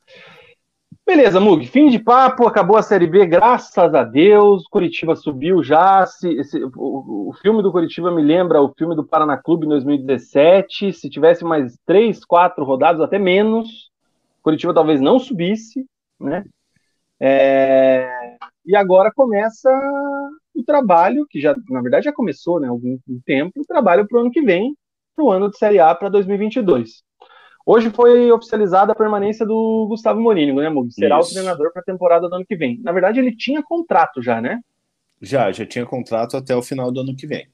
Beleza, 1.06 1.38
Mug, 1.38 1.66
fim 1.66 1.90
de 1.90 1.98
papo, 1.98 2.46
acabou 2.46 2.78
a 2.78 2.82
Série 2.82 3.06
B, 3.06 3.26
graças 3.26 3.94
a 3.94 4.02
Deus, 4.02 4.66
Curitiba 4.66 5.14
subiu 5.14 5.62
já, 5.62 6.06
se, 6.06 6.30
esse, 6.30 6.64
o, 6.64 7.28
o, 7.28 7.32
filme 7.42 7.62
do 7.62 7.70
Curitiba 7.70 8.10
me 8.10 8.22
lembra 8.22 8.62
o 8.62 8.72
filme 8.72 8.96
do 8.96 9.04
Paraná 9.04 9.36
Clube 9.36 9.66
em 9.66 9.68
2017, 9.68 10.94
se 10.94 11.10
tivesse 11.10 11.44
mais 11.44 11.76
três, 11.84 12.24
quatro 12.24 12.64
rodadas, 12.64 13.02
até 13.02 13.18
menos, 13.18 13.90
Curitiba 14.42 14.72
talvez 14.72 14.98
não 14.98 15.18
subisse, 15.18 15.84
né, 16.18 16.42
é, 17.20 18.08
e 18.64 18.74
agora 18.74 19.12
começa 19.14 19.68
o 20.54 20.64
trabalho, 20.64 21.26
que 21.28 21.38
já, 21.38 21.54
na 21.68 21.82
verdade 21.82 22.06
já 22.06 22.14
começou, 22.14 22.58
né, 22.58 22.66
há 22.66 22.70
algum 22.70 22.98
tempo, 23.26 23.60
o 23.60 23.66
trabalho 23.66 24.08
para 24.08 24.16
o 24.16 24.20
ano 24.22 24.30
que 24.30 24.40
vem, 24.40 24.74
para 25.14 25.24
o 25.24 25.30
ano 25.30 25.50
de 25.50 25.56
Série 25.56 25.78
A 25.78 25.94
para 25.94 26.08
2022. 26.08 27.02
Hoje 27.66 27.90
foi 27.90 28.30
oficializada 28.30 28.92
a 28.92 28.96
permanência 28.96 29.46
do 29.46 29.86
Gustavo 29.88 30.20
Morínigo, 30.20 30.60
né, 30.60 30.68
Mug? 30.68 30.92
Será 30.92 31.18
Isso. 31.18 31.30
o 31.30 31.32
treinador 31.32 31.72
para 31.72 31.80
a 31.80 31.84
temporada 31.84 32.28
do 32.28 32.34
ano 32.34 32.44
que 32.44 32.56
vem. 32.56 32.78
Na 32.82 32.92
verdade, 32.92 33.18
ele 33.20 33.34
tinha 33.34 33.62
contrato 33.62 34.22
já, 34.22 34.40
né? 34.40 34.60
Já, 35.22 35.50
já 35.50 35.64
tinha 35.64 35.86
contrato 35.86 36.36
até 36.36 36.54
o 36.54 36.62
final 36.62 36.92
do 36.92 37.00
ano 37.00 37.16
que 37.16 37.26
vem. 37.26 37.48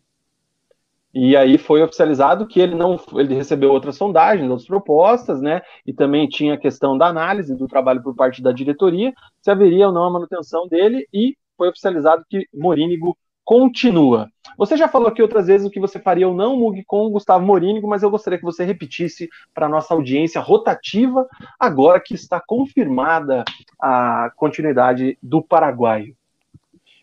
E 1.13 1.37
aí 1.37 1.59
foi 1.59 1.83
oficializado 1.83 2.47
que 2.47 2.61
ele 2.61 2.75
não, 2.75 2.99
ele 3.15 3.35
recebeu 3.35 3.71
outras 3.71 3.97
sondagens, 3.97 4.49
outras 4.49 4.67
propostas, 4.67 5.41
né? 5.41 5.61
E 5.87 5.93
também 5.93 6.29
tinha 6.29 6.55
a 6.55 6.59
questão 6.59 6.97
da 6.97 7.07
análise 7.07 7.55
do 7.57 7.67
trabalho 7.67 8.03
por 8.03 8.15
parte 8.15 8.43
da 8.43 8.53
diretoria, 8.53 9.13
se 9.41 9.51
haveria 9.51 9.89
ou 9.89 9.93
não 9.93 10.05
a 10.05 10.11
manutenção 10.11 10.69
dele, 10.69 11.07
e 11.13 11.37
foi 11.57 11.69
oficializado 11.69 12.25
que 12.29 12.47
Morínigo 12.55 13.17
continua. 13.51 14.31
Você 14.57 14.77
já 14.77 14.87
falou 14.87 15.09
aqui 15.09 15.21
outras 15.21 15.49
vezes 15.49 15.67
o 15.67 15.71
que 15.71 15.81
você 15.81 15.99
faria 15.99 16.29
ou 16.29 16.33
não, 16.33 16.57
Mug, 16.57 16.85
com 16.85 17.01
o 17.01 17.11
Gustavo 17.11 17.45
Morínigo, 17.45 17.89
mas 17.89 18.01
eu 18.01 18.09
gostaria 18.09 18.39
que 18.39 18.45
você 18.45 18.65
repetisse 18.65 19.29
para 19.53 19.67
a 19.67 19.69
nossa 19.69 19.93
audiência 19.93 20.41
rotativa, 20.41 21.27
agora 21.59 21.99
que 21.99 22.15
está 22.15 22.41
confirmada 22.41 23.43
a 23.83 24.31
continuidade 24.37 25.19
do 25.21 25.43
paraguaio. 25.43 26.15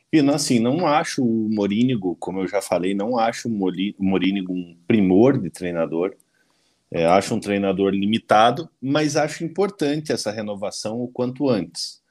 Pina, 0.10 0.36
assim, 0.36 0.58
não 0.58 0.88
acho 0.88 1.22
o 1.22 1.50
Morínigo, 1.54 2.16
como 2.18 2.40
eu 2.40 2.48
já 2.48 2.62
falei, 2.62 2.94
não 2.94 3.20
acho 3.20 3.50
o 3.50 3.96
Morínigo 4.00 4.54
um 4.54 4.78
primor 4.88 5.38
de 5.38 5.50
treinador. 5.50 6.16
É, 6.90 7.06
acho 7.08 7.36
um 7.36 7.42
treinador 7.42 7.92
limitado, 7.92 8.70
mas 8.82 9.18
acho 9.18 9.44
importante 9.44 10.14
essa 10.14 10.32
renovação 10.32 11.02
o 11.02 11.10
quanto 11.10 11.50
antes. 11.50 12.02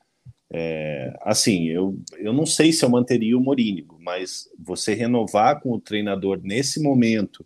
É, 0.50 1.12
assim, 1.22 1.66
eu, 1.66 1.98
eu 2.18 2.32
não 2.32 2.46
sei 2.46 2.72
se 2.72 2.84
eu 2.84 2.88
manteria 2.88 3.36
o 3.36 3.40
Morínigo, 3.40 3.98
mas 4.00 4.48
você 4.58 4.94
renovar 4.94 5.60
com 5.60 5.72
o 5.72 5.80
treinador 5.80 6.40
nesse 6.42 6.80
momento, 6.80 7.44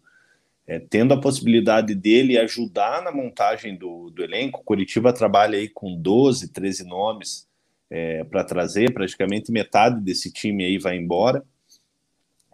é, 0.66 0.78
tendo 0.78 1.14
a 1.14 1.20
possibilidade 1.20 1.94
dele 1.94 2.38
ajudar 2.38 3.02
na 3.02 3.10
montagem 3.10 3.76
do, 3.76 4.10
do 4.10 4.22
elenco, 4.22 4.62
Curitiba 4.64 5.12
trabalha 5.12 5.58
aí 5.58 5.68
com 5.68 5.96
12, 5.96 6.48
13 6.48 6.84
nomes 6.84 7.48
é, 7.88 8.22
para 8.24 8.44
trazer, 8.44 8.92
praticamente 8.92 9.50
metade 9.50 10.00
desse 10.00 10.30
time 10.30 10.64
aí 10.64 10.78
vai 10.78 10.96
embora. 10.96 11.42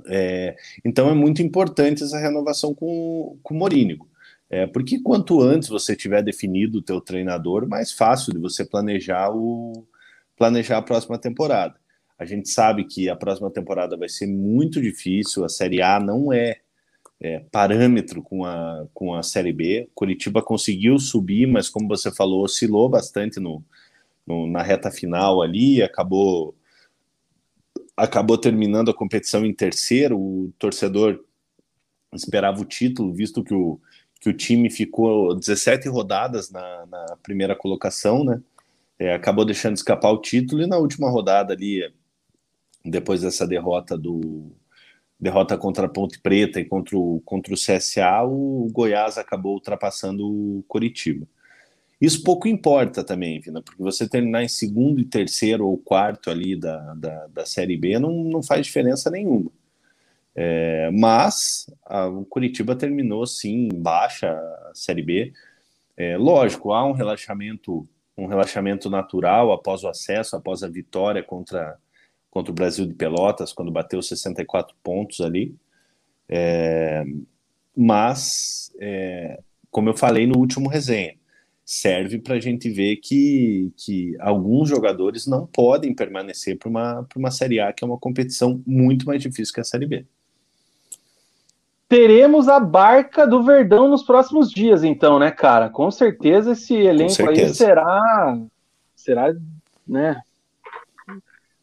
É, 0.06 0.56
então 0.84 1.10
é 1.10 1.14
muito 1.14 1.42
importante 1.42 2.02
essa 2.02 2.18
renovação 2.18 2.74
com, 2.74 3.38
com 3.42 3.54
o 3.54 3.58
Morínigo. 3.58 4.08
É, 4.48 4.64
porque 4.66 5.00
quanto 5.00 5.40
antes 5.42 5.68
você 5.68 5.96
tiver 5.96 6.22
definido 6.22 6.78
o 6.78 6.82
teu 6.82 7.00
treinador, 7.00 7.68
mais 7.68 7.90
fácil 7.90 8.32
de 8.32 8.38
você 8.38 8.64
planejar 8.64 9.30
o 9.34 9.84
planejar 10.36 10.78
a 10.78 10.82
próxima 10.82 11.18
temporada. 11.18 11.74
A 12.18 12.24
gente 12.24 12.48
sabe 12.48 12.84
que 12.84 13.08
a 13.08 13.16
próxima 13.16 13.50
temporada 13.50 13.96
vai 13.96 14.08
ser 14.08 14.26
muito 14.26 14.80
difícil, 14.80 15.44
a 15.44 15.48
Série 15.48 15.82
A 15.82 16.00
não 16.00 16.32
é, 16.32 16.60
é 17.20 17.40
parâmetro 17.50 18.22
com 18.22 18.44
a, 18.44 18.86
com 18.94 19.14
a 19.14 19.22
Série 19.22 19.52
B. 19.52 19.88
Curitiba 19.94 20.42
conseguiu 20.42 20.98
subir, 20.98 21.46
mas 21.46 21.68
como 21.68 21.88
você 21.88 22.10
falou, 22.10 22.44
oscilou 22.44 22.88
bastante 22.88 23.38
no, 23.38 23.62
no 24.26 24.46
na 24.46 24.62
reta 24.62 24.90
final 24.90 25.42
ali, 25.42 25.82
acabou 25.82 26.54
acabou 27.96 28.36
terminando 28.36 28.90
a 28.90 28.94
competição 28.94 29.44
em 29.44 29.54
terceiro. 29.54 30.18
O 30.18 30.52
torcedor 30.58 31.24
esperava 32.12 32.60
o 32.60 32.64
título, 32.64 33.12
visto 33.12 33.42
que 33.42 33.54
o, 33.54 33.80
que 34.20 34.28
o 34.28 34.34
time 34.34 34.68
ficou 34.70 35.34
17 35.34 35.88
rodadas 35.88 36.50
na, 36.50 36.86
na 36.86 37.16
primeira 37.22 37.56
colocação, 37.56 38.24
né? 38.24 38.40
É, 38.98 39.12
acabou 39.14 39.44
deixando 39.44 39.76
escapar 39.76 40.10
o 40.10 40.20
título 40.20 40.62
e 40.62 40.66
na 40.66 40.78
última 40.78 41.10
rodada 41.10 41.52
ali, 41.52 41.82
depois 42.84 43.20
dessa 43.20 43.46
derrota 43.46 43.96
do 43.96 44.52
derrota 45.18 45.56
contra 45.56 45.86
a 45.86 45.88
Ponte 45.88 46.20
Preta 46.20 46.60
e 46.60 46.64
contra 46.64 46.96
o, 46.96 47.22
contra 47.24 47.52
o 47.52 47.56
CSA, 47.56 48.22
o 48.24 48.68
Goiás 48.70 49.16
acabou 49.16 49.54
ultrapassando 49.54 50.26
o 50.26 50.64
Coritiba. 50.68 51.26
Isso 52.00 52.22
pouco 52.22 52.46
importa 52.46 53.02
também, 53.02 53.40
Vina, 53.40 53.62
porque 53.62 53.82
você 53.82 54.06
terminar 54.06 54.44
em 54.44 54.48
segundo 54.48 55.00
e 55.00 55.04
terceiro 55.04 55.66
ou 55.66 55.78
quarto 55.78 56.30
ali 56.30 56.54
da, 56.54 56.94
da, 56.94 57.26
da 57.28 57.46
Série 57.46 57.76
B 57.76 57.98
não, 57.98 58.12
não 58.24 58.42
faz 58.42 58.66
diferença 58.66 59.10
nenhuma. 59.10 59.50
É, 60.34 60.90
mas 60.90 61.70
a, 61.86 62.06
o 62.06 62.26
Curitiba 62.26 62.76
terminou 62.76 63.26
sim 63.26 63.68
baixa 63.72 64.30
a 64.30 64.72
Série 64.74 65.02
B. 65.02 65.32
É, 65.96 66.18
lógico, 66.18 66.74
há 66.74 66.86
um 66.86 66.92
relaxamento, 66.92 67.88
um 68.16 68.26
relaxamento 68.26 68.88
natural 68.88 69.52
após 69.52 69.84
o 69.84 69.88
acesso, 69.88 70.36
após 70.36 70.62
a 70.62 70.68
vitória 70.68 71.22
contra, 71.22 71.78
contra 72.30 72.50
o 72.50 72.54
Brasil 72.54 72.86
de 72.86 72.94
Pelotas, 72.94 73.52
quando 73.52 73.70
bateu 73.70 74.00
64 74.02 74.74
pontos 74.82 75.20
ali. 75.20 75.54
É, 76.28 77.04
mas, 77.76 78.72
é, 78.80 79.40
como 79.70 79.90
eu 79.90 79.96
falei 79.96 80.26
no 80.26 80.38
último 80.38 80.68
resenha, 80.68 81.14
serve 81.64 82.18
para 82.18 82.36
a 82.36 82.40
gente 82.40 82.70
ver 82.70 82.96
que, 82.96 83.72
que 83.76 84.16
alguns 84.20 84.68
jogadores 84.68 85.26
não 85.26 85.46
podem 85.46 85.94
permanecer 85.94 86.58
para 86.58 86.68
uma, 86.68 87.06
uma 87.16 87.30
Série 87.30 87.60
A, 87.60 87.72
que 87.72 87.84
é 87.84 87.86
uma 87.86 87.98
competição 87.98 88.62
muito 88.66 89.06
mais 89.06 89.20
difícil 89.20 89.52
que 89.52 89.60
a 89.60 89.64
Série 89.64 89.86
B 89.86 90.06
teremos 91.88 92.48
a 92.48 92.58
barca 92.58 93.26
do 93.26 93.42
Verdão 93.42 93.88
nos 93.88 94.02
próximos 94.02 94.50
dias, 94.50 94.82
então, 94.82 95.18
né, 95.18 95.30
cara? 95.30 95.68
Com 95.70 95.90
certeza 95.90 96.52
esse 96.52 96.74
elenco 96.74 97.12
certeza. 97.12 97.42
aí 97.42 97.54
será, 97.54 98.38
será, 98.94 99.34
né, 99.86 100.20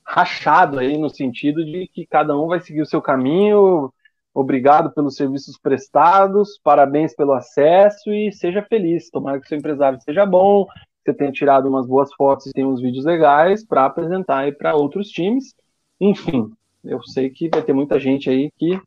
rachado 0.03 0.79
aí 0.79 0.97
no 0.97 1.09
sentido 1.09 1.65
de 1.65 1.87
que 1.87 2.05
cada 2.05 2.37
um 2.37 2.47
vai 2.47 2.59
seguir 2.59 2.81
o 2.81 2.85
seu 2.85 3.01
caminho. 3.01 3.91
Obrigado 4.33 4.91
pelos 4.91 5.15
serviços 5.15 5.57
prestados, 5.57 6.59
parabéns 6.63 7.15
pelo 7.15 7.33
acesso 7.33 8.11
e 8.11 8.31
seja 8.31 8.61
feliz. 8.63 9.09
Tomara 9.09 9.39
que 9.39 9.45
o 9.45 9.49
seu 9.49 9.57
empresário 9.57 9.99
seja 10.01 10.25
bom, 10.25 10.65
você 11.03 11.13
tenha 11.13 11.31
tirado 11.31 11.67
umas 11.67 11.85
boas 11.85 12.13
fotos 12.13 12.47
e 12.47 12.51
tenha 12.51 12.67
uns 12.67 12.81
vídeos 12.81 13.05
legais 13.05 13.65
para 13.65 13.85
apresentar 13.85 14.39
aí 14.39 14.51
para 14.51 14.75
outros 14.75 15.09
times. 15.09 15.53
Enfim, 15.99 16.51
eu 16.83 17.01
sei 17.03 17.29
que 17.29 17.49
vai 17.49 17.61
ter 17.61 17.73
muita 17.73 17.99
gente 17.99 18.29
aí 18.29 18.49
que 18.57 18.79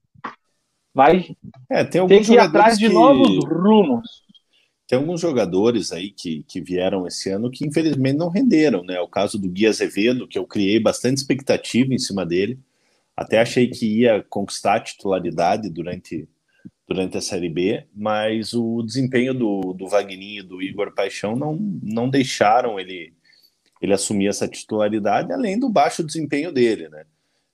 vai 0.96 1.36
é, 1.68 1.84
tem 1.84 2.06
ter 2.06 2.24
que 2.24 2.32
ir 2.32 2.38
atrás 2.38 2.78
de 2.78 2.88
que... 2.88 2.94
novos 2.94 3.44
rumos. 3.44 4.24
Tem 4.88 4.98
alguns 4.98 5.20
jogadores 5.20 5.92
aí 5.92 6.10
que, 6.10 6.42
que 6.44 6.58
vieram 6.58 7.06
esse 7.06 7.28
ano 7.28 7.50
que 7.50 7.66
infelizmente 7.66 8.16
não 8.16 8.30
renderam, 8.30 8.82
né? 8.82 8.98
O 9.00 9.08
caso 9.08 9.38
do 9.38 9.48
Gui 9.48 9.66
Azevedo, 9.66 10.26
que 10.26 10.38
eu 10.38 10.46
criei 10.46 10.80
bastante 10.80 11.18
expectativa 11.18 11.92
em 11.92 11.98
cima 11.98 12.24
dele. 12.24 12.58
Até 13.14 13.38
achei 13.38 13.68
que 13.68 14.00
ia 14.00 14.24
conquistar 14.30 14.76
a 14.76 14.80
titularidade 14.80 15.68
durante, 15.68 16.26
durante 16.88 17.18
a 17.18 17.20
Série 17.20 17.50
B, 17.50 17.84
mas 17.94 18.54
o 18.54 18.82
desempenho 18.82 19.34
do, 19.34 19.74
do 19.74 19.88
Wagninho 19.88 20.40
e 20.40 20.46
do 20.46 20.62
Igor 20.62 20.94
Paixão 20.94 21.36
não, 21.36 21.58
não 21.82 22.08
deixaram 22.08 22.80
ele, 22.80 23.12
ele 23.82 23.92
assumir 23.92 24.28
essa 24.28 24.48
titularidade, 24.48 25.32
além 25.32 25.58
do 25.58 25.68
baixo 25.68 26.04
desempenho 26.04 26.52
dele, 26.52 26.88
né? 26.88 27.04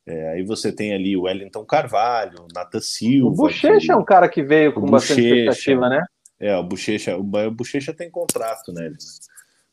É, 0.07 0.31
aí 0.31 0.43
você 0.43 0.73
tem 0.73 0.93
ali 0.93 1.17
o 1.17 1.23
Wellington 1.23 1.65
Carvalho, 1.65 2.47
Nata 2.55 2.81
Silva. 2.81 3.29
O 3.29 3.37
Bochecha 3.37 3.93
é 3.93 3.97
um 3.97 4.05
cara 4.05 4.29
que 4.29 4.43
veio 4.43 4.73
com 4.73 4.91
bastante 4.91 5.21
expectativa, 5.21 5.89
né? 5.89 6.05
É, 6.41 6.57
o 6.57 6.63
Bochecha, 6.65 7.17
o 7.17 7.23
Bochecha 7.23 7.95
tem 7.95 8.11
contrato, 8.11 8.73
né? 8.73 8.89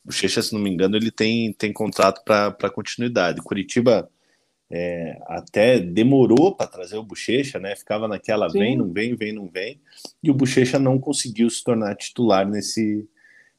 O 0.03 0.07
Bochecha, 0.07 0.41
se 0.41 0.53
não 0.53 0.61
me 0.61 0.69
engano, 0.69 0.95
ele 0.95 1.09
tem, 1.09 1.51
tem 1.53 1.73
contrato 1.73 2.23
para 2.23 2.69
continuidade. 2.69 3.41
Curitiba 3.41 4.07
é, 4.71 5.17
até 5.25 5.79
demorou 5.79 6.55
para 6.55 6.67
trazer 6.67 6.97
o 6.97 7.03
Bochecha, 7.03 7.57
né? 7.57 7.75
Ficava 7.75 8.07
naquela 8.07 8.47
Sim. 8.49 8.59
vem, 8.59 8.77
não 8.77 8.93
vem, 8.93 9.15
vem, 9.15 9.33
não 9.33 9.47
vem. 9.47 9.81
E 10.21 10.29
o 10.29 10.33
Bochecha 10.33 10.77
não 10.77 10.99
conseguiu 10.99 11.49
se 11.49 11.63
tornar 11.63 11.95
titular 11.95 12.47
nesse, 12.47 13.09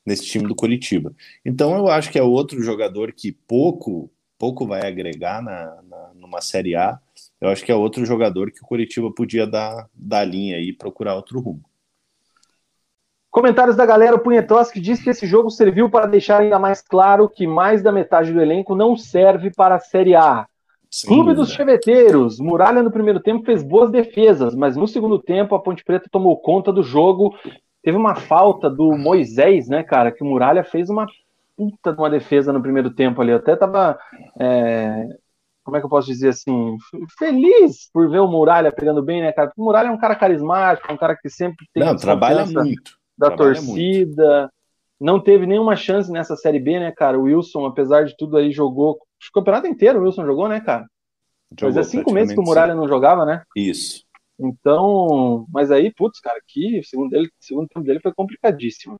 nesse 0.06 0.26
time 0.26 0.46
do 0.46 0.54
Curitiba. 0.54 1.12
Então 1.44 1.76
eu 1.76 1.88
acho 1.88 2.12
que 2.12 2.18
é 2.18 2.22
outro 2.22 2.62
jogador 2.62 3.12
que 3.12 3.32
pouco 3.32 4.08
pouco 4.40 4.66
vai 4.66 4.86
agregar 4.86 5.42
na, 5.42 5.82
na, 5.86 6.10
numa 6.14 6.40
Série 6.40 6.74
A. 6.74 6.98
Eu 7.38 7.50
acho 7.50 7.62
que 7.62 7.70
é 7.70 7.74
outro 7.74 8.06
jogador 8.06 8.50
que 8.50 8.62
o 8.62 8.66
Curitiba 8.66 9.12
podia 9.12 9.46
dar, 9.46 9.86
dar 9.94 10.24
linha 10.24 10.58
e 10.58 10.72
procurar 10.72 11.14
outro 11.14 11.38
rumo. 11.40 11.60
Comentários 13.30 13.76
da 13.76 13.84
galera, 13.84 14.16
o 14.16 14.18
Punhetoski 14.18 14.80
diz 14.80 15.00
que 15.00 15.10
esse 15.10 15.26
jogo 15.26 15.50
serviu 15.50 15.90
para 15.90 16.06
deixar 16.06 16.40
ainda 16.40 16.58
mais 16.58 16.80
claro 16.80 17.28
que 17.28 17.46
mais 17.46 17.82
da 17.82 17.92
metade 17.92 18.32
do 18.32 18.40
elenco 18.40 18.74
não 18.74 18.96
serve 18.96 19.52
para 19.54 19.74
a 19.74 19.78
Série 19.78 20.16
A. 20.16 20.46
Clube 21.06 21.34
dos 21.34 21.52
Cheveteiros, 21.52 22.40
Muralha 22.40 22.82
no 22.82 22.90
primeiro 22.90 23.20
tempo 23.20 23.44
fez 23.44 23.62
boas 23.62 23.92
defesas, 23.92 24.56
mas 24.56 24.74
no 24.74 24.88
segundo 24.88 25.20
tempo 25.20 25.54
a 25.54 25.60
Ponte 25.60 25.84
Preta 25.84 26.08
tomou 26.10 26.36
conta 26.38 26.72
do 26.72 26.82
jogo. 26.82 27.32
Teve 27.80 27.96
uma 27.96 28.16
falta 28.16 28.68
do 28.68 28.96
Moisés, 28.96 29.68
né, 29.68 29.84
cara, 29.84 30.10
que 30.10 30.24
o 30.24 30.26
Muralha 30.26 30.64
fez 30.64 30.90
uma 30.90 31.06
puta 31.60 31.92
de 31.92 31.98
uma 31.98 32.08
defesa 32.08 32.54
no 32.54 32.62
primeiro 32.62 32.90
tempo 32.90 33.20
ali. 33.20 33.32
Eu 33.32 33.36
até 33.36 33.54
tava. 33.54 33.98
É, 34.40 35.06
como 35.62 35.76
é 35.76 35.80
que 35.80 35.84
eu 35.84 35.90
posso 35.90 36.06
dizer 36.06 36.30
assim? 36.30 36.78
Feliz 37.18 37.90
por 37.92 38.08
ver 38.08 38.20
o 38.20 38.26
Muralha 38.26 38.72
pegando 38.72 39.02
bem, 39.02 39.20
né, 39.20 39.30
cara? 39.30 39.48
Porque 39.48 39.60
o 39.60 39.64
Muralha 39.64 39.88
é 39.88 39.90
um 39.90 39.98
cara 39.98 40.16
carismático, 40.16 40.90
um 40.90 40.96
cara 40.96 41.14
que 41.14 41.28
sempre 41.28 41.66
tem. 41.74 41.84
Não, 41.84 41.94
trabalha 41.96 42.46
muito. 42.46 42.92
Da 43.18 43.26
trabalha 43.26 43.54
torcida. 43.54 44.40
Muito. 44.40 44.52
Não 44.98 45.20
teve 45.20 45.46
nenhuma 45.46 45.76
chance 45.76 46.10
nessa 46.10 46.34
Série 46.34 46.58
B, 46.58 46.80
né, 46.80 46.92
cara? 46.92 47.18
O 47.18 47.24
Wilson, 47.24 47.66
apesar 47.66 48.04
de 48.04 48.16
tudo 48.16 48.38
aí, 48.38 48.50
jogou. 48.50 48.92
O 48.92 49.32
campeonato 49.34 49.66
inteiro 49.66 49.98
o 49.98 50.02
Wilson 50.04 50.24
jogou, 50.24 50.48
né, 50.48 50.60
cara? 50.60 50.86
Jogou, 51.58 51.74
Fazia 51.74 51.84
cinco 51.84 52.10
meses 52.10 52.32
que 52.32 52.40
o 52.40 52.42
Muralha 52.42 52.72
sim. 52.72 52.78
não 52.78 52.88
jogava, 52.88 53.26
né? 53.26 53.42
Isso. 53.54 54.04
Então, 54.38 55.46
mas 55.52 55.70
aí, 55.70 55.92
putz, 55.92 56.20
cara, 56.20 56.38
aqui, 56.38 56.80
segundo 56.82 57.10
dele, 57.10 57.30
segundo 57.38 57.68
tempo 57.68 57.84
dele 57.84 58.00
foi 58.00 58.12
complicadíssimo. 58.14 58.96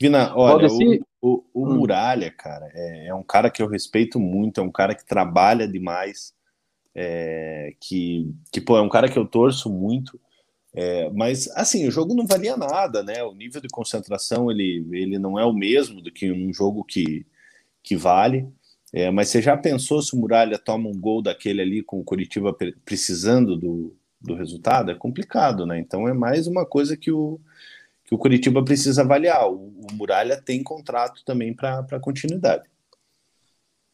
Vina, 0.00 0.32
olha, 0.36 0.68
o, 0.68 1.04
o, 1.20 1.44
o 1.52 1.66
hum. 1.66 1.74
Muralha, 1.76 2.30
cara, 2.30 2.70
é, 2.72 3.08
é, 3.08 3.14
um 3.14 3.22
cara 3.22 3.50
que 3.50 3.60
eu 3.60 3.66
respeito 3.66 4.20
muito, 4.20 4.60
é 4.60 4.62
um 4.62 4.70
cara 4.70 4.94
que 4.94 5.04
trabalha 5.04 5.66
demais, 5.66 6.32
é, 6.94 7.74
que, 7.80 8.32
que 8.52 8.60
pô, 8.60 8.76
é 8.76 8.82
um 8.82 8.88
cara 8.88 9.08
que 9.08 9.18
eu 9.18 9.26
torço 9.26 9.68
muito, 9.68 10.18
é, 10.74 11.10
mas 11.10 11.48
assim, 11.56 11.88
o 11.88 11.90
jogo 11.90 12.14
não 12.14 12.26
valia 12.26 12.56
nada, 12.56 13.02
né? 13.02 13.22
O 13.24 13.34
nível 13.34 13.60
de 13.60 13.68
concentração 13.68 14.50
ele, 14.50 14.86
ele 14.92 15.18
não 15.18 15.38
é 15.38 15.44
o 15.44 15.52
mesmo 15.52 16.00
do 16.00 16.12
que 16.12 16.30
um 16.30 16.52
jogo 16.52 16.84
que, 16.84 17.26
que 17.82 17.96
vale. 17.96 18.48
É, 18.92 19.10
mas 19.10 19.28
você 19.28 19.42
já 19.42 19.56
pensou 19.56 20.00
se 20.00 20.14
o 20.14 20.18
Muralha 20.18 20.58
toma 20.58 20.88
um 20.88 20.98
gol 20.98 21.20
daquele 21.20 21.60
ali 21.60 21.82
com 21.82 22.00
o 22.00 22.04
Curitiba 22.04 22.56
precisando 22.84 23.56
do, 23.56 23.96
do 24.20 24.34
resultado? 24.34 24.90
É 24.90 24.94
complicado, 24.94 25.66
né? 25.66 25.78
Então 25.78 26.06
é 26.06 26.14
mais 26.14 26.46
uma 26.46 26.64
coisa 26.64 26.96
que 26.96 27.10
o, 27.10 27.40
que 28.08 28.14
o 28.14 28.18
Curitiba 28.18 28.64
precisa 28.64 29.02
avaliar. 29.02 29.50
O, 29.50 29.54
o 29.54 29.86
Muralha 29.92 30.40
tem 30.42 30.62
contrato 30.62 31.22
também 31.26 31.52
para 31.52 32.00
continuidade. 32.00 32.64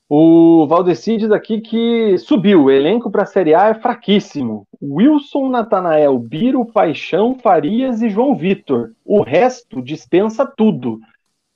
O 0.08 0.66
Valdeci 0.68 1.16
diz 1.16 1.32
aqui 1.32 1.60
que 1.60 2.16
subiu, 2.18 2.64
o 2.64 2.70
elenco 2.70 3.10
para 3.10 3.24
a 3.24 3.26
Série 3.26 3.54
A 3.54 3.70
é 3.70 3.74
fraquíssimo. 3.74 4.68
Wilson, 4.80 5.48
Natanael, 5.48 6.16
Biro, 6.16 6.64
Paixão, 6.64 7.36
Farias 7.36 8.02
e 8.02 8.08
João 8.08 8.36
Vitor. 8.36 8.92
O 9.04 9.22
resto 9.22 9.82
dispensa 9.82 10.46
tudo. 10.46 11.00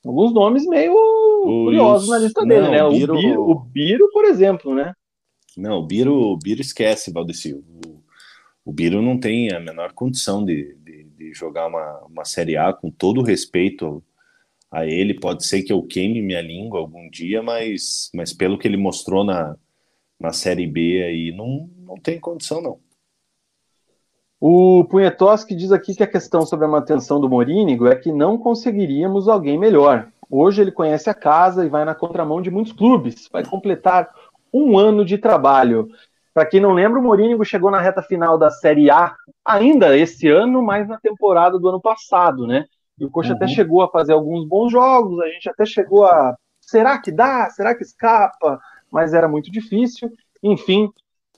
Alguns 0.05 0.35
nomes 0.35 0.67
meio 0.67 0.93
o 0.95 1.65
curiosos 1.67 2.09
na 2.09 2.19
lista 2.19 2.45
dele, 2.45 2.71
né? 2.71 2.83
O 2.83 2.91
Biro... 2.91 3.15
o 3.15 3.21
Biro, 3.21 3.51
o 3.51 3.55
Biro, 3.55 4.11
por 4.13 4.25
exemplo, 4.25 4.75
né? 4.75 4.95
Não, 5.57 5.79
o 5.79 5.87
Biro, 5.87 6.15
o 6.15 6.37
Biro 6.37 6.61
esquece, 6.61 7.13
Valdeci. 7.13 7.55
O, 7.55 8.03
o 8.65 8.73
Biro 8.73 9.01
não 9.01 9.21
tem 9.21 9.53
a 9.53 9.61
menor 9.61 9.93
condição 9.93 10.45
de, 10.45 10.75
de, 10.83 11.08
de 11.19 11.35
jogar 11.35 11.67
uma, 11.67 11.99
uma 12.07 12.25
Série 12.25 12.57
A 12.57 12.73
com 12.73 12.91
todo 12.91 13.21
o 13.21 13.25
respeito 13.25 14.03
a 14.71 14.87
ele. 14.87 15.19
Pode 15.19 15.45
ser 15.45 15.63
que 15.63 15.73
eu 15.73 15.83
queime 15.83 16.23
minha 16.23 16.41
língua 16.41 16.79
algum 16.79 17.11
dia, 17.11 17.43
mas, 17.43 18.11
mas 18.15 18.33
pelo 18.33 18.57
que 18.57 18.69
ele 18.69 18.77
mostrou 18.77 19.25
na, 19.25 19.57
na 20.19 20.33
Série 20.33 20.67
B 20.67 21.03
aí, 21.03 21.33
não, 21.37 21.69
não 21.79 21.97
tem 21.97 22.21
condição, 22.21 22.63
não. 22.63 22.79
O 24.41 24.85
Punhetoski 24.85 25.57
diz 25.57 25.73
aqui 25.73 25.97
que 25.97 26.03
a 26.05 26.07
questão 26.07 26.47
sobre 26.47 26.65
a 26.65 26.69
manutenção 26.69 27.21
do 27.21 27.29
Morínigo 27.29 27.89
é 27.89 27.97
que 27.97 28.13
não 28.13 28.39
conseguiríamos 28.39 29.27
alguém 29.27 29.59
melhor. 29.59 30.13
Hoje 30.31 30.63
ele 30.63 30.71
conhece 30.71 31.11
a 31.11 31.15
casa 31.15 31.67
e 31.67 31.69
vai 31.69 31.85
na 31.85 31.95
contramão 31.95 32.41
de 32.41 32.49
muitos 32.49 32.73
clubes. 32.73 33.29
Vai 33.33 33.45
completar 33.45 34.09
um 34.53 34.79
ano 34.79 35.05
de 35.05 35.19
trabalho. 35.19 35.89
Para 36.33 36.47
quem 36.47 36.61
não 36.61 36.73
lembra, 36.73 37.01
o 37.01 37.03
Morínigo 37.03 37.45
chegou 37.45 37.71
na 37.71 37.81
reta 37.81 38.03
final 38.03 38.39
da 38.39 38.51
Série 38.51 38.91
A 38.91 39.15
ainda 39.45 39.97
esse 39.97 40.29
ano, 40.29 40.63
mas 40.63 40.87
na 40.87 40.99
temporada 40.99 41.59
do 41.59 41.69
ano 41.69 41.81
passado, 41.81 42.47
né? 42.47 42.65
E 42.99 43.05
o 43.05 43.11
Coxa 43.11 43.31
uhum. 43.31 43.37
até 43.37 43.47
chegou 43.47 43.83
a 43.83 43.89
fazer 43.89 44.13
alguns 44.13 44.47
bons 44.47 44.71
jogos, 44.71 45.21
a 45.21 45.29
gente 45.29 45.49
até 45.49 45.65
chegou 45.65 46.05
a. 46.05 46.37
Será 46.61 46.99
que 47.01 47.11
dá? 47.11 47.49
Será 47.51 47.75
que 47.75 47.83
escapa? 47.83 48.61
Mas 48.91 49.15
era 49.15 49.29
muito 49.29 49.51
difícil. 49.51 50.11
Enfim, 50.43 50.91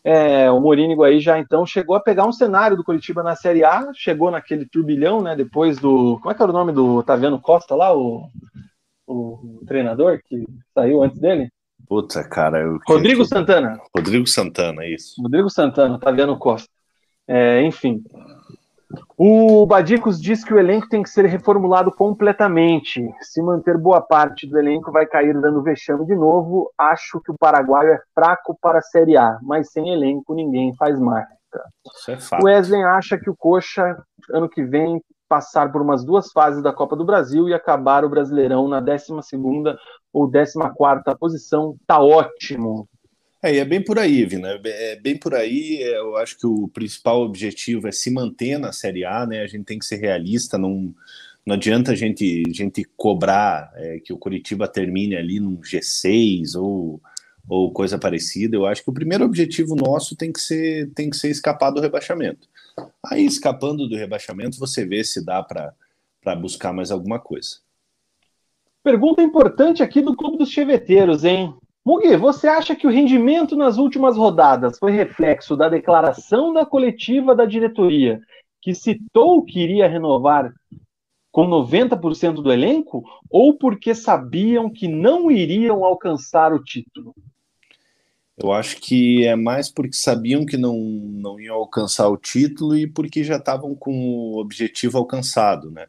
é, 0.03 0.51
o 0.51 0.61
Morínigo 0.61 1.05
aí 1.05 1.21
já 1.21 1.39
então 1.39 1.67
chegou 1.67 1.95
a 1.95 2.01
pegar 2.01 2.27
um 2.27 2.33
cenário 2.33 2.77
do 2.77 2.85
Curitiba 2.85 3.23
na 3.23 3.37
Série 3.37 3.63
A, 3.63 3.91
chegou 3.95 4.31
naquele 4.31 4.67
turbilhão, 4.67 5.23
né? 5.23 5.37
Depois 5.37 5.79
do. 5.79 6.19
Como 6.21 6.31
é 6.31 6.35
que 6.35 6.43
era 6.43 6.51
o 6.51 6.55
nome 6.55 6.73
do 6.73 6.97
Otaviano 6.97 7.41
Costa 7.41 7.75
lá, 7.75 7.95
o, 7.95 8.29
o 9.07 9.63
treinador 9.67 10.21
que 10.25 10.45
saiu 10.75 11.03
antes 11.03 11.19
dele? 11.19 11.51
Puta, 11.91 12.23
cara. 12.23 12.61
Eu... 12.61 12.79
Rodrigo 12.87 13.25
Santana. 13.25 13.77
Rodrigo 13.93 14.25
Santana, 14.25 14.87
isso. 14.87 15.21
Rodrigo 15.21 15.51
Santana, 15.51 15.97
Otaviano 15.97 16.39
Costa. 16.39 16.71
É, 17.27 17.63
enfim, 17.65 18.05
o 19.17 19.67
Badicos 19.67 20.21
diz 20.21 20.45
que 20.45 20.55
o 20.55 20.59
elenco 20.59 20.89
tem 20.89 21.03
que 21.03 21.11
ser 21.11 21.27
reformulado 21.27 21.91
completamente. 21.91 23.05
Se 23.21 23.43
manter 23.43 23.77
boa 23.77 24.01
parte 24.01 24.47
do 24.47 24.57
elenco, 24.57 24.93
vai 24.93 25.05
cair 25.05 25.35
dando 25.41 25.65
vexame 25.65 26.07
de 26.07 26.15
novo. 26.15 26.73
Acho 26.79 27.21
que 27.21 27.33
o 27.33 27.37
paraguaio 27.37 27.95
é 27.95 28.01
fraco 28.15 28.57
para 28.61 28.79
a 28.79 28.83
Série 28.83 29.17
A, 29.17 29.41
mas 29.43 29.73
sem 29.73 29.93
elenco 29.93 30.33
ninguém 30.33 30.73
faz 30.77 30.97
marca. 30.99 31.35
Isso 31.93 32.11
é 32.13 32.17
fato. 32.17 32.41
O 32.41 32.47
Wesley 32.47 32.85
acha 32.85 33.19
que 33.19 33.29
o 33.29 33.37
Coxa, 33.37 34.01
ano 34.31 34.49
que 34.49 34.63
vem, 34.63 35.03
passar 35.31 35.71
por 35.71 35.81
umas 35.81 36.05
duas 36.05 36.33
fases 36.33 36.61
da 36.61 36.73
Copa 36.73 36.97
do 36.97 37.05
Brasil 37.05 37.49
e 37.49 37.55
acabar 37.55 38.05
o 38.05 38.11
Brasileirão 38.11 38.67
na 38.67 38.81
12 38.81 39.13
ou 40.13 40.29
14 40.29 41.17
posição, 41.17 41.77
tá 41.87 42.01
ótimo. 42.01 42.89
É, 43.41 43.55
e 43.55 43.59
é 43.59 43.65
bem 43.65 43.83
por 43.83 43.97
aí, 43.97 44.25
Vina. 44.25 44.61
É 44.65 44.97
bem 44.97 45.17
por 45.17 45.33
aí. 45.33 45.79
É, 45.81 45.99
eu 45.99 46.17
acho 46.17 46.37
que 46.37 46.49
o 46.49 46.67
principal 46.67 47.23
objetivo 47.23 47.87
é 47.87 47.93
se 47.93 48.11
manter 48.11 48.59
na 48.59 48.73
Série 48.73 49.05
A, 49.05 49.25
né? 49.25 49.41
A 49.41 49.47
gente 49.47 49.65
tem 49.65 49.79
que 49.79 49.87
ser 49.87 49.97
realista, 49.97 50.59
não, 50.59 50.93
não 51.47 51.55
adianta 51.55 51.93
a 51.93 51.95
gente, 51.95 52.43
a 52.49 52.53
gente 52.53 52.85
cobrar 52.97 53.71
é, 53.77 54.01
que 54.01 54.13
o 54.13 54.19
Curitiba 54.19 54.67
termine 54.67 55.15
ali 55.15 55.39
num 55.39 55.59
G6 55.59 56.57
ou, 56.57 57.01
ou 57.51 57.73
coisa 57.73 57.99
parecida. 57.99 58.55
Eu 58.55 58.65
acho 58.65 58.85
que 58.85 58.91
o 58.91 58.95
primeiro 58.95 59.25
objetivo 59.25 59.75
nosso 59.75 60.15
tem 60.15 60.33
que 60.33 60.41
ser, 60.41 60.89
tem 60.95 61.11
que 61.11 61.17
ser 61.17 61.31
escapar 61.31 61.73
do 61.73 61.81
rebaixamento. 61.81 62.49
Aí, 63.05 63.27
escapando 63.27 63.89
do 63.89 63.97
rebaixamento, 63.97 64.57
você 64.57 64.87
vê 64.87 65.03
se 65.03 65.25
dá 65.25 65.43
para 65.43 65.75
buscar 66.37 66.73
mais 66.73 66.93
alguma 66.93 67.19
coisa. 67.19 67.57
Pergunta 68.85 69.21
importante 69.21 69.83
aqui 69.83 70.01
do 70.01 70.17
Clube 70.17 70.39
dos 70.39 70.49
Cheveteiros, 70.49 71.25
hein? 71.25 71.53
Mugi, 71.85 72.17
você 72.17 72.47
acha 72.47 72.77
que 72.77 72.87
o 72.87 72.91
rendimento 72.91 73.57
nas 73.57 73.79
últimas 73.79 74.17
rodadas 74.17 74.79
foi 74.79 74.93
reflexo 74.93 75.57
da 75.57 75.69
declaração 75.69 76.53
da 76.53 76.65
coletiva 76.65 77.35
da 77.35 77.45
diretoria, 77.45 78.21
que 78.63 78.75
citou 78.75 79.43
que 79.45 79.59
iria 79.59 79.89
renovar 79.89 80.53
com 81.33 81.49
90% 81.49 82.35
do 82.35 82.53
elenco, 82.53 83.03
ou 83.29 83.59
porque 83.59 83.95
sabiam 83.95 84.71
que 84.71 84.87
não 84.87 85.31
iriam 85.31 85.85
alcançar 85.85 86.53
o 86.53 86.63
título? 86.63 87.15
Eu 88.43 88.53
acho 88.53 88.77
que 88.81 89.27
é 89.27 89.37
mais 89.37 89.71
porque 89.71 89.93
sabiam 89.93 90.47
que 90.47 90.57
não, 90.57 90.75
não 90.75 91.39
iam 91.39 91.57
alcançar 91.57 92.09
o 92.09 92.17
título 92.17 92.75
e 92.75 92.87
porque 92.87 93.23
já 93.23 93.37
estavam 93.37 93.75
com 93.75 93.93
o 93.93 94.41
objetivo 94.41 94.97
alcançado, 94.97 95.71
né? 95.71 95.87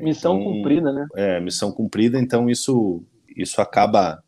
Missão 0.00 0.40
então, 0.40 0.52
cumprida, 0.52 0.92
né? 0.92 1.06
É, 1.14 1.40
missão 1.40 1.72
cumprida, 1.72 2.18
então 2.18 2.48
isso, 2.48 3.02
isso 3.36 3.60
acaba 3.60 4.22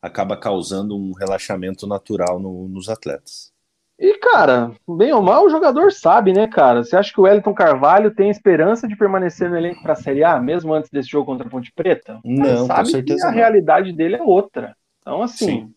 acaba 0.00 0.36
causando 0.36 0.96
um 0.96 1.12
relaxamento 1.12 1.86
natural 1.86 2.38
no, 2.38 2.68
nos 2.68 2.88
atletas. 2.88 3.52
E, 3.98 4.18
cara, 4.18 4.72
bem 4.86 5.12
ou 5.12 5.22
mal, 5.22 5.44
o 5.44 5.50
jogador 5.50 5.90
sabe, 5.90 6.32
né, 6.32 6.46
cara? 6.46 6.84
Você 6.84 6.96
acha 6.96 7.12
que 7.12 7.18
o 7.18 7.24
Wellington 7.24 7.54
Carvalho 7.54 8.14
tem 8.14 8.30
esperança 8.30 8.86
de 8.86 8.94
permanecer 8.94 9.50
no 9.50 9.56
elenco 9.56 9.82
para 9.82 9.94
a 9.94 9.96
Série 9.96 10.22
A, 10.22 10.38
mesmo 10.38 10.72
antes 10.72 10.90
desse 10.90 11.08
jogo 11.08 11.26
contra 11.26 11.46
a 11.46 11.50
Ponte 11.50 11.72
Preta? 11.72 12.20
Não, 12.22 12.66
sabe 12.66 12.80
com 12.80 12.86
certeza. 12.86 13.20
Que 13.20 13.26
a 13.26 13.30
não. 13.30 13.34
realidade 13.34 13.92
dele 13.92 14.16
é 14.16 14.22
outra. 14.22 14.76
Então, 15.00 15.22
assim, 15.22 15.46
Sim 15.46 15.75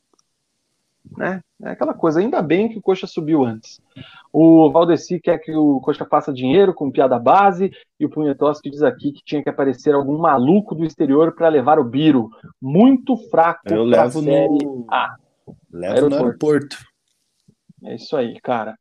né? 1.19 1.41
É 1.61 1.71
aquela 1.71 1.93
coisa, 1.93 2.21
ainda 2.21 2.41
bem 2.41 2.69
que 2.69 2.77
o 2.77 2.81
Coxa 2.81 3.05
subiu 3.05 3.43
antes. 3.43 3.81
O 4.31 4.71
Valdeci 4.71 5.19
quer 5.19 5.37
que 5.39 5.51
o 5.51 5.81
Coxa 5.81 6.05
faça 6.05 6.31
dinheiro 6.31 6.73
com 6.73 6.89
piada 6.89 7.19
base, 7.19 7.71
e 7.99 8.05
o 8.05 8.09
Punhetoski 8.09 8.69
diz 8.69 8.81
aqui 8.81 9.11
que 9.11 9.21
tinha 9.25 9.43
que 9.43 9.49
aparecer 9.49 9.93
algum 9.93 10.17
maluco 10.17 10.73
do 10.73 10.85
exterior 10.85 11.35
para 11.35 11.49
levar 11.49 11.77
o 11.77 11.83
Biro. 11.83 12.29
Muito 12.61 13.17
fraco 13.29 13.61
Eu 13.67 13.83
levo 13.83 14.21
no... 14.21 14.85
A. 14.89 15.17
Levo 15.71 15.93
aeroporto. 15.93 16.09
no 16.09 16.15
aeroporto. 16.15 16.77
É 17.83 17.95
isso 17.95 18.15
aí, 18.15 18.39
cara. 18.39 18.77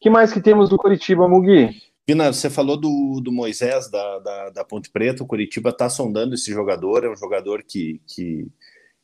que 0.00 0.08
mais 0.08 0.32
que 0.32 0.40
temos 0.40 0.70
do 0.70 0.78
Curitiba, 0.78 1.28
Mugi? 1.28 1.68
Pina, 2.06 2.32
você 2.32 2.48
falou 2.48 2.78
do, 2.78 3.20
do 3.22 3.30
Moisés 3.30 3.90
da, 3.90 4.18
da, 4.18 4.50
da 4.50 4.64
Ponte 4.64 4.90
Preta, 4.90 5.22
o 5.22 5.26
Curitiba 5.26 5.68
está 5.68 5.90
sondando 5.90 6.34
esse 6.34 6.50
jogador, 6.50 7.04
é 7.04 7.10
um 7.10 7.16
jogador 7.16 7.62
que, 7.62 8.00
que 8.06 8.48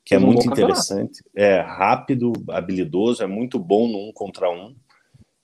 que 0.07 0.15
é 0.15 0.19
muito 0.21 0.47
interessante. 0.47 1.21
É 1.35 1.59
rápido, 1.61 2.33
habilidoso, 2.49 3.25
é 3.25 3.27
muito 3.27 3.59
bom 3.59 3.89
no 3.89 4.09
um 4.09 4.13
contra 4.13 4.49
um. 4.49 4.73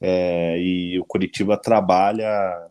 É, 0.00 0.56
e 0.60 1.00
o 1.00 1.04
Curitiba 1.04 1.56
trabalha 1.56 2.68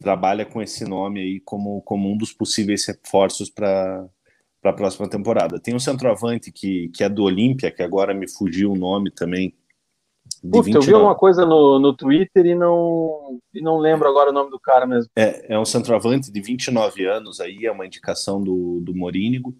trabalha 0.00 0.44
com 0.44 0.60
esse 0.60 0.84
nome 0.84 1.20
aí 1.20 1.40
como, 1.40 1.80
como 1.82 2.12
um 2.12 2.16
dos 2.16 2.32
possíveis 2.32 2.84
reforços 2.86 3.48
para 3.48 4.04
a 4.64 4.72
próxima 4.72 5.08
temporada. 5.08 5.60
Tem 5.60 5.76
um 5.76 5.78
centroavante 5.78 6.50
que, 6.50 6.88
que 6.88 7.04
é 7.04 7.08
do 7.08 7.22
Olímpia, 7.22 7.70
que 7.70 7.84
agora 7.84 8.12
me 8.12 8.28
fugiu 8.28 8.72
o 8.72 8.76
nome 8.76 9.12
também. 9.12 9.54
Puta, 10.42 10.70
eu 10.70 10.82
vi 10.82 10.92
alguma 10.92 11.14
coisa 11.14 11.46
no, 11.46 11.78
no 11.78 11.96
Twitter 11.96 12.46
e 12.46 12.54
não, 12.56 13.38
e 13.54 13.62
não 13.62 13.78
lembro 13.78 14.08
agora 14.08 14.30
o 14.30 14.32
nome 14.32 14.50
do 14.50 14.58
cara 14.58 14.86
mesmo. 14.86 15.08
É, 15.14 15.54
é 15.54 15.58
um 15.58 15.64
centroavante 15.64 16.32
de 16.32 16.40
29 16.40 17.06
anos 17.06 17.38
aí, 17.40 17.64
é 17.64 17.70
uma 17.70 17.86
indicação 17.86 18.42
do, 18.42 18.80
do 18.80 18.92
Morínigo. 18.92 19.54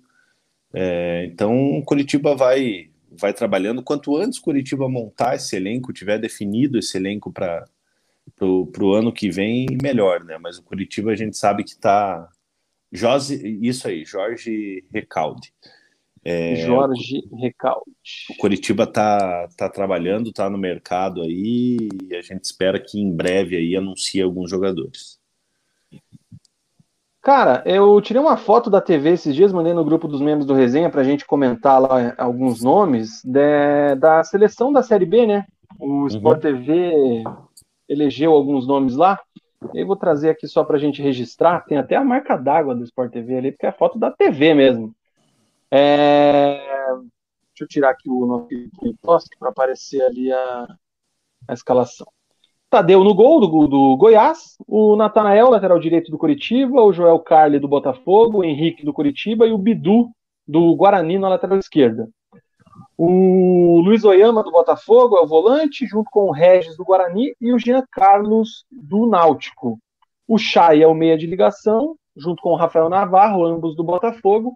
É, 0.79 1.25
então, 1.25 1.83
Curitiba 1.87 2.37
vai 2.37 2.91
vai 3.11 3.33
trabalhando. 3.33 3.83
Quanto 3.83 4.15
antes 4.15 4.39
Curitiba 4.39 4.89
montar 4.91 5.37
esse 5.37 5.57
elenco, 5.57 5.91
tiver 5.91 6.19
definido 6.19 6.79
esse 6.79 6.99
elenco 6.99 7.33
para 7.33 7.65
o 8.43 8.93
ano 8.93 9.11
que 9.11 9.31
vem, 9.31 9.67
melhor, 9.83 10.23
né? 10.23 10.37
Mas 10.39 10.59
o 10.59 10.63
Curitiba 10.63 11.13
a 11.13 11.17
gente 11.17 11.35
sabe 11.37 11.65
que 11.65 11.71
está. 11.71 12.29
Isso 12.93 13.89
aí, 13.89 14.05
Jorge 14.05 14.85
Recalde. 14.93 15.51
É, 16.23 16.57
Jorge 16.57 17.23
Recalde. 17.41 17.91
O 18.31 18.35
Curitiba 18.37 18.85
está 18.85 19.49
tá 19.57 19.71
trabalhando, 19.71 20.29
está 20.29 20.51
no 20.51 20.59
mercado 20.59 21.23
aí, 21.23 21.89
e 22.05 22.15
a 22.15 22.21
gente 22.21 22.45
espera 22.45 22.79
que 22.79 23.01
em 23.01 23.11
breve 23.11 23.57
aí 23.57 23.77
anuncie 23.77 24.21
alguns 24.21 24.51
jogadores. 24.51 25.16
Cara, 27.27 27.61
eu 27.67 28.01
tirei 28.01 28.23
uma 28.23 28.37
foto 28.37 28.71
da 28.71 28.81
TV 28.81 29.11
esses 29.11 29.35
dias, 29.35 29.53
mandei 29.53 29.75
no 29.75 29.85
grupo 29.85 30.07
dos 30.07 30.21
membros 30.21 30.47
do 30.47 30.55
Resenha 30.55 30.89
para 30.89 31.01
a 31.01 31.05
gente 31.05 31.27
comentar 31.27 31.83
lá 31.83 32.15
alguns 32.17 32.63
nomes 32.63 33.21
de, 33.25 33.97
da 33.97 34.23
seleção 34.23 34.73
da 34.73 34.81
Série 34.81 35.05
B, 35.05 35.27
né? 35.27 35.45
O 35.77 35.87
uhum. 35.89 36.07
Sport 36.07 36.41
TV 36.41 37.25
elegeu 37.89 38.33
alguns 38.33 38.65
nomes 38.65 38.95
lá. 38.95 39.21
Eu 39.75 39.89
vou 39.89 39.97
trazer 39.97 40.31
aqui 40.31 40.47
só 40.47 40.63
para 40.63 40.77
a 40.77 40.79
gente 40.79 41.03
registrar. 41.03 41.65
Tem 41.65 41.77
até 41.77 41.97
a 41.97 42.05
marca 42.05 42.37
d'água 42.37 42.77
do 42.77 42.85
Sport 42.85 43.11
TV 43.11 43.39
ali, 43.39 43.51
porque 43.51 43.67
é 43.67 43.73
foto 43.73 43.99
da 43.99 44.09
TV 44.09 44.55
mesmo. 44.55 44.95
É... 45.69 46.61
Deixa 47.49 47.63
eu 47.63 47.67
tirar 47.67 47.91
aqui 47.91 48.09
o 48.09 48.25
nome 48.25 48.71
para 49.41 49.49
aparecer 49.49 50.01
ali 50.01 50.31
a, 50.31 50.77
a 51.49 51.53
escalação. 51.53 52.07
Tadeu 52.77 53.03
no 53.03 53.15
gol 53.15 53.41
do, 53.41 53.67
do 53.67 53.97
Goiás, 53.97 54.55
o 54.69 54.97
Natanael, 54.97 55.49
lateral 55.49 55.79
direito 55.79 56.11
do 56.11 56.19
Curitiba, 56.19 56.83
o 56.83 56.93
Joel 56.93 57.19
Carli 57.21 57.59
do 57.59 57.67
Botafogo, 57.67 58.41
o 58.41 58.45
Henrique 58.45 58.85
do 58.85 58.93
Curitiba 58.93 59.47
e 59.47 59.51
o 59.51 59.57
Bidu 59.57 60.11
do 60.47 60.77
Guarani 60.77 61.19
na 61.19 61.31
lateral 61.31 61.57
esquerda. 61.57 62.07
O 62.95 63.81
Luiz 63.83 64.05
Oyama 64.05 64.43
do 64.43 64.51
Botafogo 64.51 65.17
é 65.17 65.23
o 65.23 65.27
volante, 65.27 65.87
junto 65.87 66.11
com 66.11 66.27
o 66.27 66.31
Regis 66.31 66.77
do 66.77 66.85
Guarani 66.85 67.35
e 67.41 67.51
o 67.51 67.59
Jean 67.59 67.83
Carlos 67.91 68.67
do 68.71 69.07
Náutico. 69.07 69.79
O 70.29 70.37
Chay 70.37 70.83
é 70.83 70.87
o 70.87 70.93
meia 70.93 71.17
de 71.17 71.27
ligação, 71.27 71.97
junto 72.15 72.43
com 72.43 72.51
o 72.51 72.57
Rafael 72.57 72.91
Navarro, 72.91 73.47
ambos 73.47 73.75
do 73.75 73.83
Botafogo. 73.83 74.53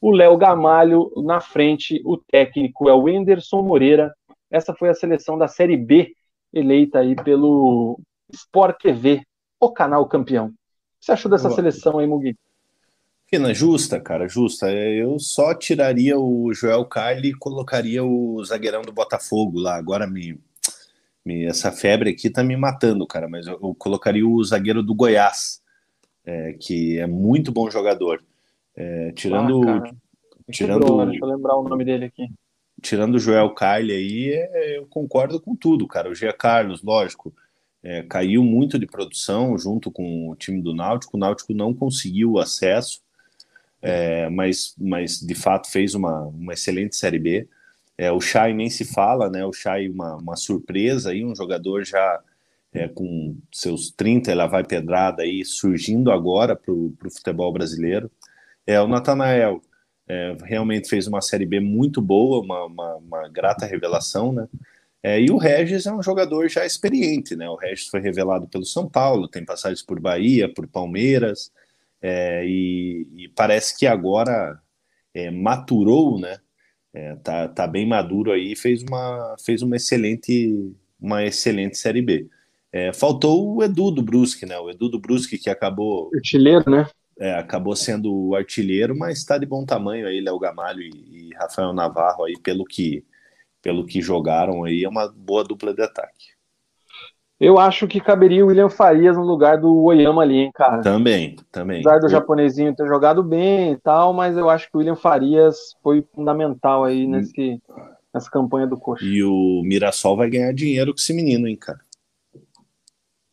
O 0.00 0.12
Léo 0.12 0.36
Gamalho 0.36 1.10
na 1.16 1.40
frente, 1.40 2.00
o 2.04 2.16
técnico 2.16 2.88
é 2.88 2.94
o 2.94 3.08
Enderson 3.08 3.60
Moreira. 3.62 4.14
Essa 4.52 4.72
foi 4.72 4.88
a 4.88 4.94
seleção 4.94 5.36
da 5.36 5.48
Série 5.48 5.76
B, 5.76 6.14
eleita 6.52 7.00
aí 7.00 7.14
pelo 7.16 7.98
Sport 8.32 8.80
TV, 8.80 9.22
o 9.60 9.72
canal 9.72 10.06
campeão. 10.06 10.46
O 10.46 10.50
que 10.50 11.06
você 11.06 11.12
achou 11.12 11.30
dessa 11.30 11.50
seleção 11.50 11.98
aí, 11.98 12.06
Mugi? 12.06 12.36
Fina, 13.28 13.52
justa, 13.52 14.00
cara, 14.00 14.28
justa. 14.28 14.70
Eu 14.70 15.18
só 15.18 15.52
tiraria 15.52 16.18
o 16.18 16.52
Joel 16.54 16.84
Carli 16.84 17.30
e 17.30 17.34
colocaria 17.34 18.04
o 18.04 18.42
zagueirão 18.44 18.82
do 18.82 18.92
Botafogo 18.92 19.58
lá. 19.58 19.76
Agora 19.76 20.06
me, 20.06 20.38
me 21.24 21.44
essa 21.44 21.72
febre 21.72 22.10
aqui 22.10 22.30
tá 22.30 22.44
me 22.44 22.56
matando, 22.56 23.06
cara. 23.06 23.28
Mas 23.28 23.48
eu, 23.48 23.54
eu 23.54 23.74
colocaria 23.74 24.26
o 24.26 24.42
zagueiro 24.44 24.80
do 24.80 24.94
Goiás, 24.94 25.60
é, 26.24 26.52
que 26.52 26.98
é 27.00 27.06
muito 27.06 27.50
bom 27.50 27.68
jogador. 27.68 28.22
É, 28.76 29.10
tirando, 29.12 29.68
ah, 29.68 29.82
tirando, 30.52 31.06
deixa 31.06 31.24
eu 31.24 31.28
lembrar 31.28 31.56
o 31.56 31.68
nome 31.68 31.84
dele 31.84 32.04
aqui. 32.04 32.28
Tirando 32.86 33.16
o 33.16 33.18
Joel 33.18 33.50
Carli 33.50 33.92
aí, 33.92 34.30
é, 34.32 34.78
eu 34.78 34.86
concordo 34.86 35.40
com 35.40 35.56
tudo, 35.56 35.86
cara. 35.86 36.10
O 36.10 36.14
Gia 36.14 36.32
Carlos, 36.32 36.82
lógico. 36.82 37.34
É, 37.82 38.02
caiu 38.02 38.42
muito 38.42 38.78
de 38.78 38.86
produção 38.86 39.56
junto 39.58 39.90
com 39.90 40.30
o 40.30 40.36
time 40.36 40.60
do 40.60 40.74
Náutico. 40.74 41.16
O 41.16 41.20
Náutico 41.20 41.54
não 41.54 41.74
conseguiu 41.74 42.32
o 42.32 42.38
acesso 42.38 43.00
é, 43.82 44.28
mas, 44.30 44.74
mas 44.76 45.20
de 45.20 45.34
fato 45.34 45.70
fez 45.70 45.94
uma, 45.94 46.22
uma 46.22 46.54
excelente 46.54 46.96
Série 46.96 47.18
B. 47.18 47.48
É, 47.96 48.10
o 48.10 48.20
Chay 48.20 48.52
nem 48.52 48.68
se 48.68 48.84
fala, 48.84 49.30
né? 49.30 49.44
O 49.44 49.52
Chay, 49.52 49.88
uma, 49.88 50.16
uma 50.16 50.36
surpresa 50.36 51.10
aí, 51.10 51.24
um 51.24 51.36
jogador 51.36 51.84
já 51.84 52.20
é, 52.72 52.88
com 52.88 53.36
seus 53.52 53.90
30, 53.90 54.30
ela 54.32 54.46
vai 54.46 54.64
pedrada 54.64 55.22
aí, 55.22 55.44
surgindo 55.44 56.10
agora 56.10 56.56
para 56.56 56.72
o 56.72 56.92
futebol 57.10 57.52
brasileiro. 57.52 58.10
É, 58.66 58.80
o 58.80 58.88
Natanael 58.88 59.62
é, 60.08 60.36
realmente 60.44 60.88
fez 60.88 61.06
uma 61.06 61.20
Série 61.20 61.46
B 61.46 61.60
muito 61.60 62.00
boa, 62.00 62.42
uma, 62.42 62.64
uma, 62.64 62.96
uma 62.96 63.28
grata 63.28 63.66
revelação, 63.66 64.32
né? 64.32 64.48
É, 65.02 65.20
e 65.20 65.30
o 65.30 65.36
Regis 65.36 65.86
é 65.86 65.92
um 65.92 66.02
jogador 66.02 66.48
já 66.48 66.66
experiente, 66.66 67.36
né? 67.36 67.48
O 67.48 67.56
Regis 67.56 67.86
foi 67.86 68.00
revelado 68.00 68.48
pelo 68.48 68.64
São 68.64 68.88
Paulo, 68.88 69.28
tem 69.28 69.44
passagens 69.44 69.82
por 69.82 70.00
Bahia, 70.00 70.52
por 70.52 70.66
Palmeiras, 70.66 71.52
é, 72.00 72.44
e, 72.46 73.06
e, 73.16 73.28
parece 73.28 73.76
que 73.78 73.86
agora 73.86 74.60
é, 75.14 75.30
maturou, 75.30 76.18
né? 76.18 76.38
É, 76.92 77.14
tá, 77.16 77.48
tá 77.48 77.66
bem 77.66 77.86
maduro 77.86 78.32
aí, 78.32 78.56
fez 78.56 78.82
uma, 78.82 79.36
fez 79.44 79.62
uma 79.62 79.76
excelente, 79.76 80.74
uma 81.00 81.24
excelente 81.24 81.76
série 81.76 82.02
B. 82.02 82.26
É, 82.72 82.92
faltou 82.92 83.54
o 83.54 83.62
Edu 83.62 83.90
do 83.90 84.02
Brusque, 84.02 84.46
né? 84.46 84.58
O 84.58 84.70
Edu 84.70 84.88
do 84.88 84.98
Brusque 84.98 85.38
que 85.38 85.50
acabou 85.50 86.10
artilheiro, 86.14 86.68
né? 86.70 86.88
É, 87.18 87.34
acabou 87.34 87.74
sendo 87.74 88.14
o 88.14 88.34
artilheiro, 88.34 88.96
mas 88.96 89.18
está 89.18 89.38
de 89.38 89.46
bom 89.46 89.64
tamanho 89.64 90.06
aí, 90.06 90.20
Léo 90.20 90.38
Gamalho 90.38 90.82
e, 90.82 91.30
e 91.30 91.34
Rafael 91.34 91.72
Navarro 91.72 92.24
aí 92.24 92.34
pelo 92.42 92.64
que 92.64 93.04
pelo 93.62 93.84
que 93.84 94.00
jogaram 94.00 94.62
aí 94.62 94.84
é 94.84 94.88
uma 94.88 95.08
boa 95.08 95.42
dupla 95.42 95.74
de 95.74 95.82
ataque. 95.82 96.36
Eu 97.38 97.58
acho 97.58 97.86
que 97.86 98.00
caberia 98.00 98.44
o 98.44 98.48
William 98.48 98.70
Farias 98.70 99.16
no 99.16 99.22
lugar 99.22 99.58
do 99.58 99.82
Oyama 99.82 100.22
ali, 100.22 100.36
hein, 100.36 100.50
cara. 100.54 100.80
Também, 100.80 101.36
também. 101.52 101.80
Apesar 101.80 101.98
do 101.98 102.08
japonesinho 102.08 102.74
ter 102.74 102.86
jogado 102.86 103.22
bem 103.22 103.72
e 103.72 103.76
tal, 103.76 104.14
mas 104.14 104.38
eu 104.38 104.48
acho 104.48 104.70
que 104.70 104.76
o 104.76 104.78
William 104.78 104.96
Farias 104.96 105.56
foi 105.82 106.02
fundamental 106.14 106.84
aí 106.84 107.06
nesse, 107.06 107.60
nessa 108.14 108.30
campanha 108.30 108.66
do 108.66 108.78
Coxa. 108.78 109.04
E 109.04 109.22
o 109.22 109.62
Mirassol 109.64 110.16
vai 110.16 110.30
ganhar 110.30 110.54
dinheiro 110.54 110.92
com 110.92 110.98
esse 110.98 111.12
menino, 111.12 111.46
hein, 111.46 111.56
cara. 111.56 111.80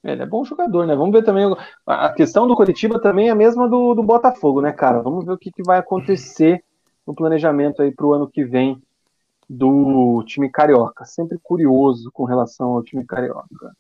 Ele 0.04 0.22
é 0.22 0.26
bom 0.26 0.44
jogador, 0.44 0.86
né? 0.86 0.96
Vamos 0.96 1.14
ver 1.14 1.24
também. 1.24 1.46
A 1.86 2.10
questão 2.10 2.48
do 2.48 2.56
Curitiba 2.56 3.00
também 3.00 3.30
é 3.30 3.32
a 3.32 3.36
mesma 3.36 3.70
do, 3.70 3.94
do 3.94 4.04
Botafogo, 4.04 4.62
né, 4.62 4.72
cara? 4.72 5.02
Vamos 5.02 5.26
ver 5.26 5.32
o 5.34 5.38
que, 5.38 5.52
que 5.52 5.64
vai 5.64 5.80
acontecer 5.80 6.64
no 7.08 7.16
planejamento 7.16 7.82
aí 7.82 7.92
para 7.92 8.06
o 8.06 8.14
ano 8.14 8.28
que 8.28 8.44
vem 8.44 8.82
do 9.50 10.24
time 10.26 10.50
carioca. 10.50 11.06
Sempre 11.06 11.38
curioso 11.42 12.12
com 12.12 12.26
relação 12.26 12.74
ao 12.74 12.84
time 12.84 13.06
carioca 13.06 13.74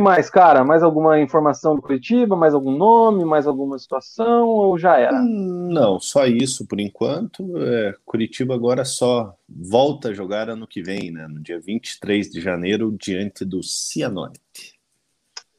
mais, 0.00 0.30
cara? 0.30 0.64
Mais 0.64 0.84
alguma 0.84 1.18
informação 1.18 1.74
do 1.74 1.82
Curitiba? 1.82 2.36
Mais 2.36 2.54
algum 2.54 2.70
nome? 2.70 3.24
Mais 3.24 3.48
alguma 3.48 3.76
situação? 3.78 4.46
Ou 4.46 4.78
já 4.78 4.96
era? 4.96 5.20
Não, 5.20 5.98
só 5.98 6.24
isso 6.24 6.64
por 6.66 6.78
enquanto. 6.78 7.58
É, 7.58 7.94
Curitiba 8.04 8.54
agora 8.54 8.84
só 8.84 9.34
volta 9.48 10.10
a 10.10 10.14
jogar 10.14 10.48
ano 10.48 10.68
que 10.68 10.82
vem, 10.82 11.10
né? 11.10 11.26
No 11.26 11.40
dia 11.40 11.58
23 11.58 12.30
de 12.30 12.40
janeiro, 12.40 12.96
diante 12.96 13.44
do 13.44 13.60
Cianorte. 13.60 14.77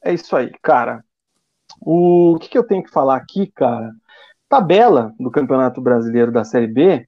É 0.02 0.12
isso 0.12 0.34
aí, 0.34 0.50
cara. 0.62 1.04
O 1.80 2.38
que, 2.40 2.48
que 2.48 2.58
eu 2.58 2.66
tenho 2.66 2.82
que 2.82 2.90
falar 2.90 3.16
aqui, 3.16 3.46
cara? 3.46 3.92
Tabela 4.48 5.14
do 5.18 5.30
Campeonato 5.30 5.80
Brasileiro 5.80 6.32
da 6.32 6.44
Série 6.44 6.66
B. 6.66 7.06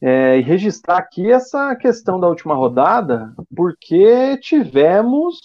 É, 0.00 0.38
e 0.38 0.40
registrar 0.40 0.98
aqui 0.98 1.30
essa 1.32 1.74
questão 1.74 2.20
da 2.20 2.28
última 2.28 2.54
rodada, 2.54 3.34
porque 3.56 4.36
tivemos 4.38 5.36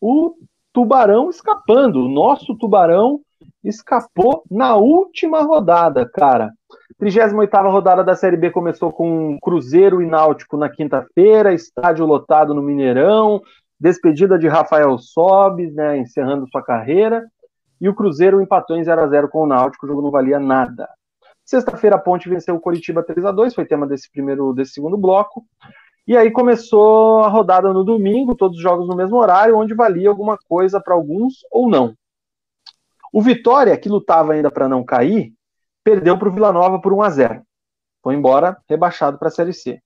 o 0.00 0.34
Tubarão 0.72 1.28
escapando. 1.28 2.04
O 2.04 2.08
nosso 2.08 2.56
Tubarão 2.56 3.20
escapou 3.62 4.42
na 4.50 4.76
última 4.76 5.42
rodada, 5.42 6.08
cara. 6.08 6.50
38 6.98 7.54
rodada 7.70 8.02
da 8.02 8.14
Série 8.14 8.36
B 8.36 8.50
começou 8.50 8.92
com 8.92 9.38
Cruzeiro 9.40 10.00
e 10.00 10.06
Náutico 10.06 10.56
na 10.56 10.68
quinta-feira, 10.68 11.52
estádio 11.52 12.06
lotado 12.06 12.54
no 12.54 12.62
Mineirão, 12.62 13.42
despedida 13.84 14.38
de 14.38 14.48
Rafael 14.48 14.96
Sobes, 14.98 15.74
né, 15.74 15.98
encerrando 15.98 16.48
sua 16.48 16.62
carreira, 16.62 17.22
e 17.78 17.86
o 17.86 17.94
Cruzeiro 17.94 18.40
empatou 18.40 18.78
em 18.78 18.82
0 18.82 19.02
a 19.02 19.06
0 19.06 19.28
com 19.28 19.42
o 19.42 19.46
Náutico, 19.46 19.84
o 19.84 19.88
jogo 19.88 20.00
não 20.00 20.10
valia 20.10 20.40
nada. 20.40 20.88
Sexta-feira 21.44 21.96
a 21.96 21.98
Ponte 21.98 22.26
venceu 22.26 22.54
o 22.54 22.60
Coritiba 22.60 23.02
3 23.02 23.26
a 23.26 23.30
2, 23.30 23.54
foi 23.54 23.66
tema 23.66 23.86
desse 23.86 24.10
primeiro 24.10 24.54
desse 24.54 24.72
segundo 24.72 24.96
bloco. 24.96 25.44
E 26.06 26.16
aí 26.16 26.30
começou 26.30 27.24
a 27.24 27.28
rodada 27.28 27.74
no 27.74 27.84
domingo, 27.84 28.34
todos 28.34 28.56
os 28.56 28.62
jogos 28.62 28.88
no 28.88 28.96
mesmo 28.96 29.18
horário, 29.18 29.58
onde 29.58 29.74
valia 29.74 30.08
alguma 30.08 30.38
coisa 30.48 30.80
para 30.80 30.94
alguns 30.94 31.40
ou 31.50 31.68
não. 31.68 31.94
O 33.12 33.20
Vitória, 33.20 33.76
que 33.76 33.90
lutava 33.90 34.32
ainda 34.32 34.50
para 34.50 34.66
não 34.66 34.82
cair, 34.82 35.34
perdeu 35.84 36.18
para 36.18 36.28
o 36.28 36.32
Vila 36.32 36.54
Nova 36.54 36.80
por 36.80 36.94
1 36.94 37.02
a 37.02 37.10
0. 37.10 37.42
Foi 38.02 38.14
embora 38.14 38.56
rebaixado 38.66 39.18
para 39.18 39.28
a 39.28 39.30
Série 39.30 39.52
C. 39.52 39.78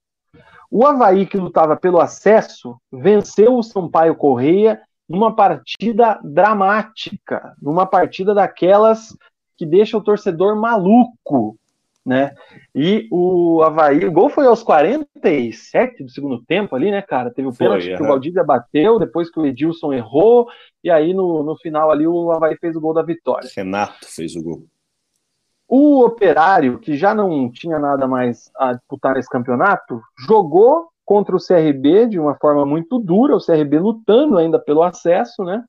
O 0.71 0.85
Havaí, 0.85 1.25
que 1.25 1.37
lutava 1.37 1.75
pelo 1.75 1.99
acesso, 1.99 2.77
venceu 2.91 3.55
o 3.55 3.63
Sampaio 3.63 4.15
Correia 4.15 4.81
numa 5.07 5.35
partida 5.35 6.19
dramática, 6.23 7.55
numa 7.61 7.85
partida 7.85 8.33
daquelas 8.33 9.17
que 9.57 9.65
deixa 9.65 9.97
o 9.97 10.03
torcedor 10.03 10.55
maluco 10.55 11.57
né? 12.05 12.33
E 12.73 13.07
o 13.11 13.61
Havaí, 13.61 14.03
o 14.05 14.11
gol 14.11 14.29
foi 14.29 14.47
aos 14.47 14.63
47 14.63 16.03
do 16.03 16.09
segundo 16.09 16.43
tempo 16.43 16.75
ali, 16.75 16.89
né, 16.89 17.03
cara? 17.03 17.31
Teve 17.31 17.47
o 17.47 17.53
pênalti 17.53 17.95
que 17.95 18.01
o 18.01 18.07
Valdívia 18.07 18.43
bateu, 18.43 18.97
depois 18.97 19.29
que 19.29 19.39
o 19.39 19.45
Edilson 19.45 19.93
errou, 19.93 20.47
e 20.83 20.89
aí 20.89 21.13
no, 21.13 21.43
no 21.43 21.55
final 21.57 21.91
ali 21.91 22.07
o 22.07 22.31
Havaí 22.31 22.57
fez 22.57 22.75
o 22.75 22.81
gol 22.81 22.93
da 22.93 23.03
vitória. 23.03 23.47
Renato 23.55 24.07
fez 24.07 24.35
o 24.35 24.41
gol. 24.41 24.65
O 25.69 26.03
Operário, 26.03 26.79
que 26.79 26.97
já 26.97 27.13
não 27.13 27.51
tinha 27.51 27.77
nada 27.77 28.07
mais 28.07 28.49
a 28.57 28.73
disputar 28.73 29.13
nesse 29.13 29.29
campeonato, 29.29 30.01
jogou 30.27 30.89
contra 31.05 31.35
o 31.35 31.39
CRB 31.39 32.07
de 32.07 32.19
uma 32.19 32.35
forma 32.35 32.65
muito 32.65 32.97
dura, 32.97 33.35
o 33.35 33.39
CRB 33.39 33.79
lutando 33.79 34.37
ainda 34.37 34.59
pelo 34.59 34.81
acesso, 34.81 35.43
né? 35.43 35.63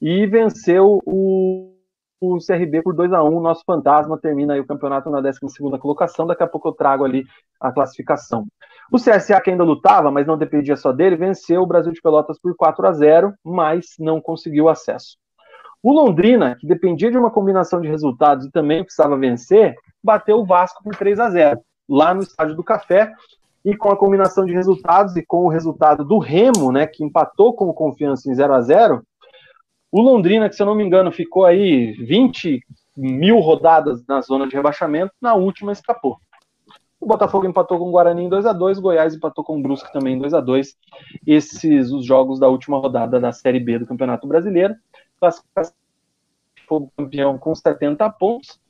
E 0.00 0.26
venceu 0.26 1.00
o 1.06 1.72
o 2.20 2.38
CRB 2.38 2.82
por 2.82 2.94
2 2.94 3.12
a 3.12 3.22
1 3.22 3.40
Nosso 3.40 3.62
fantasma 3.64 4.18
termina 4.18 4.54
aí 4.54 4.60
o 4.60 4.66
campeonato 4.66 5.10
na 5.10 5.20
12 5.20 5.38
colocação. 5.78 6.26
Daqui 6.26 6.42
a 6.42 6.46
pouco 6.46 6.68
eu 6.68 6.72
trago 6.72 7.04
ali 7.04 7.24
a 7.60 7.70
classificação. 7.70 8.46
O 8.90 8.96
CSA, 8.96 9.40
que 9.40 9.50
ainda 9.50 9.64
lutava, 9.64 10.10
mas 10.10 10.26
não 10.26 10.38
dependia 10.38 10.76
só 10.76 10.92
dele, 10.92 11.16
venceu 11.16 11.62
o 11.62 11.66
Brasil 11.66 11.92
de 11.92 12.00
Pelotas 12.00 12.38
por 12.40 12.54
4 12.56 12.86
a 12.86 12.92
0 12.92 13.34
mas 13.44 13.96
não 13.98 14.20
conseguiu 14.20 14.68
acesso. 14.68 15.18
O 15.82 15.92
Londrina, 15.92 16.56
que 16.56 16.66
dependia 16.66 17.10
de 17.10 17.18
uma 17.18 17.30
combinação 17.30 17.80
de 17.80 17.88
resultados 17.88 18.46
e 18.46 18.50
também 18.50 18.82
precisava 18.82 19.16
vencer, 19.16 19.74
bateu 20.02 20.38
o 20.38 20.44
Vasco 20.44 20.82
por 20.82 20.96
3 20.96 21.18
a 21.20 21.30
0 21.30 21.60
lá 21.88 22.12
no 22.14 22.22
Estádio 22.22 22.56
do 22.56 22.64
Café. 22.64 23.12
E 23.64 23.76
com 23.76 23.90
a 23.90 23.96
combinação 23.96 24.44
de 24.44 24.52
resultados 24.52 25.16
e 25.16 25.26
com 25.26 25.44
o 25.44 25.48
resultado 25.48 26.04
do 26.04 26.18
Remo, 26.18 26.70
né, 26.70 26.86
que 26.86 27.02
empatou 27.02 27.52
com 27.52 27.68
o 27.68 27.74
Confiança 27.74 28.30
em 28.30 28.34
0 28.34 28.54
a 28.54 28.60
0 28.60 29.02
o 29.90 30.00
Londrina, 30.02 30.48
que 30.48 30.54
se 30.54 30.62
eu 30.62 30.66
não 30.66 30.74
me 30.74 30.84
engano, 30.84 31.10
ficou 31.10 31.44
aí 31.44 31.92
20 31.92 32.60
mil 32.96 33.38
rodadas 33.38 34.04
na 34.06 34.20
zona 34.20 34.46
de 34.46 34.54
rebaixamento, 34.54 35.12
na 35.20 35.34
última 35.34 35.72
escapou. 35.72 36.18
O 37.00 37.06
Botafogo 37.06 37.46
empatou 37.46 37.78
com 37.78 37.88
o 37.88 37.92
Guarani 37.92 38.24
em 38.24 38.28
2 38.28 38.46
a 38.46 38.52
2 38.52 38.78
Goiás 38.78 39.14
empatou 39.14 39.44
com 39.44 39.58
o 39.58 39.62
Brusque 39.62 39.92
também 39.92 40.14
em 40.14 40.18
2 40.18 40.34
a 40.34 40.40
2 40.40 40.76
Esses 41.26 41.92
os 41.92 42.04
jogos 42.04 42.38
da 42.38 42.48
última 42.48 42.78
rodada 42.78 43.20
da 43.20 43.32
Série 43.32 43.60
B 43.60 43.78
do 43.78 43.86
Campeonato 43.86 44.26
Brasileiro. 44.26 44.74
Classificação 45.18 45.74
campeão 46.96 47.38
com 47.38 47.54
70 47.54 48.08
pontos. 48.10 48.60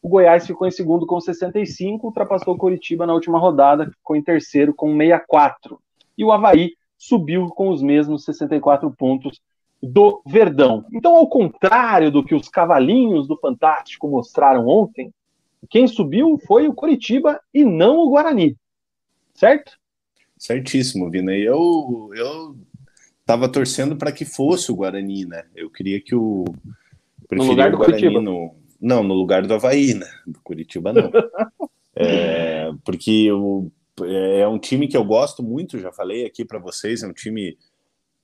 O 0.00 0.08
Goiás 0.08 0.46
ficou 0.46 0.66
em 0.66 0.70
segundo 0.70 1.06
com 1.06 1.20
65, 1.20 2.06
ultrapassou 2.06 2.54
o 2.54 2.58
Coritiba 2.58 3.06
na 3.06 3.14
última 3.14 3.38
rodada, 3.38 3.90
ficou 3.90 4.16
em 4.16 4.22
terceiro 4.22 4.74
com 4.74 4.96
64. 4.96 5.80
E 6.16 6.24
o 6.24 6.32
Havaí 6.32 6.74
subiu 6.98 7.48
com 7.48 7.68
os 7.68 7.82
mesmos 7.82 8.24
64 8.24 8.90
pontos 8.90 9.40
do 9.80 10.22
Verdão. 10.26 10.84
Então, 10.92 11.16
ao 11.16 11.28
contrário 11.28 12.10
do 12.10 12.24
que 12.24 12.34
os 12.34 12.48
cavalinhos 12.48 13.28
do 13.28 13.36
Fantástico 13.36 14.08
mostraram 14.08 14.66
ontem, 14.66 15.12
quem 15.68 15.86
subiu 15.86 16.38
foi 16.46 16.68
o 16.68 16.74
Coritiba 16.74 17.40
e 17.54 17.64
não 17.64 17.98
o 17.98 18.10
Guarani. 18.10 18.56
Certo? 19.34 19.78
Certíssimo, 20.36 21.08
Vina. 21.08 21.32
Eu, 21.32 22.10
eu 22.14 22.56
tava 23.24 23.48
torcendo 23.48 23.96
para 23.96 24.12
que 24.12 24.24
fosse 24.24 24.70
o 24.70 24.76
Guarani, 24.76 25.24
né? 25.24 25.44
Eu 25.54 25.70
queria 25.70 26.00
que 26.00 26.14
o. 26.14 26.44
No 27.30 27.44
lugar 27.44 27.70
do 27.70 27.78
Curitiba. 27.78 28.20
No, 28.20 28.54
não, 28.80 29.02
no 29.02 29.14
lugar 29.14 29.46
do 29.46 29.54
Havaí, 29.54 29.94
né? 29.94 30.06
Do 30.26 30.40
Curitiba 30.40 30.92
não. 30.92 31.10
é, 31.96 32.70
porque 32.84 33.30
o, 33.32 33.70
é 34.04 34.46
um 34.46 34.58
time 34.58 34.88
que 34.88 34.96
eu 34.96 35.04
gosto 35.04 35.42
muito, 35.42 35.78
já 35.78 35.92
falei 35.92 36.26
aqui 36.26 36.44
para 36.44 36.58
vocês, 36.58 37.02
é 37.02 37.06
um 37.06 37.12
time 37.12 37.56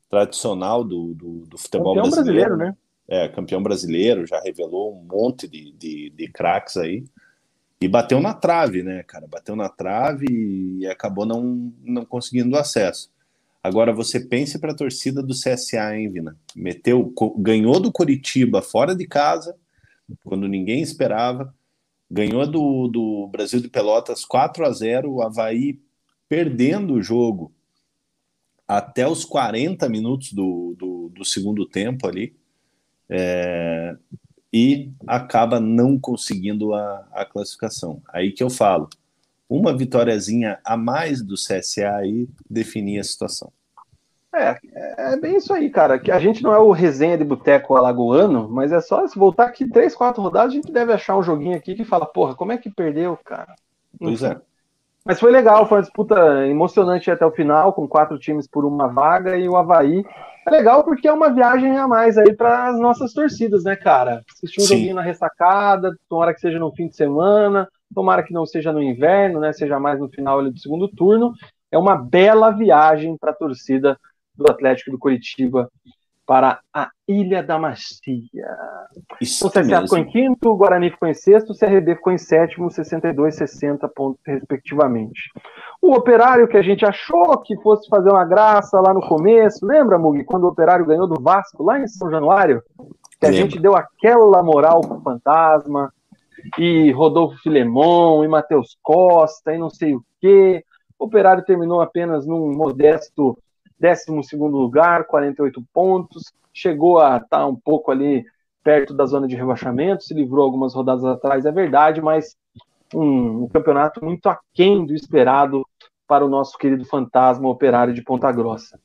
tradicional 0.09 0.83
do, 0.83 1.15
do, 1.15 1.47
do 1.47 1.59
futebol 1.59 1.95
campeão 1.95 2.11
brasileiro. 2.11 2.57
brasileiro, 2.57 2.57
né? 2.57 2.77
É, 3.07 3.29
campeão 3.29 3.63
brasileiro, 3.63 4.27
já 4.27 4.41
revelou 4.41 4.95
um 4.95 5.07
monte 5.11 5.49
de, 5.49 5.73
de, 5.73 6.11
de 6.11 6.29
craques 6.29 6.77
aí. 6.77 7.05
E 7.81 7.87
bateu 7.87 8.21
na 8.21 8.35
trave, 8.35 8.83
né, 8.83 9.05
cara? 9.05 9.27
Bateu 9.27 9.55
na 9.55 9.69
trave 9.69 10.27
e 10.29 10.87
acabou 10.87 11.25
não, 11.25 11.73
não 11.85 12.05
conseguindo 12.05 12.57
acesso. 12.57 13.11
Agora 13.69 13.93
você 13.93 14.19
pense 14.19 14.59
para 14.59 14.73
a 14.73 14.77
torcida 14.77 15.23
do 15.23 15.35
CSA, 15.35 15.95
hein, 15.95 16.11
Vina? 16.11 16.37
Meteu, 16.57 17.13
ganhou 17.37 17.79
do 17.79 17.93
Coritiba 17.93 18.63
fora 18.63 18.95
de 18.95 19.07
casa, 19.07 19.55
quando 20.25 20.49
ninguém 20.49 20.81
esperava, 20.81 21.55
ganhou 22.11 22.47
do, 22.47 22.89
do 22.89 23.29
Brasil 23.29 23.61
de 23.61 23.69
Pelotas 23.69 24.25
4 24.25 24.65
a 24.65 24.73
0 24.73 25.13
o 25.13 25.23
Havaí 25.23 25.79
perdendo 26.27 26.95
o 26.95 27.03
jogo 27.03 27.53
até 28.67 29.07
os 29.07 29.23
40 29.27 29.87
minutos 29.89 30.33
do, 30.33 30.75
do, 30.79 31.09
do 31.11 31.25
segundo 31.25 31.67
tempo 31.67 32.09
ali. 32.09 32.35
É, 33.11 33.97
e 34.51 34.91
acaba 35.07 35.61
não 35.61 35.99
conseguindo 35.99 36.73
a, 36.73 37.07
a 37.13 37.27
classificação. 37.27 38.01
Aí 38.09 38.33
que 38.33 38.43
eu 38.43 38.49
falo, 38.49 38.89
uma 39.47 39.77
vitóriazinha 39.77 40.59
a 40.65 40.75
mais 40.75 41.23
do 41.23 41.35
CSA 41.35 41.97
aí 41.97 42.27
definia 42.49 43.03
a 43.03 43.05
situação. 43.05 43.53
É, 44.35 44.59
é 45.13 45.17
bem 45.17 45.37
isso 45.37 45.53
aí, 45.53 45.71
cara. 45.71 45.99
Que 45.99 46.11
a 46.11 46.19
gente 46.19 46.43
não 46.43 46.53
é 46.53 46.59
o 46.59 46.71
resenha 46.71 47.17
de 47.17 47.25
boteco 47.25 47.75
alagoano, 47.75 48.49
mas 48.49 48.73
é 48.73 48.81
só 48.81 49.07
se 49.07 49.19
voltar 49.19 49.45
aqui 49.45 49.69
três, 49.69 49.95
quatro 49.95 50.23
rodadas, 50.23 50.53
a 50.53 50.55
gente 50.55 50.73
deve 50.73 50.93
achar 50.93 51.17
um 51.17 51.23
joguinho 51.23 51.57
aqui 51.57 51.75
que 51.75 51.85
fala, 51.85 52.07
porra, 52.07 52.35
como 52.35 52.53
é 52.53 52.59
que 52.59 52.71
perdeu, 52.71 53.19
cara? 53.25 53.55
Pois 53.99 54.23
é. 54.23 54.37
Mas 55.05 55.19
foi 55.19 55.31
legal, 55.31 55.67
foi 55.67 55.79
uma 55.79 55.83
disputa 55.83 56.47
emocionante 56.47 57.11
até 57.11 57.25
o 57.25 57.31
final, 57.31 57.73
com 57.73 57.89
quatro 57.89 58.19
times 58.19 58.47
por 58.47 58.67
uma 58.67 58.89
vaga 58.89 59.39
e 59.39 59.49
o 59.49 59.57
Havaí 59.57 60.05
é 60.49 60.51
legal 60.51 60.83
porque 60.83 61.07
é 61.07 61.13
uma 61.13 61.31
viagem 61.31 61.77
a 61.77 61.87
mais 61.87 62.17
aí 62.17 62.35
para 62.35 62.69
as 62.69 62.81
nossas 62.81 63.13
torcidas, 63.13 63.65
né, 63.65 63.77
cara? 63.77 64.23
Assistir 64.33 64.61
um 64.61 64.65
Sim. 64.65 64.77
joguinho 64.77 64.95
na 64.95 65.03
ressacada, 65.03 65.95
tomara 66.09 66.35
que 66.35 66.41
seja 66.41 66.59
no 66.59 66.73
fim 66.73 66.89
de 66.89 66.97
semana, 66.97 67.69
tomara 67.95 68.23
que 68.23 68.33
não 68.33 68.47
seja 68.47 68.73
no 68.73 68.83
inverno, 68.83 69.41
né? 69.41 69.53
Seja 69.53 69.79
mais 69.79 70.01
no 70.01 70.09
final 70.09 70.39
ali 70.39 70.51
do 70.51 70.59
segundo 70.59 70.89
turno. 70.89 71.35
É 71.71 71.77
uma 71.77 71.97
bela 71.97 72.51
viagem 72.51 73.17
para 73.19 73.31
a 73.31 73.35
torcida 73.35 73.99
do 74.39 74.51
Atlético 74.51 74.93
do 74.93 74.99
Curitiba 74.99 75.69
para 76.29 76.61
a 76.75 76.91
Ilha 77.09 77.43
da 77.43 77.59
Macia. 77.59 78.47
Isso 79.19 79.47
o 79.47 79.51
CSA 79.51 79.81
ficou 79.81 79.97
em 79.97 80.05
quinto, 80.05 80.51
o 80.51 80.57
Guarani 80.57 80.91
ficou 80.91 81.09
em 81.09 81.15
sexto, 81.15 81.53
o 81.53 81.59
CRB 81.59 81.97
ficou 81.97 82.13
em 82.13 82.19
sétimo, 82.19 82.71
62, 82.71 83.35
60 83.35 83.89
pontos, 83.89 84.21
respectivamente. 84.27 85.31
O 85.81 85.95
Operário, 85.95 86.47
que 86.47 86.59
a 86.59 86.63
gente 86.63 86.85
achou 86.85 87.39
que 87.39 87.57
fosse 87.63 87.89
fazer 87.89 88.11
uma 88.11 88.27
graça 88.27 88.79
lá 88.79 88.93
no 88.93 89.01
começo, 89.01 89.65
lembra, 89.65 89.99
Mug, 89.99 90.23
quando 90.25 90.45
o 90.45 90.49
Operário 90.49 90.85
ganhou 90.85 91.07
do 91.07 91.19
Vasco, 91.19 91.65
lá 91.65 91.81
em 91.81 91.89
São 91.89 92.11
Januário? 92.11 92.63
Que 93.19 93.27
a 93.27 93.33
gente 93.33 93.59
deu 93.59 93.75
aquela 93.75 94.43
moral 94.43 94.83
pro 94.83 95.01
Fantasma, 95.01 95.91
e 96.59 96.93
Rodolfo 96.93 97.39
Filemon, 97.39 98.23
e 98.23 98.29
Matheus 98.29 98.77
Costa, 98.83 99.55
e 99.55 99.59
não 99.59 99.71
sei 99.71 99.95
o 99.95 100.03
quê. 100.21 100.63
O 100.99 101.07
Operário 101.07 101.45
terminou 101.45 101.81
apenas 101.81 102.27
num 102.27 102.55
modesto 102.55 103.39
12 103.81 104.37
lugar, 104.37 105.05
48 105.05 105.63
pontos, 105.73 106.33
chegou 106.53 106.99
a 106.99 107.17
estar 107.17 107.29
tá 107.29 107.47
um 107.47 107.57
pouco 107.57 107.91
ali 107.91 108.25
perto 108.63 108.93
da 108.93 109.07
zona 109.07 109.27
de 109.27 109.37
rebaixamento, 109.37 110.05
se 110.05 110.15
livrou 110.15 110.45
algumas 110.45 110.75
rodadas 110.75 111.05
atrás, 111.05 111.47
é 111.47 111.53
verdade, 111.53 112.03
mas 112.03 112.37
um, 112.95 113.45
um 113.45 113.49
campeonato 113.49 114.05
muito 114.05 114.29
aquém 114.29 114.85
do 114.85 114.95
esperado 114.95 115.65
para 116.07 116.25
o 116.25 116.29
nosso 116.29 116.57
querido 116.57 116.85
fantasma 116.87 117.49
operário 117.49 117.93
de 117.93 118.03
Ponta 118.03 118.33
Grossa. 118.33 118.81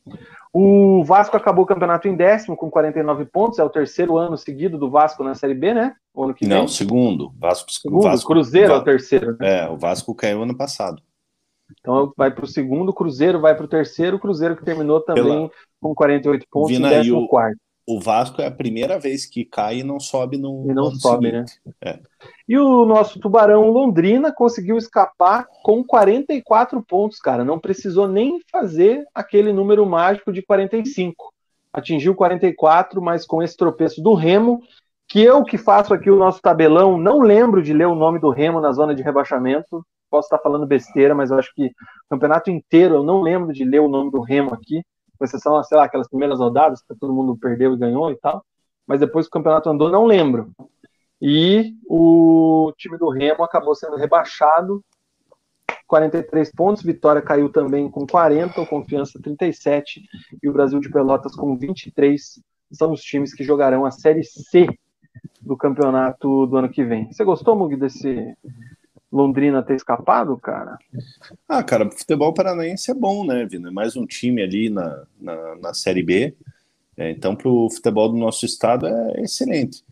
O 0.52 1.04
Vasco 1.06 1.36
acabou 1.36 1.64
o 1.64 1.68
campeonato 1.68 2.08
em 2.08 2.16
décimo 2.16 2.56
com 2.56 2.70
49 2.70 3.26
pontos, 3.26 3.58
é 3.60 3.64
o 3.64 3.70
terceiro 3.70 4.18
ano 4.18 4.38
seguido 4.38 4.78
do 4.78 4.90
Vasco 4.90 5.24
na 5.24 5.34
Série 5.34 5.54
B, 5.54 5.74
né? 5.74 5.96
O 6.14 6.26
ano 6.26 6.34
que 6.34 6.46
Não, 6.46 6.60
vem. 6.60 6.68
segundo. 6.68 7.34
Vasco, 7.40 7.72
segundo, 7.72 8.04
Vasco, 8.04 8.28
Cruzeiro 8.28 8.74
é 8.74 8.78
o 8.78 8.84
terceiro. 8.84 9.38
Né? 9.40 9.64
É, 9.64 9.70
o 9.70 9.78
Vasco 9.78 10.14
caiu 10.14 10.44
ano 10.44 10.56
passado. 10.56 11.02
Então 11.80 12.12
vai 12.16 12.32
para 12.32 12.46
o 12.46 12.48
segundo, 12.48 12.94
Cruzeiro 12.94 13.40
vai 13.40 13.56
para 13.56 13.66
o 13.66 13.70
terceiro, 13.70 14.20
Cruzeiro 14.20 14.56
que 14.56 14.66
terminou 14.66 15.02
também 15.02 15.24
Pela... 15.24 15.52
com 15.82 15.94
48 15.94 16.46
pontos 16.50 16.72
Vina, 16.72 16.88
em 16.88 16.98
14 16.98 17.28
quarto. 17.28 17.58
O 17.86 18.00
Vasco 18.00 18.42
é 18.42 18.46
a 18.48 18.52
primeira 18.52 18.98
vez 18.98 19.26
que 19.26 19.44
cai 19.44 19.80
e 19.80 19.84
não 19.84 20.00
sobe 20.00 20.38
no 20.38 20.66
E 20.70 20.74
não 20.74 20.90
sobe, 20.92 21.32
seguinte. 21.32 21.60
né? 21.66 21.74
É. 21.82 22.00
E 22.48 22.58
o 22.58 22.86
nosso 22.86 23.20
Tubarão 23.20 23.70
Londrina 23.70 24.34
conseguiu 24.34 24.78
escapar 24.78 25.46
com 25.64 25.84
44 25.84 26.82
pontos, 26.82 27.20
cara. 27.20 27.44
Não 27.44 27.60
precisou 27.60 28.08
nem 28.08 28.40
fazer 28.50 29.04
aquele 29.14 29.52
número 29.52 29.86
mágico 29.86 30.32
de 30.32 30.42
45. 30.42 31.34
Atingiu 31.74 32.16
44, 32.16 33.02
mas 33.02 33.26
com 33.26 33.44
esse 33.44 33.58
tropeço 33.58 34.02
do 34.02 34.14
Remo, 34.14 34.62
que 35.08 35.22
eu 35.22 35.44
que 35.44 35.58
faço 35.58 35.94
aqui 35.94 36.10
o 36.10 36.18
nosso 36.18 36.42
tabelão, 36.42 36.98
não 36.98 37.20
lembro 37.20 37.62
de 37.62 37.74
ler 37.74 37.88
o 37.88 37.96
nome 37.96 38.18
do 38.18 38.30
Remo 38.30 38.62
na 38.62 38.72
zona 38.72 38.96
de 38.96 39.04
rebaixamento 39.04 39.86
posso 40.14 40.28
estar 40.28 40.38
falando 40.38 40.68
besteira, 40.68 41.16
mas 41.16 41.32
eu 41.32 41.40
acho 41.40 41.52
que 41.56 41.66
o 41.66 42.10
campeonato 42.12 42.52
inteiro 42.52 42.98
eu 42.98 43.04
não 43.04 43.20
lembro 43.20 43.52
de 43.52 43.64
ler 43.64 43.80
o 43.80 43.88
nome 43.88 44.12
do 44.12 44.22
Remo 44.22 44.54
aqui, 44.54 44.84
com 45.18 45.26
exceção, 45.26 45.64
sei 45.64 45.76
lá, 45.76 45.86
aquelas 45.86 46.08
primeiras 46.08 46.38
rodadas 46.38 46.84
que 46.84 46.94
todo 47.00 47.12
mundo 47.12 47.36
perdeu 47.36 47.74
e 47.74 47.78
ganhou 47.78 48.12
e 48.12 48.16
tal. 48.18 48.46
Mas 48.86 49.00
depois 49.00 49.26
que 49.26 49.30
o 49.30 49.32
campeonato 49.32 49.72
andou, 49.72 49.90
não 49.90 50.06
lembro. 50.06 50.52
E 51.20 51.74
o 51.88 52.72
time 52.78 52.96
do 52.96 53.10
Remo 53.10 53.44
acabou 53.44 53.74
sendo 53.74 53.96
rebaixado, 53.96 54.84
43 55.88 56.52
pontos. 56.52 56.84
Vitória 56.84 57.22
caiu 57.22 57.50
também 57.50 57.90
com 57.90 58.06
40, 58.06 58.62
o 58.62 58.68
Confiança 58.68 59.20
37 59.20 60.04
e 60.44 60.48
o 60.48 60.54
Brasil 60.54 60.80
de 60.80 60.92
Pelotas 60.92 61.36
com 61.36 61.58
23. 61.58 62.40
São 62.72 62.92
os 62.92 63.02
times 63.02 63.34
que 63.34 63.44
jogarão 63.44 63.84
a 63.84 63.90
Série 63.90 64.24
C 64.24 64.68
do 65.42 65.58
campeonato 65.58 66.46
do 66.46 66.56
ano 66.56 66.70
que 66.70 66.84
vem. 66.84 67.12
Você 67.12 67.24
gostou, 67.24 67.56
Mug, 67.56 67.76
desse 67.78 68.36
Londrina 69.14 69.62
ter 69.62 69.76
escapado, 69.76 70.36
cara? 70.38 70.80
Ah, 71.48 71.64
cara, 71.64 71.90
futebol 71.92 72.34
paranaense 72.34 72.90
é 72.90 72.96
bom, 72.96 73.24
né, 73.24 73.46
Vina? 73.46 73.70
É 73.70 73.72
mais 73.72 73.96
um 73.96 74.08
time 74.08 74.42
ali 74.42 74.72
na, 74.72 75.06
na, 75.22 75.56
na 75.58 75.74
Série 75.76 76.02
B. 76.02 76.36
É, 76.98 77.12
então, 77.12 77.36
para 77.36 77.48
o 77.48 77.70
futebol 77.70 78.10
do 78.10 78.18
nosso 78.18 78.44
estado 78.44 78.88
é 78.88 79.22
excelente. 79.22 79.84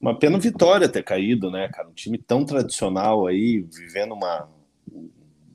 Uma 0.00 0.18
pena 0.18 0.36
Vitória 0.36 0.88
ter 0.88 1.04
caído, 1.04 1.48
né, 1.48 1.68
cara? 1.68 1.88
Um 1.88 1.92
time 1.92 2.18
tão 2.18 2.44
tradicional 2.44 3.28
aí, 3.28 3.60
vivendo 3.60 4.14
uma, 4.14 4.48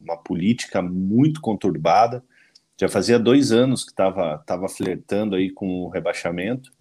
uma 0.02 0.16
política 0.16 0.82
muito 0.82 1.42
conturbada. 1.42 2.24
Já 2.80 2.88
fazia 2.88 3.20
dois 3.20 3.52
anos 3.52 3.84
que 3.84 3.92
estava 3.92 4.38
tava 4.46 4.70
flertando 4.70 5.36
aí 5.36 5.52
com 5.52 5.84
o 5.84 5.90
rebaixamento 5.90 6.72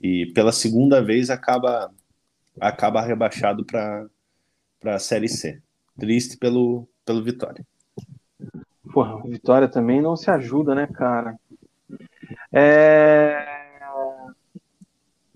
e 0.00 0.24
pela 0.32 0.52
segunda 0.52 1.02
vez 1.02 1.28
acaba 1.28 1.92
acaba 2.58 3.02
rebaixado 3.02 3.64
para 3.64 4.06
a 4.82 4.98
Série 4.98 5.28
C 5.28 5.62
triste 5.98 6.36
pelo, 6.36 6.88
pelo 7.04 7.22
Vitória. 7.22 7.64
Porra, 8.92 9.20
Vitória 9.24 9.68
também 9.68 10.00
não 10.00 10.16
se 10.16 10.30
ajuda, 10.30 10.74
né, 10.74 10.86
cara? 10.86 11.38
É... 12.52 13.46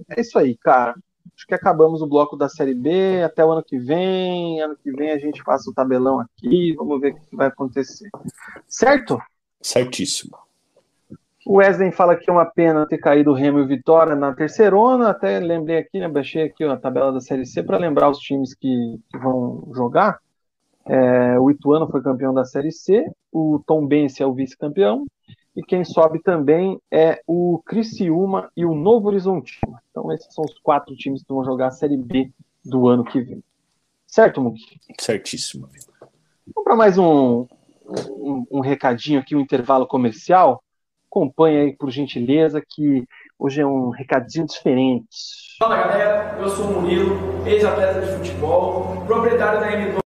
é 0.09 0.21
isso 0.21 0.39
aí, 0.39 0.57
cara. 0.57 0.95
Acho 1.37 1.47
que 1.47 1.55
acabamos 1.55 2.03
o 2.03 2.07
bloco 2.07 2.37
da 2.37 2.49
Série 2.49 2.75
B. 2.75 3.23
Até 3.23 3.45
o 3.45 3.51
ano 3.51 3.63
que 3.63 3.79
vem. 3.79 4.61
Ano 4.61 4.77
que 4.77 4.93
vem 4.93 5.11
a 5.11 5.19
gente 5.19 5.43
passa 5.43 5.71
o 5.71 5.75
tabelão 5.75 6.21
aqui. 6.21 6.75
Vamos 6.75 7.01
ver 7.01 7.13
o 7.13 7.15
que 7.15 7.35
vai 7.35 7.47
acontecer. 7.47 8.11
Certo? 8.69 9.19
Certíssimo. 9.61 10.37
O 11.47 11.57
Wesley 11.57 11.91
fala 11.93 12.15
que 12.15 12.29
é 12.29 12.33
uma 12.33 12.45
pena 12.45 12.87
ter 12.87 12.99
caído 12.99 13.31
o 13.31 13.35
Remo 13.35 13.59
e 13.59 13.63
o 13.63 13.67
Vitória 13.67 14.15
na 14.15 14.35
terceirona. 14.35 15.11
Até 15.11 15.41
lembrei 15.41 15.79
aqui, 15.79 15.99
né? 15.99 16.09
Baixei 16.09 16.45
aqui 16.45 16.63
ó, 16.65 16.73
a 16.73 16.77
tabela 16.77 17.11
da 17.11 17.21
Série 17.21 17.47
C 17.47 17.63
para 17.63 17.79
lembrar 17.79 18.11
os 18.11 18.19
times 18.19 18.55
que, 18.55 19.01
que 19.11 19.19
vão 19.19 19.67
jogar. 19.75 20.19
É, 20.87 21.39
o 21.39 21.51
Ituano 21.51 21.89
foi 21.89 22.03
campeão 22.03 22.33
da 22.33 22.45
Série 22.45 22.73
C, 22.73 23.05
o 23.33 23.63
Tom 23.67 23.87
Bense 23.87 24.23
é 24.23 24.27
o 24.27 24.35
vice-campeão, 24.35 25.05
e 25.55 25.63
quem 25.63 25.85
sobe 25.85 26.23
também 26.23 26.81
é 26.91 27.21
o 27.27 27.61
Criciúma 27.67 28.51
e 28.57 28.65
o 28.65 28.75
Novo 28.75 29.09
Horizontino. 29.09 29.79
Então 29.91 30.13
esses 30.13 30.33
são 30.33 30.45
os 30.45 30.59
quatro 30.61 30.95
times 30.97 31.23
que 31.23 31.33
vão 31.33 31.45
jogar 31.45 31.69
a 31.69 31.73
Série 31.73 31.97
B 31.97 32.31
do 32.65 32.89
ano 32.89 33.05
que 33.05 33.21
vem. 33.21 33.43
Certo, 34.07 34.41
Mug? 34.41 34.59
Certíssimo. 34.99 35.69
Vamos 35.69 36.65
para 36.65 36.77
mais 36.77 36.99
um, 36.99 37.47
um, 37.87 38.47
um, 38.51 38.61
recadinho 38.61 39.21
aqui, 39.21 39.37
um 39.37 39.41
intervalo 39.41 39.87
comercial. 39.87 40.63
Acompanhe 41.11 41.59
aí, 41.59 41.77
por 41.77 41.91
gentileza, 41.91 42.63
que 42.67 43.05
hoje 43.39 43.61
é 43.61 43.67
um 43.67 43.91
recadinho 43.91 44.47
diferente. 44.47 45.07
Fala 45.59 45.77
galera, 45.77 46.39
eu 46.41 46.49
sou 46.49 46.67
o 46.67 46.81
Murilo, 46.81 47.47
ex-atleta 47.47 48.01
de 48.01 48.13
futebol, 48.17 49.05
proprietário 49.07 49.61
da 49.61 49.71
M2. 49.71 50.01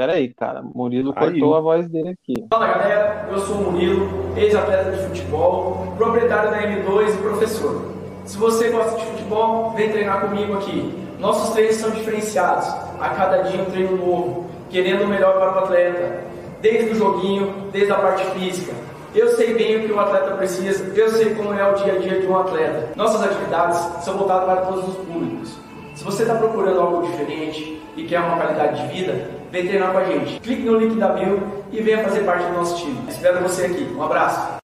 Pera 0.00 0.14
aí, 0.14 0.32
cara, 0.32 0.62
Murilo 0.62 1.12
aí. 1.14 1.30
cortou 1.30 1.54
a 1.54 1.60
voz 1.60 1.86
dele 1.86 2.08
aqui. 2.08 2.32
Fala 2.48 2.68
galera, 2.68 3.28
eu 3.30 3.38
sou 3.40 3.56
o 3.56 3.70
Murilo, 3.70 4.08
ex-atleta 4.34 4.92
de 4.92 5.02
futebol, 5.08 5.92
proprietário 5.98 6.50
da 6.50 6.62
M2 6.62 7.16
e 7.16 7.18
professor. 7.18 7.92
Se 8.24 8.38
você 8.38 8.70
gosta 8.70 8.98
de 8.98 9.04
futebol, 9.04 9.72
vem 9.72 9.90
treinar 9.90 10.22
comigo 10.22 10.54
aqui. 10.54 10.90
Nossos 11.18 11.50
treinos 11.50 11.76
são 11.76 11.90
diferenciados, 11.90 12.66
a 12.98 13.10
cada 13.10 13.42
dia 13.42 13.60
um 13.60 13.66
treino 13.66 13.98
novo, 13.98 14.46
querendo 14.70 15.04
o 15.04 15.06
melhor 15.06 15.34
para 15.34 15.56
o 15.56 15.64
atleta, 15.64 16.24
desde 16.62 16.92
o 16.92 16.94
joguinho, 16.94 17.52
desde 17.70 17.92
a 17.92 17.96
parte 17.96 18.24
física. 18.30 18.72
Eu 19.14 19.28
sei 19.36 19.52
bem 19.52 19.76
o 19.76 19.86
que 19.86 19.92
o 19.92 20.00
atleta 20.00 20.34
precisa, 20.34 20.82
eu 20.98 21.10
sei 21.10 21.34
como 21.34 21.52
é 21.52 21.70
o 21.70 21.74
dia 21.74 21.92
a 21.92 21.98
dia 21.98 22.20
de 22.22 22.26
um 22.26 22.38
atleta. 22.38 22.88
Nossas 22.96 23.22
atividades 23.22 23.76
são 24.02 24.16
voltadas 24.16 24.46
para 24.46 24.62
todos 24.62 24.88
os 24.88 24.96
públicos. 24.96 25.58
Se 25.94 26.02
você 26.02 26.22
está 26.22 26.36
procurando 26.36 26.80
algo 26.80 27.02
diferente 27.02 27.82
e 27.94 28.04
quer 28.04 28.20
uma 28.20 28.36
qualidade 28.36 28.80
de 28.80 28.94
vida, 28.94 29.39
vem 29.50 29.66
treinar 29.66 29.92
com 29.92 29.98
a 29.98 30.04
gente. 30.04 30.40
Clique 30.40 30.62
no 30.62 30.78
link 30.78 30.98
da 30.98 31.12
bio 31.12 31.38
e 31.70 31.82
venha 31.82 32.02
fazer 32.04 32.24
parte 32.24 32.46
do 32.46 32.52
nosso 32.52 32.76
time. 32.76 33.08
Espero 33.08 33.42
você 33.42 33.66
aqui. 33.66 33.84
Um 33.94 34.02
abraço. 34.02 34.60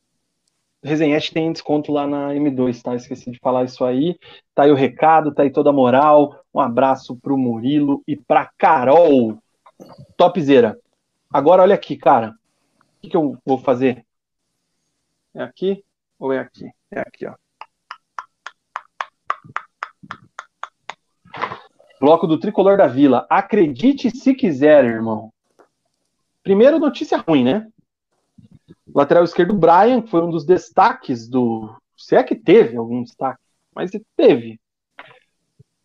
Resenhete 0.83 1.33
tem 1.33 1.53
desconto 1.53 1.91
lá 1.91 2.07
na 2.07 2.29
M2, 2.29 2.83
tá? 2.83 2.95
Esqueci 2.95 3.31
de 3.31 3.39
falar 3.41 3.65
isso 3.65 3.85
aí. 3.85 4.19
Tá 4.55 4.63
aí 4.63 4.71
o 4.71 4.77
recado, 4.77 5.35
tá 5.35 5.43
aí 5.43 5.51
toda 5.51 5.71
a 5.71 5.73
moral. 5.73 6.41
Um 6.55 6.61
abraço 6.61 7.17
pro 7.17 7.37
Murilo 7.37 8.03
e 8.07 8.17
pra 8.17 8.51
Carol. 8.57 9.39
Topzera. 10.17 10.79
Agora 11.33 11.63
olha 11.63 11.75
aqui, 11.75 11.97
cara. 11.97 12.31
O 12.31 13.01
que, 13.01 13.11
que 13.11 13.17
eu 13.17 13.37
vou 13.45 13.59
fazer? 13.59 14.05
É 15.35 15.43
aqui 15.43 15.85
ou 16.19 16.33
é 16.33 16.39
aqui? 16.39 16.71
É 16.91 17.01
aqui, 17.01 17.27
ó. 17.27 17.35
Bloco 22.01 22.27
do 22.29 22.39
Tricolor 22.39 22.77
da 22.77 22.87
Vila. 22.87 23.27
Acredite 23.29 24.11
se 24.11 24.35
quiser, 24.35 24.85
irmão. 24.85 25.33
Primeiro, 26.43 26.79
notícia 26.79 27.19
ruim, 27.19 27.43
né? 27.43 27.67
Lateral 28.95 29.25
esquerdo, 29.25 29.55
Brian, 29.55 30.03
que 30.03 30.11
foi 30.11 30.23
um 30.23 30.31
dos 30.31 30.45
destaques 30.45 31.29
do. 31.29 31.75
Se 31.97 32.17
é 32.17 32.23
que 32.23 32.35
teve 32.35 32.77
algum 32.77 33.03
destaque, 33.03 33.41
mas 33.75 33.91
teve. 34.17 34.61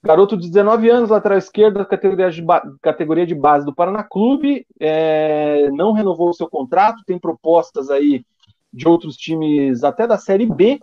Garoto 0.01 0.35
de 0.35 0.49
19 0.49 0.89
anos, 0.89 1.09
lateral 1.09 1.38
esquerdo, 1.38 1.85
categoria 1.85 2.30
de, 2.30 2.43
categoria 2.81 3.25
de 3.25 3.34
base 3.34 3.65
do 3.65 3.73
Paraná 3.73 4.03
Clube, 4.03 4.65
é, 4.77 5.69
não 5.71 5.93
renovou 5.93 6.30
o 6.30 6.34
seu 6.34 6.49
contrato, 6.49 7.03
tem 7.05 7.17
propostas 7.17 7.89
aí 7.89 8.25
de 8.71 8.85
outros 8.85 9.15
times 9.15 9.81
até 9.84 10.05
da 10.05 10.17
Série 10.17 10.45
B, 10.45 10.81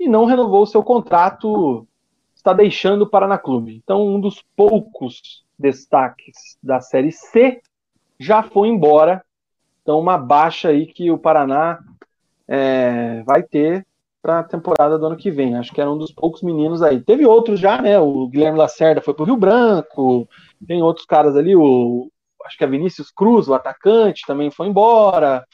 e 0.00 0.08
não 0.08 0.24
renovou 0.24 0.62
o 0.62 0.66
seu 0.66 0.82
contrato 0.82 1.86
está 2.44 2.52
deixando 2.52 3.02
o 3.02 3.08
Paraná 3.08 3.38
Clube. 3.38 3.80
Então, 3.82 4.06
um 4.06 4.20
dos 4.20 4.44
poucos 4.54 5.42
destaques 5.58 6.58
da 6.62 6.78
Série 6.78 7.10
C 7.10 7.62
já 8.20 8.42
foi 8.42 8.68
embora. 8.68 9.24
Então, 9.84 10.00
uma 10.00 10.16
baixa 10.16 10.70
aí 10.70 10.86
que 10.86 11.10
o 11.10 11.18
Paraná 11.18 11.78
é, 12.48 13.22
vai 13.24 13.42
ter 13.42 13.86
para 14.22 14.38
a 14.38 14.42
temporada 14.42 14.98
do 14.98 15.04
ano 15.04 15.16
que 15.16 15.30
vem. 15.30 15.54
Acho 15.54 15.70
que 15.74 15.80
era 15.80 15.90
um 15.90 15.98
dos 15.98 16.10
poucos 16.10 16.40
meninos 16.40 16.80
aí. 16.80 16.98
Teve 17.02 17.26
outros 17.26 17.60
já, 17.60 17.80
né? 17.82 17.98
O 17.98 18.26
Guilherme 18.26 18.56
Lacerda 18.56 19.02
foi 19.02 19.12
para 19.12 19.22
o 19.22 19.26
Rio 19.26 19.36
Branco. 19.36 20.26
Tem 20.66 20.82
outros 20.82 21.04
caras 21.04 21.36
ali, 21.36 21.54
o 21.54 22.10
acho 22.46 22.56
que 22.56 22.64
é 22.64 22.66
Vinícius 22.66 23.10
Cruz, 23.10 23.46
o 23.46 23.54
atacante, 23.54 24.22
também 24.26 24.50
foi 24.50 24.68
embora. 24.68 25.44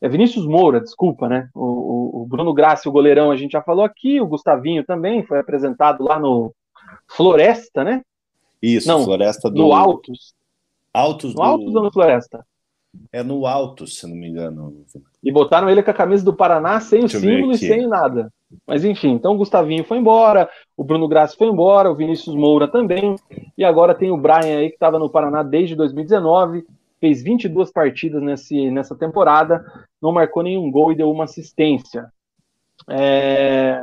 É 0.00 0.08
Vinícius 0.08 0.46
Moura, 0.46 0.80
desculpa, 0.80 1.28
né? 1.28 1.48
O, 1.52 2.22
o, 2.22 2.26
Bruno 2.26 2.54
Graça, 2.54 2.88
o 2.88 2.92
goleirão, 2.92 3.32
a 3.32 3.36
gente 3.36 3.52
já 3.52 3.62
falou 3.62 3.84
aqui. 3.84 4.20
O 4.20 4.26
Gustavinho 4.26 4.84
também 4.84 5.24
foi 5.24 5.40
apresentado 5.40 6.04
lá 6.04 6.18
no 6.18 6.54
Floresta, 7.08 7.82
né? 7.82 8.02
Isso, 8.62 8.86
Não, 8.86 9.04
Floresta 9.04 9.50
do. 9.50 9.62
No 9.62 9.72
Altos. 9.72 10.34
Altos 10.92 11.30
no 11.30 11.36
do... 11.36 11.42
Altos 11.42 11.74
ou 11.74 11.82
no 11.82 11.92
Floresta? 11.92 12.46
É 13.12 13.22
no 13.22 13.46
Altos, 13.46 13.98
se 13.98 14.06
não 14.06 14.16
me 14.16 14.28
engano. 14.28 14.84
E 15.22 15.32
botaram 15.32 15.68
ele 15.68 15.82
com 15.82 15.90
a 15.90 15.94
camisa 15.94 16.24
do 16.24 16.34
Paraná 16.34 16.80
sem 16.80 17.00
Deixa 17.00 17.18
o 17.18 17.20
símbolo 17.20 17.52
e 17.52 17.58
sem 17.58 17.86
nada. 17.86 18.32
Mas 18.66 18.84
enfim, 18.84 19.12
então 19.12 19.34
o 19.34 19.38
Gustavinho 19.38 19.84
foi 19.84 19.98
embora, 19.98 20.48
o 20.76 20.84
Bruno 20.84 21.08
Graça 21.08 21.36
foi 21.36 21.48
embora, 21.48 21.90
o 21.90 21.94
Vinícius 21.94 22.34
Moura 22.36 22.68
também, 22.68 23.16
e 23.58 23.64
agora 23.64 23.94
tem 23.94 24.10
o 24.10 24.16
Brian 24.16 24.58
aí 24.58 24.68
que 24.68 24.76
estava 24.76 24.98
no 24.98 25.10
Paraná 25.10 25.42
desde 25.42 25.74
2019, 25.74 26.64
fez 27.00 27.22
22 27.22 27.72
partidas 27.72 28.22
nesse, 28.22 28.70
nessa 28.70 28.94
temporada, 28.94 29.64
não 30.00 30.12
marcou 30.12 30.42
nenhum 30.42 30.70
gol 30.70 30.92
e 30.92 30.96
deu 30.96 31.10
uma 31.10 31.24
assistência. 31.24 32.06
É... 32.88 33.82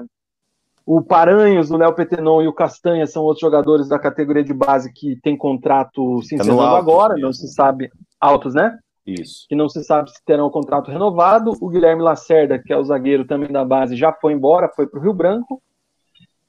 O 0.86 1.02
Paranhos, 1.02 1.72
o 1.72 1.78
Léo 1.78 1.94
Petenon 1.94 2.42
e 2.42 2.48
o 2.48 2.54
Castanha 2.54 3.08
são 3.08 3.24
outros 3.24 3.40
jogadores 3.40 3.88
da 3.88 3.98
categoria 3.98 4.44
de 4.44 4.54
base 4.54 4.92
que 4.92 5.18
tem 5.22 5.38
contrato 5.38 6.22
se 6.24 6.36
tá 6.36 6.44
encerrando 6.44 6.62
tá 6.62 6.78
agora, 6.78 7.16
não 7.16 7.32
se 7.32 7.48
sabe. 7.48 7.90
Altos, 8.20 8.54
né? 8.54 8.78
Isso. 9.06 9.46
Que 9.50 9.56
não 9.56 9.68
se 9.68 9.84
sabe 9.84 10.12
se 10.12 10.24
terão 10.26 10.48
o 10.48 10.52
contrato 10.52 10.90
renovado. 10.90 11.52
O 11.60 11.70
Guilherme 11.70 12.02
Lacerda, 12.02 12.58
que 12.58 12.72
é 12.72 12.78
o 12.78 12.84
zagueiro 12.84 13.26
também 13.26 13.52
da 13.52 13.66
base, 13.66 13.96
já 13.96 14.14
foi 14.14 14.34
embora, 14.34 14.72
foi 14.74 14.88
para 14.88 15.00
o 15.00 15.04
Rio 15.04 15.14
Branco. 15.14 15.62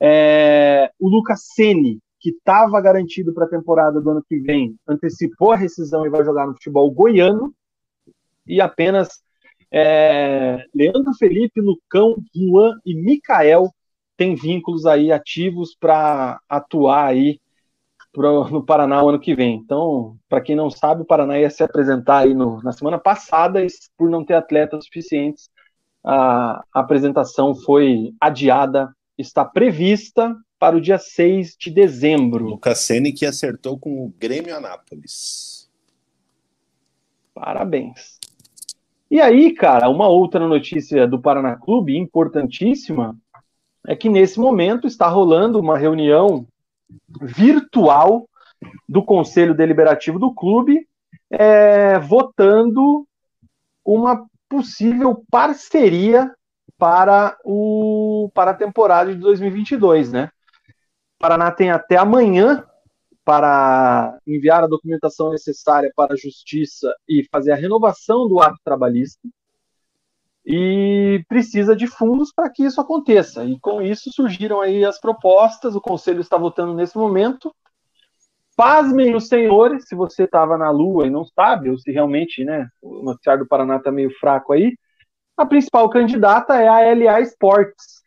É... 0.01 0.91
O 0.99 1.09
Lucas 1.09 1.41
Sene, 1.55 1.99
que 2.21 2.31
estava 2.31 2.81
garantido 2.81 3.35
para 3.35 3.45
a 3.45 3.51
temporada 3.51 4.01
do 4.01 4.11
ano 4.11 4.25
que 4.27 4.39
vem, 4.39 4.77
antecipou 4.87 5.53
a 5.53 5.57
rescisão 5.57 6.07
e 6.07 6.11
vai 6.11 6.25
jogar 6.25 6.47
no 6.47 6.55
futebol 6.55 6.91
goiano, 6.91 7.53
e 8.47 8.61
apenas 8.61 9.23
é, 9.77 10.65
Leandro 10.75 11.13
Felipe, 11.15 11.61
Lucão, 11.61 12.17
Juan 12.35 12.79
e 12.87 12.95
Mikael 12.95 13.75
têm 14.17 14.37
vínculos 14.37 14.87
aí 14.87 15.11
ativos 15.11 15.75
para 15.75 16.39
atuar 16.49 17.07
aí 17.07 17.41
pro, 18.15 18.49
no 18.49 18.65
Paraná 18.65 19.03
o 19.03 19.09
ano 19.11 19.21
que 19.21 19.35
vem. 19.35 19.57
Então, 19.57 20.17
para 20.29 20.41
quem 20.41 20.57
não 20.57 20.71
sabe, 20.71 21.03
o 21.03 21.05
Paraná 21.05 21.39
ia 21.39 21.51
se 21.51 21.63
apresentar 21.63 22.19
aí 22.19 22.33
no, 22.33 22.63
na 22.63 22.73
semana 22.73 22.99
passada, 22.99 23.63
e 23.63 23.67
por 23.99 24.09
não 24.09 24.25
ter 24.25 24.35
atletas 24.35 24.87
suficientes, 24.87 25.51
a, 26.03 26.65
a 26.73 26.81
apresentação 26.81 27.55
foi 27.55 28.15
adiada, 28.21 28.95
está 29.19 29.45
prevista 29.45 30.35
para 30.59 30.77
o 30.77 30.81
dia 30.81 30.99
6 30.99 31.57
de 31.59 31.71
dezembro. 31.71 32.47
Lucas 32.47 32.79
Sene 32.79 33.13
que 33.13 33.27
acertou 33.27 33.79
com 33.79 34.07
o 34.07 34.15
Grêmio 34.19 34.57
Anápolis. 34.57 35.69
Parabéns. 37.35 38.19
E 39.11 39.21
aí, 39.21 39.53
cara, 39.53 39.89
uma 39.89 40.09
outra 40.09 40.47
notícia 40.47 41.07
do 41.07 41.21
Paraná 41.21 41.57
Clube, 41.57 41.97
importantíssima, 41.99 43.17
é 43.87 43.95
que 43.95 44.09
nesse 44.09 44.41
momento 44.41 44.87
está 44.87 45.09
rolando 45.09 45.61
uma 45.61 45.77
reunião 45.77 46.47
virtual 47.21 48.29
do 48.89 49.05
Conselho 49.05 49.55
Deliberativo 49.55 50.19
do 50.19 50.33
clube, 50.35 50.89
é, 51.31 51.99
votando 51.99 53.07
uma 53.85 54.27
possível 54.49 55.25
parceria 55.31 56.33
para, 56.79 57.37
o, 57.45 58.31
para 58.35 58.53
a 58.53 58.55
temporada 58.55 59.15
de 59.15 59.21
2022, 59.21 60.13
né? 60.13 60.31
O 61.17 61.19
Paraná 61.19 61.51
tem 61.51 61.71
até 61.71 61.97
amanhã 61.97 62.65
para 63.25 64.19
enviar 64.27 64.63
a 64.63 64.69
documentação 64.69 65.31
necessária 65.31 65.91
para 65.97 66.13
a 66.15 66.17
Justiça 66.17 66.95
e 67.09 67.27
fazer 67.31 67.53
a 67.53 67.57
renovação 67.57 68.29
do 68.29 68.41
ato 68.41 68.59
trabalhista 68.63 69.27
e 70.45 71.25
precisa 71.27 71.75
de 71.75 71.87
fundos 71.87 72.33
para 72.33 72.51
que 72.51 72.65
isso 72.65 72.81
aconteça. 72.81 73.45
E 73.45 73.59
com 73.59 73.81
isso 73.81 74.13
surgiram 74.13 74.61
aí 74.61 74.85
as 74.85 75.01
propostas, 75.01 75.75
o 75.75 75.81
Conselho 75.81 76.21
está 76.21 76.37
votando 76.37 76.75
nesse 76.75 76.99
momento. 76.99 77.55
Pasmem 78.57 79.17
os 79.17 79.27
senhores, 79.27 79.89
se 79.89 79.95
você 79.95 80.25
estava 80.25 80.57
na 80.59 80.71
Lua 80.71 81.07
e 81.07 81.11
não 81.11 81.25
sabe, 81.25 81.71
ou 81.71 81.79
se 81.79 81.91
realmente 81.91 82.45
né, 82.45 82.69
o 82.81 83.03
noticiário 83.03 83.45
do 83.45 83.49
Paraná 83.49 83.77
está 83.77 83.91
meio 83.91 84.11
fraco 84.19 84.53
aí, 84.53 84.77
a 85.37 85.45
principal 85.45 85.89
candidata 85.89 86.55
é 86.55 86.69
a 86.69 86.95
LA 86.95 87.21
Sports. 87.23 88.05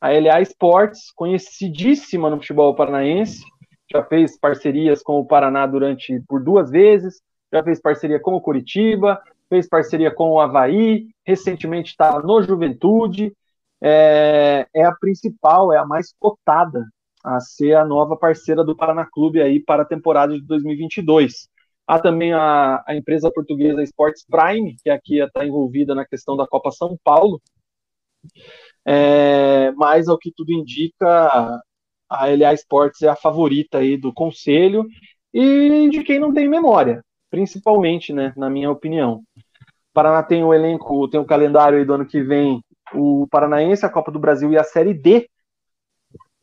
A 0.00 0.10
LA 0.10 0.42
Sports, 0.42 1.10
conhecidíssima 1.14 2.28
no 2.28 2.36
futebol 2.36 2.74
paranaense, 2.74 3.42
já 3.90 4.04
fez 4.04 4.38
parcerias 4.38 5.02
com 5.02 5.18
o 5.18 5.24
Paraná 5.24 5.66
durante 5.66 6.20
por 6.28 6.42
duas 6.42 6.70
vezes, 6.70 7.22
já 7.52 7.62
fez 7.62 7.80
parceria 7.80 8.20
com 8.20 8.34
o 8.34 8.40
Curitiba, 8.40 9.20
fez 9.50 9.68
parceria 9.68 10.10
com 10.10 10.30
o 10.30 10.40
Havaí, 10.40 11.08
recentemente 11.26 11.90
está 11.90 12.18
no 12.20 12.40
Juventude, 12.40 13.36
é, 13.82 14.66
é, 14.74 14.84
a 14.84 14.92
principal, 14.92 15.72
é 15.72 15.78
a 15.78 15.84
mais 15.84 16.14
cotada 16.18 16.86
a 17.22 17.40
ser 17.40 17.74
a 17.74 17.84
nova 17.84 18.16
parceira 18.16 18.64
do 18.64 18.76
Paraná 18.76 19.04
Clube 19.04 19.42
aí 19.42 19.60
para 19.62 19.82
a 19.82 19.86
temporada 19.86 20.32
de 20.32 20.46
2022. 20.46 21.48
Há 21.86 21.98
também 21.98 22.32
a, 22.32 22.82
a 22.86 22.94
empresa 22.94 23.30
portuguesa 23.30 23.82
Sports 23.82 24.24
Prime, 24.24 24.76
que 24.82 24.88
aqui 24.88 25.20
está 25.20 25.44
envolvida 25.44 25.94
na 25.94 26.06
questão 26.06 26.36
da 26.36 26.46
Copa 26.46 26.70
São 26.70 26.96
Paulo, 27.02 27.42
é, 28.86 29.72
mas 29.72 30.08
ao 30.08 30.16
que 30.16 30.32
tudo 30.34 30.52
indica, 30.52 31.60
a 32.08 32.26
LA 32.26 32.54
Sports 32.54 33.02
é 33.02 33.08
a 33.08 33.16
favorita 33.16 33.78
aí 33.78 33.96
do 33.96 34.12
conselho 34.12 34.86
e 35.32 35.88
de 35.90 36.02
quem 36.02 36.18
não 36.18 36.32
tem 36.32 36.48
memória, 36.48 37.04
principalmente, 37.30 38.12
né, 38.12 38.32
na 38.36 38.50
minha 38.50 38.70
opinião. 38.70 39.22
O 39.36 39.92
Paraná 39.92 40.22
tem 40.22 40.44
o 40.44 40.52
elenco, 40.52 41.08
tem 41.08 41.20
o 41.20 41.24
calendário 41.24 41.78
aí 41.78 41.84
do 41.84 41.94
ano 41.94 42.06
que 42.06 42.22
vem, 42.22 42.62
o 42.94 43.26
Paranaense, 43.30 43.84
a 43.84 43.90
Copa 43.90 44.10
do 44.10 44.18
Brasil 44.18 44.50
e 44.52 44.58
a 44.58 44.64
Série 44.64 44.94
D. 44.94 45.28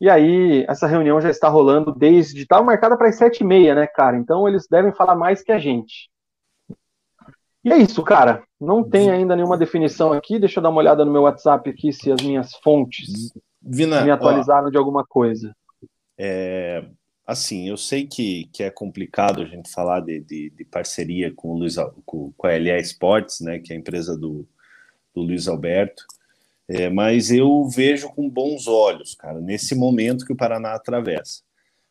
E 0.00 0.08
aí, 0.08 0.64
essa 0.68 0.86
reunião 0.86 1.20
já 1.20 1.28
está 1.28 1.48
rolando 1.48 1.92
desde. 1.92 2.42
Estava 2.42 2.62
marcada 2.62 2.96
para 2.96 3.08
as 3.08 3.16
sete 3.16 3.40
e 3.40 3.44
meia, 3.44 3.74
né, 3.74 3.86
cara? 3.86 4.16
Então 4.16 4.48
eles 4.48 4.66
devem 4.70 4.92
falar 4.92 5.16
mais 5.16 5.42
que 5.42 5.50
a 5.50 5.58
gente. 5.58 6.08
E 7.64 7.72
é 7.72 7.76
isso, 7.76 8.02
cara. 8.02 8.42
Não 8.60 8.88
tem 8.88 9.10
ainda 9.10 9.34
nenhuma 9.34 9.58
definição 9.58 10.12
aqui. 10.12 10.38
Deixa 10.38 10.58
eu 10.58 10.62
dar 10.62 10.70
uma 10.70 10.78
olhada 10.78 11.04
no 11.04 11.12
meu 11.12 11.22
WhatsApp 11.22 11.68
aqui 11.68 11.92
se 11.92 12.12
as 12.12 12.22
minhas 12.22 12.52
fontes 12.62 13.32
Vina, 13.60 14.02
me 14.02 14.10
atualizaram 14.10 14.68
ó, 14.68 14.70
de 14.70 14.78
alguma 14.78 15.04
coisa. 15.04 15.54
É, 16.16 16.84
assim, 17.28 17.68
eu 17.68 17.76
sei 17.76 18.06
que, 18.06 18.48
que 18.54 18.62
é 18.62 18.70
complicado 18.70 19.42
a 19.42 19.44
gente 19.44 19.70
falar 19.70 20.00
de, 20.00 20.18
de, 20.20 20.48
de 20.48 20.64
parceria 20.64 21.30
com, 21.30 21.48
o 21.48 21.58
Luiz, 21.58 21.76
com, 22.06 22.32
com 22.32 22.46
a 22.46 22.56
LA 22.56 22.78
Sports, 22.78 23.40
né, 23.40 23.58
que 23.58 23.70
é 23.70 23.76
a 23.76 23.78
empresa 23.78 24.16
do, 24.16 24.48
do 25.14 25.20
Luiz 25.20 25.46
Alberto, 25.46 26.06
é, 26.66 26.88
mas 26.88 27.30
eu 27.30 27.68
vejo 27.68 28.08
com 28.08 28.30
bons 28.30 28.66
olhos, 28.66 29.14
cara, 29.14 29.38
nesse 29.42 29.74
momento 29.74 30.24
que 30.24 30.32
o 30.32 30.36
Paraná 30.36 30.72
atravessa. 30.72 31.42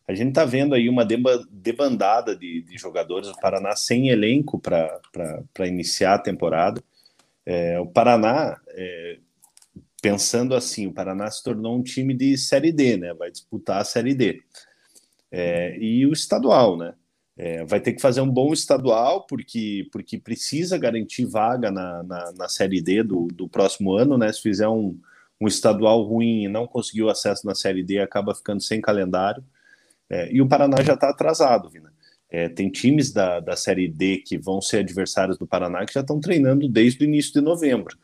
A 0.08 0.16
gente 0.16 0.30
está 0.30 0.44
vendo 0.44 0.74
aí 0.74 0.90
uma 0.90 1.06
debandada 1.06 2.36
de, 2.36 2.64
de 2.64 2.78
jogadores 2.78 3.28
do 3.28 3.38
Paraná 3.38 3.76
sem 3.76 4.10
elenco 4.10 4.60
para 4.60 5.68
iniciar 5.68 6.16
a 6.16 6.20
temporada. 6.20 6.82
É, 7.46 7.80
o 7.80 7.86
Paraná, 7.86 8.60
é, 8.70 9.20
pensando 10.02 10.56
assim, 10.56 10.88
o 10.88 10.94
Paraná 10.94 11.30
se 11.30 11.44
tornou 11.44 11.78
um 11.78 11.84
time 11.84 12.16
de 12.16 12.38
Série 12.38 12.72
D, 12.72 12.98
né? 12.98 13.14
Vai 13.14 13.30
disputar 13.30 13.82
a 13.82 13.84
Série 13.84 14.16
D. 14.16 14.42
É, 15.32 15.78
e 15.78 16.06
o 16.06 16.14
estadual, 16.14 16.78
né? 16.78 16.94
É, 17.38 17.64
vai 17.66 17.80
ter 17.80 17.94
que 17.94 18.02
fazer 18.02 18.22
um 18.22 18.30
bom 18.30 18.52
estadual, 18.52 19.28
porque, 19.28 19.88
porque 19.92 20.18
precisa 20.18 20.78
garantir 20.78 21.26
vaga 21.26 21.70
na, 21.70 22.02
na, 22.02 22.32
na 22.32 22.50
Série 22.50 22.82
D 22.82 23.04
do, 23.04 23.28
do 23.28 23.48
próximo 23.48 23.94
ano, 23.94 24.18
né? 24.18 24.34
Se 24.34 24.42
fizer 24.42 24.68
um, 24.68 24.98
um 25.40 25.48
estadual 25.48 26.02
ruim 26.02 26.46
e 26.46 26.48
não 26.48 26.66
conseguiu 26.66 27.10
acesso 27.10 27.46
na 27.46 27.54
Série 27.54 27.84
D, 27.84 28.00
acaba 28.00 28.34
ficando 28.34 28.62
sem 28.62 28.82
calendário. 28.82 29.44
É, 30.10 30.32
e 30.34 30.42
o 30.42 30.48
Paraná 30.48 30.82
já 30.82 30.94
está 30.94 31.10
atrasado, 31.10 31.70
Vina. 31.70 31.94
É, 32.30 32.50
tem 32.50 32.70
times 32.70 33.12
da, 33.12 33.40
da 33.40 33.56
Série 33.56 33.88
D 33.88 34.18
que 34.18 34.38
vão 34.38 34.60
ser 34.62 34.80
adversários 34.80 35.38
do 35.38 35.48
Paraná 35.48 35.86
que 35.86 35.94
já 35.94 36.02
estão 36.02 36.20
treinando 36.20 36.68
desde 36.68 37.04
o 37.04 37.08
início 37.08 37.34
de 37.34 37.42
novembro. 37.42 37.96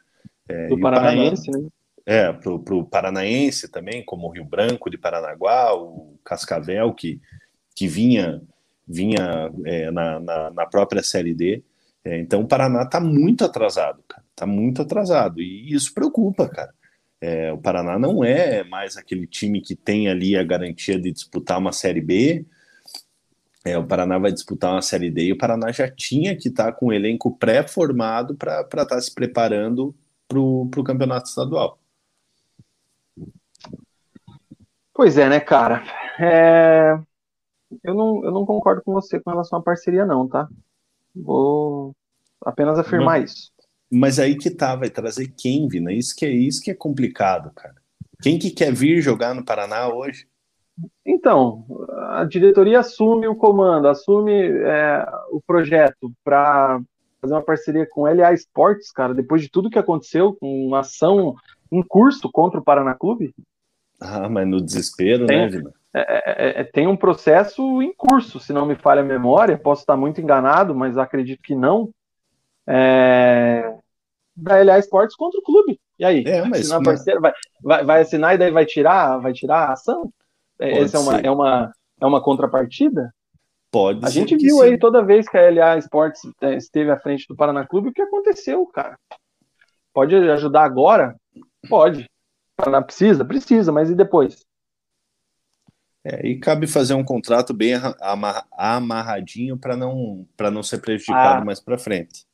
É, 0.48 0.68
do 0.68 0.80
Paranaense, 0.80 1.46
Paraná, 1.48 1.64
né? 1.64 1.70
É, 2.06 2.34
para 2.34 2.52
o 2.52 2.84
Paranaense 2.84 3.70
também, 3.70 4.04
como 4.04 4.28
o 4.28 4.30
Rio 4.30 4.44
Branco 4.44 4.90
de 4.90 4.98
Paranaguá, 4.98 5.74
o 5.74 6.20
Cascavel, 6.24 6.94
que, 6.94 7.22
que 7.74 7.88
vinha, 7.88 8.42
vinha 8.86 9.50
é, 9.66 9.90
na, 9.90 10.20
na, 10.20 10.52
na, 10.52 10.66
própria 10.66 11.02
Série 11.02 11.34
D. 11.34 11.64
É, 12.04 12.20
então 12.20 12.42
o 12.42 12.48
Paraná 12.48 12.84
está 12.84 13.00
muito 13.00 13.46
atrasado, 13.46 14.04
cara. 14.08 14.24
Está 14.32 14.46
muito 14.46 14.82
atrasado. 14.82 15.42
E 15.42 15.74
isso 15.74 15.94
preocupa, 15.94 16.50
cara. 16.50 16.74
É, 17.22 17.54
o 17.54 17.58
Paraná 17.58 17.98
não 17.98 18.22
é 18.22 18.66
mais 18.66 18.98
aquele 18.98 19.26
time 19.26 19.62
que 19.62 19.76
tem 19.76 20.10
ali 20.10 20.36
a 20.36 20.44
garantia 20.44 21.00
de 21.00 21.10
disputar 21.10 21.58
uma 21.58 21.72
Série 21.72 22.02
B. 22.02 22.46
É, 23.64 23.78
o 23.78 23.88
Paraná 23.88 24.18
vai 24.18 24.34
disputar 24.34 24.74
uma 24.74 24.82
Série 24.82 25.10
D 25.10 25.28
e 25.28 25.32
o 25.32 25.38
Paraná 25.38 25.72
já 25.72 25.90
tinha 25.90 26.36
que 26.36 26.50
estar 26.50 26.66
tá 26.66 26.72
com 26.74 26.88
o 26.88 26.94
elenco 26.94 27.32
pré-formado 27.38 28.36
para 28.36 28.60
estar 28.62 28.86
tá 28.86 29.00
se 29.00 29.14
preparando 29.14 29.96
para 30.28 30.38
o 30.38 30.84
campeonato 30.84 31.30
estadual. 31.30 31.80
Pois 34.94 35.18
é, 35.18 35.28
né, 35.28 35.40
cara? 35.40 35.84
É... 36.20 36.98
Eu, 37.84 37.96
não, 37.96 38.24
eu 38.24 38.32
não 38.32 38.46
concordo 38.46 38.84
com 38.84 38.94
você 38.94 39.20
com 39.20 39.32
relação 39.32 39.58
à 39.58 39.62
parceria, 39.62 40.06
não, 40.06 40.28
tá? 40.28 40.48
Vou 41.16 41.96
apenas 42.46 42.78
afirmar 42.78 43.18
não. 43.18 43.26
isso. 43.26 43.52
Mas 43.92 44.20
aí 44.20 44.38
que 44.38 44.50
tá, 44.50 44.76
vai 44.76 44.90
trazer 44.90 45.34
quem, 45.38 45.68
Vina? 45.68 45.92
Isso 45.92 46.16
que 46.16 46.26
é 46.26 46.30
isso 46.30 46.62
que 46.64 46.72
é 46.72 46.76
complicado, 46.76 47.52
cara. 47.54 47.76
Quem 48.22 48.40
que 48.40 48.52
quer 48.52 48.72
vir 48.72 49.02
jogar 49.02 49.34
no 49.34 49.44
Paraná 49.44 49.88
hoje? 49.88 50.28
Então, 51.06 51.66
a 52.10 52.24
diretoria 52.24 52.80
assume 52.80 53.28
o 53.28 53.36
comando, 53.36 53.88
assume 53.88 54.34
é, 54.34 55.06
o 55.32 55.42
projeto 55.46 56.12
para 56.24 56.82
fazer 57.22 57.34
uma 57.34 57.44
parceria 57.44 57.88
com 57.90 58.08
LA 58.08 58.34
Sports, 58.34 58.92
cara, 58.92 59.14
depois 59.14 59.42
de 59.42 59.50
tudo 59.50 59.70
que 59.70 59.80
aconteceu, 59.80 60.36
com 60.40 60.68
uma 60.68 60.80
ação 60.80 61.36
em 61.72 61.84
curso 61.84 62.32
contra 62.32 62.60
o 62.60 62.64
Paraná 62.64 62.96
Clube. 62.96 63.34
Ah, 64.00 64.28
mas 64.28 64.48
no 64.48 64.62
desespero, 64.62 65.26
tem, 65.26 65.38
né, 65.38 65.48
Vina? 65.48 65.74
É, 65.94 66.02
é, 66.02 66.62
é, 66.62 66.64
tem 66.64 66.88
um 66.88 66.98
processo 66.98 67.82
em 67.82 67.94
curso, 67.94 68.40
se 68.40 68.52
não 68.52 68.66
me 68.66 68.76
falha 68.76 69.02
a 69.02 69.06
memória, 69.06 69.58
posso 69.58 69.82
estar 69.82 69.96
muito 69.96 70.20
enganado, 70.20 70.74
mas 70.74 70.98
acredito 70.98 71.42
que 71.42 71.56
não. 71.56 71.92
É, 72.66 73.76
da 74.36 74.58
LA 74.58 74.80
Esportes 74.80 75.16
contra 75.16 75.40
o 75.40 75.44
clube. 75.44 75.80
E 76.00 76.06
aí? 76.06 76.24
É, 76.26 76.42
mas, 76.44 76.62
assinar 76.62 76.82
parceiro, 76.82 77.22
vai, 77.22 77.32
vai, 77.62 77.86
vai, 77.86 78.02
assinar 78.02 78.34
e 78.34 78.38
daí 78.38 78.52
vai 78.52 78.66
tirar, 78.66 79.20
vai 79.20 79.34
tirar 79.34 79.70
a 79.70 79.74
ação? 79.74 80.12
É, 80.60 80.80
Essa 80.80 80.98
é 80.98 81.00
uma, 81.00 81.18
é, 81.20 81.32
uma, 81.32 81.72
é 82.02 82.06
uma 82.06 82.22
contrapartida? 82.22 83.14
Pode 83.72 84.06
A 84.06 84.10
gente 84.10 84.36
viu 84.36 84.58
sim. 84.58 84.64
aí 84.64 84.78
toda 84.78 85.04
vez 85.04 85.28
que 85.28 85.38
a 85.38 85.50
LA 85.50 85.78
Esportes 85.78 86.22
é, 86.42 86.56
esteve 86.56 86.92
à 86.92 87.00
frente 87.00 87.28
do 87.28 87.36
Paraná 87.36 87.66
Clube, 87.66 87.90
o 87.90 87.94
que 87.94 88.02
aconteceu, 88.02 88.66
cara? 88.68 88.98
Pode 89.94 90.16
ajudar 90.16 90.64
agora? 90.64 91.16
Pode. 91.70 92.10
Paraná 92.64 92.82
precisa? 92.82 93.26
Precisa, 93.26 93.72
mas 93.72 93.90
e 93.90 93.96
depois? 93.96 94.46
É, 96.06 96.28
e 96.28 96.38
cabe 96.38 96.68
fazer 96.68 96.94
um 96.94 97.04
contrato 97.04 97.54
bem 97.54 97.74
amarradinho 98.52 99.58
para 99.58 99.78
não, 99.78 100.26
não 100.52 100.62
ser 100.64 100.80
prejudicado 100.80 101.42
ah. 101.42 101.46
mais 101.46 101.62
para 101.62 101.78
frente. 101.78 102.26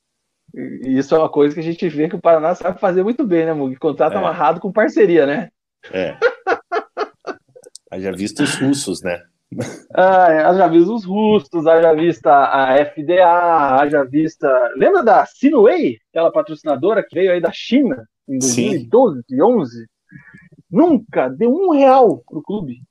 Isso 0.82 1.14
é 1.14 1.18
uma 1.18 1.28
coisa 1.28 1.54
que 1.54 1.60
a 1.60 1.64
gente 1.64 1.88
vê 1.88 2.08
que 2.08 2.16
o 2.16 2.20
Paraná 2.20 2.54
sabe 2.54 2.80
fazer 2.80 3.04
muito 3.04 3.24
bem, 3.24 3.46
né, 3.46 3.52
Mug? 3.52 3.76
Contrato 3.76 4.14
é. 4.14 4.16
amarrado 4.16 4.58
com 4.58 4.72
parceria, 4.72 5.24
né? 5.24 5.50
É. 5.92 6.16
Haja 7.90 8.12
visto 8.12 8.42
os 8.42 8.54
russos, 8.56 9.02
né? 9.02 9.22
Ah, 9.92 10.48
haja 10.48 10.68
visto 10.68 10.94
os 10.94 11.04
rustos, 11.04 11.66
haja 11.66 11.92
vista 11.92 12.30
a 12.30 12.84
FDA, 12.84 13.80
haja 13.80 14.04
vista. 14.04 14.48
Lembra 14.76 15.02
da 15.02 15.26
Sinway, 15.26 15.98
aquela 16.10 16.30
patrocinadora 16.30 17.02
que 17.02 17.14
veio 17.14 17.32
aí 17.32 17.40
da 17.40 17.50
China 17.50 18.08
em 18.28 18.38
2012, 18.38 19.22
2011? 19.28 19.86
Nunca 20.70 21.28
deu 21.28 21.52
um 21.52 21.70
real 21.70 22.22
pro 22.28 22.42
clube. 22.42 22.82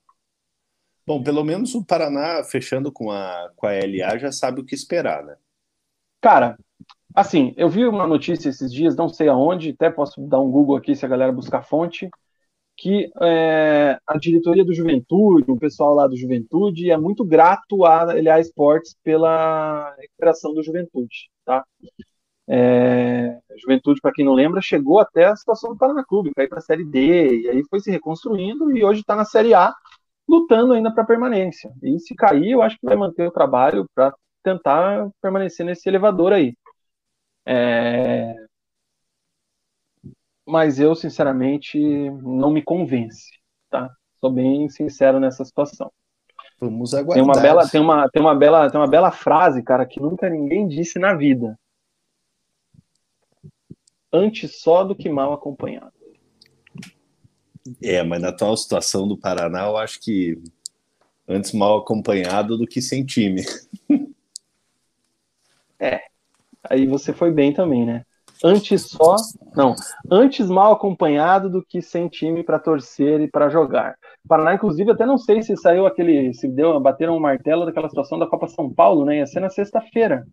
Bom, 1.06 1.22
pelo 1.22 1.42
menos 1.42 1.74
o 1.74 1.84
Paraná, 1.84 2.44
fechando 2.44 2.92
com 2.92 3.10
a, 3.10 3.50
com 3.56 3.66
a 3.66 3.72
LA, 3.72 4.18
já 4.18 4.30
sabe 4.30 4.60
o 4.60 4.64
que 4.64 4.74
esperar, 4.74 5.24
né? 5.24 5.36
Cara, 6.20 6.58
assim, 7.14 7.54
eu 7.56 7.68
vi 7.68 7.86
uma 7.86 8.06
notícia 8.06 8.48
esses 8.48 8.72
dias, 8.72 8.94
não 8.94 9.08
sei 9.08 9.28
aonde, 9.28 9.70
até 9.70 9.90
posso 9.90 10.20
dar 10.20 10.40
um 10.40 10.50
Google 10.50 10.76
aqui 10.76 10.94
se 10.94 11.04
a 11.04 11.08
galera 11.08 11.32
buscar 11.32 11.62
fonte, 11.62 12.08
que 12.76 13.10
é, 13.22 13.98
a 14.06 14.16
diretoria 14.18 14.64
do 14.64 14.74
Juventude, 14.74 15.50
o 15.50 15.58
pessoal 15.58 15.94
lá 15.94 16.06
do 16.06 16.16
Juventude, 16.16 16.90
é 16.90 16.96
muito 16.96 17.24
grato 17.24 17.84
à 17.84 18.04
LA 18.04 18.40
Esportes 18.40 18.96
pela 19.02 19.94
recuperação 19.96 20.54
do 20.54 20.62
Juventude, 20.62 21.30
tá? 21.44 21.64
É, 22.52 23.38
Juventude, 23.56 24.00
para 24.00 24.10
quem 24.12 24.24
não 24.24 24.34
lembra, 24.34 24.60
chegou 24.60 24.98
até 24.98 25.26
a 25.26 25.36
situação 25.36 25.70
do 25.70 25.78
Paraná 25.78 26.02
Clube, 26.04 26.32
ir 26.36 26.48
para 26.48 26.58
a 26.58 26.60
Série 26.60 26.84
D, 26.84 27.42
e 27.42 27.48
aí 27.48 27.62
foi 27.70 27.78
se 27.78 27.92
reconstruindo 27.92 28.76
e 28.76 28.82
hoje 28.82 29.02
está 29.02 29.14
na 29.14 29.24
Série 29.24 29.54
A, 29.54 29.72
lutando 30.28 30.72
ainda 30.72 30.92
para 30.92 31.04
permanência. 31.04 31.70
E 31.80 32.00
se 32.00 32.12
cair, 32.12 32.50
eu 32.50 32.60
acho 32.60 32.76
que 32.76 32.86
vai 32.86 32.96
manter 32.96 33.24
o 33.24 33.30
trabalho 33.30 33.86
para 33.94 34.12
tentar 34.42 35.08
permanecer 35.22 35.64
nesse 35.64 35.88
elevador 35.88 36.32
aí. 36.32 36.56
É... 37.46 38.34
Mas 40.44 40.80
eu, 40.80 40.96
sinceramente, 40.96 41.78
não 41.78 42.50
me 42.50 42.62
convence, 42.62 43.30
tá? 43.70 43.88
Sou 44.16 44.32
bem 44.32 44.68
sincero 44.68 45.20
nessa 45.20 45.44
situação. 45.44 45.88
Vamos 46.58 46.94
aguardar. 46.94 47.14
Tem 47.14 47.22
uma 47.22 47.40
bela, 47.40 47.68
tem 47.68 47.80
uma, 47.80 48.08
tem 48.08 48.22
uma 48.22 48.34
bela, 48.34 48.68
tem 48.68 48.80
uma 48.80 48.88
bela 48.88 49.12
frase, 49.12 49.62
cara, 49.62 49.86
que 49.86 50.00
nunca 50.00 50.28
ninguém 50.28 50.66
disse 50.66 50.98
na 50.98 51.14
vida 51.14 51.56
antes 54.12 54.60
só 54.60 54.84
do 54.84 54.94
que 54.94 55.08
mal 55.08 55.32
acompanhado. 55.32 55.92
É, 57.82 58.02
mas 58.02 58.20
na 58.20 58.28
atual 58.28 58.56
situação 58.56 59.06
do 59.06 59.18
Paraná, 59.18 59.66
eu 59.66 59.76
acho 59.76 60.00
que 60.00 60.38
antes 61.28 61.52
mal 61.52 61.78
acompanhado 61.78 62.56
do 62.56 62.66
que 62.66 62.80
sem 62.80 63.04
time. 63.04 63.42
É, 65.82 66.02
aí 66.62 66.86
você 66.86 67.10
foi 67.10 67.32
bem 67.32 67.54
também, 67.54 67.86
né? 67.86 68.04
Antes 68.44 68.82
só, 68.82 69.16
não, 69.56 69.74
antes 70.10 70.46
mal 70.46 70.72
acompanhado 70.72 71.48
do 71.48 71.64
que 71.64 71.80
sem 71.80 72.06
time 72.06 72.44
para 72.44 72.58
torcer 72.58 73.18
e 73.22 73.26
para 73.26 73.48
jogar. 73.48 73.96
Paraná, 74.28 74.52
inclusive, 74.52 74.90
até 74.90 75.06
não 75.06 75.16
sei 75.16 75.42
se 75.42 75.56
saiu 75.56 75.86
aquele, 75.86 76.34
se 76.34 76.46
deu, 76.46 76.78
bateram 76.78 77.16
um 77.16 77.20
martelo 77.20 77.64
daquela 77.64 77.88
situação 77.88 78.18
da 78.18 78.26
Copa 78.26 78.46
São 78.46 78.70
Paulo, 78.70 79.06
né? 79.06 79.20
Ia 79.20 79.26
ser 79.26 79.40
na 79.40 79.48
sexta-feira 79.48 80.26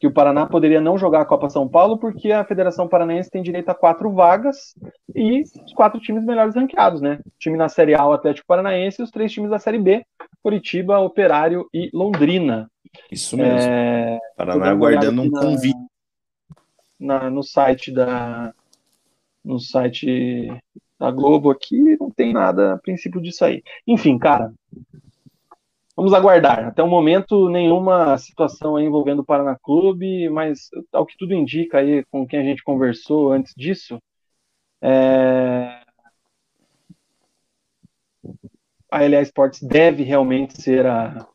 que 0.00 0.06
o 0.06 0.12
Paraná 0.12 0.46
poderia 0.46 0.80
não 0.80 0.96
jogar 0.96 1.20
a 1.20 1.26
Copa 1.26 1.50
São 1.50 1.68
Paulo 1.68 1.98
porque 1.98 2.32
a 2.32 2.42
Federação 2.42 2.88
Paranaense 2.88 3.30
tem 3.30 3.42
direito 3.42 3.68
a 3.68 3.74
quatro 3.74 4.10
vagas 4.10 4.74
e 5.14 5.42
os 5.42 5.74
quatro 5.74 6.00
times 6.00 6.24
melhores 6.24 6.54
ranqueados, 6.54 7.02
né? 7.02 7.20
O 7.26 7.32
time 7.38 7.58
na 7.58 7.68
Série 7.68 7.94
A, 7.94 8.06
o 8.06 8.14
Atlético 8.14 8.46
Paranaense, 8.46 9.02
e 9.02 9.04
os 9.04 9.10
três 9.10 9.30
times 9.30 9.50
da 9.50 9.58
Série 9.58 9.78
B, 9.78 10.02
Curitiba, 10.42 10.98
Operário 11.00 11.68
e 11.72 11.90
Londrina. 11.92 12.70
Isso 13.12 13.36
mesmo. 13.36 13.70
É... 13.70 14.18
Paraná 14.34 14.70
aguardando 14.70 15.20
um 15.20 15.30
convite. 15.30 15.78
Na, 16.98 17.30
no 17.30 17.42
site 17.42 17.92
da 17.92 18.54
no 19.44 19.58
site 19.58 20.48
da 20.98 21.10
Globo 21.10 21.50
aqui 21.50 21.96
não 21.98 22.10
tem 22.10 22.32
nada 22.32 22.74
a 22.74 22.78
princípio 22.78 23.20
disso 23.20 23.44
aí. 23.44 23.62
Enfim, 23.86 24.18
cara, 24.18 24.52
Vamos 26.00 26.14
aguardar. 26.14 26.68
Até 26.68 26.82
o 26.82 26.88
momento, 26.88 27.50
nenhuma 27.50 28.16
situação 28.16 28.80
envolvendo 28.80 29.18
o 29.18 29.24
Paraná 29.24 29.54
Clube, 29.62 30.30
mas 30.30 30.70
ao 30.90 31.04
que 31.04 31.14
tudo 31.14 31.34
indica 31.34 31.76
aí, 31.76 32.02
com 32.06 32.26
quem 32.26 32.40
a 32.40 32.42
gente 32.42 32.64
conversou 32.64 33.30
antes 33.30 33.52
disso, 33.54 34.00
é... 34.80 35.82
a 38.90 39.04
LA 39.04 39.20
Sports 39.20 39.60
deve 39.60 40.02
realmente 40.02 40.62
ser 40.62 40.86
a, 40.86 41.28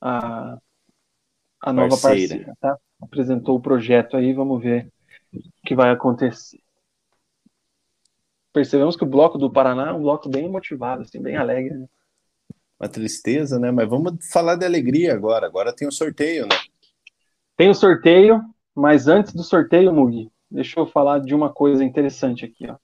a, 0.00 0.56
a 1.60 1.72
nova 1.74 1.90
parceira. 1.90 2.36
parceira, 2.36 2.56
tá? 2.58 2.78
Apresentou 3.02 3.54
o 3.58 3.60
projeto 3.60 4.16
aí, 4.16 4.32
vamos 4.32 4.62
ver 4.62 4.90
o 5.30 5.40
que 5.62 5.74
vai 5.74 5.90
acontecer. 5.90 6.58
Percebemos 8.50 8.96
que 8.96 9.04
o 9.04 9.06
bloco 9.10 9.36
do 9.36 9.52
Paraná 9.52 9.90
é 9.90 9.92
um 9.92 10.00
bloco 10.00 10.30
bem 10.30 10.48
motivado, 10.48 11.02
assim, 11.02 11.20
bem 11.20 11.36
alegre. 11.36 11.74
Né? 11.74 11.86
Uma 12.84 12.88
tristeza, 12.88 13.58
né? 13.58 13.70
Mas 13.70 13.88
vamos 13.88 14.28
falar 14.30 14.56
de 14.56 14.64
alegria 14.64 15.14
agora. 15.14 15.46
Agora 15.46 15.74
tem 15.74 15.88
o 15.88 15.92
sorteio, 15.92 16.46
né? 16.46 16.56
Tem 17.56 17.70
o 17.70 17.74
sorteio, 17.74 18.42
mas 18.74 19.08
antes 19.08 19.32
do 19.32 19.42
sorteio, 19.42 19.92
Mugi, 19.92 20.30
deixa 20.50 20.78
eu 20.78 20.86
falar 20.86 21.20
de 21.20 21.34
uma 21.34 21.52
coisa 21.52 21.82
interessante 21.82 22.44
aqui, 22.44 22.68
ó. 22.68 22.76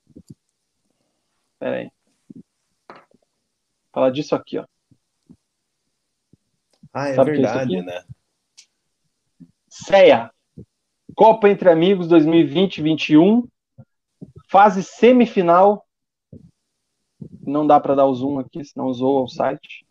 Pera 1.59 1.77
aí. 1.77 1.91
Falar 3.93 4.09
disso 4.09 4.33
aqui, 4.33 4.57
ó. 4.57 4.65
Ah, 6.93 7.09
é 7.09 7.15
Sabe 7.15 7.31
é 7.31 7.33
verdade, 7.33 7.75
é 7.77 7.81
né? 7.83 8.03
CEA, 9.69 10.31
Copa 11.15 11.49
Entre 11.49 11.69
Amigos 11.69 12.07
2020-21, 12.07 13.47
fase 14.49 14.83
semifinal 14.83 15.85
não 17.45 17.65
dá 17.65 17.79
para 17.79 17.95
dar 17.95 18.05
o 18.05 18.13
zoom 18.13 18.39
aqui, 18.39 18.63
senão 18.63 18.87
usou 18.87 19.23
o 19.23 19.27
site. 19.27 19.85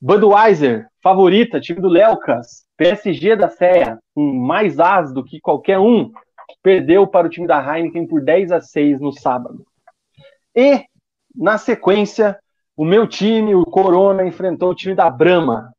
Budweiser, 0.00 0.88
favorita, 1.02 1.60
time 1.60 1.80
do 1.80 1.88
Léocas, 1.88 2.64
PSG 2.76 3.36
da 3.36 3.48
CEA, 3.48 3.98
com 4.14 4.32
mais 4.32 4.80
as 4.80 5.12
do 5.12 5.24
que 5.24 5.40
qualquer 5.40 5.78
um, 5.78 6.10
perdeu 6.62 7.06
para 7.06 7.26
o 7.26 7.30
time 7.30 7.46
da 7.46 7.60
Heineken 7.60 8.06
por 8.06 8.20
10 8.20 8.52
a 8.52 8.60
6 8.60 9.00
no 9.00 9.12
sábado. 9.12 9.64
E, 10.54 10.84
na 11.34 11.56
sequência, 11.56 12.38
o 12.76 12.84
meu 12.84 13.06
time, 13.06 13.54
o 13.54 13.64
Corona, 13.64 14.26
enfrentou 14.26 14.70
o 14.70 14.74
time 14.74 14.94
da 14.94 15.08
Brahma. 15.08 15.72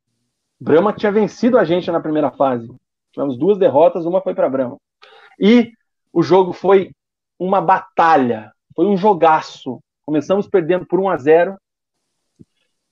Brahma 0.60 0.92
tinha 0.92 1.12
vencido 1.12 1.58
a 1.58 1.64
gente 1.64 1.90
na 1.90 2.00
primeira 2.00 2.30
fase. 2.30 2.68
Tivemos 3.12 3.36
duas 3.36 3.58
derrotas, 3.58 4.06
uma 4.06 4.22
foi 4.22 4.34
para 4.34 4.48
Brahma. 4.48 4.78
E 5.38 5.70
o 6.12 6.22
jogo 6.22 6.52
foi 6.52 6.92
uma 7.38 7.60
batalha, 7.60 8.52
foi 8.74 8.86
um 8.86 8.96
jogaço. 8.96 9.80
Começamos 10.04 10.46
perdendo 10.46 10.86
por 10.86 11.00
1 11.00 11.08
a 11.08 11.16
0 11.16 11.58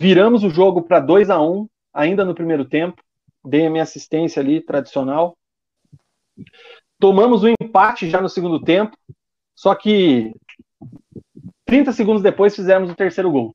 viramos 0.01 0.43
o 0.43 0.51
jogo 0.51 0.83
para 0.83 0.99
2 0.99 1.31
a 1.31 1.41
1 1.41 1.69
ainda 1.93 2.25
no 2.25 2.35
primeiro 2.35 2.65
tempo. 2.65 3.01
Dei 3.45 3.67
a 3.67 3.71
minha 3.71 3.83
assistência 3.83 4.41
ali, 4.41 4.61
tradicional. 4.61 5.37
Tomamos 6.99 7.43
o 7.43 7.47
um 7.47 7.55
empate 7.61 8.09
já 8.09 8.21
no 8.21 8.29
segundo 8.29 8.61
tempo, 8.61 8.97
só 9.55 9.75
que 9.75 10.35
30 11.65 11.93
segundos 11.93 12.23
depois 12.23 12.57
fizemos 12.57 12.91
o 12.91 12.97
terceiro 12.97 13.31
gol. 13.31 13.55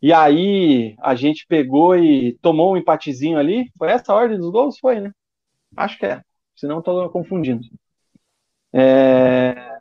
E 0.00 0.12
aí 0.12 0.94
a 1.00 1.14
gente 1.14 1.46
pegou 1.46 1.96
e 1.96 2.36
tomou 2.42 2.72
um 2.72 2.76
empatezinho 2.76 3.38
ali. 3.38 3.70
Foi 3.78 3.90
essa 3.90 4.12
a 4.12 4.16
ordem 4.16 4.38
dos 4.38 4.50
gols? 4.50 4.78
Foi, 4.78 5.00
né? 5.00 5.12
Acho 5.76 5.98
que 5.98 6.06
é. 6.06 6.22
Senão 6.54 6.80
estou 6.80 7.08
confundindo. 7.10 7.66
É 8.72 9.71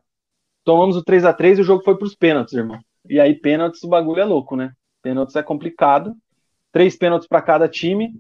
tomamos 0.63 0.95
o 0.95 1.03
3 1.03 1.25
a 1.25 1.33
3 1.33 1.59
e 1.59 1.61
o 1.61 1.65
jogo 1.65 1.83
foi 1.83 1.97
para 1.97 2.05
os 2.05 2.15
pênaltis, 2.15 2.53
irmão. 2.53 2.79
E 3.09 3.19
aí, 3.19 3.33
pênaltis, 3.33 3.83
o 3.83 3.87
bagulho 3.87 4.21
é 4.21 4.25
louco, 4.25 4.55
né? 4.55 4.71
Pênaltis 5.01 5.35
é 5.35 5.43
complicado. 5.43 6.13
Três 6.71 6.95
pênaltis 6.95 7.27
para 7.27 7.41
cada 7.41 7.67
time. 7.67 8.13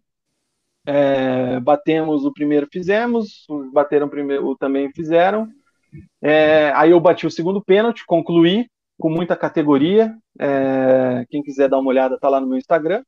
É, 0.85 1.59
batemos 1.59 2.25
o 2.25 2.33
primeiro, 2.33 2.67
fizemos. 2.71 3.45
Bateram 3.71 4.07
o 4.07 4.09
primeiro, 4.09 4.55
também 4.57 4.91
fizeram. 4.91 5.47
É, 6.21 6.71
aí 6.75 6.91
eu 6.91 6.99
bati 6.99 7.27
o 7.27 7.31
segundo 7.31 7.61
pênalti, 7.61 8.05
concluí 8.05 8.67
com 8.99 9.09
muita 9.09 9.35
categoria. 9.35 10.15
É, 10.39 11.25
quem 11.29 11.43
quiser 11.43 11.69
dar 11.69 11.79
uma 11.79 11.89
olhada, 11.89 12.19
tá 12.19 12.29
lá 12.29 12.39
no 12.39 12.47
meu 12.47 12.57
Instagram. 12.57 13.03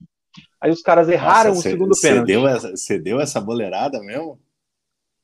Aí 0.59 0.71
os 0.71 0.81
caras 0.81 1.09
erraram 1.09 1.49
Nossa, 1.49 1.59
o 1.59 1.63
cê, 1.63 1.69
segundo 1.71 1.99
pênalti. 1.99 2.27
Deu 2.27 2.41
você 2.41 2.99
deu 2.99 3.19
essa 3.19 3.39
boleirada 3.39 3.99
mesmo? 3.99 4.39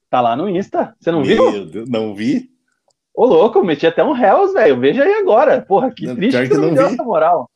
Tá 0.09 0.21
lá 0.21 0.35
no 0.35 0.49
Insta. 0.49 0.95
Você 0.99 1.11
não 1.11 1.21
Meu 1.21 1.51
viu? 1.51 1.65
Deus, 1.65 1.89
não 1.89 2.15
vi. 2.15 2.49
Ô, 3.19 3.25
louco, 3.25 3.59
eu 3.59 3.65
meti 3.65 3.85
até 3.85 4.01
um 4.01 4.15
Hells, 4.15 4.53
velho. 4.53 4.79
Veja 4.79 5.03
aí 5.03 5.11
agora. 5.15 5.61
Porra, 5.61 5.91
que 5.91 6.07
não, 6.07 6.15
triste 6.15 6.47
que, 6.47 6.53
não 6.53 6.73
deu 6.73 6.85
essa 6.85 7.03
moral. 7.03 7.49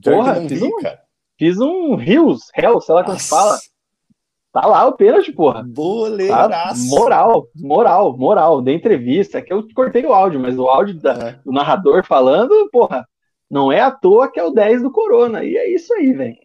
Porra, 0.00 0.36
fiz, 0.36 0.60
vi, 0.60 0.64
um, 0.64 0.78
fiz 1.36 1.58
um 1.58 1.96
Rios, 1.96 2.42
Hells, 2.56 2.86
sei 2.86 2.94
lá 2.94 3.02
como 3.02 3.18
se 3.18 3.28
fala. 3.28 3.58
Tá 4.52 4.64
lá 4.64 4.86
o 4.86 4.92
pênalti, 4.92 5.32
porra. 5.32 5.64
Boleiraço. 5.66 6.88
Tá, 6.88 6.96
moral, 6.96 7.48
moral, 7.56 8.16
moral. 8.16 8.62
Dei 8.62 8.76
entrevista, 8.76 9.38
é 9.38 9.42
que 9.42 9.52
eu 9.52 9.66
cortei 9.74 10.06
o 10.06 10.12
áudio, 10.12 10.38
mas 10.38 10.56
o 10.56 10.68
áudio 10.68 10.94
da, 10.94 11.14
é. 11.14 11.32
do 11.44 11.50
narrador 11.50 12.06
falando, 12.06 12.70
porra, 12.70 13.04
não 13.50 13.72
é 13.72 13.80
à 13.80 13.90
toa 13.90 14.30
que 14.30 14.38
é 14.38 14.44
o 14.44 14.52
10 14.52 14.82
do 14.82 14.92
Corona. 14.92 15.42
E 15.42 15.56
é 15.56 15.68
isso 15.68 15.92
aí, 15.94 16.12
velho. 16.12 16.36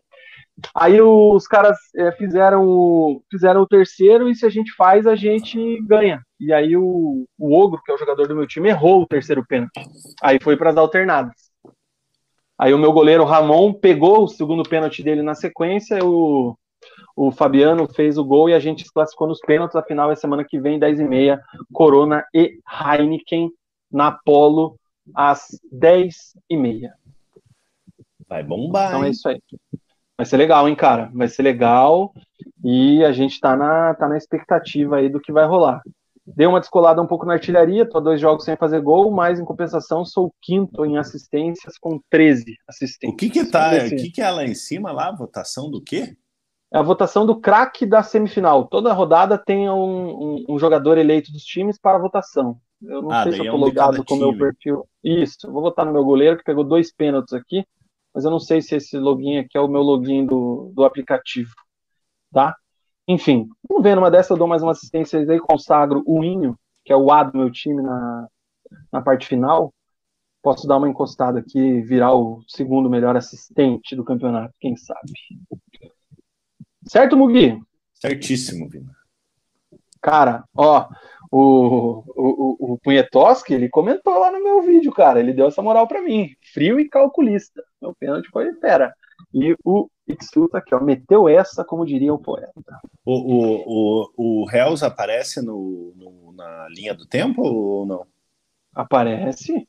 Aí 0.74 1.00
os 1.02 1.48
caras 1.48 1.78
é, 1.96 2.12
fizeram, 2.14 3.22
fizeram 3.30 3.62
o 3.62 3.68
terceiro 3.68 4.30
e 4.30 4.36
se 4.36 4.46
a 4.46 4.50
gente 4.50 4.74
faz, 4.76 5.06
a 5.06 5.16
gente 5.16 5.82
ganha. 5.84 6.22
E 6.40 6.52
aí 6.52 6.76
o, 6.76 7.26
o 7.38 7.54
Ogro, 7.54 7.82
que 7.84 7.92
é 7.92 7.96
o 7.96 7.98
jogador 7.98 8.28
do 8.28 8.36
meu 8.36 8.48
time, 8.48 8.70
errou 8.70 9.02
o 9.02 9.08
terceiro 9.08 9.46
pênalti. 9.46 9.80
Aí 10.22 10.40
foi 10.42 10.58
para 10.58 10.72
as 10.72 10.78
alternadas. 10.78 11.34
Aí 12.58 12.74
o 12.74 12.78
meu 12.78 12.92
goleiro 12.92 13.24
Ramon 13.24 13.72
pegou 13.72 14.24
o 14.24 14.28
segundo 14.28 14.68
pênalti 14.68 15.04
dele 15.04 15.22
na 15.22 15.36
sequência, 15.36 16.04
o, 16.04 16.58
o 17.16 17.32
Fabiano 17.32 17.88
fez 17.88 18.18
o 18.18 18.26
gol 18.26 18.50
e 18.50 18.54
a 18.54 18.60
gente 18.60 18.84
se 18.84 18.92
classificou 18.92 19.28
nos 19.28 19.40
pênaltis. 19.40 19.76
A 19.76 19.84
final 19.84 20.12
é 20.12 20.16
semana 20.16 20.44
que 20.44 20.60
vem, 20.60 20.80
10h30, 20.80 21.40
Corona 21.72 22.26
e 22.34 22.60
Heineken 22.68 23.52
na 23.92 24.12
Polo, 24.12 24.76
às 25.14 25.48
10h30. 25.72 26.90
Vai 28.28 28.44
bombar. 28.44 28.90
Então 28.90 29.04
é 29.04 29.10
isso 29.10 29.30
aí. 29.30 29.40
Vai 30.18 30.26
ser 30.26 30.38
legal, 30.38 30.68
hein, 30.68 30.76
cara? 30.76 31.12
Vai 31.14 31.28
ser 31.28 31.44
legal. 31.44 32.14
E 32.64 33.04
a 33.04 33.12
gente 33.12 33.40
tá 33.40 33.56
na, 33.56 33.94
tá 33.94 34.08
na 34.08 34.18
expectativa 34.18 34.98
aí 34.98 35.10
do 35.10 35.20
que 35.20 35.32
vai 35.32 35.46
rolar. 35.46 35.82
Deu 36.26 36.50
uma 36.50 36.60
descolada 36.60 37.02
um 37.02 37.08
pouco 37.08 37.26
na 37.26 37.34
artilharia, 37.34 37.88
tô 37.88 38.02
dois 38.02 38.20
jogos 38.20 38.44
sem 38.44 38.58
fazer 38.58 38.82
gol, 38.82 39.12
mas 39.12 39.40
em 39.40 39.46
compensação 39.46 40.04
sou 40.04 40.26
o 40.28 40.34
quinto 40.42 40.86
em 40.86 40.98
assistências 40.98 41.78
com 41.80 42.02
13 42.10 42.56
assistências. 42.68 43.14
O 43.14 43.16
que 43.16 43.30
que 43.30 43.46
tá, 43.46 43.72
o 43.86 43.90
que 43.90 44.12
que 44.12 44.22
é 44.22 44.30
lá 44.30 44.44
em 44.44 44.54
cima 44.54 44.92
lá? 44.92 45.10
Votação 45.12 45.72
do 45.72 45.82
quê? 45.82 46.18
É 46.74 46.78
a 46.78 46.82
votação 46.82 47.26
do 47.26 47.40
craque 47.40 47.86
da 47.86 48.04
semifinal. 48.04 48.66
Toda 48.66 48.92
rodada 48.92 49.38
tem 49.38 49.70
um, 49.70 49.76
um- 50.34 50.46
um 50.50 50.60
jogador 50.60 50.98
eleito 50.98 51.32
dos 51.32 51.44
times 51.44 51.80
para 51.80 51.98
votação. 51.98 52.58
Eu 52.82 53.02
não 53.02 53.12
Ah, 53.12 53.24
sei 53.24 53.32
se 53.34 53.40
é 53.40 53.48
eu 53.48 53.52
tô 53.52 53.56
um 53.56 53.60
de 53.60 53.66
logado 53.68 53.92
cada 53.94 54.04
com 54.04 54.16
o 54.16 54.20
meu 54.20 54.38
perfil. 54.38 54.86
Isso, 55.02 55.50
vou 55.50 55.62
votar 55.62 55.86
no 55.86 55.94
meu 55.94 56.04
goleiro 56.04 56.38
que 56.38 56.44
pegou 56.44 56.66
dois 56.66 56.92
pênaltis 56.94 57.34
aqui, 57.34 57.66
mas 58.18 58.26
eu 58.26 58.32
não 58.32 58.40
sei 58.40 58.64
se 58.64 58.76
esse 58.76 58.98
login 58.98 59.38
aqui 59.38 59.56
é 59.56 59.62
o 59.62 59.68
meu 59.68 59.84
login 59.84 60.26
do, 60.26 60.72
do 60.74 60.84
aplicativo. 60.84 61.54
Tá? 62.34 62.56
Enfim, 63.08 63.48
vamos 63.70 63.84
ver, 63.84 63.94
numa 63.94 64.10
dessa 64.10 64.34
eu 64.34 64.38
dou 64.38 64.48
mais 64.48 64.64
uma 64.64 64.72
assistência 64.72 65.20
aí, 65.20 65.40
consagro 65.40 66.02
o 66.04 66.24
Inho, 66.24 66.58
que 66.84 66.92
é 66.92 66.98
o 66.98 67.12
A 67.12 67.22
do 67.22 67.38
meu 67.38 67.52
time 67.52 67.80
na, 67.80 68.28
na 68.92 69.04
parte 69.04 69.28
final. 69.28 69.72
Posso 70.42 70.68
dar 70.68 70.78
uma 70.78 70.90
encostada 70.90 71.38
aqui 71.38 71.60
e 71.60 71.82
virar 71.84 72.16
o 72.16 72.42
segundo 72.48 72.90
melhor 72.90 73.16
assistente 73.16 73.96
do 73.96 74.04
campeonato, 74.04 74.52
quem 74.60 74.76
sabe. 74.76 75.12
Certo, 76.88 77.16
Mugi? 77.16 77.62
Certíssimo, 77.94 78.68
Vina. 78.68 78.96
Cara, 80.02 80.44
ó, 80.56 80.90
o, 81.32 82.04
o, 82.16 82.74
o, 82.74 82.78
Punhetoski, 82.84 83.54
ele 83.54 83.70
comentou 83.70 84.18
lá 84.20 84.32
no 84.32 84.44
meu 84.44 84.62
vídeo, 84.62 84.92
cara. 84.92 85.20
Ele 85.20 85.34
deu 85.34 85.48
essa 85.48 85.62
moral 85.62 85.88
pra 85.88 86.02
mim. 86.02 86.30
Frio 86.54 86.80
e 86.80 86.88
calculista. 86.90 87.64
Meu 87.82 87.94
pênalti 88.00 88.30
foi 88.30 88.54
fera. 88.56 88.94
E 89.34 89.56
o 89.64 89.90
Itsuta 90.08 90.60
aqui, 90.60 90.74
ó, 90.74 90.80
meteu 90.80 91.28
essa, 91.28 91.66
como 91.66 91.86
diria 91.86 92.14
o 92.14 92.20
poeta. 92.20 92.54
O, 93.06 93.14
o, 93.14 93.64
o, 94.16 94.44
o 94.44 94.50
Hells 94.52 94.86
aparece 94.86 95.42
no, 95.42 95.94
no- 95.96 96.32
na 96.34 96.68
linha 96.70 96.94
do 96.94 97.06
tempo 97.06 97.42
ou 97.42 97.86
não? 97.86 98.06
Aparece. 98.74 99.68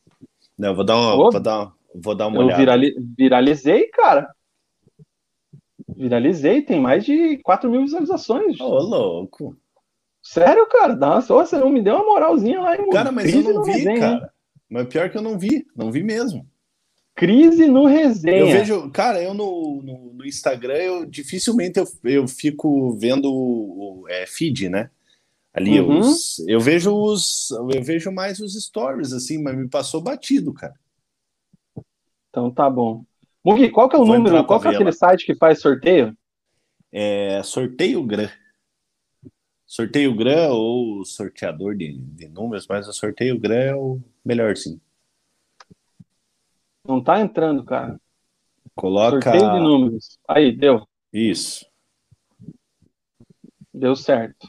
Não, 0.56 0.74
vou 0.74 0.84
dar 0.84 0.96
uma, 0.96 1.14
Ô, 1.14 1.30
vou 1.30 1.40
dar, 1.40 1.72
vou 1.94 2.14
dar 2.14 2.26
uma 2.28 2.36
Eu 2.38 2.42
olhada. 2.44 2.58
virali- 2.60 2.94
viralizei, 3.16 3.88
cara. 3.88 4.28
Viralizei, 5.96 6.62
tem 6.62 6.80
mais 6.80 7.04
de 7.04 7.38
4 7.38 7.70
mil 7.70 7.80
visualizações. 7.80 8.60
Ô, 8.60 8.68
louco. 8.78 9.56
Sério, 10.28 10.66
cara, 10.66 10.94
dá 10.94 11.08
uma, 11.08 11.18
ô, 11.20 11.22
você 11.22 11.56
não 11.56 11.70
me 11.70 11.80
deu 11.80 11.94
uma 11.94 12.04
moralzinha 12.04 12.60
lá 12.60 12.76
em 12.76 12.90
Cara, 12.90 13.10
mas 13.10 13.32
eu 13.32 13.32
Crise 13.32 13.48
não 13.48 13.54
no 13.60 13.64
vi, 13.64 13.72
resenha, 13.72 13.94
hein? 13.94 13.98
cara. 13.98 14.32
Mas 14.68 14.86
pior 14.88 15.08
que 15.08 15.16
eu 15.16 15.22
não 15.22 15.38
vi, 15.38 15.66
não 15.74 15.90
vi 15.90 16.02
mesmo. 16.02 16.46
Crise 17.14 17.66
no 17.66 17.86
resenha. 17.86 18.36
Eu 18.36 18.46
vejo, 18.48 18.90
cara, 18.90 19.22
eu 19.22 19.32
no, 19.32 19.80
no, 19.82 20.12
no 20.12 20.26
Instagram, 20.26 20.74
eu 20.74 21.06
dificilmente 21.06 21.80
eu, 21.80 21.86
eu 22.04 22.28
fico 22.28 22.92
vendo 22.98 24.04
é, 24.10 24.26
feed, 24.26 24.68
né? 24.68 24.90
Ali, 25.50 25.80
Uhum. 25.80 25.98
os, 26.00 26.40
eu 26.40 26.60
vejo 26.60 26.94
os, 26.94 27.50
eu 27.50 27.82
vejo 27.82 28.12
mais 28.12 28.38
os 28.38 28.52
stories, 28.52 29.14
assim, 29.14 29.42
mas 29.42 29.56
me 29.56 29.66
passou 29.66 30.02
batido, 30.02 30.52
cara. 30.52 30.74
Então 32.28 32.50
tá 32.50 32.68
bom. 32.68 33.02
Mugi, 33.42 33.70
qual 33.70 33.88
que 33.88 33.96
é 33.96 33.98
o 33.98 34.04
Vou 34.04 34.14
número? 34.18 34.44
Qual 34.44 34.60
que 34.60 34.68
é 34.68 34.72
aquele 34.72 34.92
site 34.92 35.24
que 35.24 35.34
faz 35.34 35.58
sorteio? 35.58 36.14
É 36.92 37.42
sorteio 37.42 38.04
Gran. 38.04 38.28
Sorteio 39.68 40.14
Gran 40.16 40.48
ou 40.48 41.04
sorteador 41.04 41.76
de, 41.76 41.92
de 41.92 42.26
números, 42.26 42.66
mas 42.66 42.88
o 42.88 42.92
sorteio 42.92 43.38
Gran 43.38 43.54
é 43.54 43.74
o 43.74 44.00
melhor, 44.24 44.56
sim. 44.56 44.80
Não 46.82 47.02
tá 47.02 47.20
entrando, 47.20 47.62
cara. 47.62 48.00
Coloca 48.74 49.20
Sorteio 49.20 49.52
de 49.52 49.60
números. 49.60 50.18
Aí, 50.26 50.56
deu. 50.56 50.88
isso. 51.12 51.66
Deu 53.74 53.94
certo. 53.94 54.48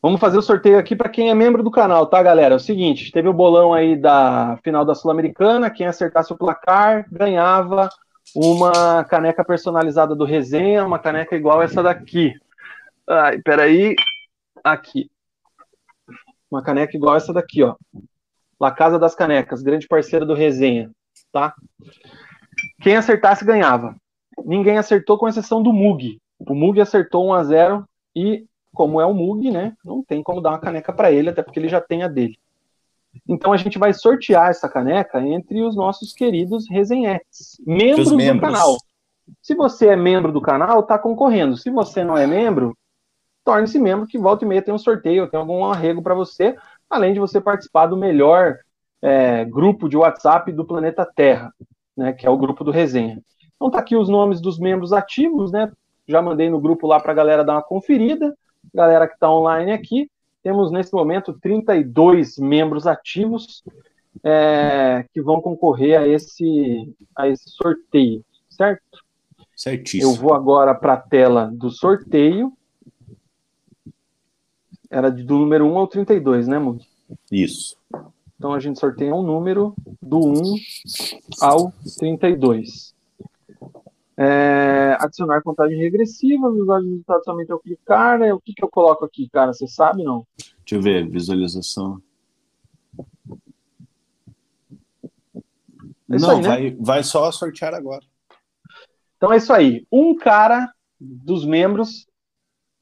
Vamos 0.00 0.20
fazer 0.20 0.38
o 0.38 0.42
sorteio 0.42 0.78
aqui 0.78 0.94
para 0.94 1.08
quem 1.08 1.28
é 1.28 1.34
membro 1.34 1.64
do 1.64 1.70
canal, 1.70 2.06
tá, 2.06 2.22
galera? 2.22 2.54
É 2.54 2.56
o 2.56 2.60
seguinte, 2.60 3.10
teve 3.10 3.28
o 3.28 3.32
bolão 3.32 3.74
aí 3.74 3.96
da 3.96 4.56
final 4.62 4.84
da 4.84 4.94
Sul-Americana, 4.94 5.68
quem 5.68 5.84
acertasse 5.84 6.32
o 6.32 6.36
placar 6.36 7.08
ganhava 7.10 7.88
uma 8.36 9.02
caneca 9.02 9.44
personalizada 9.44 10.14
do 10.14 10.24
Resenha, 10.24 10.86
uma 10.86 11.00
caneca 11.00 11.34
igual 11.34 11.60
essa 11.60 11.82
daqui. 11.82 12.34
Ai, 13.08 13.38
peraí. 13.42 13.94
Aqui. 14.64 15.10
Uma 16.50 16.62
caneca 16.62 16.96
igual 16.96 17.16
essa 17.16 17.32
daqui, 17.32 17.62
ó. 17.62 17.76
La 18.58 18.70
Casa 18.70 18.98
das 18.98 19.14
Canecas, 19.14 19.62
grande 19.62 19.86
parceira 19.86 20.24
do 20.24 20.34
Resenha, 20.34 20.90
tá? 21.30 21.54
Quem 22.80 22.96
acertasse 22.96 23.44
ganhava. 23.44 23.94
Ninguém 24.44 24.78
acertou 24.78 25.18
com 25.18 25.28
exceção 25.28 25.62
do 25.62 25.72
Mug. 25.72 26.18
O 26.38 26.54
Mug 26.54 26.80
acertou 26.80 27.26
1 27.28 27.34
a 27.34 27.44
0 27.44 27.88
e 28.14 28.46
como 28.72 29.00
é 29.00 29.06
o 29.06 29.14
Mug, 29.14 29.50
né? 29.50 29.74
Não 29.84 30.02
tem 30.02 30.22
como 30.22 30.40
dar 30.40 30.50
uma 30.50 30.58
caneca 30.58 30.92
para 30.92 31.12
ele, 31.12 31.30
até 31.30 31.42
porque 31.42 31.58
ele 31.58 31.68
já 31.68 31.80
tem 31.80 32.02
a 32.02 32.08
dele. 32.08 32.38
Então 33.28 33.52
a 33.52 33.56
gente 33.56 33.78
vai 33.78 33.92
sortear 33.92 34.50
essa 34.50 34.68
caneca 34.68 35.20
entre 35.20 35.62
os 35.62 35.74
nossos 35.74 36.12
queridos 36.12 36.68
resenhetes, 36.68 37.60
membros, 37.66 38.06
Os 38.06 38.12
do 38.12 38.16
membros. 38.16 38.40
canal. 38.52 38.76
Se 39.42 39.54
você 39.54 39.88
é 39.88 39.96
membro 39.96 40.32
do 40.32 40.40
canal, 40.40 40.82
tá 40.82 40.98
concorrendo. 40.98 41.56
Se 41.56 41.70
você 41.70 42.04
não 42.04 42.16
é 42.16 42.26
membro, 42.26 42.76
torne-se 43.46 43.78
membro 43.78 44.08
que 44.08 44.18
volta 44.18 44.44
e 44.44 44.48
meia 44.48 44.60
tem 44.60 44.74
um 44.74 44.78
sorteio, 44.78 45.28
tem 45.30 45.38
algum 45.38 45.64
arrego 45.64 46.02
para 46.02 46.16
você, 46.16 46.56
além 46.90 47.14
de 47.14 47.20
você 47.20 47.40
participar 47.40 47.86
do 47.86 47.96
melhor 47.96 48.58
é, 49.00 49.44
grupo 49.44 49.88
de 49.88 49.96
WhatsApp 49.96 50.50
do 50.50 50.64
planeta 50.64 51.06
Terra, 51.06 51.54
né? 51.96 52.12
Que 52.12 52.26
é 52.26 52.30
o 52.30 52.36
grupo 52.36 52.64
do 52.64 52.72
resenha. 52.72 53.22
Então 53.54 53.70
tá 53.70 53.78
aqui 53.78 53.94
os 53.94 54.08
nomes 54.08 54.40
dos 54.40 54.58
membros 54.58 54.92
ativos, 54.92 55.52
né? 55.52 55.70
Já 56.08 56.20
mandei 56.20 56.50
no 56.50 56.60
grupo 56.60 56.88
lá 56.88 56.98
para 56.98 57.12
a 57.12 57.14
galera 57.14 57.44
dar 57.44 57.54
uma 57.54 57.62
conferida. 57.62 58.36
Galera 58.74 59.06
que 59.06 59.14
está 59.14 59.30
online 59.30 59.70
aqui, 59.70 60.10
temos 60.42 60.72
nesse 60.72 60.92
momento 60.92 61.32
32 61.40 62.38
membros 62.38 62.84
ativos 62.84 63.62
é, 64.24 65.04
que 65.14 65.22
vão 65.22 65.40
concorrer 65.40 66.00
a 66.00 66.06
esse, 66.06 66.92
a 67.14 67.28
esse 67.28 67.48
sorteio, 67.50 68.24
certo? 68.50 68.82
Certíssimo. 69.54 70.12
Eu 70.12 70.16
vou 70.16 70.34
agora 70.34 70.74
para 70.74 70.94
a 70.94 71.00
tela 71.00 71.48
do 71.52 71.70
sorteio. 71.70 72.52
Era 74.90 75.10
do 75.10 75.38
número 75.38 75.66
1 75.66 75.78
ao 75.78 75.86
32, 75.86 76.46
né, 76.46 76.58
Mug? 76.58 76.86
Isso. 77.30 77.76
Então 78.38 78.52
a 78.52 78.60
gente 78.60 78.78
sorteia 78.78 79.14
um 79.14 79.22
número 79.22 79.74
do 80.00 80.18
1 80.18 80.54
ao 81.40 81.72
32. 81.98 82.94
É, 84.18 84.96
adicionar 84.98 85.42
contagem 85.42 85.78
regressiva, 85.78 86.50
visualizar 86.50 86.80
os 86.80 86.90
resultados 86.90 87.24
somente 87.24 87.52
ao 87.52 87.58
clicar. 87.58 88.18
Né? 88.18 88.32
O 88.32 88.40
que, 88.40 88.54
que 88.54 88.64
eu 88.64 88.68
coloco 88.68 89.04
aqui, 89.04 89.28
cara? 89.28 89.52
Você 89.52 89.66
sabe, 89.66 90.02
não? 90.02 90.26
Deixa 90.38 90.74
eu 90.74 90.82
ver, 90.82 91.08
visualização. 91.08 92.00
É 96.08 96.18
Não, 96.18 96.30
aí, 96.30 96.42
né? 96.42 96.48
vai, 96.48 96.76
vai 96.78 97.02
só 97.02 97.30
sortear 97.32 97.74
agora. 97.74 98.04
Então 99.16 99.32
é 99.32 99.38
isso 99.38 99.52
aí. 99.52 99.86
Um 99.90 100.14
cara 100.14 100.72
dos 101.00 101.44
membros 101.44 102.06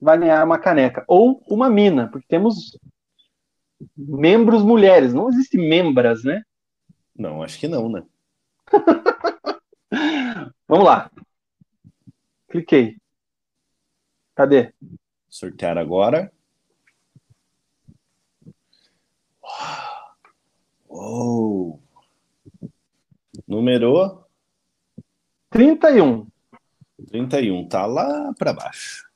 vai 0.00 0.18
ganhar 0.18 0.44
uma 0.44 0.58
caneca. 0.58 1.04
Ou 1.08 1.42
uma 1.48 1.70
mina, 1.70 2.08
porque 2.08 2.26
temos 2.28 2.78
membros 3.96 4.62
mulheres. 4.62 5.12
Não 5.12 5.28
existe 5.28 5.56
membras, 5.56 6.24
né? 6.24 6.42
Não, 7.16 7.42
acho 7.42 7.58
que 7.58 7.68
não, 7.68 7.88
né? 7.88 8.02
Vamos 10.66 10.84
lá. 10.84 11.10
Cliquei. 12.48 12.96
Cadê? 14.34 14.72
Sortear 15.28 15.78
agora. 15.78 16.32
Uou. 20.88 21.80
Número 23.46 24.24
31. 25.50 26.26
31, 27.08 27.68
tá 27.68 27.86
lá 27.86 28.32
para 28.38 28.52
baixo. 28.52 29.08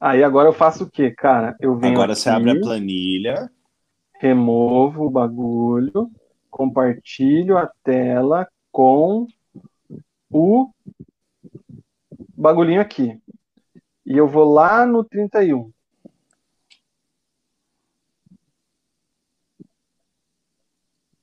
Aí 0.00 0.22
agora 0.22 0.48
eu 0.48 0.52
faço 0.52 0.84
o 0.84 0.90
quê, 0.90 1.10
cara? 1.10 1.56
Eu 1.60 1.76
venho 1.76 1.94
Agora 1.94 2.12
aqui, 2.12 2.20
você 2.22 2.28
abre 2.30 2.50
a 2.50 2.60
planilha. 2.60 3.50
removo 4.20 5.06
o 5.06 5.10
bagulho, 5.10 6.10
compartilho 6.50 7.58
a 7.58 7.70
tela 7.82 8.48
com 8.70 9.26
o 10.30 10.70
bagulhinho 12.36 12.80
aqui. 12.80 13.20
E 14.06 14.16
eu 14.16 14.28
vou 14.28 14.52
lá 14.52 14.86
no 14.86 15.02
31. 15.04 15.70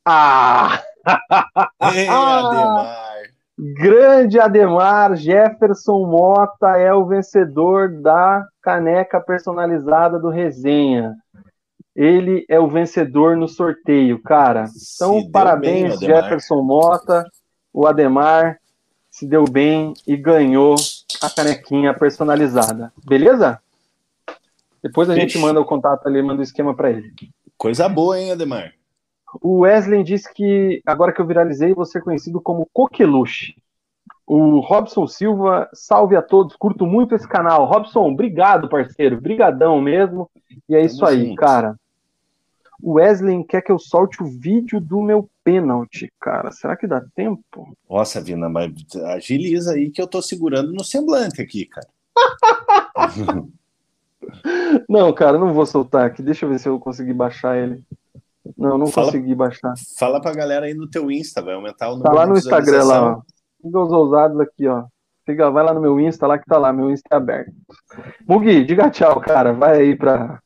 Ah! 0.06 0.84
Ei, 1.94 2.08
Ademar! 2.10 3.15
Grande 3.58 4.38
Ademar 4.38 5.16
Jefferson 5.16 6.06
Mota 6.06 6.78
é 6.78 6.94
o 6.94 7.06
vencedor 7.06 8.02
da 8.02 8.46
caneca 8.62 9.22
personalizada 9.22 10.20
do 10.20 10.30
Resenha. 10.30 11.16
Ele 11.96 12.46
é 12.50 12.60
o 12.60 12.68
vencedor 12.68 13.38
no 13.38 13.48
sorteio, 13.48 14.22
cara. 14.22 14.66
Então, 14.96 15.32
parabéns, 15.32 15.98
bem, 16.00 16.10
Jefferson 16.10 16.62
Mota. 16.62 17.26
O 17.72 17.88
Ademar 17.88 18.60
se 19.10 19.26
deu 19.26 19.46
bem 19.46 19.94
e 20.06 20.18
ganhou 20.18 20.76
a 21.22 21.30
canequinha 21.30 21.94
personalizada. 21.94 22.92
Beleza? 23.06 23.62
Depois 24.84 25.10
a 25.10 25.16
gente 25.16 25.38
manda 25.38 25.62
o 25.62 25.66
contato 25.66 26.06
ali, 26.06 26.22
manda 26.22 26.42
o 26.42 26.44
esquema 26.44 26.76
para 26.76 26.92
ele. 26.92 27.14
Coisa 27.58 27.88
boa, 27.88 28.20
hein, 28.20 28.34
Ademar? 28.34 28.74
O 29.42 29.60
Wesley 29.60 30.04
disse 30.04 30.32
que 30.34 30.82
agora 30.86 31.12
que 31.12 31.22
eu 31.22 31.28
viralizei, 31.28 31.74
vou 31.74 31.86
ser 31.86 32.02
conhecido 32.02 32.42
como 32.42 32.70
Coqueluche. 32.72 33.56
O 34.28 34.60
Robson 34.60 35.06
Silva, 35.06 35.70
salve 35.74 36.16
a 36.16 36.22
todos, 36.22 36.56
curto 36.56 36.86
muito 36.86 37.14
esse 37.14 37.28
canal. 37.28 37.66
Robson, 37.66 38.12
obrigado, 38.12 38.68
parceiro, 38.68 39.22
brigadão 39.22 39.80
mesmo. 39.80 40.30
E 40.68 40.76
é 40.76 40.84
isso 40.84 41.06
aí, 41.06 41.36
cara. 41.36 41.76
O 42.82 42.94
Wesley 42.94 43.44
quer 43.44 43.62
que 43.62 43.72
eu 43.72 43.80
solte 43.80 44.22
o 44.22 44.26
vídeo 44.26 44.82
do 44.82 45.02
meu 45.02 45.30
pênalti, 45.44 46.12
cara. 46.20 46.52
Será 46.52 46.76
que 46.76 46.88
dá 46.88 47.02
tempo? 47.16 47.72
Nossa, 47.90 48.20
Vina, 48.22 48.50
mas 48.50 48.72
agiliza 49.06 49.74
aí 49.74 49.90
que 49.92 50.02
eu 50.02 50.08
tô 50.08 50.22
segurando 50.22 50.74
no 50.74 50.84
semblante 50.84 51.42
aqui, 51.42 51.66
cara. 51.66 51.88
não, 54.90 55.14
cara, 55.14 55.38
não 55.38 55.54
vou 55.54 55.66
soltar 55.66 56.06
aqui. 56.06 56.22
Deixa 56.22 56.46
eu 56.46 56.50
ver 56.50 56.60
se 56.60 56.68
eu 56.68 56.80
conseguir 56.80 57.14
baixar 57.14 57.58
ele. 57.58 57.82
Não, 58.58 58.78
não 58.78 58.88
fala, 58.88 59.08
consegui 59.08 59.34
baixar. 59.34 59.74
Fala 59.98 60.22
pra 60.22 60.34
galera 60.34 60.66
aí 60.66 60.74
no 60.74 60.90
teu 60.90 61.10
Insta, 61.10 61.42
vai 61.42 61.56
aumentar 61.56 61.90
o 61.90 61.98
número 61.98 62.10
Tá 62.10 62.14
lá 62.14 62.28
no 62.28 62.38
Instagram, 62.38 62.84
lá, 62.84 63.18
ó. 63.18 63.22
Os 63.64 63.92
ousados 63.92 64.40
aqui, 64.40 64.68
ó. 64.68 64.86
Fica, 65.26 65.50
vai 65.50 65.64
lá 65.64 65.74
no 65.74 65.82
meu 65.82 66.00
Insta, 66.00 66.28
lá 66.28 66.38
que 66.38 66.46
tá 66.46 66.58
lá, 66.58 66.72
meu 66.72 66.92
Insta 66.92 67.08
é 67.12 67.16
aberto. 67.16 67.52
Mugi, 68.28 68.64
diga 68.64 68.92
tchau, 68.92 69.20
cara. 69.20 69.54
Vai 69.54 69.82
aí 69.82 69.96
pra, 69.96 70.40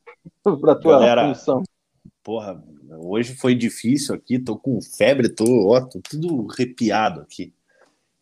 pra 0.60 0.74
tua 0.74 0.92
galera, 0.94 1.28
função. 1.28 1.62
Porra, 2.22 2.62
hoje 2.98 3.34
foi 3.34 3.54
difícil 3.54 4.14
aqui, 4.14 4.38
tô 4.38 4.56
com 4.56 4.80
febre, 4.80 5.28
tô, 5.28 5.44
ó, 5.68 5.80
tô 5.80 6.00
tudo 6.00 6.46
arrepiado 6.50 7.20
aqui. 7.20 7.52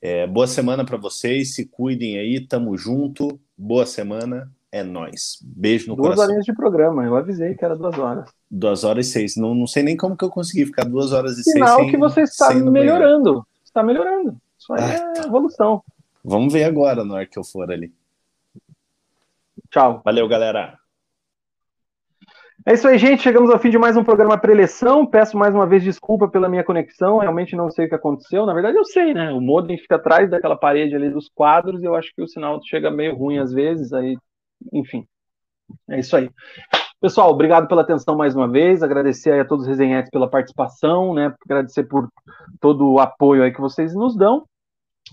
É, 0.01 0.27
boa 0.27 0.47
semana 0.47 0.85
para 0.85 0.97
vocês, 0.97 1.55
se 1.55 1.67
cuidem 1.67 2.19
aí, 2.19 2.41
tamo 2.41 2.77
junto. 2.77 3.41
Boa 3.57 3.87
semana, 3.87 4.51
é 4.71 4.83
nós. 4.83 5.39
Beijo 5.43 5.89
no 5.89 5.97
duas 5.97 6.09
coração. 6.09 6.17
Duas 6.17 6.29
horinhas 6.29 6.45
de 6.45 6.55
programa, 6.55 7.05
eu 7.05 7.17
avisei 7.17 7.55
que 7.55 7.65
era 7.65 7.77
duas 7.77 7.99
horas. 7.99 8.31
Duas 8.51 8.85
horas 8.85 9.07
e 9.07 9.11
seis. 9.11 9.37
Não, 9.37 9.55
não 9.55 9.67
sei 9.67 9.83
nem 9.83 9.97
como 9.97 10.17
que 10.17 10.25
eu 10.25 10.31
consegui 10.31 10.67
ficar 10.67 10.85
duas 10.85 11.13
horas 11.13 11.39
e 11.39 11.43
Sinal 11.43 11.69
seis. 11.69 11.77
Sinal 11.77 11.91
que 11.91 11.97
você 11.97 12.23
está 12.23 12.55
melhorando. 12.55 13.47
Está 13.65 13.83
melhorando. 13.83 14.37
Isso 14.59 14.73
aí 14.73 14.83
ah, 14.83 14.93
é 14.93 15.13
tá. 15.15 15.27
evolução. 15.27 15.83
Vamos 16.25 16.53
ver 16.53 16.65
agora 16.65 17.05
na 17.05 17.15
hora 17.15 17.27
que 17.27 17.39
eu 17.39 17.45
for 17.45 17.71
ali. 17.71 17.93
Tchau. 19.71 20.03
Valeu, 20.05 20.27
galera. 20.29 20.79
É 22.67 22.75
isso 22.75 22.87
aí, 22.87 22.99
gente. 22.99 23.23
Chegamos 23.23 23.51
ao 23.51 23.59
fim 23.59 23.71
de 23.71 23.79
mais 23.79 23.97
um 23.97 24.05
programa 24.05 24.37
pré-eleição. 24.37 25.07
Peço 25.07 25.39
mais 25.39 25.55
uma 25.55 25.67
vez 25.67 25.83
desculpa 25.83 26.29
pela 26.29 26.49
minha 26.49 26.65
conexão. 26.65 27.19
Realmente 27.19 27.57
não 27.57 27.71
sei 27.71 27.87
o 27.87 27.89
que 27.89 27.95
aconteceu. 27.95 28.45
Na 28.45 28.53
verdade, 28.53 28.77
eu 28.77 28.85
sei, 28.85 29.15
né? 29.15 29.33
O 29.33 29.41
modem 29.41 29.79
fica 29.79 29.97
atrás 29.97 30.29
daquela 30.29 30.57
parede 30.57 30.95
ali 30.95 31.09
dos 31.09 31.31
quadros 31.31 31.83
e 31.83 31.87
eu 31.87 31.95
acho 31.95 32.15
que 32.15 32.21
o 32.21 32.29
sinal 32.29 32.61
chega 32.63 32.91
meio 32.91 33.17
ruim 33.17 33.39
às 33.39 33.53
vezes. 33.53 33.93
Aí, 33.93 34.19
enfim. 34.73 35.07
É 35.89 36.01
isso 36.01 36.17
aí. 36.17 36.31
Pessoal, 37.01 37.31
obrigado 37.31 37.69
pela 37.69 37.83
atenção 37.83 38.17
mais 38.17 38.35
uma 38.35 38.51
vez. 38.51 38.83
Agradecer 38.83 39.39
a 39.39 39.45
todos 39.45 39.65
os 39.65 39.69
resenhetes 39.69 40.11
pela 40.11 40.29
participação, 40.29 41.15
né? 41.15 41.35
Agradecer 41.45 41.85
por 41.85 42.09
todo 42.61 42.93
o 42.93 42.99
apoio 42.99 43.43
aí 43.43 43.53
que 43.53 43.61
vocês 43.61 43.95
nos 43.95 44.17
dão. 44.17 44.45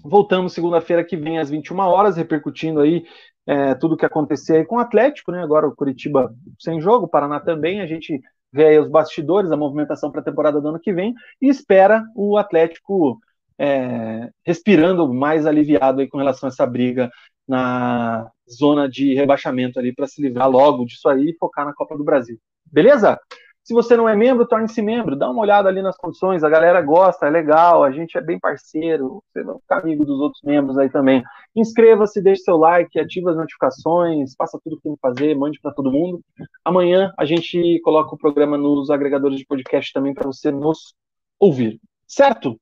Voltamos 0.04 0.54
segunda-feira 0.54 1.04
que 1.04 1.16
vem 1.16 1.40
às 1.40 1.50
21 1.50 1.78
horas, 1.80 2.18
repercutindo 2.18 2.82
aí 2.82 3.06
é, 3.46 3.76
tudo 3.76 3.94
o 3.94 3.98
que 3.98 4.06
acontecer 4.06 4.58
aí 4.58 4.66
com 4.66 4.76
o 4.76 4.80
Atlético, 4.80 5.32
né? 5.32 5.44
Agora 5.44 5.68
o 5.68 5.76
Curitiba 5.76 6.34
sem 6.60 6.82
jogo, 6.82 7.06
o 7.06 7.10
Paraná 7.10 7.40
também. 7.40 7.82
A 7.82 7.86
gente 7.86 8.20
vê 8.52 8.68
aí 8.68 8.80
os 8.80 8.90
bastidores, 8.90 9.52
a 9.52 9.58
movimentação 9.58 10.12
para 10.12 10.22
a 10.22 10.24
temporada 10.24 10.60
do 10.60 10.68
ano 10.70 10.80
que 10.80 10.94
vem 10.94 11.14
e 11.42 11.50
espera 11.50 12.04
o 12.16 12.38
Atlético 12.38 13.20
é, 13.60 14.30
respirando 14.46 15.14
mais 15.14 15.46
aliviado 15.46 16.02
aí 16.02 16.08
com 16.08 16.18
relação 16.18 16.48
a 16.48 16.52
essa 16.52 16.66
briga 16.66 17.12
na 17.48 18.30
zona 18.50 18.88
de 18.88 19.14
rebaixamento 19.14 19.80
ali 19.80 19.94
para 19.94 20.08
se 20.08 20.22
livrar 20.22 20.50
logo 20.50 20.86
disso 20.86 21.10
aí 21.10 21.30
e 21.30 21.38
focar 21.38 21.66
na 21.66 21.74
Copa 21.74 21.98
do 21.98 22.04
Brasil. 22.04 22.38
Beleza? 22.66 23.20
Se 23.66 23.74
você 23.74 23.98
não 23.98 24.08
é 24.08 24.16
membro, 24.16 24.46
torne-se 24.48 24.80
membro, 24.80 25.16
dá 25.16 25.28
uma 25.28 25.42
olhada 25.42 25.68
ali 25.68 25.82
nas 25.82 25.98
condições, 25.98 26.44
a 26.44 26.50
galera 26.50 26.80
gosta, 26.84 27.26
é 27.26 27.32
legal, 27.32 27.84
a 27.84 27.90
gente 27.92 28.16
é 28.16 28.22
bem 28.22 28.40
parceiro, 28.40 29.24
você 29.34 29.44
vai 29.44 29.56
ficar 29.56 29.80
amigo 29.80 30.06
dos 30.06 30.20
outros 30.20 30.44
membros 30.44 30.78
aí 30.78 30.88
também. 30.88 31.24
Inscreva-se, 31.56 32.22
deixe 32.22 32.44
seu 32.44 32.58
like, 32.58 33.00
ative 33.00 33.28
as 33.28 33.36
notificações, 33.36 34.36
faça 34.38 34.60
tudo 34.64 34.74
o 34.74 34.76
que 34.78 34.84
tem 34.84 34.94
que 34.94 35.02
fazer, 35.02 35.36
mande 35.36 35.60
para 35.60 35.74
todo 35.74 35.92
mundo. 35.92 36.22
Amanhã 36.64 37.12
a 37.18 37.26
gente 37.26 37.80
coloca 37.82 38.14
o 38.14 38.18
programa 38.20 38.56
nos 38.56 38.92
agregadores 38.92 39.40
de 39.40 39.48
podcast 39.48 39.92
também 39.92 40.14
para 40.14 40.28
você 40.28 40.52
nos 40.52 40.94
ouvir. 41.40 41.82
Certo? 42.06 42.62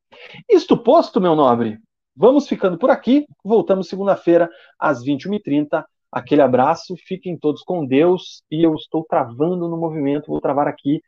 Isto 0.49 0.77
posto, 0.77 1.19
meu 1.19 1.35
nobre, 1.35 1.79
vamos 2.15 2.47
ficando 2.47 2.77
por 2.77 2.89
aqui. 2.89 3.25
Voltamos 3.43 3.87
segunda-feira 3.87 4.49
às 4.79 5.03
21h30 5.03 5.83
Aquele 6.13 6.43
abraço, 6.43 6.95
fiquem 6.95 7.35
todos 7.35 7.63
com 7.63 7.83
Deus 7.83 8.43
e 8.51 8.63
eu 8.63 8.75
estou 8.75 9.03
travando 9.03 9.67
no 9.67 9.75
movimento, 9.75 10.27
vou 10.27 10.39
travar 10.39 10.67
aqui. 10.67 11.01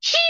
Tchau! 0.00 0.26